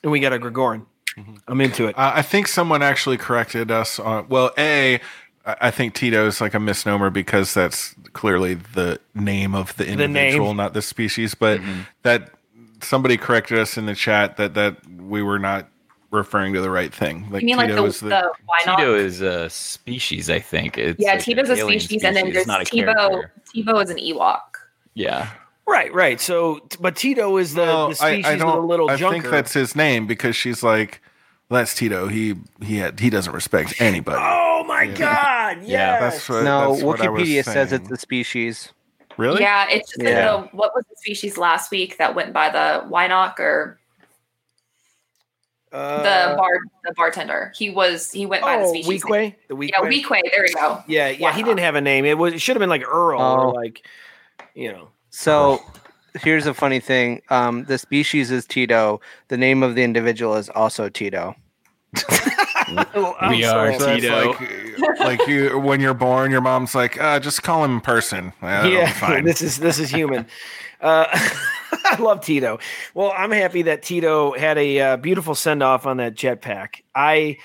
and 0.03 0.11
we 0.11 0.19
got 0.19 0.33
a 0.33 0.39
Gregorin. 0.39 0.85
I'm 1.47 1.61
into 1.61 1.87
it. 1.87 1.97
Uh, 1.97 2.11
I 2.15 2.21
think 2.21 2.47
someone 2.47 2.83
actually 2.83 3.17
corrected 3.17 3.71
us 3.71 3.99
on. 3.99 4.27
Well, 4.29 4.51
a 4.57 4.99
I 5.45 5.71
think 5.71 5.95
Teedo 5.95 6.27
is 6.27 6.41
like 6.41 6.53
a 6.53 6.59
misnomer 6.59 7.09
because 7.09 7.53
that's 7.53 7.95
clearly 8.13 8.55
the 8.55 8.99
name 9.15 9.55
of 9.55 9.75
the 9.77 9.85
name. 9.85 9.99
individual, 10.01 10.53
not 10.53 10.73
the 10.73 10.81
species. 10.81 11.33
But 11.35 11.61
that 12.03 12.31
somebody 12.81 13.17
corrected 13.17 13.57
us 13.57 13.77
in 13.77 13.85
the 13.87 13.95
chat 13.95 14.37
that 14.37 14.53
that 14.55 14.77
we 14.89 15.21
were 15.23 15.39
not 15.39 15.69
referring 16.11 16.53
to 16.53 16.61
the 16.61 16.69
right 16.69 16.93
thing. 16.93 17.27
Like 17.29 17.41
you 17.41 17.47
mean 17.47 17.57
like 17.57 17.69
Teedo 17.69 17.75
the, 17.75 17.83
is 17.85 17.99
the, 17.99 18.31
why 18.45 18.61
not? 18.65 18.79
Teedo 18.79 18.97
is 18.97 19.21
a 19.21 19.49
species, 19.49 20.29
I 20.29 20.39
think. 20.39 20.77
It's 20.77 20.99
yeah, 20.99 21.13
like 21.13 21.21
Teedo's 21.21 21.49
a 21.49 21.53
alien 21.55 21.79
species, 21.79 22.03
and 22.03 22.15
then 22.15 22.31
there's 22.31 22.47
not 22.47 22.61
a 22.61 22.65
Teebo. 22.65 22.95
character. 22.95 23.31
Teebo 23.55 23.83
is 23.83 23.89
an 23.89 23.97
Ewok. 23.97 24.41
Yeah. 24.93 25.29
Right, 25.67 25.93
right. 25.93 26.19
So, 26.21 26.61
but 26.79 26.95
Teedo 26.95 27.39
is 27.41 27.53
the, 27.53 27.65
the 27.65 27.93
species 27.93 28.25
I, 28.25 28.29
I 28.29 28.33
of 28.33 28.39
the 28.39 28.45
don't. 28.45 28.67
little 28.67 28.89
I 28.89 28.95
junker. 28.95 29.21
think 29.21 29.31
that's 29.31 29.53
his 29.53 29.75
name 29.75 30.07
because 30.07 30.35
she's 30.35 30.63
like, 30.63 31.01
well, 31.49 31.59
that's 31.59 31.73
Teedo. 31.73 32.09
He 32.09 32.35
he 32.65 32.77
had 32.77 32.99
he 32.99 33.09
doesn't 33.09 33.33
respect 33.33 33.79
anybody. 33.79 34.17
Oh 34.21 34.63
my 34.65 34.87
god! 34.87 35.63
Yeah, 35.63 35.99
that's 35.99 36.27
what, 36.29 36.43
no, 36.43 36.71
that's 36.71 36.83
what 36.83 37.01
I 37.01 37.09
was 37.09 37.21
Wikipedia 37.21 37.43
says 37.43 37.73
it's 37.73 37.91
a 37.91 37.97
species. 37.97 38.71
Really? 39.17 39.41
Yeah, 39.41 39.65
it's 39.69 39.89
just 39.89 40.01
Yeah. 40.01 40.25
The, 40.25 40.37
what 40.55 40.73
was 40.75 40.85
the 40.89 40.95
species 40.97 41.37
last 41.37 41.71
week 41.71 41.97
that 41.97 42.15
went 42.15 42.33
by 42.33 42.49
the 42.49 42.87
Wynock 42.89 43.39
or 43.39 43.79
Uh, 45.71 45.97
the 45.97 46.35
bar 46.35 46.59
the 46.85 46.93
bartender? 46.93 47.51
He 47.55 47.69
was 47.69 48.11
he 48.11 48.25
went 48.25 48.41
by 48.43 48.57
the 48.57 48.63
oh, 48.63 48.69
species. 48.69 49.03
Weequay. 49.03 49.35
The 49.47 49.55
Weequay. 49.55 49.69
Yeah, 49.69 49.79
Weequay. 49.81 50.21
There 50.31 50.47
you 50.47 50.55
go. 50.55 50.83
Yeah, 50.87 51.09
yeah. 51.09 51.33
He 51.33 51.43
didn't 51.43 51.59
have 51.59 51.75
a 51.75 51.81
name. 51.81 52.05
It 52.05 52.17
was. 52.17 52.33
It 52.33 52.39
should 52.39 52.55
have 52.55 52.61
been 52.61 52.69
like 52.69 52.87
Earl 52.87 53.21
Oh. 53.21 53.49
or 53.49 53.53
like, 53.53 53.85
you 54.55 54.71
know. 54.71 54.89
So 55.09 55.61
here's 56.21 56.45
a 56.45 56.53
funny 56.53 56.79
thing. 56.79 57.21
Um, 57.29 57.65
the 57.65 57.77
species 57.77 58.31
is 58.31 58.45
Teedo. 58.45 59.01
The 59.27 59.37
name 59.37 59.63
of 59.63 59.75
the 59.75 59.83
individual 59.83 60.35
is 60.35 60.49
also 60.49 60.89
Teedo. 60.89 61.35
We 63.29 63.45
are 63.45 63.73
So 63.79 63.85
that's 63.85 64.03
Teedo. 64.03 64.79
Like, 64.79 64.99
like 65.19 65.27
you 65.27 65.57
when 65.59 65.79
you're 65.79 65.93
born, 65.93 66.31
your 66.31 66.41
mom's 66.41 66.75
like, 66.75 66.99
uh, 67.01 67.19
just 67.19 67.41
call 67.43 67.63
him 67.63 67.75
in 67.75 67.81
person. 67.81 68.33
Uh, 68.41 68.47
it'll 68.47 68.63
be 68.71 68.75
yeah, 68.75 68.91
fine. 68.99 69.23
this 69.23 69.41
is 69.41 69.57
this 69.57 69.79
is 69.79 69.89
human. 69.89 70.25
uh, 70.81 71.05
I 71.85 71.97
love 72.01 72.21
Teedo. 72.21 72.61
Well, 72.93 73.13
I'm 73.15 73.31
happy 73.31 73.63
that 73.63 73.81
Teedo 73.81 74.37
had 74.37 74.57
a 74.57 74.79
uh, 74.79 74.97
beautiful 74.97 75.35
send 75.35 75.63
off 75.63 75.85
on 75.85 75.97
that 75.97 76.15
jetpack. 76.15 76.81
I 76.95 77.37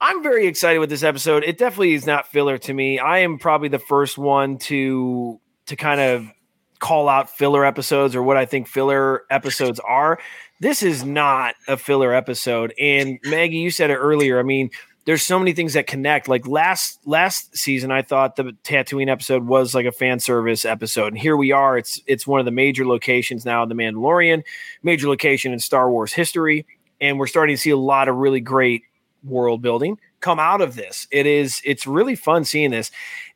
I'm 0.00 0.22
very 0.22 0.46
excited 0.46 0.78
with 0.78 0.90
this 0.90 1.02
episode. 1.02 1.42
It 1.44 1.56
definitely 1.58 1.94
is 1.94 2.06
not 2.06 2.28
filler 2.28 2.58
to 2.58 2.74
me. 2.74 2.98
I 2.98 3.18
am 3.18 3.38
probably 3.38 3.68
the 3.68 3.78
first 3.78 4.18
one 4.18 4.58
to 4.58 5.40
to 5.66 5.76
kind 5.76 6.00
of 6.00 6.30
call 6.78 7.08
out 7.08 7.30
filler 7.30 7.64
episodes 7.64 8.14
or 8.14 8.22
what 8.22 8.36
I 8.36 8.44
think 8.44 8.68
filler 8.68 9.22
episodes 9.30 9.80
are. 9.80 10.18
This 10.60 10.82
is 10.82 11.04
not 11.04 11.54
a 11.68 11.76
filler 11.76 12.14
episode. 12.14 12.74
And 12.78 13.18
Maggie, 13.24 13.56
you 13.56 13.70
said 13.70 13.90
it 13.90 13.96
earlier. 13.96 14.38
I 14.38 14.42
mean, 14.42 14.70
there's 15.06 15.22
so 15.22 15.38
many 15.38 15.52
things 15.52 15.72
that 15.74 15.86
connect. 15.86 16.28
Like 16.28 16.46
last 16.46 16.98
last 17.06 17.56
season, 17.56 17.90
I 17.90 18.02
thought 18.02 18.36
the 18.36 18.56
Tatooine 18.64 19.08
episode 19.08 19.46
was 19.46 19.74
like 19.74 19.86
a 19.86 19.92
fan 19.92 20.18
service 20.20 20.64
episode, 20.64 21.08
and 21.08 21.18
here 21.18 21.36
we 21.36 21.52
are. 21.52 21.78
It's 21.78 22.02
it's 22.06 22.26
one 22.26 22.40
of 22.40 22.44
the 22.44 22.52
major 22.52 22.84
locations 22.84 23.44
now 23.44 23.62
in 23.62 23.68
the 23.68 23.74
Mandalorian, 23.74 24.42
major 24.82 25.08
location 25.08 25.52
in 25.52 25.60
Star 25.60 25.90
Wars 25.90 26.12
history, 26.12 26.66
and 27.00 27.18
we're 27.18 27.28
starting 27.28 27.54
to 27.56 27.60
see 27.60 27.70
a 27.70 27.76
lot 27.76 28.08
of 28.08 28.16
really 28.16 28.40
great 28.40 28.82
world 29.24 29.62
building 29.62 29.98
come 30.20 30.40
out 30.40 30.60
of 30.60 30.74
this. 30.74 31.06
It 31.12 31.26
is 31.26 31.62
it's 31.64 31.86
really 31.86 32.16
fun 32.16 32.44
seeing 32.44 32.72
this, 32.72 32.90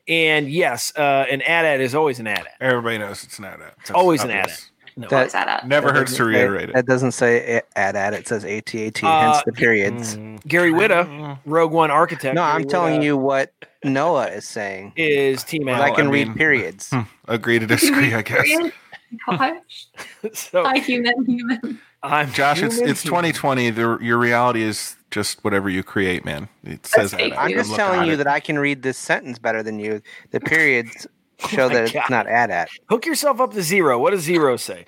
and 0.09 0.49
yes, 0.49 0.91
uh, 0.97 1.25
an 1.31 1.41
ad 1.41 1.65
ad 1.65 1.79
is 1.79 1.95
always 1.95 2.19
an 2.19 2.27
AT-AT. 2.27 2.47
Everybody 2.59 2.97
knows 2.97 3.23
it's 3.23 3.39
an 3.39 3.45
ad 3.45 3.61
ad. 3.61 3.95
Always 3.95 4.23
an 4.23 4.31
ad 4.31 4.49
AT-AT. 4.49 4.71
No. 4.97 5.07
That- 5.07 5.65
Never 5.67 5.87
that 5.87 5.95
hurts 5.95 6.11
to 6.13 6.17
doesn't 6.19 6.33
say- 6.33 6.39
reiterate 6.39 6.69
it. 6.69 6.73
That 6.75 6.85
doesn't 6.85 7.11
say 7.13 7.61
at 7.75 7.95
at 7.95 8.13
it 8.13 8.27
says 8.27 8.43
ATAT, 8.43 9.03
Uh, 9.03 9.31
hence 9.33 9.43
the 9.45 9.51
periods. 9.53 10.17
Gary 10.47 10.71
Whitta, 10.71 11.37
Rogue 11.45 11.71
One 11.71 11.91
architect. 11.91 12.35
No, 12.35 12.41
Gary 12.41 12.53
I'm 12.53 12.67
telling 12.67 12.99
Whitta 12.99 13.03
you 13.05 13.17
what 13.17 13.53
Noah 13.83 14.27
is 14.27 14.47
saying. 14.47 14.93
is 14.95 15.43
Team 15.43 15.67
I 15.69 15.91
can 15.91 16.07
I 16.07 16.09
read 16.09 16.27
mean- 16.29 16.37
periods. 16.37 16.89
Hmm, 16.89 17.01
Agree 17.27 17.59
to 17.59 17.65
disagree, 17.65 18.13
I 18.13 18.21
guess. 18.21 18.47
Gosh, 19.27 19.87
so 20.33 20.63
hi 20.63 20.77
human, 20.79 21.25
human. 21.25 21.79
I'm 22.01 22.31
Josh, 22.31 22.61
it's 22.61 22.75
human, 22.75 22.89
it's 22.91 23.01
human. 23.03 23.33
2020. 23.33 23.69
The, 23.71 23.97
your 24.01 24.17
reality 24.17 24.61
is 24.63 24.95
just 25.11 25.43
whatever 25.43 25.69
you 25.69 25.83
create, 25.83 26.23
man. 26.23 26.47
It 26.63 26.85
says 26.85 27.11
that. 27.11 27.37
I'm 27.37 27.51
just 27.51 27.75
telling 27.75 28.07
you 28.07 28.13
it. 28.13 28.17
that 28.17 28.27
I 28.27 28.39
can 28.39 28.57
read 28.57 28.83
this 28.83 28.97
sentence 28.97 29.37
better 29.37 29.61
than 29.63 29.79
you. 29.79 30.01
The 30.31 30.39
periods 30.39 31.07
show 31.49 31.65
Oh 31.65 31.69
my 31.69 31.73
that 31.75 31.95
it's 31.95 32.09
not 32.09 32.27
ad 32.27 32.51
at. 32.51 32.69
Hook 32.89 33.05
yourself 33.05 33.39
up 33.41 33.53
to 33.53 33.61
zero. 33.61 33.99
What 33.99 34.11
does 34.11 34.21
zero 34.21 34.57
say? 34.57 34.85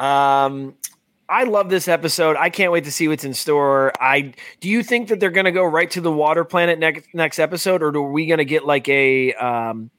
Um, 0.00 0.74
I 1.28 1.44
love 1.44 1.70
this 1.70 1.88
episode. 1.88 2.36
I 2.36 2.50
can't 2.50 2.70
wait 2.72 2.84
to 2.84 2.92
see 2.92 3.08
what's 3.08 3.24
in 3.24 3.32
store. 3.34 3.92
I 4.00 4.34
do 4.60 4.68
you 4.68 4.82
think 4.82 5.08
that 5.08 5.20
they're 5.20 5.30
going 5.30 5.46
to 5.46 5.52
go 5.52 5.64
right 5.64 5.90
to 5.92 6.00
the 6.00 6.12
water 6.12 6.44
planet 6.44 6.78
next 6.78 7.06
next 7.14 7.38
episode, 7.38 7.82
or 7.82 7.88
are 7.88 8.12
we 8.12 8.26
going 8.26 8.38
to 8.38 8.44
get 8.44 8.66
like 8.66 8.88
a 8.88 9.32
um, 9.34 9.90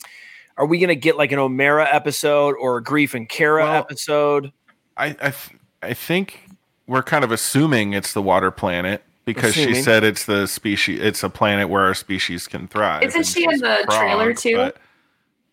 are 0.57 0.65
we 0.65 0.77
going 0.79 0.89
to 0.89 0.95
get 0.95 1.17
like 1.17 1.31
an 1.31 1.39
Omera 1.39 1.87
episode 1.91 2.55
or 2.59 2.77
a 2.77 2.83
Greef 2.83 3.13
and 3.15 3.27
Kara 3.27 3.63
Well, 3.63 3.75
episode? 3.75 4.51
I 4.97 5.07
I, 5.07 5.31
th- 5.31 5.49
I 5.81 5.93
think 5.93 6.47
we're 6.87 7.03
kind 7.03 7.23
of 7.23 7.31
assuming 7.31 7.93
it's 7.93 8.13
the 8.13 8.21
water 8.21 8.51
planet 8.51 9.01
because 9.25 9.55
she 9.55 9.73
said 9.73 10.03
it's 10.03 10.25
the 10.25 10.45
species. 10.45 10.99
It's 11.01 11.23
a 11.23 11.29
planet 11.31 11.69
where 11.69 11.81
our 11.81 11.95
species 11.95 12.47
can 12.47 12.67
thrive. 12.67 13.01
Isn't 13.01 13.25
she 13.25 13.43
in 13.45 13.49
she's 13.51 13.61
a 13.63 13.63
the 13.63 13.85
trailer, 13.97 14.33
too? 14.33 14.57
but- 14.57 14.77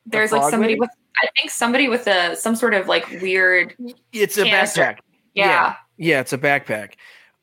There's 0.07 0.31
The 0.31 0.37
like 0.37 0.51
somebody 0.51 0.73
lady? 0.74 0.81
with 0.81 0.91
I 1.23 1.29
think 1.39 1.51
somebody 1.51 1.89
with 1.89 2.07
a 2.07 2.35
some 2.37 2.57
sort 2.57 2.74
of 2.74 2.89
like 2.89 3.09
weird 3.20 3.74
It's 4.12 4.37
a 4.39 4.45
canister. 4.45 4.83
backpack. 4.83 4.99
Yeah. 5.35 5.74
yeah, 5.97 6.20
it's 6.20 6.33
a 6.33 6.39
backpack. 6.39 6.95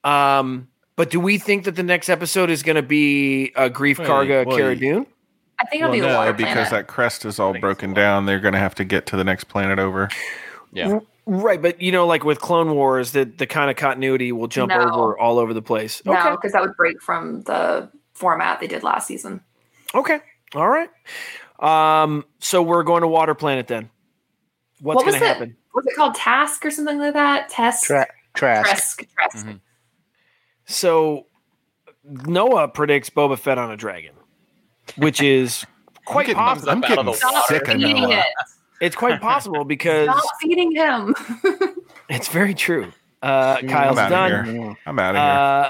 Um, 0.03 0.67
but 0.95 1.09
do 1.09 1.19
we 1.19 1.37
think 1.37 1.63
that 1.65 1.75
the 1.75 1.83
next 1.83 2.09
episode 2.09 2.49
is 2.49 2.61
going 2.63 2.75
to 2.75 2.81
be 2.83 3.45
a 3.55 3.69
Greef 3.69 3.97
Wait, 3.99 4.07
Karga. 4.07 4.45
Cara 4.55 4.75
Dune? 4.75 5.05
I 5.59 5.65
think 5.65 5.81
it'll 5.81 5.89
Well, 5.89 5.91
be 5.93 5.99
the 6.01 6.07
no, 6.07 6.17
water 6.17 6.33
because 6.33 6.53
planet. 6.53 6.71
that 6.71 6.87
crest 6.87 7.25
is 7.25 7.39
all 7.39 7.57
broken 7.59 7.93
down. 7.93 8.25
They're 8.25 8.39
going 8.39 8.53
to 8.53 8.59
have 8.59 8.75
to 8.75 8.83
get 8.85 9.05
to 9.07 9.17
the 9.17 9.23
next 9.23 9.45
planet 9.45 9.77
over. 9.79 10.09
Yeah. 10.71 10.99
Right, 11.25 11.61
but 11.61 11.81
you 11.81 11.91
know, 11.91 12.07
like 12.07 12.23
with 12.23 12.39
Clone 12.41 12.73
Wars, 12.75 13.11
the 13.11 13.23
the 13.25 13.45
kind 13.45 13.69
of 13.69 13.75
continuity 13.75 14.31
will 14.31 14.47
jump 14.47 14.71
No. 14.71 14.79
over 14.81 15.17
all 15.17 15.37
over 15.37 15.53
the 15.53 15.61
place. 15.61 16.01
no, 16.05 16.13
Okay, 16.17 16.31
because 16.31 16.53
that 16.53 16.61
would 16.61 16.75
break 16.75 17.01
from 17.01 17.41
the 17.43 17.89
format 18.13 18.59
they 18.59 18.67
did 18.67 18.81
last 18.83 19.05
season. 19.07 19.41
okay, 19.93 20.19
all 20.55 20.67
right. 20.69 20.89
Um, 21.59 22.25
so 22.39 22.61
we're 22.61 22.83
going 22.83 23.01
to 23.01 23.07
Water 23.07 23.35
Planet 23.35 23.67
then. 23.67 23.89
What's 24.81 24.97
what 24.97 25.05
going 25.07 25.19
to 25.19 25.25
happen? 25.27 25.55
Was 25.75 25.85
it 25.85 25.95
called 25.95 26.15
Task 26.15 26.65
or 26.65 26.71
something 26.71 26.97
like 26.97 27.13
that? 27.13 27.49
Test. 27.49 27.83
Tra- 27.83 28.07
trash. 28.33 28.65
Trask. 28.65 29.05
Trask. 29.13 29.47
So 30.65 31.25
Noah 32.03 32.67
predicts 32.69 33.09
Boba 33.09 33.37
Fett 33.37 33.57
on 33.57 33.71
a 33.71 33.77
dragon, 33.77 34.13
which 34.97 35.21
is 35.21 35.65
quite 36.05 36.27
getting- 36.27 36.35
possible. 36.37 36.71
I'm 36.71 36.77
Up 36.83 36.83
out 36.85 36.89
of 36.91 36.95
getting 36.97 37.05
the 37.05 37.13
Stop 37.13 37.33
water. 37.33 37.45
sick 37.55 37.67
of 37.67 37.79
Noah. 37.79 38.19
it. 38.19 38.25
It's 38.81 38.95
quite 38.95 39.19
possible 39.21 39.63
because 39.65 40.07
Stop 40.09 40.23
feeding 40.41 40.71
him. 40.73 41.13
it's 42.09 42.29
very 42.29 42.53
true. 42.53 42.91
Uh, 43.21 43.57
Kyle's 43.63 43.97
I'm 43.97 44.05
out 44.05 44.09
done. 44.29 44.31
of 44.31 44.45
here. 44.55 44.77
I'm 44.85 44.99
out 44.99 45.15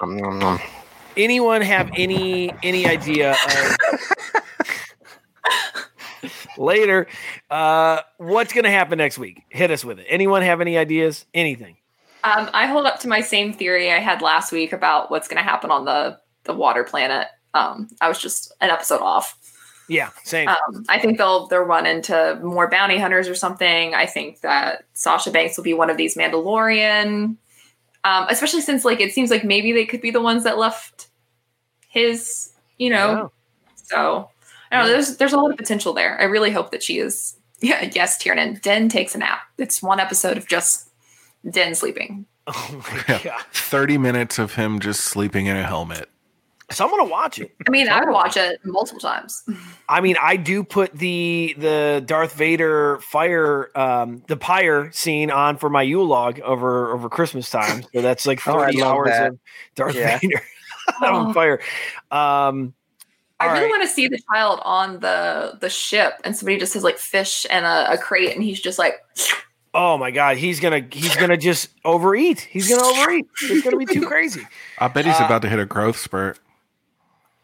of 0.04 0.10
here. 0.16 0.26
Uh, 0.44 0.58
anyone 1.18 1.62
have 1.62 1.90
any 1.98 2.52
any 2.62 2.86
idea 2.86 3.32
of 3.32 3.38
later 6.58 7.08
uh 7.50 8.00
what's 8.18 8.54
gonna 8.54 8.70
happen 8.70 8.98
next 8.98 9.18
week 9.18 9.44
hit 9.50 9.72
us 9.72 9.86
with 9.86 10.00
it 10.00 10.06
anyone 10.10 10.42
have 10.42 10.62
any 10.62 10.78
ideas 10.78 11.26
anything 11.34 11.76
Um, 12.24 12.50
I 12.54 12.66
hold 12.66 12.86
up 12.86 13.00
to 13.02 13.08
my 13.08 13.22
same 13.22 13.54
theory 13.54 13.92
I 13.92 14.00
had 14.00 14.22
last 14.22 14.52
week 14.52 14.74
about 14.74 15.10
what's 15.10 15.30
going 15.30 15.38
to 15.38 15.50
happen 15.50 15.72
on 15.72 15.86
the 15.86 16.20
the 16.44 16.54
water 16.54 16.84
planet. 16.84 17.28
Um, 17.54 17.88
I 18.02 18.10
was 18.10 18.20
just 18.20 18.52
an 18.60 18.70
episode 18.70 19.02
off. 19.02 19.38
yeah 19.88 20.10
same 20.24 20.50
Um, 20.50 20.86
I 20.90 21.00
think 21.00 21.18
they'll 21.18 21.48
they'll 21.48 21.62
run 21.62 21.86
into 21.86 22.38
more 22.44 22.70
bounty 22.70 22.98
hunters 22.98 23.30
or 23.30 23.36
something. 23.36 23.96
I 23.96 24.06
think 24.06 24.42
that 24.42 24.84
Sasha 24.94 25.32
Banks 25.32 25.56
will 25.56 25.64
be 25.64 25.74
one 25.74 25.90
of 25.90 25.96
these 25.96 26.16
Mandalorian, 26.16 27.38
um, 28.04 28.26
especially 28.30 28.62
since 28.62 28.84
like 28.84 29.00
it 29.00 29.14
seems 29.14 29.32
like 29.32 29.46
maybe 29.46 29.72
they 29.72 29.86
could 29.86 30.02
be 30.02 30.12
the 30.12 30.22
ones 30.22 30.44
that 30.44 30.58
left 30.58 31.08
his, 31.88 32.52
you 32.78 32.90
know. 32.90 33.32
So 33.76 34.30
I 34.72 34.78
don't 34.78 34.86
know. 34.88 34.92
There's 34.94 35.18
there's 35.18 35.34
a 35.34 35.38
lot 35.38 35.52
of 35.52 35.58
potential 35.58 35.94
there. 35.94 36.20
I 36.20 36.26
really 36.26 36.52
hope 36.52 36.72
that 36.72 36.84
she 36.84 37.00
is. 37.00 37.36
Yeah, 37.62 37.90
yes, 37.94 38.18
Tiernan. 38.18 38.60
Din 38.64 38.88
takes 38.88 39.16
a 39.16 39.18
nap. 39.18 39.42
It's 39.58 39.84
one 39.84 40.00
episode 40.00 40.38
of 40.38 40.48
just 40.48 40.90
Din 41.50 41.76
sleeping. 41.76 42.26
oh 42.48 42.84
my 42.90 43.04
Yeah. 43.10 43.22
god 43.24 43.42
30 43.52 43.98
minutes 43.98 44.40
of 44.40 44.56
him 44.56 44.80
just 44.80 45.02
sleeping 45.02 45.48
in 45.48 45.58
a 45.58 45.64
helmet. 45.64 46.08
so 46.72 46.86
i'm 46.86 46.90
gonna 46.90 47.04
watch 47.04 47.38
it 47.38 47.54
I 47.68 47.70
mean, 47.70 47.90
I 47.90 48.00
would 48.00 48.12
watch 48.14 48.38
it 48.38 48.60
multiple 48.64 49.02
times. 49.02 49.44
i 49.90 50.00
mean 50.02 50.16
i 50.22 50.36
do 50.38 50.64
put 50.64 50.94
the 50.94 51.54
the 51.58 52.02
darth 52.06 52.34
vader 52.34 53.00
fire 53.02 53.70
um 53.78 54.24
the 54.28 54.38
pyre 54.38 54.90
scene 54.94 55.30
on 55.30 55.58
for 55.58 55.70
my 55.70 55.82
yule 55.82 56.06
log 56.06 56.40
over 56.40 56.94
over 56.94 57.10
christmas 57.10 57.50
time 57.52 57.84
so 57.94 58.02
that's 58.02 58.26
like 58.26 58.40
Oh, 58.48 58.54
30 58.54 58.78
love 58.80 58.94
hours 58.94 59.08
that. 59.10 59.28
of 59.34 59.40
darth 59.76 59.96
Yeah. 59.96 60.18
vader 60.20 60.42
on 61.04 61.28
Oh. 61.30 61.34
fire 61.34 61.60
um 62.10 62.74
I 63.40 63.48
all 63.48 63.54
really 63.54 63.66
right. 63.66 63.70
want 63.70 63.84
to 63.84 63.88
see 63.88 64.08
the 64.08 64.20
child 64.32 64.60
on 64.64 65.00
the 65.00 65.58
the 65.62 65.70
ship, 65.70 66.14
and 66.24 66.36
somebody 66.36 66.58
just 66.58 66.74
has 66.74 66.84
like 66.84 66.98
fish 66.98 67.46
and 67.50 67.66
a, 67.66 67.94
a 67.94 67.98
crate, 67.98 68.34
and 68.36 68.44
he's 68.44 68.60
just 68.60 68.78
like, 68.80 68.96
Oh 69.74 69.98
my 69.98 70.12
god, 70.12 70.38
he's 70.38 70.60
gonna 70.60 70.86
he's 70.92 71.16
gonna 71.16 71.38
just 71.38 71.70
overeat. 71.86 72.40
He's 72.42 72.68
gonna 72.70 72.84
overeat. 72.84 73.28
It's 73.44 73.64
gonna 73.64 73.78
be 73.78 73.86
too 73.86 74.06
crazy. 74.06 74.42
I 74.80 74.88
bet 74.90 75.06
he's 75.06 75.20
Uh, 75.20 75.26
about 75.26 75.42
to 75.44 75.50
hit 75.50 75.60
a 75.60 75.66
growth 75.66 75.98
spurt. 75.98 76.40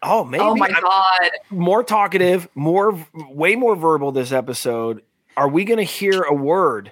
Oh, 0.02 0.24
maybe. 0.24 0.44
oh 0.44 0.56
my 0.56 0.68
I'm 0.68 0.82
god, 0.84 1.32
more 1.50 1.84
talkative, 1.84 2.48
more 2.56 3.00
way 3.14 3.56
more 3.56 3.76
verbal 3.76 4.12
this 4.12 4.32
episode. 4.32 5.02
Are 5.38 5.48
we 5.48 5.66
gonna 5.66 5.84
hear 5.84 6.24
a 6.24 6.34
word 6.34 6.92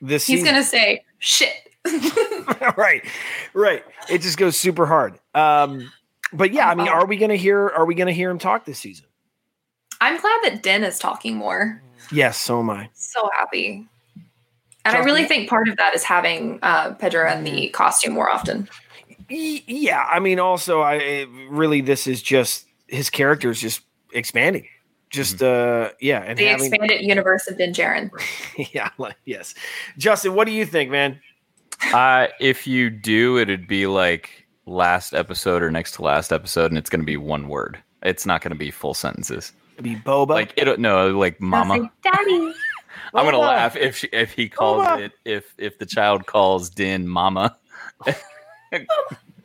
this 0.00 0.26
he's 0.26 0.40
season? 0.40 0.52
gonna 0.52 0.64
say 0.64 1.04
shit. 1.18 1.52
right, 2.76 3.04
right. 3.54 3.84
It 4.10 4.20
just 4.22 4.36
goes 4.38 4.56
super 4.56 4.86
hard. 4.86 5.18
Um, 5.34 5.90
but 6.36 6.52
yeah, 6.52 6.68
I 6.68 6.74
mean, 6.74 6.88
are 6.88 7.06
we 7.06 7.16
gonna 7.16 7.36
hear? 7.36 7.68
Are 7.68 7.84
we 7.84 7.94
gonna 7.94 8.12
hear 8.12 8.30
him 8.30 8.38
talk 8.38 8.64
this 8.64 8.78
season? 8.78 9.06
I'm 10.00 10.20
glad 10.20 10.38
that 10.44 10.62
Din 10.62 10.84
is 10.84 10.98
talking 10.98 11.36
more. 11.36 11.82
Yes, 12.12 12.36
so 12.36 12.60
am 12.60 12.70
I. 12.70 12.90
So 12.94 13.28
happy. 13.38 13.88
And 14.84 14.96
I 14.96 15.00
really 15.00 15.24
think 15.24 15.48
part 15.48 15.68
of 15.68 15.76
that 15.78 15.94
is 15.94 16.04
having 16.04 16.60
uh, 16.62 16.94
Pedro 16.94 17.30
in 17.32 17.42
the 17.42 17.68
costume 17.70 18.12
more 18.12 18.30
often. 18.30 18.68
Yeah, 19.28 20.04
I 20.08 20.20
mean, 20.20 20.38
also, 20.38 20.80
I 20.82 21.26
really 21.50 21.80
this 21.80 22.06
is 22.06 22.22
just 22.22 22.66
his 22.86 23.10
character 23.10 23.50
is 23.50 23.60
just 23.60 23.80
expanding. 24.12 24.66
Just 25.10 25.42
uh, 25.42 25.90
yeah, 26.00 26.22
and 26.22 26.38
The 26.38 26.44
having 26.46 26.66
expanded 26.66 27.00
universe 27.00 27.48
of 27.48 27.58
Din 27.58 27.72
Djarin. 27.72 28.10
yeah, 28.72 28.90
like, 28.98 29.16
yes. 29.24 29.54
Justin, 29.98 30.34
what 30.34 30.46
do 30.46 30.52
you 30.52 30.64
think, 30.64 30.90
man? 30.90 31.20
Uh, 31.92 32.28
if 32.38 32.66
you 32.66 32.90
do, 32.90 33.38
it'd 33.38 33.66
be 33.66 33.86
like 33.86 34.45
last 34.66 35.14
episode 35.14 35.62
or 35.62 35.70
next 35.70 35.92
to 35.92 36.02
last 36.02 36.32
episode, 36.32 36.70
and 36.70 36.78
it's 36.78 36.90
going 36.90 37.00
to 37.00 37.06
be 37.06 37.16
one 37.16 37.48
word. 37.48 37.78
It's 38.02 38.26
not 38.26 38.42
going 38.42 38.50
to 38.52 38.58
be 38.58 38.70
full 38.70 38.94
sentences. 38.94 39.52
It'd 39.74 39.84
be 39.84 39.96
Boba. 39.96 40.28
Like 40.30 40.54
it, 40.56 40.78
no, 40.80 41.16
like 41.18 41.40
mama. 41.40 41.90
Daddy. 42.02 42.52
I'm 43.14 43.24
gonna 43.24 43.38
laugh 43.38 43.76
if 43.76 43.96
she, 43.98 44.08
if 44.12 44.32
he 44.32 44.48
calls 44.48 44.84
Boba. 44.86 45.00
it 45.06 45.12
if 45.24 45.54
if 45.58 45.78
the 45.78 45.86
child 45.86 46.26
calls 46.26 46.68
Din 46.70 47.06
mama, 47.06 47.56
I'll 48.06 48.14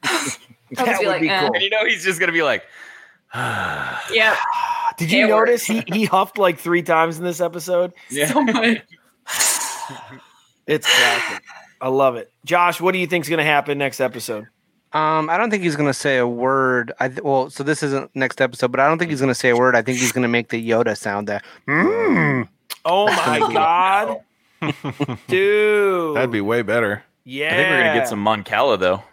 just 0.04 0.40
That 0.74 1.00
be 1.00 1.06
would 1.06 1.08
like, 1.12 1.22
be 1.22 1.30
eh. 1.30 1.40
cool. 1.42 1.54
and 1.54 1.64
you 1.64 1.70
know 1.70 1.86
he's 1.86 2.04
just 2.04 2.20
gonna 2.20 2.32
be 2.32 2.44
like, 2.44 2.64
Yeah. 3.34 4.36
Did 4.98 5.12
you 5.12 5.26
It 5.28 5.32
worked. 5.34 5.48
notice 5.50 5.64
he, 5.66 5.84
he 5.88 6.06
huffed 6.06 6.38
like 6.38 6.60
three 6.60 6.82
times 6.84 7.18
in 7.18 7.24
this 7.24 7.40
episode? 7.42 7.94
yeah. 8.10 8.28
So 8.32 8.42
much. 8.44 8.82
It's 10.68 10.88
classic. 10.88 11.44
I 11.82 11.88
love 11.90 12.16
it. 12.16 12.32
Josh, 12.46 12.80
what 12.80 12.92
do 12.94 13.00
you 13.00 13.08
think's 13.08 13.28
going 13.28 13.40
to 13.40 13.44
happen 13.44 13.78
next 13.80 14.00
episode? 14.00 14.48
Um, 14.94 15.30
I 15.30 15.38
don't 15.38 15.50
think 15.50 15.64
he's 15.64 15.76
gonna 15.76 15.94
say 15.94 16.18
a 16.18 16.28
word. 16.28 16.92
I 17.00 17.08
th- 17.08 17.22
well, 17.22 17.50
so 17.50 17.64
this 17.64 17.82
isn't 17.84 18.14
next 18.16 18.42
episode, 18.42 18.72
but 18.72 18.80
I 18.82 18.88
don't 18.88 18.98
think 18.98 19.10
he's 19.12 19.22
gonna 19.22 19.34
say 19.36 19.50
a 19.50 19.56
word. 19.56 19.76
I 19.76 19.82
think 19.82 19.98
he's 20.00 20.12
gonna 20.12 20.28
make 20.28 20.50
the 20.50 20.70
Yoda 20.70 20.98
sound. 20.98 21.28
That 21.28 21.44
mm. 21.68 22.48
Oh 22.84 23.06
my 23.08 23.40
god, 23.54 24.22
dude! 25.28 26.16
That'd 26.16 26.32
be 26.32 26.42
way 26.42 26.62
better. 26.62 27.04
yeah. 27.24 27.54
I 27.54 27.56
think 27.58 27.70
we're 27.70 27.84
gonna 27.84 27.94
get 28.00 28.08
some 28.08 28.20
Mon 28.20 28.44
Cala 28.44 28.78
though. 28.78 29.04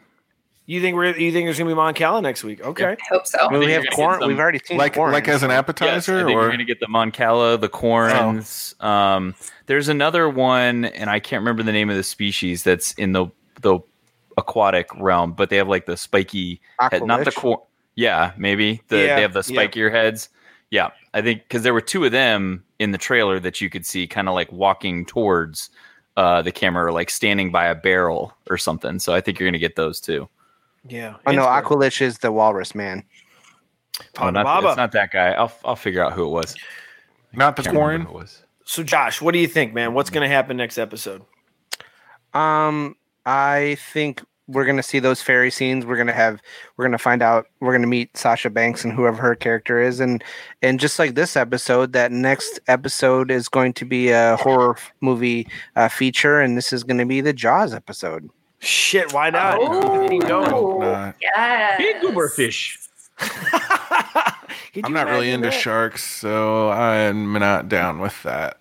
You 0.66 0.80
think 0.82 0.96
we're 0.96 1.16
you 1.16 1.32
think 1.32 1.46
there's 1.46 1.56
going 1.56 1.68
to 1.70 1.74
be 1.74 1.76
Mon 1.76 1.94
Cala 1.94 2.20
next 2.20 2.44
week? 2.44 2.60
Okay. 2.60 2.84
I 2.88 2.96
hope 3.08 3.26
so. 3.26 3.38
Well, 3.50 3.58
we 3.60 3.70
have 3.72 3.84
corn. 3.94 4.20
some- 4.20 4.28
We've 4.28 4.38
already 4.38 4.60
seen 4.62 4.76
Like 4.76 4.92
corn. 4.96 5.12
like 5.12 5.26
as 5.26 5.42
an 5.42 5.48
Yes, 5.48 5.56
I 5.56 5.58
appetizer 5.60 6.16
think 6.26 6.36
or 6.36 6.42
you're 6.42 6.50
gonna 6.50 6.64
get 6.66 6.78
the 6.78 6.88
Mon 6.88 7.10
Cala, 7.10 7.56
the 7.56 7.70
corns. 7.70 8.74
Um, 8.80 9.34
there's 9.64 9.88
another 9.88 10.28
one, 10.28 10.84
and 10.84 11.08
I 11.08 11.20
can't 11.20 11.40
remember 11.40 11.62
the 11.62 11.72
name 11.72 11.88
of 11.88 11.96
the 11.96 12.02
species 12.02 12.64
that's 12.64 12.92
in 12.94 13.12
the 13.12 13.28
the 13.62 13.78
aquatic 14.38 14.88
realm, 14.98 15.32
but 15.32 15.50
they 15.50 15.56
have 15.58 15.68
like 15.68 15.84
the 15.84 15.96
spiky 15.96 16.60
head, 16.80 17.04
not 17.04 17.24
the 17.24 17.30
Aqualish? 17.30 17.34
corn. 17.34 17.58
Yeah, 17.96 18.32
maybe 18.38 18.80
the, 18.88 18.96
Yeah, 18.98 19.16
they 19.16 19.22
have 19.22 19.32
the 19.34 19.44
yeah. 19.46 19.60
spikier 19.62 19.90
heads. 19.90 20.30
Yeah, 20.70 20.90
I 21.14 21.20
think 21.22 21.42
because 21.42 21.62
there 21.62 21.74
were 21.74 21.80
two 21.82 22.04
of 22.04 22.12
them 22.12 22.64
in 22.78 22.92
the 22.92 22.98
trailer 22.98 23.40
that 23.40 23.60
you 23.60 23.68
could 23.68 23.84
see, 23.84 24.06
kind 24.06 24.28
of 24.28 24.34
like 24.34 24.50
walking 24.52 25.04
towards 25.04 25.70
uh, 26.16 26.42
the 26.42 26.52
camera, 26.52 26.86
or 26.86 26.92
like 26.92 27.10
standing 27.10 27.50
by 27.52 27.66
a 27.66 27.74
barrel 27.74 28.32
or 28.48 28.56
something. 28.58 28.98
So 28.98 29.14
I 29.14 29.20
think 29.20 29.38
you're 29.38 29.48
gonna 29.48 29.58
get 29.58 29.76
those 29.76 30.00
too. 30.00 30.28
Yeah. 30.88 31.14
Oh 31.26 31.32
no, 31.32 31.42
Interesting. 31.42 31.78
Aqualish 31.78 32.00
is 32.02 32.18
the 32.18 32.30
walrus 32.32 32.74
man. 32.74 33.02
Oh, 34.18 34.30
not, 34.30 34.44
Baba. 34.44 34.68
it's 34.68 34.76
not 34.76 34.92
that 34.92 35.10
guy. 35.10 35.32
I'll 35.32 35.52
I'll 35.64 35.74
figure 35.76 36.04
out 36.04 36.12
who 36.12 36.24
it 36.24 36.30
was. 36.30 36.54
not 37.32 37.56
the 37.56 37.62
Can't 37.64 37.74
corn. 37.76 38.02
it 38.02 38.12
was. 38.12 38.44
So, 38.64 38.82
Josh, 38.82 39.20
what 39.22 39.32
do 39.32 39.38
you 39.38 39.48
think, 39.48 39.72
man? 39.74 39.94
What's 39.94 40.10
going 40.10 40.28
to 40.28 40.32
happen 40.34 40.56
next 40.58 40.76
episode? 40.76 41.22
Um, 42.34 42.96
I 43.28 43.76
think 43.92 44.22
we're 44.46 44.64
gonna 44.64 44.82
see 44.82 44.98
those 44.98 45.20
ferry 45.20 45.50
scenes. 45.50 45.84
We're 45.84 45.98
gonna 45.98 46.14
have 46.14 46.40
we're 46.76 46.86
gonna 46.86 46.96
find 46.96 47.20
out 47.20 47.46
we're 47.60 47.72
gonna 47.72 47.86
meet 47.86 48.16
Sasha 48.16 48.48
Banks 48.48 48.82
and 48.84 48.94
whoever 48.94 49.20
her 49.20 49.34
character 49.34 49.82
is, 49.82 50.00
and 50.00 50.24
and 50.62 50.80
just 50.80 50.98
like 50.98 51.14
this 51.14 51.36
episode, 51.36 51.92
that 51.92 52.10
next 52.10 52.58
episode 52.68 53.30
is 53.30 53.48
going 53.50 53.74
to 53.74 53.84
be 53.84 54.08
a 54.08 54.36
horror 54.36 54.76
movie 55.02 55.46
uh, 55.76 55.88
feature, 55.88 56.40
and 56.40 56.56
this 56.56 56.72
is 56.72 56.82
going 56.84 56.96
to 56.96 57.04
be 57.04 57.20
the 57.20 57.34
Jaws 57.34 57.74
episode. 57.74 58.30
Shit, 58.60 59.12
why 59.12 59.28
not? 59.28 59.58
Keep 60.08 60.22
going. 60.26 60.80
Not- 60.80 61.14
Yes. 61.20 61.78
Big 61.78 62.00
goober 62.00 62.28
fish. 62.30 62.78
I'm 64.84 64.92
not 64.92 65.06
really 65.08 65.30
into 65.30 65.50
that? 65.50 65.60
sharks, 65.60 66.04
so 66.04 66.70
I'm 66.70 67.32
not 67.34 67.68
down 67.68 67.98
with 67.98 68.22
that. 68.22 68.57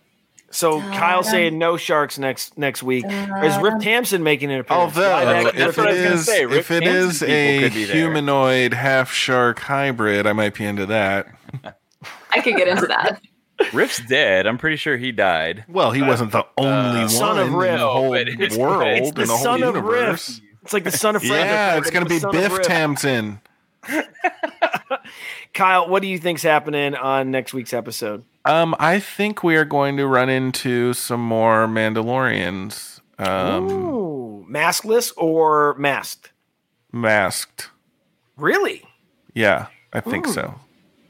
So 0.50 0.80
Kyle 0.80 1.24
saying 1.24 1.58
no 1.58 1.76
sharks 1.78 2.18
next 2.18 2.58
next 2.58 2.82
week. 2.82 3.06
Is 3.06 3.58
Riff 3.58 3.80
Tamson 3.82 4.24
making 4.24 4.52
an 4.52 4.60
appearance? 4.62 4.96
Live 4.96 5.06
Although, 5.06 5.50
action 5.50 5.62
if 5.62 5.78
Rip 5.78 5.88
it 5.88 5.94
Tamson. 5.96 6.14
is 6.14 6.26
say, 6.26 6.44
if 6.44 6.72
it 6.72 6.84
Hansen 6.84 7.06
is 7.06 7.24
a 7.24 7.60
could 7.64 7.74
be 7.74 7.84
there. 7.86 7.96
humanoid 7.96 8.74
half 8.74 9.12
shark 9.12 9.60
hybrid, 9.60 10.26
I 10.26 10.34
might 10.34 10.54
be 10.56 10.66
into 10.66 10.86
that. 10.86 11.28
I 12.32 12.42
could 12.42 12.56
get 12.56 12.68
into 12.68 12.88
that. 12.88 13.22
Riff's 13.74 14.00
dead. 14.08 14.46
I'm 14.48 14.58
pretty 14.58 14.78
sure 14.78 14.98
he 14.98 15.12
died. 15.12 15.66
Well, 15.68 15.92
he 15.92 16.02
wasn't 16.02 16.32
the 16.32 16.40
uh, 16.40 16.46
only 16.58 17.00
one 17.02 17.10
Son 17.10 17.40
of 17.40 17.48
in 17.48 17.54
Riff. 17.56 17.80
the 17.80 17.90
whole 17.90 18.12
but 18.12 18.28
it's- 18.28 18.56
world, 18.58 18.84
it's 18.88 19.10
in 19.10 19.16
the 19.16 19.22
the 19.26 19.28
whole 19.28 19.44
son 19.44 19.64
of 19.64 19.76
universe. 19.76 20.30
Riff. 20.30 20.42
It's 20.64 20.74
like 20.74 20.84
the 20.84 20.92
son 20.92 21.16
of 21.16 21.24
Fred. 21.24 21.46
Yeah, 21.46 21.78
it's 21.78 21.90
gonna 21.92 22.06
be 22.06 22.20
Biff 22.20 22.58
Riff. 22.58 22.68
Tamsin. 22.68 23.42
Kyle, 25.54 25.88
what 25.90 26.02
do 26.02 26.08
you 26.08 26.18
think's 26.18 26.44
happening 26.44 26.96
on 26.96 27.32
next 27.32 27.54
week's 27.54 27.74
episode? 27.74 28.24
Um, 28.46 28.76
I 28.80 29.00
think 29.00 29.44
we 29.44 29.56
are 29.56 29.66
going 29.66 29.98
to 29.98 30.08
run 30.08 30.30
into 30.30 30.94
some 30.94 31.22
more 31.22 31.68
Mandalorians. 31.68 33.00
Um, 33.20 33.70
Ooh, 33.70 34.46
maskless 34.50 35.12
or 35.18 35.76
masked? 35.78 36.32
masked. 36.92 37.70
Really? 38.38 38.84
Yeah, 39.34 39.68
I 39.94 40.00
think 40.00 40.28
Ooh. 40.28 40.34
so. 40.34 40.56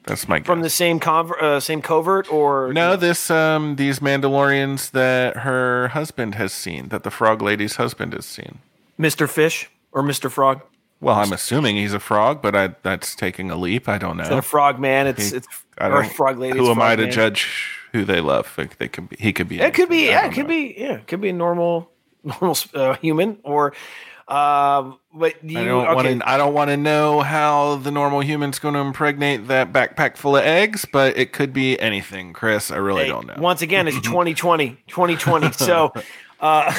That's 0.06 0.28
my 0.30 0.40
guess. 0.40 0.48
From 0.48 0.62
the 0.62 0.70
same 0.70 1.00
conver- 1.02 1.42
uh, 1.42 1.60
same 1.60 1.82
covert 1.82 2.32
or 2.32 2.72
No, 2.72 2.96
this 2.96 3.30
um 3.30 3.76
these 3.76 4.00
Mandalorians 4.00 4.92
that 4.92 5.38
her 5.38 5.90
husband 5.90 6.36
has 6.36 6.54
seen, 6.54 6.88
that 6.90 7.04
the 7.04 7.12
frog 7.12 7.42
lady's 7.42 7.76
husband 7.76 8.14
has 8.14 8.26
seen. 8.26 8.60
Mr. 8.98 9.28
Fish 9.30 9.70
or 9.92 10.02
Mr. 10.02 10.32
Frog? 10.32 10.62
Well, 11.00 11.16
I'm 11.16 11.32
assuming 11.32 11.76
he's 11.76 11.94
a 11.94 12.00
frog, 12.00 12.42
but 12.42 12.56
I, 12.56 12.76
that's 12.82 13.16
taking 13.16 13.52
a 13.52 13.56
leap. 13.56 13.88
I 13.88 13.98
don't 13.98 14.18
know. 14.18 14.24
Is 14.24 14.30
a 14.30 14.42
frog 14.42 14.80
man? 14.80 15.08
It's 15.08 15.30
He- 15.30 15.38
it's 15.38 15.48
or 15.80 15.90
don't, 15.90 16.12
frog 16.12 16.40
lady. 16.40 16.58
Who 16.58 16.72
am 16.72 16.82
I 16.82 16.96
to 16.96 17.04
man. 17.04 17.12
judge 17.12 17.78
who 17.92 18.04
they 18.04 18.20
love? 18.20 18.52
Like, 18.58 18.78
they 18.78 18.88
could 18.88 19.10
be. 19.10 19.16
He 19.20 19.32
could 19.32 19.48
be. 19.48 19.60
It 19.60 19.74
could 19.74 19.90
be, 19.90 20.06
yeah, 20.08 20.26
it 20.26 20.34
could 20.34 20.44
know. 20.44 20.50
be, 20.50 20.76
yeah, 20.78 20.94
it 20.94 21.08
could 21.08 21.22
be 21.22 21.30
a 21.30 21.34
normal, 21.34 21.92
normal 22.24 22.58
uh, 22.74 22.96
human, 22.96 23.38
or, 23.44 23.74
um, 24.28 25.00
but 25.14 25.42
you, 25.44 25.60
I 25.60 25.64
don't 25.66 25.86
okay, 25.86 25.96
want 25.96 26.08
to. 26.08 26.30
I 26.30 26.38
don't 26.38 26.54
want 26.54 26.70
to 26.72 26.78
know 26.78 27.22
how 27.22 27.76
the 27.76 27.92
normal 27.92 28.22
human's 28.22 28.60
going 28.60 28.74
to 28.74 28.80
impregnate 28.82 29.48
that 29.48 29.72
backpack 29.72 30.18
full 30.18 30.36
of 30.36 30.44
eggs, 30.44 30.86
but 30.92 31.16
it 31.18 31.32
could 31.32 31.54
be 31.54 31.80
anything, 31.80 32.34
Chris. 32.34 32.72
I 32.72 32.78
really 32.78 33.04
hey, 33.04 33.10
don't 33.10 33.28
know. 33.28 33.36
Once 33.38 33.62
again, 33.62 33.88
it's 33.88 33.98
2020, 34.02 34.78
2020. 34.88 35.52
So, 35.54 35.94
uh, 36.40 36.74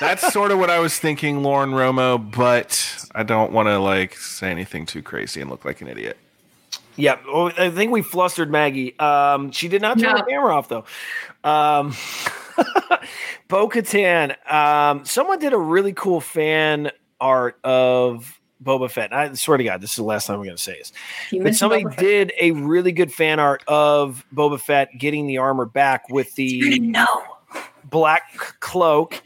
That's 0.00 0.32
sort 0.32 0.50
of 0.50 0.58
what 0.58 0.70
I 0.70 0.78
was 0.78 0.98
thinking, 0.98 1.42
Lauren 1.42 1.70
Romo, 1.70 2.18
but 2.36 3.06
I 3.14 3.22
don't 3.22 3.52
want 3.52 3.68
to 3.68 3.78
like 3.78 4.14
say 4.16 4.50
anything 4.50 4.86
too 4.86 5.02
crazy 5.02 5.40
and 5.40 5.50
look 5.50 5.64
like 5.64 5.80
an 5.80 5.88
idiot. 5.88 6.16
yeah, 6.96 7.18
well, 7.26 7.52
I 7.58 7.70
think 7.70 7.92
we 7.92 8.02
flustered 8.02 8.50
Maggie. 8.50 8.98
Um, 8.98 9.50
she 9.52 9.68
did 9.68 9.82
not 9.82 9.98
turn 9.98 10.12
No. 10.12 10.18
the 10.18 10.24
camera 10.30 10.54
off 10.54 10.68
though. 10.68 10.84
Um, 11.44 11.94
Bo 13.48 13.68
Katan, 13.68 14.34
um, 14.52 15.04
someone 15.04 15.38
did 15.38 15.52
a 15.52 15.58
really 15.58 15.92
cool 15.92 16.20
fan 16.20 16.90
art 17.20 17.58
of 17.64 18.38
Boba 18.62 18.90
Fett. 18.90 19.12
I 19.12 19.32
swear 19.34 19.56
to 19.58 19.64
God, 19.64 19.80
this 19.80 19.90
is 19.90 19.96
the 19.96 20.02
last 20.02 20.26
time 20.26 20.36
I'm 20.36 20.44
going 20.44 20.56
to 20.56 20.62
say 20.62 20.76
this. 20.78 20.92
You 21.30 21.42
But 21.42 21.54
somebody 21.54 21.84
Boba 21.84 21.90
Fett. 21.94 21.98
did 22.04 22.32
a 22.40 22.50
really 22.52 22.92
good 22.92 23.12
fan 23.12 23.38
art 23.40 23.62
of 23.68 24.24
Boba 24.34 24.60
Fett 24.60 24.90
getting 24.98 25.26
the 25.26 25.38
armor 25.38 25.64
back 25.64 26.08
with 26.10 26.34
the 26.34 26.78
No. 26.80 27.06
black 27.88 28.32
cloak 28.60 29.22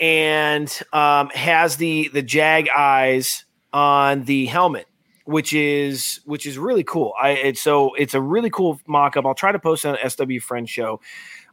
and 0.00 0.80
um, 0.92 1.28
has 1.30 1.76
the 1.76 2.08
the 2.08 2.22
jag 2.22 2.68
eyes 2.68 3.44
on 3.72 4.24
the 4.24 4.46
helmet 4.46 4.86
which 5.24 5.54
is 5.54 6.20
which 6.24 6.46
is 6.46 6.58
really 6.58 6.84
cool. 6.84 7.14
I 7.20 7.30
it's 7.30 7.62
so 7.62 7.94
it's 7.94 8.14
a 8.14 8.20
really 8.20 8.50
cool 8.50 8.78
mock-up. 8.86 9.24
I'll 9.24 9.34
try 9.34 9.52
to 9.52 9.58
post 9.58 9.86
on 9.86 9.96
sw 10.08 10.42
friend 10.42 10.68
show. 10.68 11.00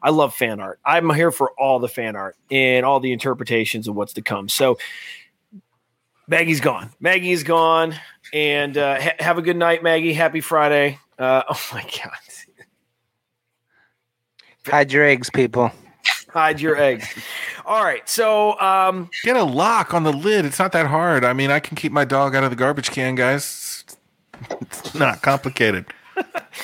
I 0.04 0.10
love 0.10 0.34
fan 0.34 0.60
art. 0.60 0.80
I'm 0.84 1.10
here 1.14 1.32
for 1.32 1.52
all 1.58 1.80
the 1.80 1.88
fan 1.88 2.16
art 2.16 2.36
and 2.50 2.86
all 2.86 3.00
the 3.00 3.14
interpretations 3.14 3.88
of 3.88 3.96
what's 3.96 4.14
to 4.14 4.22
come. 4.22 4.50
So 4.50 4.78
maggie's 6.28 6.60
gone. 6.60 6.92
Maggie's 7.00 7.44
gone. 7.44 7.96
And 8.34 8.78
uh, 8.78 9.00
ha- 9.00 9.16
have 9.20 9.38
a 9.38 9.42
good 9.42 9.58
night 9.58 9.84
maggie. 9.84 10.14
Happy 10.14 10.42
friday. 10.42 11.00
Uh, 11.18 11.44
oh 11.50 11.70
my 11.74 11.84
god. 11.84 12.12
Hide 14.66 14.92
your 14.92 15.06
eggs, 15.06 15.30
people. 15.32 15.72
Hide 16.34 16.62
your 16.62 16.78
eggs 16.78 17.08
all 17.66 17.84
right 17.84 18.08
so 18.08 18.60
um 18.60 19.10
Get 19.24 19.36
a 19.36 19.44
lock 19.44 19.94
on 19.94 20.04
the 20.04 20.14
lid. 20.14 20.46
It's 20.46 20.58
not 20.60 20.72
that 20.72 20.88
hard. 20.88 21.24
I 21.26 21.34
mean, 21.34 21.52
I 21.52 21.60
can 21.60 21.76
keep 21.76 21.92
my 21.92 22.06
dog 22.06 22.36
out 22.36 22.44
of 22.44 22.50
the 22.50 22.56
garbage 22.56 22.90
can, 22.92 23.16
guys. 23.16 23.84
It's 24.62 24.96
not 24.96 25.22
complicated. 25.22 25.86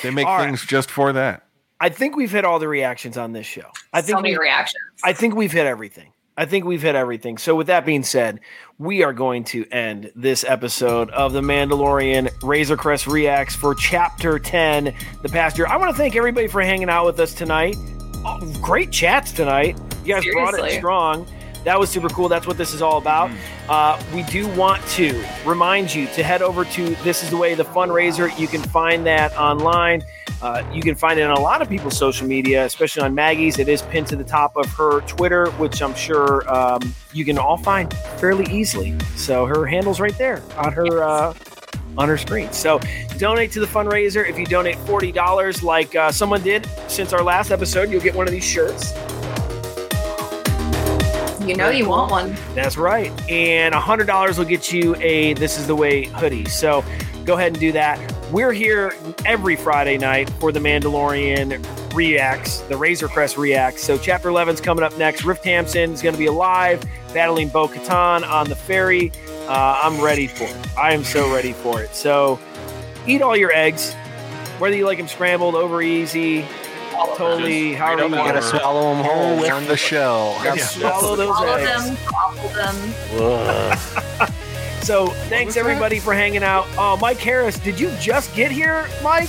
They 0.02 0.10
make 0.10 0.26
All 0.26 0.38
right. 0.38 0.46
things 0.46 0.64
just 0.66 0.90
for 0.90 1.12
that. 1.12 1.44
I 1.80 1.88
think 1.90 2.16
we've 2.16 2.30
hit 2.30 2.44
all 2.44 2.58
the 2.58 2.66
reactions 2.68 3.16
on 3.16 3.32
this 3.32 3.46
show. 3.46 3.70
I 3.92 4.00
think 4.00 4.16
so 4.18 4.22
many 4.22 4.34
we- 4.34 4.42
reactions. 4.42 4.82
I 5.04 5.12
think 5.12 5.34
we've 5.36 5.52
hit 5.52 5.66
everything. 5.66 6.12
I 6.36 6.44
think 6.46 6.64
we've 6.64 6.82
hit 6.82 6.94
everything. 6.94 7.36
So 7.38 7.54
with 7.56 7.66
that 7.68 7.84
being 7.84 8.02
said, 8.04 8.40
we 8.78 9.02
are 9.02 9.12
going 9.12 9.42
to 9.44 9.66
end 9.70 10.12
this 10.14 10.44
episode 10.44 11.10
of 11.10 11.32
The 11.32 11.40
Mandalorian 11.40 12.30
Razor 12.42 12.76
Crest 12.76 13.06
Reacts 13.08 13.54
for 13.56 13.74
Chapter 13.74 14.38
10, 14.38 14.94
The 15.22 15.28
Passenger. 15.28 15.68
I 15.68 15.76
want 15.76 15.90
to 15.90 15.96
thank 15.96 16.14
everybody 16.16 16.46
for 16.46 16.60
hanging 16.62 16.88
out 16.88 17.06
with 17.06 17.18
us 17.20 17.34
tonight. 17.34 17.76
Oh, 18.24 18.40
great 18.60 18.90
chats 18.90 19.32
tonight. 19.32 19.78
You 20.04 20.14
guys 20.14 20.24
brought 20.32 20.54
it 20.54 20.78
strong. 20.78 21.26
That 21.64 21.78
was 21.78 21.90
super 21.90 22.08
cool. 22.08 22.28
That's 22.28 22.46
what 22.46 22.56
this 22.56 22.72
is 22.72 22.82
all 22.82 22.98
about. 22.98 23.30
Uh, 23.68 24.00
we 24.14 24.22
do 24.24 24.48
want 24.54 24.82
to 24.90 25.24
remind 25.44 25.92
you 25.92 26.06
to 26.08 26.22
head 26.22 26.40
over 26.40 26.64
to 26.64 26.94
This 26.96 27.22
Is 27.22 27.30
the 27.30 27.36
Way, 27.36 27.54
the 27.54 27.64
fundraiser. 27.64 28.36
You 28.38 28.46
can 28.48 28.62
find 28.62 29.04
that 29.06 29.36
online. 29.36 30.02
Uh, 30.40 30.62
you 30.72 30.82
can 30.82 30.94
find 30.94 31.18
it 31.18 31.24
on 31.24 31.36
a 31.36 31.40
lot 31.40 31.60
of 31.60 31.68
people's 31.68 31.98
social 31.98 32.26
media, 32.26 32.64
especially 32.64 33.02
on 33.02 33.14
Maggie's. 33.14 33.58
It 33.58 33.68
is 33.68 33.82
pinned 33.82 34.06
to 34.06 34.16
the 34.16 34.24
top 34.24 34.56
of 34.56 34.66
her 34.74 35.00
Twitter, 35.02 35.50
which 35.52 35.82
I'm 35.82 35.94
sure 35.94 36.48
um, 36.52 36.94
you 37.12 37.24
can 37.24 37.38
all 37.38 37.56
find 37.56 37.92
fairly 38.18 38.46
easily. 38.50 38.96
So 39.16 39.44
her 39.46 39.66
handle's 39.66 40.00
right 40.00 40.16
there 40.16 40.42
on 40.56 40.72
her 40.72 41.02
uh, 41.02 41.34
on 41.98 42.08
her 42.08 42.16
screen. 42.16 42.50
So 42.52 42.80
donate 43.18 43.52
to 43.52 43.60
the 43.60 43.66
fundraiser. 43.66 44.26
If 44.26 44.38
you 44.38 44.46
donate 44.46 44.76
forty 44.78 45.12
dollars, 45.12 45.62
like 45.62 45.94
uh, 45.94 46.10
someone 46.10 46.42
did 46.42 46.66
since 46.86 47.12
our 47.12 47.22
last 47.22 47.50
episode, 47.50 47.90
you'll 47.90 48.00
get 48.00 48.14
one 48.14 48.26
of 48.26 48.32
these 48.32 48.44
shirts. 48.44 48.94
You 51.48 51.56
know 51.56 51.70
you 51.70 51.88
want 51.88 52.10
one. 52.10 52.36
That's 52.54 52.76
right. 52.76 53.10
And 53.30 53.74
$100 53.74 54.36
will 54.36 54.44
get 54.44 54.70
you 54.70 54.94
a 54.96 55.32
This 55.32 55.58
Is 55.58 55.66
the 55.66 55.74
Way 55.74 56.04
hoodie. 56.04 56.44
So 56.44 56.84
go 57.24 57.38
ahead 57.38 57.52
and 57.52 57.58
do 57.58 57.72
that. 57.72 57.98
We're 58.30 58.52
here 58.52 58.92
every 59.24 59.56
Friday 59.56 59.96
night 59.96 60.28
for 60.40 60.52
the 60.52 60.60
Mandalorian 60.60 61.64
Reacts, 61.94 62.60
the 62.60 62.76
Razor 62.76 63.08
Crest 63.08 63.38
Reacts. 63.38 63.82
So 63.82 63.96
Chapter 63.96 64.28
11 64.28 64.56
is 64.56 64.60
coming 64.60 64.84
up 64.84 64.94
next. 64.98 65.24
Riff 65.24 65.40
Tamson 65.40 65.92
is 65.92 66.02
going 66.02 66.14
to 66.14 66.18
be 66.18 66.26
alive, 66.26 66.84
battling 67.14 67.48
Bo 67.48 67.66
Katan 67.66 68.28
on 68.28 68.50
the 68.50 68.56
ferry. 68.56 69.10
Uh, 69.48 69.80
I'm 69.82 70.00
ready 70.00 70.26
for 70.26 70.44
it. 70.44 70.78
I 70.78 70.92
am 70.92 71.02
so 71.04 71.32
ready 71.32 71.52
for 71.52 71.82
it. 71.82 71.94
So 71.94 72.38
eat 73.06 73.22
all 73.22 73.36
your 73.36 73.50
eggs, 73.52 73.94
whether 74.58 74.76
you 74.76 74.84
like 74.86 74.98
them 74.98 75.08
scrambled, 75.08 75.54
over 75.54 75.80
easy, 75.80 76.44
totally, 77.16 77.70
Just 77.70 77.78
however 77.80 78.08
you 78.08 78.14
want 78.16 78.36
to. 78.36 78.42
Swallow 78.42 78.94
them 78.94 79.04
whole. 79.04 79.36
With 79.40 79.68
the 79.68 79.76
shell. 79.76 80.38
Gotta 80.44 80.60
swallow 80.60 81.16
those 81.16 81.36
Swallow 81.36 81.54
eggs. 81.54 81.88
them, 81.88 81.96
swallow 82.06 82.48
them. 83.68 84.28
So 84.82 85.08
thanks 85.28 85.58
everybody 85.58 85.98
for 85.98 86.14
hanging 86.14 86.42
out. 86.42 86.66
Oh, 86.78 86.96
Mike 86.96 87.18
Harris, 87.18 87.58
did 87.58 87.78
you 87.78 87.90
just 88.00 88.34
get 88.34 88.50
here, 88.50 88.88
Mike? 89.02 89.28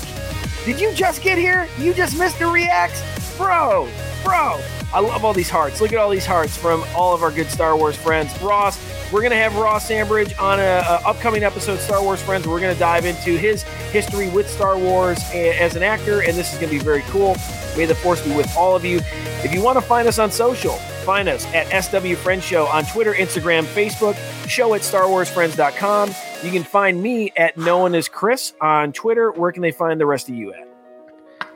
Did 0.64 0.80
you 0.80 0.94
just 0.94 1.22
get 1.22 1.38
here? 1.38 1.68
You 1.78 1.94
just 1.94 2.18
missed 2.18 2.40
the 2.40 2.46
reacts, 2.46 3.02
bro, 3.36 3.90
bro. 4.24 4.58
I 4.94 5.00
love 5.02 5.24
all 5.24 5.34
these 5.34 5.50
hearts. 5.50 5.82
Look 5.82 5.94
at 5.94 6.00
all 6.00 6.10
these 6.10 6.26
hearts 6.26 6.58
from 6.58 6.84
all 6.96 7.14
of 7.14 7.22
our 7.22 7.32
good 7.32 7.50
Star 7.50 7.78
Wars 7.78 7.96
friends. 7.96 8.40
Ross, 8.42 8.80
we're 9.12 9.22
gonna 9.22 9.36
have 9.36 9.56
Ross 9.56 9.88
Sambridge 9.88 10.34
on 10.40 10.60
a, 10.60 10.64
a 10.64 11.02
upcoming 11.06 11.44
episode, 11.44 11.80
Star 11.80 12.02
Wars 12.02 12.22
Friends. 12.22 12.48
We're 12.48 12.60
gonna 12.60 12.76
dive 12.76 13.06
into 13.06 13.38
his 13.38 13.64
history 13.92 14.30
with 14.30 14.50
Star 14.50 14.78
Wars 14.78 15.20
as 15.34 15.76
an 15.76 15.84
actor, 15.84 16.22
and 16.22 16.36
this 16.36 16.52
is 16.54 16.60
gonna 16.60 16.72
be 16.72 16.80
very 16.80 17.04
cool. 17.04 17.36
May 17.78 17.86
the 17.86 17.96
force 17.96 18.24
be 18.26 18.36
with 18.36 18.52
all 18.58 18.76
of 18.76 18.84
you. 18.84 19.00
If 19.44 19.54
you 19.54 19.62
want 19.62 19.78
to 19.78 19.82
find 19.82 20.08
us 20.08 20.20
on 20.20 20.32
social, 20.32 20.74
find 21.06 21.30
us 21.30 21.46
at 21.54 21.84
SW 21.84 22.16
Friends 22.16 22.44
Show 22.44 22.66
on 22.66 22.84
Twitter, 22.86 23.14
Instagram, 23.14 23.64
Facebook, 23.66 24.16
show 24.50 24.74
at 24.74 24.82
StarWarsFriends.com. 24.82 26.12
You 26.44 26.52
can 26.52 26.64
find 26.64 27.02
me 27.02 27.32
at 27.38 27.58
No 27.58 27.80
One 27.80 27.96
Is 27.96 28.08
Chris 28.10 28.54
on 28.60 28.92
Twitter. 28.92 29.32
Where 29.32 29.52
can 29.52 29.62
they 29.62 29.72
find 29.72 30.00
the 30.00 30.06
rest 30.06 30.30
of 30.30 30.36
you 30.36 30.54
at? 30.54 30.68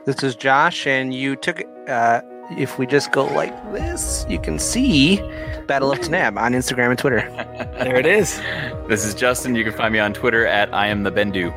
This 0.06 0.22
is 0.22 0.34
Josh, 0.36 0.86
and 0.86 1.12
you 1.12 1.36
took 1.36 1.62
uh, 1.88 2.20
if 2.50 2.78
we 2.78 2.86
just 2.86 3.12
go 3.12 3.24
like 3.24 3.54
this, 3.72 4.26
you 4.28 4.38
can 4.38 4.58
see 4.58 5.16
Battle 5.66 5.90
of 5.92 5.98
Tanab 6.00 6.38
on 6.38 6.52
Instagram 6.52 6.90
and 6.90 6.98
Twitter. 6.98 7.20
There 7.78 7.96
it 7.96 8.06
is. 8.06 8.40
This 8.88 9.06
is 9.06 9.14
Justin. 9.14 9.54
You 9.54 9.64
can 9.64 9.72
find 9.72 9.94
me 9.94 9.98
on 9.98 10.12
Twitter 10.12 10.46
at 10.46 10.72
I 10.74 10.88
am 10.88 11.04
the 11.04 11.10
Bendu. 11.10 11.52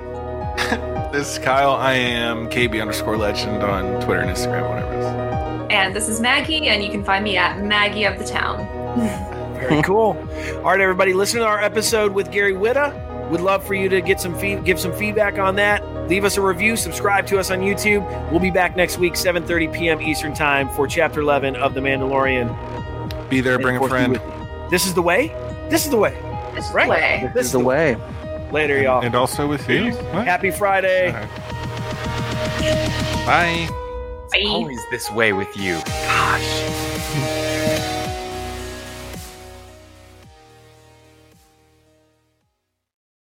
This 1.12 1.34
is 1.34 1.40
Kyle. 1.40 1.72
I 1.72 1.94
am 1.94 2.50
KB 2.50 2.82
underscore 2.82 3.18
legend 3.18 3.64
on 3.64 4.02
Twitter 4.02 4.22
and 4.22 4.30
Instagram, 4.30 4.70
whatever 4.70 4.94
it 4.94 5.00
is. 5.00 5.72
And 5.72 5.96
this 5.96 6.10
is 6.10 6.20
Maggie, 6.20 6.68
and 6.68 6.84
you 6.84 6.92
can 6.92 7.04
find 7.04 7.24
me 7.24 7.38
at 7.38 7.64
Maggie 7.64 8.04
of 8.04 8.20
the 8.20 8.26
Town. 8.26 8.58
Very 9.56 9.82
cool. 9.84 10.18
All 10.58 10.64
right, 10.64 10.82
everybody, 10.82 11.14
listen 11.14 11.40
to 11.40 11.46
our 11.46 11.60
episode 11.62 12.12
with 12.12 12.30
Gary 12.32 12.54
Whitta. 12.54 13.07
We'd 13.30 13.42
love 13.42 13.66
for 13.66 13.74
you 13.74 13.90
to 13.90 14.00
get 14.02 14.20
some 14.22 14.38
feed, 14.38 14.64
give 14.64 14.80
some 14.80 14.94
feedback 14.94 15.38
on 15.38 15.56
that. 15.58 15.86
Leave 16.08 16.24
us 16.24 16.38
a 16.38 16.42
review. 16.42 16.76
Subscribe 16.78 17.28
to 17.28 17.38
us 17.40 17.52
on 17.52 17.60
YouTube. 17.60 18.02
We'll 18.32 18.40
be 18.40 18.52
back 18.52 18.76
next 18.78 18.98
week, 18.98 19.14
7:30 19.14 19.74
p.m. 19.74 20.02
Eastern 20.02 20.34
Time 20.34 20.70
for 20.70 20.88
Chapter 20.88 21.20
11 21.20 21.56
of 21.58 21.74
The 21.74 21.82
Mandalorian. 21.82 22.48
Be 23.30 23.42
there, 23.42 23.60
bring 23.60 23.76
a 23.76 23.88
friend. 23.88 24.14
be 24.14 24.20
with 24.20 24.28
you. 24.28 24.70
This 24.70 24.86
is 24.86 24.94
the 24.94 25.02
way. 25.02 25.28
This 25.70 25.84
is 25.86 25.92
the 25.92 25.98
way. 25.98 26.18
This 26.56 26.72
Right. 26.72 26.90
way. 26.90 27.32
This 27.34 27.48
is 27.48 27.52
the 27.52 27.60
way. 27.60 27.98
Later, 28.52 28.82
y'all. 28.82 29.04
And 29.04 29.14
also 29.16 29.46
with 29.48 29.68
you. 29.70 29.92
What? 29.92 30.26
Happy 30.26 30.50
Friday. 30.52 31.12
Bye. 33.26 33.68
Bye. 34.32 34.44
Always 34.48 34.80
this 34.90 35.12
way 35.12 35.34
with 35.34 35.56
you. 35.58 35.76
Gosh. 35.86 36.64